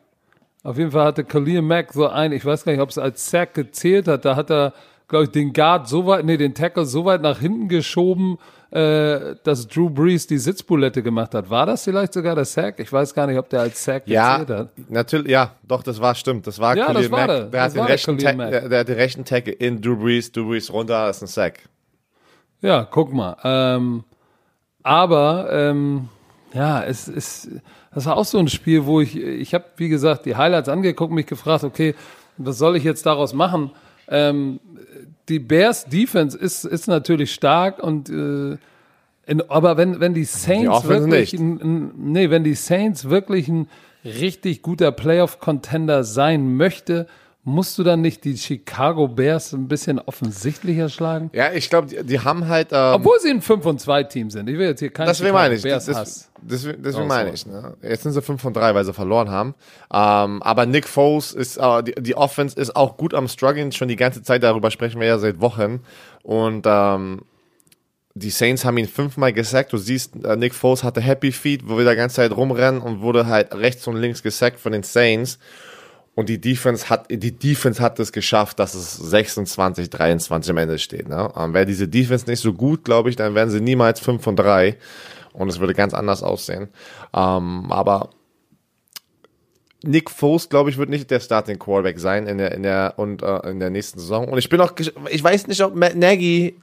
Auf 0.68 0.76
jeden 0.76 0.90
Fall 0.90 1.06
hatte 1.06 1.24
Khalil 1.24 1.62
Mack 1.62 1.94
so 1.94 2.06
ein, 2.08 2.32
ich 2.32 2.44
weiß 2.44 2.64
gar 2.64 2.72
nicht, 2.72 2.82
ob 2.82 2.90
es 2.90 2.98
als 2.98 3.30
Sack 3.30 3.54
gezählt 3.54 4.06
hat, 4.06 4.26
da 4.26 4.36
hat 4.36 4.50
er, 4.50 4.74
glaube 5.08 5.24
ich, 5.24 5.30
den 5.30 5.54
Guard 5.54 5.88
so 5.88 6.06
weit, 6.06 6.26
nee, 6.26 6.36
den 6.36 6.54
Tackle 6.54 6.84
so 6.84 7.06
weit 7.06 7.22
nach 7.22 7.38
hinten 7.38 7.68
geschoben, 7.68 8.36
äh, 8.70 9.36
dass 9.44 9.66
Drew 9.66 9.88
Brees 9.88 10.26
die 10.26 10.36
Sitzbulette 10.36 11.02
gemacht 11.02 11.34
hat. 11.34 11.48
War 11.48 11.64
das 11.64 11.84
vielleicht 11.84 12.12
sogar 12.12 12.34
der 12.34 12.44
Sack? 12.44 12.78
Ich 12.80 12.92
weiß 12.92 13.14
gar 13.14 13.26
nicht, 13.26 13.38
ob 13.38 13.48
der 13.48 13.60
als 13.62 13.82
Sack 13.82 14.02
Ja, 14.06 14.36
gezählt 14.40 14.58
hat. 14.58 14.68
natürlich, 14.90 15.30
ja, 15.32 15.52
doch, 15.66 15.82
das 15.82 16.02
war 16.02 16.14
stimmt. 16.14 16.46
Das 16.46 16.58
war 16.58 16.76
Ja, 16.76 16.84
Khalil 16.84 17.02
das 17.04 17.10
war 17.10 17.18
Mack. 17.20 17.28
der. 17.28 17.44
Der, 17.46 17.62
hat 17.62 17.70
den 17.72 17.76
der 17.76 17.88
rechten 17.88 18.18
der, 18.18 18.68
der 18.68 18.80
hat 18.80 18.88
den 18.88 18.96
rechten 18.96 19.24
Tackle 19.24 19.54
in 19.54 19.80
Drew 19.80 19.96
Brees, 19.96 20.30
Drew 20.30 20.48
Brees 20.48 20.70
runter, 20.70 21.08
ist 21.08 21.22
ein 21.22 21.28
Sack. 21.28 21.60
Ja, 22.60 22.84
guck 22.84 23.10
mal. 23.10 23.38
Ähm, 23.42 24.04
aber 24.82 25.48
ähm, 25.50 26.08
ja, 26.52 26.82
es 26.84 27.08
ist, 27.08 27.48
das 27.98 28.06
war 28.06 28.16
auch 28.16 28.24
so 28.24 28.38
ein 28.38 28.46
Spiel, 28.46 28.86
wo 28.86 29.00
ich, 29.00 29.16
ich 29.16 29.54
habe, 29.54 29.64
wie 29.76 29.88
gesagt, 29.88 30.24
die 30.24 30.36
Highlights 30.36 30.68
angeguckt, 30.68 31.12
mich 31.12 31.26
gefragt, 31.26 31.64
okay, 31.64 31.96
was 32.36 32.56
soll 32.56 32.76
ich 32.76 32.84
jetzt 32.84 33.06
daraus 33.06 33.34
machen? 33.34 33.72
Ähm, 34.06 34.60
die 35.28 35.40
Bears 35.40 35.84
Defense 35.84 36.38
ist, 36.38 36.64
ist 36.64 36.86
natürlich 36.86 37.34
stark 37.34 37.82
und 37.82 38.08
äh, 38.08 38.56
in, 39.26 39.42
aber 39.48 39.76
wenn, 39.76 39.98
wenn 39.98 40.14
die 40.14 40.24
Saints 40.24 40.68
Offense 40.68 41.10
wirklich, 41.10 41.32
ein, 41.34 41.60
ein, 41.60 41.92
nee, 42.12 42.30
wenn 42.30 42.44
die 42.44 42.54
Saints 42.54 43.10
wirklich 43.10 43.48
ein 43.48 43.68
richtig 44.04 44.62
guter 44.62 44.92
Playoff-Contender 44.92 46.04
sein 46.04 46.56
möchte, 46.56 47.08
musst 47.48 47.78
du 47.78 47.82
dann 47.82 48.00
nicht 48.00 48.24
die 48.24 48.36
Chicago 48.36 49.08
Bears 49.08 49.52
ein 49.52 49.66
bisschen 49.68 49.98
offensichtlicher 49.98 50.88
schlagen? 50.88 51.30
Ja, 51.32 51.52
ich 51.52 51.68
glaube, 51.70 51.88
die, 51.88 52.04
die 52.04 52.20
haben 52.20 52.46
halt. 52.48 52.68
Ähm, 52.72 52.94
Obwohl 52.94 53.18
sie 53.20 53.30
ein 53.30 53.42
5 53.42 53.66
und 53.66 53.80
2 53.80 54.04
Team 54.04 54.30
sind. 54.30 54.48
Ich 54.48 54.58
will 54.58 54.68
jetzt 54.68 54.80
hier 54.80 54.90
kein 54.90 55.06
Deswegen 55.06 55.32
meine 55.32 55.54
ich. 55.54 55.62
Bears 55.62 55.86
Das, 55.86 56.30
deswegen 56.40 56.82
deswegen 56.82 57.04
Oh, 57.04 57.08
meine 57.08 57.32
ich. 57.32 57.46
Ne? 57.46 57.76
Jetzt 57.82 58.02
sind 58.04 58.12
sie 58.12 58.22
5 58.22 58.40
von 58.40 58.52
3, 58.52 58.74
weil 58.74 58.84
sie 58.84 58.92
verloren 58.92 59.30
haben. 59.30 59.54
Ähm, 59.92 60.42
aber 60.42 60.66
Nick 60.66 60.86
Foles 60.86 61.32
ist, 61.32 61.56
äh, 61.56 61.82
die, 61.82 61.94
die 61.94 62.16
Offense 62.16 62.58
ist 62.58 62.76
auch 62.76 62.96
gut 62.96 63.14
am 63.14 63.26
struggeln, 63.28 63.72
schon 63.72 63.88
die 63.88 63.96
ganze 63.96 64.22
Zeit, 64.22 64.42
darüber 64.42 64.70
sprechen 64.70 65.00
wir 65.00 65.08
ja 65.08 65.18
seit 65.18 65.40
Wochen. 65.40 65.80
Und 66.22 66.66
ähm, 66.66 67.22
die 68.14 68.30
Saints 68.30 68.64
haben 68.64 68.76
ihn 68.78 68.88
fünfmal 68.88 69.32
gesackt. 69.32 69.72
Du 69.72 69.78
siehst, 69.78 70.24
äh, 70.24 70.36
Nick 70.36 70.54
Foles 70.54 70.84
hatte 70.84 71.00
Happy 71.00 71.32
Feet, 71.32 71.62
wo 71.68 71.78
wir 71.78 71.88
die 71.88 71.96
ganze 71.96 72.16
Zeit 72.16 72.36
rumrennen 72.36 72.80
und 72.80 73.00
wurde 73.00 73.26
halt 73.26 73.54
rechts 73.54 73.86
und 73.86 73.96
links 73.96 74.22
gesackt 74.22 74.60
von 74.60 74.72
den 74.72 74.82
Saints. 74.82 75.38
Und 76.18 76.28
die 76.28 76.40
Defense 76.40 76.90
hat, 76.90 77.06
die 77.12 77.30
Defense 77.30 77.80
hat 77.80 78.00
es 78.00 78.10
geschafft, 78.10 78.58
dass 78.58 78.74
es 78.74 78.96
26, 78.96 79.88
23 79.88 80.50
am 80.50 80.56
Ende 80.56 80.80
steht. 80.80 81.08
Ne? 81.08 81.32
Ähm, 81.36 81.54
Wäre 81.54 81.64
diese 81.64 81.86
Defense 81.86 82.28
nicht 82.28 82.40
so 82.40 82.54
gut, 82.54 82.84
glaube 82.84 83.08
ich, 83.08 83.14
dann 83.14 83.36
wären 83.36 83.50
sie 83.50 83.60
niemals 83.60 84.00
5 84.00 84.20
von 84.20 84.34
3. 84.34 84.76
Und 85.32 85.48
es 85.48 85.60
würde 85.60 85.74
ganz 85.74 85.94
anders 85.94 86.24
aussehen. 86.24 86.70
Ähm, 87.14 87.70
aber 87.70 88.10
Nick 89.84 90.10
Foles, 90.10 90.48
glaube 90.48 90.70
ich, 90.70 90.76
wird 90.76 90.90
nicht 90.90 91.08
der 91.08 91.20
Starting 91.20 91.60
Quarterback 91.60 92.00
sein 92.00 92.26
in 92.26 92.38
der, 92.38 92.50
in 92.50 92.64
der, 92.64 92.94
und, 92.96 93.22
äh, 93.22 93.48
in 93.48 93.60
der 93.60 93.70
nächsten 93.70 94.00
Saison. 94.00 94.26
Und 94.26 94.38
ich 94.38 94.48
bin 94.48 94.60
auch, 94.60 94.72
ich 95.10 95.22
weiß 95.22 95.46
nicht, 95.46 95.62
ob 95.62 95.76
Matt 95.76 95.94
Nagy, 95.94 96.56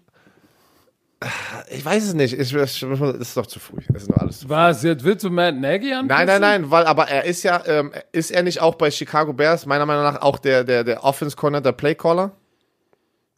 ich 1.70 1.84
weiß 1.84 2.04
es 2.08 2.14
nicht, 2.14 2.34
ich, 2.34 2.52
das 2.52 2.82
ist 2.82 3.38
doch 3.38 3.46
zu 3.46 3.60
früh. 3.60 3.80
Das 3.88 4.04
ist 4.04 4.10
noch 4.10 4.18
alles 4.18 4.40
zu 4.40 4.48
früh. 4.48 4.54
Was, 4.54 4.84
jetzt 4.84 5.04
willst 5.04 5.24
du 5.24 5.30
Matt 5.30 5.56
Nagy 5.56 5.94
anpassen? 5.94 6.08
Nein, 6.08 6.28
nein, 6.28 6.42
nein, 6.42 6.72
weil, 6.72 6.86
aber 6.86 7.08
er 7.08 7.24
ist 7.24 7.44
ja, 7.44 7.62
ähm, 7.66 7.92
ist 8.12 8.32
er 8.32 8.44
nicht 8.44 8.62
auch 8.62 8.76
bei 8.76 8.92
Chicago 8.92 9.34
Bears, 9.34 9.66
meiner 9.66 9.86
Meinung 9.86 10.04
nach, 10.04 10.22
auch 10.22 10.40
der, 10.40 10.64
der, 10.64 10.84
der 10.84 11.04
Offense 11.04 11.36
Corner, 11.36 11.62
der 11.62 11.72
Play 11.72 11.96
Caller? 11.96 12.32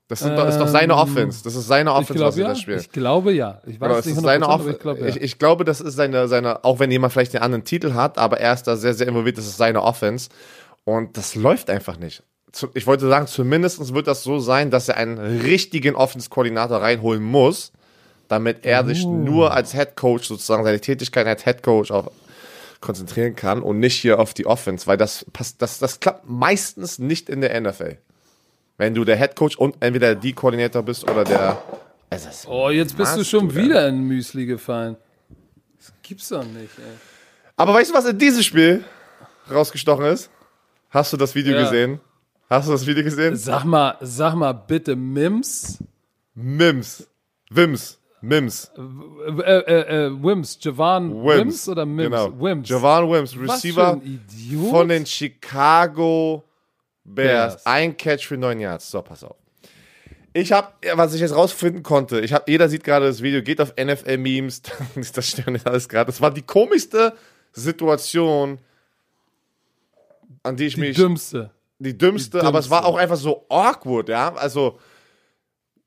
Das 0.07 0.19
sind 0.19 0.37
doch, 0.37 0.47
ist 0.47 0.57
doch 0.57 0.69
seine 0.69 0.93
Ähm, 0.93 0.99
Offense. 0.99 1.43
Das 1.43 1.55
ist 1.55 1.67
seine 1.67 1.93
Offense, 1.93 2.13
was 2.13 2.17
glaube 2.17 2.33
sie 2.33 2.41
ja. 2.41 2.47
da 2.47 2.55
spielen. 2.55 2.79
Ich 2.79 2.91
glaube 2.91 3.33
ja. 3.33 3.61
Ich 3.65 3.79
weiß 3.79 3.87
Genau, 3.87 3.99
es 3.99 4.05
nicht 4.05 4.17
ist 4.17 4.23
seine 4.23 4.45
100%, 4.45 4.47
aber 4.47 4.53
Offense. 4.53 4.71
ich 4.71 4.79
glaube 4.79 4.99
ja. 5.01 5.07
ich, 5.07 5.21
ich 5.21 5.39
glaube, 5.39 5.65
das 5.65 5.81
ist 5.81 5.95
seine, 5.95 6.27
seine, 6.29 6.63
auch 6.63 6.79
wenn 6.79 6.89
jemand 6.91 7.11
vielleicht 7.11 7.33
den 7.33 7.41
anderen 7.41 7.65
Titel 7.65 7.93
hat, 7.93 8.17
aber 8.17 8.39
er 8.39 8.53
ist 8.53 8.63
da 8.63 8.77
sehr, 8.77 8.93
sehr 8.93 9.07
involviert, 9.07 9.37
das 9.37 9.45
ist 9.45 9.57
seine 9.57 9.83
Offense. 9.83 10.29
Und 10.85 11.17
das 11.17 11.35
läuft 11.35 11.69
einfach 11.69 11.97
nicht. 11.97 12.23
Ich 12.73 12.87
wollte 12.87 13.07
sagen, 13.07 13.27
zumindest 13.27 13.93
wird 13.93 14.07
das 14.07 14.23
so 14.23 14.39
sein, 14.39 14.71
dass 14.71 14.87
er 14.89 14.97
einen 14.97 15.17
richtigen 15.41 15.95
Offense-Koordinator 15.95 16.81
reinholen 16.81 17.21
muss, 17.21 17.71
damit 18.29 18.65
er 18.65 18.85
sich 18.85 19.05
Oh. 19.05 19.11
nur 19.13 19.53
als 19.53 19.73
Head 19.73 19.95
Coach 19.95 20.27
sozusagen 20.27 20.63
seine 20.63 20.79
Tätigkeit 20.79 21.27
als 21.27 21.43
Head 21.43 21.61
Coach 21.63 21.91
auf 21.91 22.09
konzentrieren 22.79 23.35
kann 23.35 23.63
und 23.63 23.79
nicht 23.79 23.95
hier 23.99 24.19
auf 24.19 24.35
die 24.35 24.45
Offense, 24.45 24.85
weil 24.85 24.97
das 24.97 25.25
passt, 25.33 25.61
das, 25.63 25.79
das 25.79 25.99
klappt 25.99 26.29
meistens 26.29 26.99
nicht 26.99 27.27
in 27.27 27.41
der 27.41 27.59
NFL. 27.59 27.97
Wenn 28.77 28.93
du 28.93 29.03
der 29.03 29.17
Head 29.17 29.35
Coach 29.35 29.57
und 29.57 29.75
entweder 29.79 30.07
der 30.13 30.15
D-Koordinator 30.15 30.83
bist 30.83 31.03
oder 31.09 31.23
der. 31.23 31.61
Ist- 32.11 32.47
oh, 32.47 32.69
jetzt 32.69 32.95
bist 32.95 33.17
du 33.17 33.23
schon 33.23 33.49
du 33.49 33.55
wieder 33.55 33.87
in 33.87 34.01
Müsli 34.03 34.45
gefallen. 34.45 34.95
Das 35.79 35.91
gibt's 36.03 36.29
doch 36.29 36.43
nicht, 36.43 36.77
ey. 36.77 36.83
Aber 37.55 37.73
weißt 37.73 37.89
du, 37.89 37.95
was 37.95 38.05
in 38.05 38.17
diesem 38.19 38.43
Spiel 38.43 38.83
rausgestochen 39.51 40.05
ist? 40.05 40.29
Hast 40.91 41.11
du 41.11 41.17
das 41.17 41.33
Video 41.33 41.55
Ja. 41.55 41.63
gesehen? 41.63 41.99
Hast 42.49 42.67
du 42.67 42.71
das 42.71 42.85
Video 42.85 43.03
gesehen? 43.03 43.35
Sag 43.35 43.65
mal, 43.65 43.97
sag 44.01 44.35
mal 44.35 44.53
bitte 44.53 44.95
Mims, 44.95 45.79
Mims. 46.33 47.07
Wims. 47.49 47.99
Mims. 48.21 48.71
äh, 48.75 49.41
äh, 49.41 50.05
äh, 50.07 50.23
Wims, 50.23 50.57
Javan 50.59 51.11
Wims, 51.11 51.37
Wims. 51.37 51.69
oder 51.69 51.85
Mims? 51.85 52.09
Genau. 52.09 52.41
Wims. 52.41 52.69
Javan 52.69 53.09
Wims, 53.09 53.37
Receiver 53.37 54.01
von 54.69 54.87
den 54.87 55.05
Chicago 55.05 56.43
Bears. 57.03 57.53
Bears. 57.55 57.65
Ein 57.65 57.95
Catch 57.95 58.27
für 58.27 58.37
neun 58.37 58.59
Yards. 58.59 58.89
So, 58.89 59.01
pass 59.01 59.23
auf. 59.23 59.35
Ich 60.33 60.51
habe, 60.51 60.67
was 60.93 61.13
ich 61.13 61.21
jetzt 61.21 61.35
rausfinden 61.35 61.83
konnte, 61.83 62.19
ich 62.21 62.33
habe, 62.33 62.49
jeder 62.49 62.69
sieht 62.69 62.83
gerade 62.83 63.07
das 63.07 63.21
Video, 63.21 63.41
geht 63.41 63.59
auf 63.59 63.73
NFL 63.75 64.17
Memes, 64.17 64.61
das 65.13 65.27
steht 65.27 65.47
nicht 65.47 65.65
alles 65.65 65.89
gerade. 65.89 66.07
Das 66.07 66.21
war 66.21 66.31
die 66.31 66.43
komischste 66.43 67.13
Situation, 67.51 68.59
an 70.43 70.55
die 70.55 70.65
ich 70.65 70.75
die 70.75 70.81
mich 70.81 70.95
dümmste. 70.95 71.51
Die 71.79 71.97
dümmste, 71.97 72.39
Die 72.39 72.45
aber 72.45 72.59
es 72.59 72.69
war 72.69 72.85
auch 72.85 72.95
einfach 72.97 73.15
so 73.17 73.45
awkward, 73.49 74.09
ja. 74.09 74.33
Also, 74.35 74.77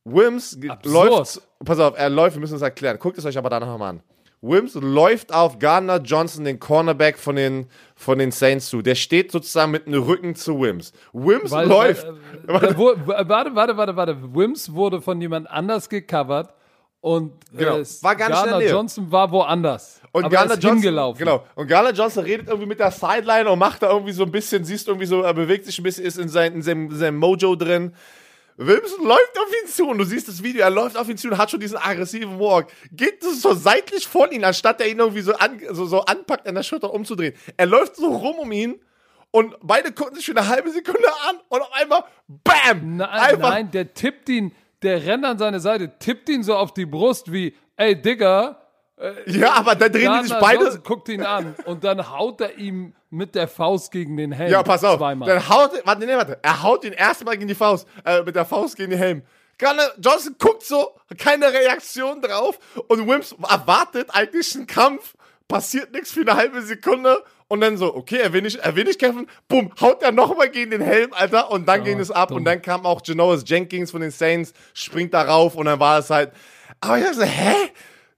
Wims 0.04 0.58
läuft, 0.84 1.42
pass 1.64 1.78
auf, 1.78 1.96
er 1.96 2.08
läuft, 2.08 2.36
wir 2.36 2.40
müssen 2.40 2.56
es 2.56 2.62
erklären. 2.62 2.98
Guckt 2.98 3.18
es 3.18 3.24
euch 3.26 3.36
aber 3.36 3.50
danach 3.50 3.76
mal 3.78 3.90
an. 3.90 4.02
Wims 4.42 4.72
läuft 4.74 5.34
auf 5.34 5.58
Gardner 5.58 5.98
Johnson, 6.00 6.44
den 6.44 6.58
Cornerback 6.58 7.18
von 7.18 7.36
den, 7.36 7.66
von 7.94 8.18
den 8.18 8.30
Saints 8.30 8.70
zu. 8.70 8.80
Der 8.80 8.94
steht 8.94 9.30
sozusagen 9.30 9.70
mit 9.70 9.86
dem 9.86 10.02
Rücken 10.02 10.34
zu 10.34 10.58
Wims. 10.60 10.92
Wims 11.12 11.50
Weil, 11.50 11.68
läuft. 11.68 12.06
Weil, 12.46 12.64
äh, 12.64 12.68
da 12.68 12.78
wo- 12.78 12.94
warte, 13.06 13.54
warte, 13.54 13.76
warte, 13.76 13.96
warte. 13.96 14.34
Wims 14.34 14.72
wurde 14.72 15.02
von 15.02 15.20
jemand 15.20 15.50
anders 15.50 15.90
gecovert 15.90 16.54
und 17.00 17.32
Genau. 17.52 17.76
äh, 17.76 17.84
War 18.00 18.16
Gardner. 18.16 18.62
Johnson 18.62 19.12
war 19.12 19.30
woanders. 19.30 19.99
Und 20.12 20.24
aber 20.24 20.34
Garner 20.34 20.54
ist 20.54 20.62
Johnson, 20.62 20.82
hingelaufen. 20.82 21.18
genau. 21.18 21.46
Und 21.54 21.66
Garner 21.68 21.92
Johnson 21.92 22.24
redet 22.24 22.48
irgendwie 22.48 22.66
mit 22.66 22.80
der 22.80 22.90
Sideline 22.90 23.48
und 23.48 23.58
macht 23.58 23.82
da 23.82 23.90
irgendwie 23.90 24.12
so 24.12 24.24
ein 24.24 24.32
bisschen, 24.32 24.64
siehst 24.64 24.88
irgendwie 24.88 25.06
so, 25.06 25.22
er 25.22 25.34
bewegt 25.34 25.66
sich 25.66 25.78
ein 25.78 25.84
bisschen, 25.84 26.04
ist 26.04 26.18
in, 26.18 26.28
sein, 26.28 26.54
in, 26.54 26.62
seinem, 26.62 26.90
in 26.90 26.96
seinem 26.96 27.16
Mojo 27.16 27.54
drin. 27.54 27.94
Wilmson 28.56 29.06
läuft 29.06 29.38
auf 29.38 29.48
ihn 29.62 29.68
zu 29.68 29.88
und 29.88 29.98
du 29.98 30.04
siehst 30.04 30.28
das 30.28 30.42
Video, 30.42 30.62
er 30.62 30.70
läuft 30.70 30.96
auf 30.96 31.08
ihn 31.08 31.16
zu 31.16 31.28
und 31.28 31.38
hat 31.38 31.50
schon 31.50 31.60
diesen 31.60 31.78
aggressiven 31.78 32.38
Walk. 32.38 32.66
Geht 32.92 33.22
so 33.22 33.54
seitlich 33.54 34.06
von 34.06 34.30
ihm, 34.32 34.44
anstatt 34.44 34.80
er 34.80 34.88
ihn 34.88 34.98
irgendwie 34.98 35.22
so, 35.22 35.32
an, 35.34 35.60
so, 35.70 35.86
so 35.86 36.00
anpackt, 36.02 36.46
an 36.46 36.56
der 36.56 36.62
Schulter 36.62 36.92
umzudrehen. 36.92 37.34
Er 37.56 37.66
läuft 37.66 37.96
so 37.96 38.08
rum 38.08 38.38
um 38.38 38.52
ihn 38.52 38.80
und 39.30 39.54
beide 39.62 39.92
gucken 39.92 40.16
sich 40.16 40.26
für 40.26 40.36
eine 40.36 40.46
halbe 40.46 40.70
Sekunde 40.70 41.08
an 41.28 41.36
und 41.48 41.62
auf 41.62 41.72
einmal, 41.72 42.04
BAM! 42.28 42.96
Nein, 42.96 43.08
einfach, 43.08 43.50
nein, 43.50 43.70
der 43.70 43.94
tippt 43.94 44.28
ihn, 44.28 44.52
der 44.82 45.06
rennt 45.06 45.24
an 45.24 45.38
seine 45.38 45.60
Seite, 45.60 45.92
tippt 45.98 46.28
ihn 46.28 46.42
so 46.42 46.54
auf 46.54 46.74
die 46.74 46.86
Brust 46.86 47.32
wie, 47.32 47.54
ey 47.76 48.00
Digga, 48.00 48.59
Ja, 49.26 49.54
aber 49.54 49.74
dann 49.74 49.92
drehen 49.92 50.12
die 50.22 50.28
sich 50.28 50.38
beide. 50.38 50.64
Johnson 50.64 50.82
guckt 50.82 51.08
ihn 51.08 51.22
an 51.22 51.54
und 51.64 51.84
dann 51.84 52.10
haut 52.10 52.40
er 52.40 52.58
ihm 52.58 52.92
mit 53.08 53.34
der 53.34 53.48
Faust 53.48 53.90
gegen 53.90 54.16
den 54.16 54.32
Helm. 54.32 54.52
Ja, 54.52 54.62
pass 54.62 54.84
auf. 54.84 54.98
Zweimal. 54.98 55.28
Dann 55.28 55.48
haut, 55.48 55.72
warte, 55.84 56.06
nee, 56.06 56.14
warte. 56.14 56.38
Er 56.42 56.62
haut 56.62 56.84
ihn 56.84 56.92
erstmal 56.92 57.36
gegen 57.36 57.48
die 57.48 57.54
Faust, 57.54 57.88
äh, 58.04 58.22
mit 58.22 58.36
der 58.36 58.44
Faust 58.44 58.76
gegen 58.76 58.90
den 58.90 58.98
Helm. 58.98 59.22
Johnson 60.02 60.36
guckt 60.38 60.62
so, 60.62 60.92
keine 61.18 61.52
Reaktion 61.52 62.22
drauf 62.22 62.58
und 62.88 63.06
Wims 63.06 63.34
erwartet 63.48 64.08
eigentlich 64.10 64.54
einen 64.56 64.66
Kampf, 64.66 65.14
passiert 65.48 65.92
nichts 65.92 66.12
für 66.12 66.20
eine 66.20 66.34
halbe 66.34 66.62
Sekunde 66.62 67.22
und 67.48 67.60
dann 67.60 67.76
so, 67.76 67.94
okay, 67.94 68.18
er 68.18 68.32
will 68.32 68.42
nicht, 68.42 68.56
er 68.56 68.74
will 68.76 68.84
nicht 68.84 68.98
kämpfen, 68.98 69.26
bumm, 69.48 69.70
haut 69.80 70.02
er 70.02 70.12
nochmal 70.12 70.48
gegen 70.48 70.70
den 70.70 70.80
Helm, 70.80 71.12
Alter, 71.12 71.50
und 71.50 71.68
dann 71.68 71.84
ging 71.84 71.98
es 71.98 72.10
ab 72.10 72.28
dumm. 72.28 72.38
und 72.38 72.44
dann 72.44 72.62
kam 72.62 72.86
auch 72.86 73.02
Janoris 73.04 73.42
Jenkins 73.44 73.90
von 73.90 74.00
den 74.00 74.12
Saints, 74.12 74.54
springt 74.72 75.12
da 75.12 75.22
rauf 75.22 75.56
und 75.56 75.66
dann 75.66 75.78
war 75.78 75.98
es 75.98 76.08
halt, 76.08 76.32
aber 76.80 76.98
ich 76.98 77.04
hab 77.04 77.14
so, 77.14 77.22
hä? 77.22 77.54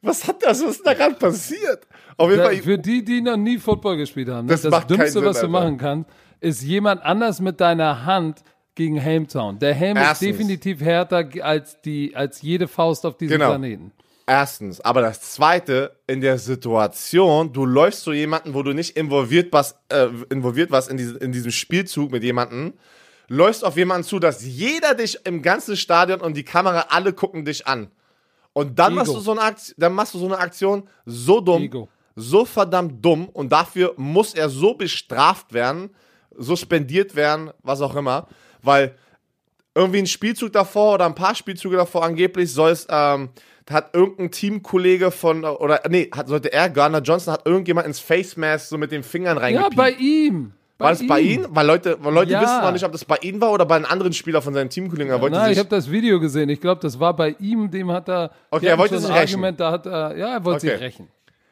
Was 0.03 0.27
hat 0.27 0.43
das, 0.43 0.63
was 0.63 0.77
ist 0.77 0.87
da 0.87 0.95
gerade 0.95 1.15
passiert? 1.15 1.87
Auf 2.17 2.29
jeden 2.31 2.43
Fall, 2.43 2.57
für 2.57 2.77
die, 2.79 3.05
die 3.05 3.21
noch 3.21 3.37
nie 3.37 3.59
Football 3.59 3.97
gespielt 3.97 4.29
haben, 4.29 4.49
Das 4.49 4.63
das, 4.63 4.71
das 4.73 4.87
Dümmste, 4.89 5.11
Sinn, 5.13 5.25
was 5.25 5.41
du 5.41 5.49
machen 5.49 5.79
kannst, 5.79 6.11
ist 6.41 6.63
jemand 6.63 7.03
anders 7.03 7.41
mit 7.41 7.61
deiner 7.61 8.05
Hand 8.05 8.43
gegen 8.75 8.97
Helmtown. 8.97 9.59
Der 9.61 9.75
Helm 9.75 9.97
Erstens. 9.97 10.29
ist 10.29 10.39
definitiv 10.39 10.81
härter 10.81 11.29
als, 11.43 11.81
die, 11.83 12.17
als 12.17 12.43
jede 12.43 12.67
Faust 12.69 13.07
auf 13.07 13.17
diesem 13.17 13.39
Genau. 13.39 13.51
Planeten. 13.51 13.93
Erstens, 14.27 14.81
aber 14.81 15.03
das 15.03 15.21
zweite, 15.21 15.97
in 16.07 16.21
der 16.21 16.39
Situation, 16.39 17.53
du 17.53 17.67
läufst 17.67 18.03
zu 18.03 18.13
jemanden, 18.13 18.55
wo 18.55 18.63
du 18.63 18.73
nicht 18.73 18.97
involviert 18.97 19.53
warst, 19.53 19.77
äh, 19.89 20.09
involviert 20.31 20.71
warst 20.71 20.91
in, 20.91 20.97
diese, 20.97 21.19
in 21.19 21.33
diesem 21.33 21.51
Spielzug 21.51 22.13
mit 22.13 22.23
jemandem, 22.23 22.73
läufst 23.29 23.65
auf 23.65 23.77
jemanden 23.77 24.05
zu, 24.07 24.19
dass 24.19 24.45
jeder 24.45 24.95
dich 24.95 25.19
im 25.27 25.43
ganzen 25.43 25.77
Stadion 25.77 26.21
und 26.21 26.37
die 26.37 26.45
Kamera 26.45 26.87
alle 26.91 27.13
gucken 27.13 27.45
dich 27.45 27.67
an. 27.67 27.89
Und 28.55 28.79
dann 28.79 28.93
Ego. 28.93 29.01
machst, 29.01 29.15
du 29.15 29.21
so 29.21 29.31
eine 29.33 29.41
Aktion, 29.43 29.75
dann 29.79 29.93
machst 29.95 30.15
du 30.15 30.19
so 30.19 30.27
eine 30.27 30.39
Aktion 30.39 30.83
so 31.07 31.41
dumm, 31.41 31.63
Ego. 31.63 31.89
so 32.15 32.45
verdammt 32.45 33.05
dumm 33.05 33.29
und 33.29 33.51
dafür 33.51 33.95
muss 33.97 34.35
er 34.35 34.49
so 34.51 34.75
bestraft 34.75 35.53
werden, 35.53 35.91
suspendiert 36.37 37.15
werden, 37.15 37.51
was 37.63 37.81
auch 37.81 37.95
immer, 37.97 38.27
weil 38.63 38.95
irgendwie 39.75 40.01
ein 40.01 40.07
Spielzug 40.07 40.53
davor 40.53 40.95
oder 40.95 41.07
ein 41.07 41.15
paar 41.15 41.35
Spielzüge 41.35 41.77
davor 41.77 42.05
angeblich 42.05 42.53
soll 42.53 42.73
es, 42.73 42.87
ähm, 42.91 43.31
hat 43.71 43.95
irgendein 43.95 44.31
Teamkollege 44.31 45.11
von, 45.11 45.45
oder 45.45 45.81
nee, 45.89 46.11
hat, 46.15 46.29
sollte 46.29 46.53
er, 46.53 46.69
Garner 46.69 47.01
Johnson, 47.01 47.33
hat 47.33 47.47
irgendjemand 47.47 47.87
ins 47.87 48.01
Face 48.01 48.37
Mask 48.37 48.69
so 48.69 48.77
mit 48.77 48.93
den 48.93 49.03
Fingern 49.03 49.39
Ja, 49.39 49.43
reingepiept. 49.45 49.77
bei 49.77 49.93
ihm. 49.93 50.53
War 50.83 50.91
das 50.91 51.07
bei 51.07 51.21
ihm? 51.21 51.47
Weil 51.51 51.67
Leute, 51.67 51.97
weil 52.01 52.13
Leute 52.13 52.33
Ja. 52.33 52.41
wissen 52.43 52.61
noch 52.63 52.73
nicht, 52.73 52.85
ob 52.85 52.93
das 52.93 53.05
bei 53.05 53.17
ihm 53.23 53.41
war 53.41 53.53
oder 53.53 53.65
bei 53.67 53.77
einem 53.77 53.87
anderen 53.87 54.13
Spieler 54.13 54.43
von 54.43 54.53
seinen 54.55 54.71
Teamkollegen. 54.71 55.13
Er 55.13 55.21
wollte 55.21 55.37
Nein, 55.37 55.53
ich 55.53 55.59
habe 55.59 55.69
das 55.69 55.91
Video 55.91 56.21
gesehen. 56.21 56.49
Ich 56.49 56.61
glaube, 56.61 56.81
das 56.81 56.99
war 57.01 57.15
bei 57.17 57.37
ihm, 57.41 57.71
dem 57.71 57.91
hat 57.93 58.09
er. 58.09 58.31
Okay, 58.51 58.67
er 58.67 58.79
wollte 58.79 58.99
sich 58.99 59.09
rächen. 59.11 59.35
Argument, 59.35 59.61
da 59.61 59.71
hat 59.73 59.87
er, 59.87 60.17
ja, 60.17 60.29
er 60.35 60.45
wollte 60.45 60.67
Okay. 60.67 60.77
sich 60.77 60.81
rächen. 60.81 61.09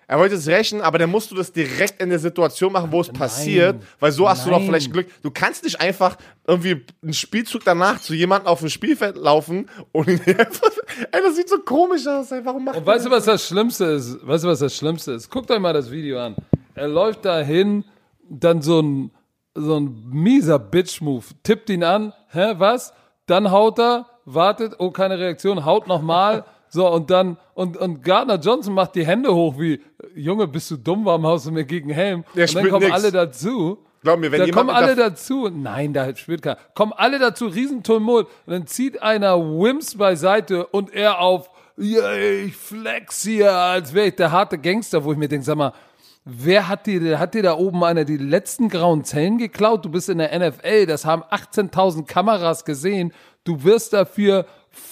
er 0.09 0.19
wollte 0.19 0.35
es 0.35 0.49
rächen, 0.49 0.81
aber 0.81 0.99
dann 0.99 1.09
musst 1.09 1.31
du 1.31 1.37
das 1.37 1.53
direkt 1.53 2.03
in 2.03 2.09
der 2.11 2.19
Situation 2.19 2.73
machen, 2.73 2.91
wo 2.91 3.01
es 3.01 3.09
passiert, 3.13 3.77
weil 4.01 4.11
so 4.11 4.29
hast 4.29 4.45
du 4.45 4.51
doch 4.51 4.59
Nein. 4.59 4.67
vielleicht 4.67 4.93
Glück. 4.93 5.07
Du 5.23 5.31
kannst 5.31 5.63
nicht 5.63 5.81
einfach 5.81 6.17
irgendwie 6.49 6.85
einen 7.01 7.13
Spielzug 7.13 7.63
danach 7.65 8.01
zu 8.01 8.15
jemandem 8.15 8.49
auf 8.49 8.59
dem 8.59 8.71
Spielfeld 8.71 9.17
laufen 9.17 9.69
und 9.93 10.09
ihn 10.09 10.21
einfach, 10.27 10.73
ey, 11.13 11.21
das 11.25 11.37
sieht 11.37 11.49
so 11.49 11.59
komisch 11.61 12.05
aus, 12.09 12.33
ey, 12.33 12.41
warum 12.45 12.65
macht 12.65 12.77
Und 12.79 12.87
weißt 12.87 13.07
du, 13.07 13.11
was 13.13 13.25
das 13.27 13.47
Schlimmste 13.47 13.85
ist? 13.85 14.27
Weißt 14.27 14.43
du, 14.43 14.49
was 14.49 14.59
das 14.59 14.75
Schlimmste 14.77 15.13
ist? 15.13 15.31
Guckt 15.31 15.49
euch 15.49 15.61
mal 15.61 15.73
das 15.73 15.89
Video 15.93 16.19
an. 16.19 16.35
Er 16.75 16.89
läuft 16.89 17.25
dahin, 17.25 17.85
dann 18.29 18.63
so 18.63 18.81
ein, 18.81 19.11
so 19.55 19.77
ein 19.77 20.05
mieser 20.11 20.59
Bitch-Move, 20.59 21.25
tippt 21.43 21.71
ihn 21.71 21.85
an, 21.85 22.13
hä, 22.29 22.55
was? 22.59 22.93
Dann 23.27 23.51
haut 23.51 23.79
er, 23.79 24.07
wartet, 24.25 24.75
oh, 24.79 24.91
keine 24.91 25.19
Reaktion, 25.19 25.65
haut 25.65 25.87
nochmal, 25.87 26.45
so, 26.69 26.89
und 26.89 27.11
dann, 27.11 27.37
und, 27.55 27.77
und 27.77 28.03
Gardner 28.03 28.37
Johnson 28.37 28.75
macht 28.75 28.95
die 28.95 29.07
Hände 29.07 29.35
hoch 29.35 29.59
wie, 29.59 29.81
Junge, 30.15 30.47
bist 30.47 30.71
du 30.71 30.77
dumm, 30.77 31.05
warum 31.05 31.27
haust 31.27 31.47
du 31.47 31.53
mir 31.53 31.65
gegen 31.65 31.91
Helm? 31.91 32.25
Der 32.35 32.49
und 32.49 32.55
dann 32.55 32.69
kommen 32.71 32.85
nix. 32.85 32.95
alle 32.95 33.13
dazu. 33.13 33.79
Glaub 34.03 34.19
mir, 34.19 34.33
wenn 34.33 34.41
da 34.41 34.51
kommen 34.51 34.71
alle 34.71 34.97
dazu. 34.97 35.51
Nein, 35.51 35.93
da 35.93 36.15
spürt 36.17 36.41
keiner. 36.41 36.57
Kommen 36.75 36.95
alle 36.97 37.19
dazu, 37.19 37.47
Riesentumult. 37.47 38.29
Und 38.47 38.53
dann 38.53 38.67
zieht 38.67 39.03
einer 39.03 39.39
Wims 39.39 39.97
beiseite 39.97 40.67
und 40.67 40.95
er 40.95 41.21
auf, 41.21 41.51
ja, 41.77 42.15
ich 42.15 42.57
flex 42.57 43.23
hier, 43.23 43.53
als 43.53 43.93
wäre 43.93 44.09
ich 44.09 44.17
der 44.17 44.33
harte 44.33 44.59
Gangster, 44.59 45.05
wo 45.05 45.13
ich 45.13 45.19
mir 45.19 45.29
denke, 45.29 45.45
sag 45.45 45.57
mal, 45.57 45.73
wer 46.33 46.69
hat 46.69 46.87
dir, 46.87 47.19
hat 47.19 47.35
dir 47.35 47.43
da 47.43 47.57
oben 47.57 47.83
einer 47.85 48.05
die 48.05 48.17
letzten 48.17 48.69
grauen 48.69 49.05
Zellen 49.05 49.39
geklaut? 49.39 49.85
Du 49.85 49.89
bist 49.91 50.09
in 50.09 50.19
der 50.19 50.37
NFL, 50.39 50.87
das 50.87 51.05
haben 51.05 51.23
18.000 51.25 52.07
Kameras 52.07 52.65
gesehen. 52.65 53.13
Du 53.45 53.65
wirst 53.65 53.93
dafür 53.93 54.47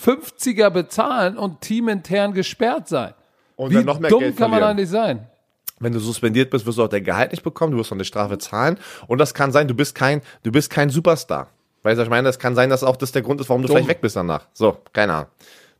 50er 0.05 0.70
bezahlen 0.70 1.36
und 1.39 1.61
teamintern 1.61 2.32
gesperrt 2.32 2.89
sein. 2.89 3.14
Und 3.57 3.70
Wie 3.70 3.74
dann 3.74 3.84
noch 3.86 3.99
mehr 4.01 4.11
dumm 4.11 4.20
Geld 4.20 4.36
kann 4.36 4.51
man 4.51 4.61
verlieren. 4.61 4.78
eigentlich 4.78 4.91
sein? 4.91 5.26
Wenn 5.80 5.93
du 5.93 6.01
suspendiert 6.01 6.51
bist, 6.51 6.66
wirst 6.66 6.78
du 6.78 6.84
auch 6.84 6.89
dein 6.89 7.05
Gehalt 7.05 7.30
nicht 7.30 7.45
bekommen, 7.45 7.72
du 7.72 7.78
wirst 7.78 7.91
noch 7.91 7.97
eine 7.97 8.05
Strafe 8.05 8.39
zahlen. 8.39 8.78
Und 9.07 9.18
das 9.18 9.32
kann 9.34 9.53
sein, 9.53 9.68
du 9.68 9.74
bist 9.74 9.95
kein, 9.95 10.22
du 10.43 10.51
bist 10.51 10.70
kein 10.70 10.91
Superstar. 10.91 11.49
Weißt 11.84 11.99
du, 11.99 12.03
ich 12.03 12.09
meine? 12.11 12.26
Das 12.26 12.41
kann 12.41 12.57
sein, 12.57 12.70
dass 12.70 12.82
auch 12.82 12.97
das 12.97 13.12
der 13.12 13.22
Grund 13.22 13.41
ist, 13.41 13.49
warum 13.49 13.62
du 13.62 13.68
vielleicht 13.68 13.89
weg 13.89 14.01
bist 14.01 14.16
danach. 14.16 14.47
So, 14.53 14.78
keine 14.93 15.14
Ahnung. 15.14 15.28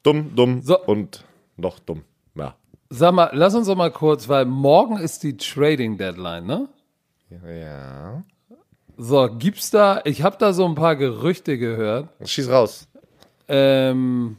Dumm, 0.05 0.33
dumm 0.37 0.63
So. 0.63 0.79
und 0.85 1.25
noch 1.57 1.81
dumm. 1.81 2.05
Sag 2.91 3.13
mal, 3.13 3.31
lass 3.33 3.55
uns 3.55 3.67
doch 3.67 3.77
mal 3.77 3.91
kurz, 3.91 4.29
weil 4.29 4.45
morgen 4.47 4.99
ist 4.99 5.23
die 5.23 5.37
Trading 5.37 5.99
Deadline, 5.99 6.47
ne? 6.47 6.69
Ja. 7.31 8.23
So, 8.97 9.29
gibt's 9.39 9.71
da, 9.71 10.01
ich 10.05 10.23
habe 10.23 10.37
da 10.39 10.53
so 10.53 10.65
ein 10.65 10.75
paar 10.75 10.97
Gerüchte 10.97 11.59
gehört. 11.59 12.09
Schieß 12.25 12.49
raus. 12.49 12.89
Ähm, 13.47 14.37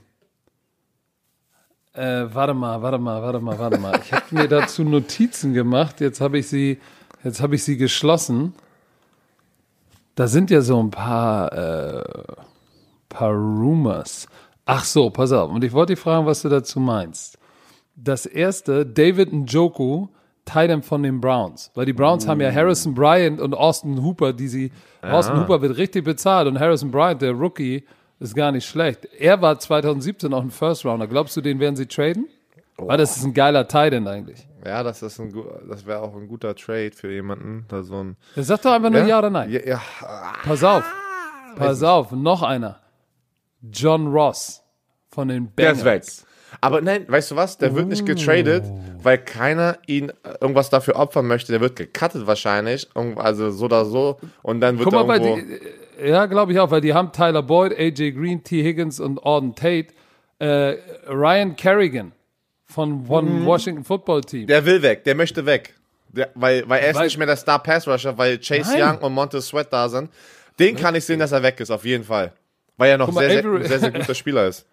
äh, 1.94 2.26
warte 2.34 2.54
mal, 2.54 2.82
warte 2.82 2.98
mal, 2.98 3.22
warte 3.22 3.40
mal, 3.40 3.58
warte 3.58 3.78
mal. 3.78 4.00
Ich 4.04 4.14
habe 4.14 4.26
mir 4.32 4.48
dazu 4.48 4.84
Notizen 4.84 5.54
gemacht. 5.54 6.02
Jetzt 6.02 6.22
habe 6.22 6.38
ich 6.40 6.48
sie, 6.48 6.80
jetzt 7.24 7.42
habe 7.42 7.56
ich 7.56 7.64
sie 7.64 7.78
geschlossen. 7.78 8.54
Da 10.16 10.28
sind 10.28 10.52
ja 10.52 10.62
so 10.62 10.82
ein 10.82 10.92
paar, 10.92 11.52
äh, 11.54 12.04
paar 13.10 13.32
Rumors. 13.32 14.28
Ach 14.66 14.84
so, 14.84 15.10
pass 15.10 15.32
auf. 15.32 15.52
Und 15.52 15.64
ich 15.64 15.74
wollte 15.74 15.94
dich 15.94 16.02
fragen, 16.02 16.26
was 16.26 16.42
du 16.42 16.50
dazu 16.50 16.80
meinst. 16.80 17.39
Das 18.02 18.26
erste, 18.26 18.86
David 18.86 19.34
Njoku, 19.34 20.08
Titan 20.46 20.82
von 20.82 21.04
den 21.04 21.20
Browns. 21.20 21.72
Weil 21.76 21.86
die 21.86 21.94
Browns 21.94 22.28
haben 22.28 22.42
ja 22.42 22.52
Harrison 22.52 22.94
Bryant 22.94 23.40
und 23.40 23.54
Austin 23.54 24.02
Hooper, 24.04 24.34
die 24.34 24.48
sie, 24.48 24.72
Austin 25.02 25.40
Hooper 25.40 25.62
wird 25.62 25.78
richtig 25.78 26.06
bezahlt 26.06 26.48
und 26.48 26.60
Harrison 26.60 26.92
Bryant, 26.92 27.22
der 27.22 27.32
Rookie, 27.34 27.84
ist 28.20 28.36
gar 28.36 28.52
nicht 28.52 28.66
schlecht. 28.66 29.06
Er 29.18 29.42
war 29.42 29.60
2017 29.60 30.34
auch 30.34 30.42
ein 30.42 30.52
First 30.52 30.86
Rounder. 30.86 31.08
Glaubst 31.08 31.38
du, 31.38 31.42
den 31.42 31.60
werden 31.60 31.76
sie 31.76 31.86
traden? 31.86 32.28
Weil 32.78 32.98
das 32.98 33.18
ist 33.18 33.24
ein 33.24 33.34
geiler 33.34 33.68
Titan 33.68 34.08
eigentlich. 34.08 34.48
Ja, 34.66 34.84
das 34.84 35.02
ist 35.02 35.20
ein, 35.20 35.34
das 35.70 35.86
wäre 35.86 36.02
auch 36.02 36.16
ein 36.16 36.28
guter 36.28 36.56
Trade 36.56 36.92
für 36.94 37.12
jemanden, 37.12 37.66
da 37.68 37.84
so 37.84 38.04
ein. 38.04 38.18
Er 38.36 38.44
sagt 38.44 38.66
doch 38.66 38.72
einfach 38.72 38.90
nur 38.90 39.06
ja, 39.06 39.20
oder 39.20 39.30
nein. 39.30 39.50
Ja, 39.52 39.60
ja. 39.66 39.82
Pass 40.44 40.64
auf. 40.64 40.84
Pass 41.56 41.84
auf, 41.84 42.12
noch 42.12 42.44
einer. 42.44 42.80
John 43.62 44.08
Ross 44.08 44.64
von 45.10 45.28
den 45.28 45.46
Der 45.58 45.74
Bengals. 45.74 45.78
ist 46.08 46.22
weg. 46.22 46.29
Aber 46.62 46.82
nein, 46.82 47.06
weißt 47.08 47.32
du 47.32 47.36
was? 47.36 47.58
Der 47.58 47.76
wird 47.76 47.88
nicht 47.88 48.06
getradet, 48.06 48.64
weil 49.02 49.18
keiner 49.18 49.78
ihn 49.88 50.10
äh, 50.10 50.14
irgendwas 50.42 50.70
dafür 50.70 50.96
opfern 50.96 51.28
möchte. 51.28 51.52
Der 51.52 51.62
wird 51.62 51.76
gecuttet 51.76 52.26
wahrscheinlich. 52.28 52.88
Also 53.16 53.52
so 53.52 53.66
oder 53.66 53.86
so. 53.86 54.20
Und 54.42 54.62
dann 54.62 54.78
wird 54.80 54.90
Guck 54.90 55.08
mal, 55.08 55.20
er 55.20 55.26
irgendwo. 55.26 55.56
die, 56.02 56.08
ja, 56.10 56.26
glaube 56.26 56.52
ich 56.54 56.60
auch, 56.60 56.72
weil 56.72 56.82
die 56.82 56.94
haben 56.94 57.12
Tyler 57.12 57.44
Boyd, 57.44 57.74
AJ 57.78 58.12
Green, 58.14 58.44
T. 58.44 58.64
Higgins 58.64 59.00
und 59.00 59.24
Auden 59.24 59.54
Tate. 59.56 59.88
Äh, 60.40 60.76
Ryan 61.08 61.56
Kerrigan 61.56 62.14
von 62.66 63.06
von 63.06 63.46
Washington 63.46 63.84
Football 63.84 64.22
Team. 64.22 64.44
Mhm. 64.44 64.48
Der 64.48 64.66
will 64.66 64.82
weg, 64.82 65.04
der 65.04 65.16
möchte 65.16 65.46
weg. 65.46 65.74
Der, 66.10 66.30
weil, 66.34 66.68
weil 66.68 66.82
er 66.82 66.90
ist 66.92 66.96
Weil- 66.96 67.06
nicht 67.06 67.18
mehr 67.18 67.28
der 67.28 67.36
Star 67.36 67.60
Pass 67.62 67.88
Rusher, 67.88 68.18
weil 68.18 68.38
Chase 68.40 68.72
Nein. 68.78 68.96
Young 68.96 68.98
und 69.04 69.14
Montez 69.14 69.48
Sweat 69.48 69.72
da 69.72 69.88
sind. 69.90 70.10
Den 70.58 70.76
kann 70.76 70.96
ich 70.96 71.06
sehen, 71.06 71.20
dass 71.20 71.32
er 71.32 71.44
weg 71.44 71.60
ist, 71.60 71.70
auf 71.72 71.86
jeden 71.86 72.04
Fall. 72.04 72.34
Weil 72.78 72.92
er 72.92 72.98
noch 72.98 73.12
mal, 73.12 73.22
sehr, 73.30 73.42
sehr, 73.42 73.44
Avery- 73.46 73.68
sehr, 73.68 73.80
sehr 73.80 73.92
guter 74.00 74.16
Spieler 74.16 74.48
ist. 74.48 74.66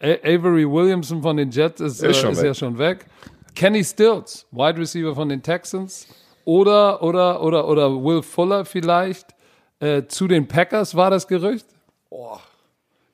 Avery 0.00 0.70
Williamson 0.70 1.22
von 1.22 1.36
den 1.36 1.50
Jets 1.50 1.80
ist, 1.80 2.02
äh, 2.02 2.10
Ist 2.10 2.18
schon 2.18 2.32
ist 2.32 2.42
ja 2.42 2.54
schon 2.54 2.78
weg. 2.78 3.06
Kenny 3.54 3.84
Stills, 3.84 4.46
Wide 4.50 4.78
Receiver 4.78 5.14
von 5.14 5.28
den 5.28 5.42
Texans. 5.42 6.06
Oder, 6.44 7.02
oder, 7.02 7.42
oder, 7.42 7.66
oder 7.68 7.90
Will 8.04 8.22
Fuller 8.22 8.64
vielleicht. 8.64 9.34
Äh, 9.80 10.02
zu 10.06 10.28
den 10.28 10.46
Packers 10.46 10.94
war 10.94 11.10
das 11.10 11.26
Gerücht. 11.26 11.66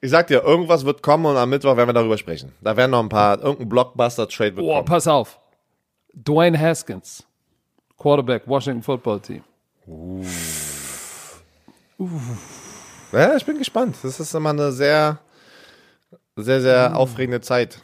Ich 0.00 0.10
sag 0.10 0.26
dir, 0.26 0.42
irgendwas 0.42 0.84
wird 0.84 1.02
kommen 1.02 1.26
und 1.26 1.36
am 1.36 1.50
Mittwoch 1.50 1.76
werden 1.76 1.88
wir 1.88 1.92
darüber 1.92 2.18
sprechen. 2.18 2.52
Da 2.60 2.76
werden 2.76 2.90
noch 2.92 3.00
ein 3.00 3.08
paar, 3.08 3.38
irgendein 3.40 3.68
Blockbuster-Trade 3.68 4.56
wird 4.56 4.66
Boah, 4.66 4.76
kommen. 4.76 4.86
pass 4.86 5.06
auf. 5.06 5.38
Dwayne 6.14 6.58
Haskins, 6.58 7.24
Quarterback, 7.98 8.42
Washington 8.46 8.82
Football 8.82 9.20
Team. 9.20 9.44
Ja, 13.12 13.36
ich 13.36 13.44
bin 13.44 13.58
gespannt. 13.58 13.96
Das 14.02 14.18
ist 14.18 14.34
immer 14.34 14.50
eine 14.50 14.72
sehr, 14.72 15.18
sehr, 16.36 16.60
sehr 16.60 16.96
aufregende 16.96 17.40
Zeit. 17.40 17.82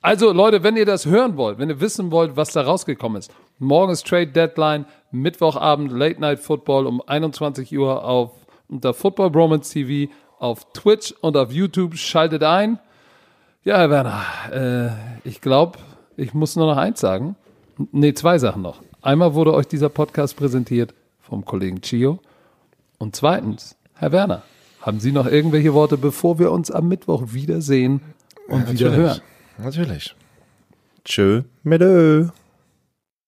Also 0.00 0.32
Leute, 0.32 0.62
wenn 0.62 0.76
ihr 0.76 0.86
das 0.86 1.06
hören 1.06 1.36
wollt, 1.36 1.58
wenn 1.58 1.70
ihr 1.70 1.80
wissen 1.80 2.12
wollt, 2.12 2.36
was 2.36 2.52
da 2.52 2.62
rausgekommen 2.62 3.18
ist, 3.18 3.32
morgen 3.58 3.92
ist 3.92 4.06
Trade 4.06 4.28
Deadline, 4.28 4.86
Mittwochabend 5.10 5.90
Late 5.90 6.20
Night 6.20 6.38
Football 6.38 6.86
um 6.86 7.02
21 7.04 7.76
Uhr 7.76 8.04
auf 8.04 8.30
unter 8.68 8.94
Football 8.94 9.30
Bromance 9.30 9.72
TV 9.72 10.12
auf 10.38 10.72
Twitch 10.72 11.12
und 11.20 11.36
auf 11.36 11.52
YouTube. 11.52 11.96
Schaltet 11.96 12.44
ein. 12.44 12.78
Ja, 13.64 13.78
Herr 13.78 13.90
Werner, 13.90 14.22
äh, 14.52 15.28
ich 15.28 15.40
glaube, 15.40 15.78
ich 16.16 16.32
muss 16.32 16.54
nur 16.54 16.66
noch 16.66 16.76
eins 16.76 17.00
sagen. 17.00 17.36
Nee, 17.92 18.14
zwei 18.14 18.38
Sachen 18.38 18.62
noch. 18.62 18.80
Einmal 19.02 19.34
wurde 19.34 19.52
euch 19.52 19.66
dieser 19.66 19.88
Podcast 19.88 20.36
präsentiert 20.36 20.94
vom 21.20 21.44
Kollegen 21.44 21.80
Chio. 21.80 22.20
Und 22.98 23.16
zweitens, 23.16 23.76
Herr 23.94 24.12
Werner, 24.12 24.42
haben 24.82 25.00
Sie 25.00 25.12
noch 25.12 25.26
irgendwelche 25.26 25.74
Worte, 25.74 25.96
bevor 25.98 26.38
wir 26.38 26.52
uns 26.52 26.70
am 26.70 26.88
Mittwoch 26.88 27.32
wiedersehen 27.32 28.00
und 28.48 28.70
wieder 28.70 28.92
hören? 28.94 29.20
Natürlich. 29.58 30.14
Tschö 31.04 31.42
mit 31.62 31.82
Ö. 31.82 32.28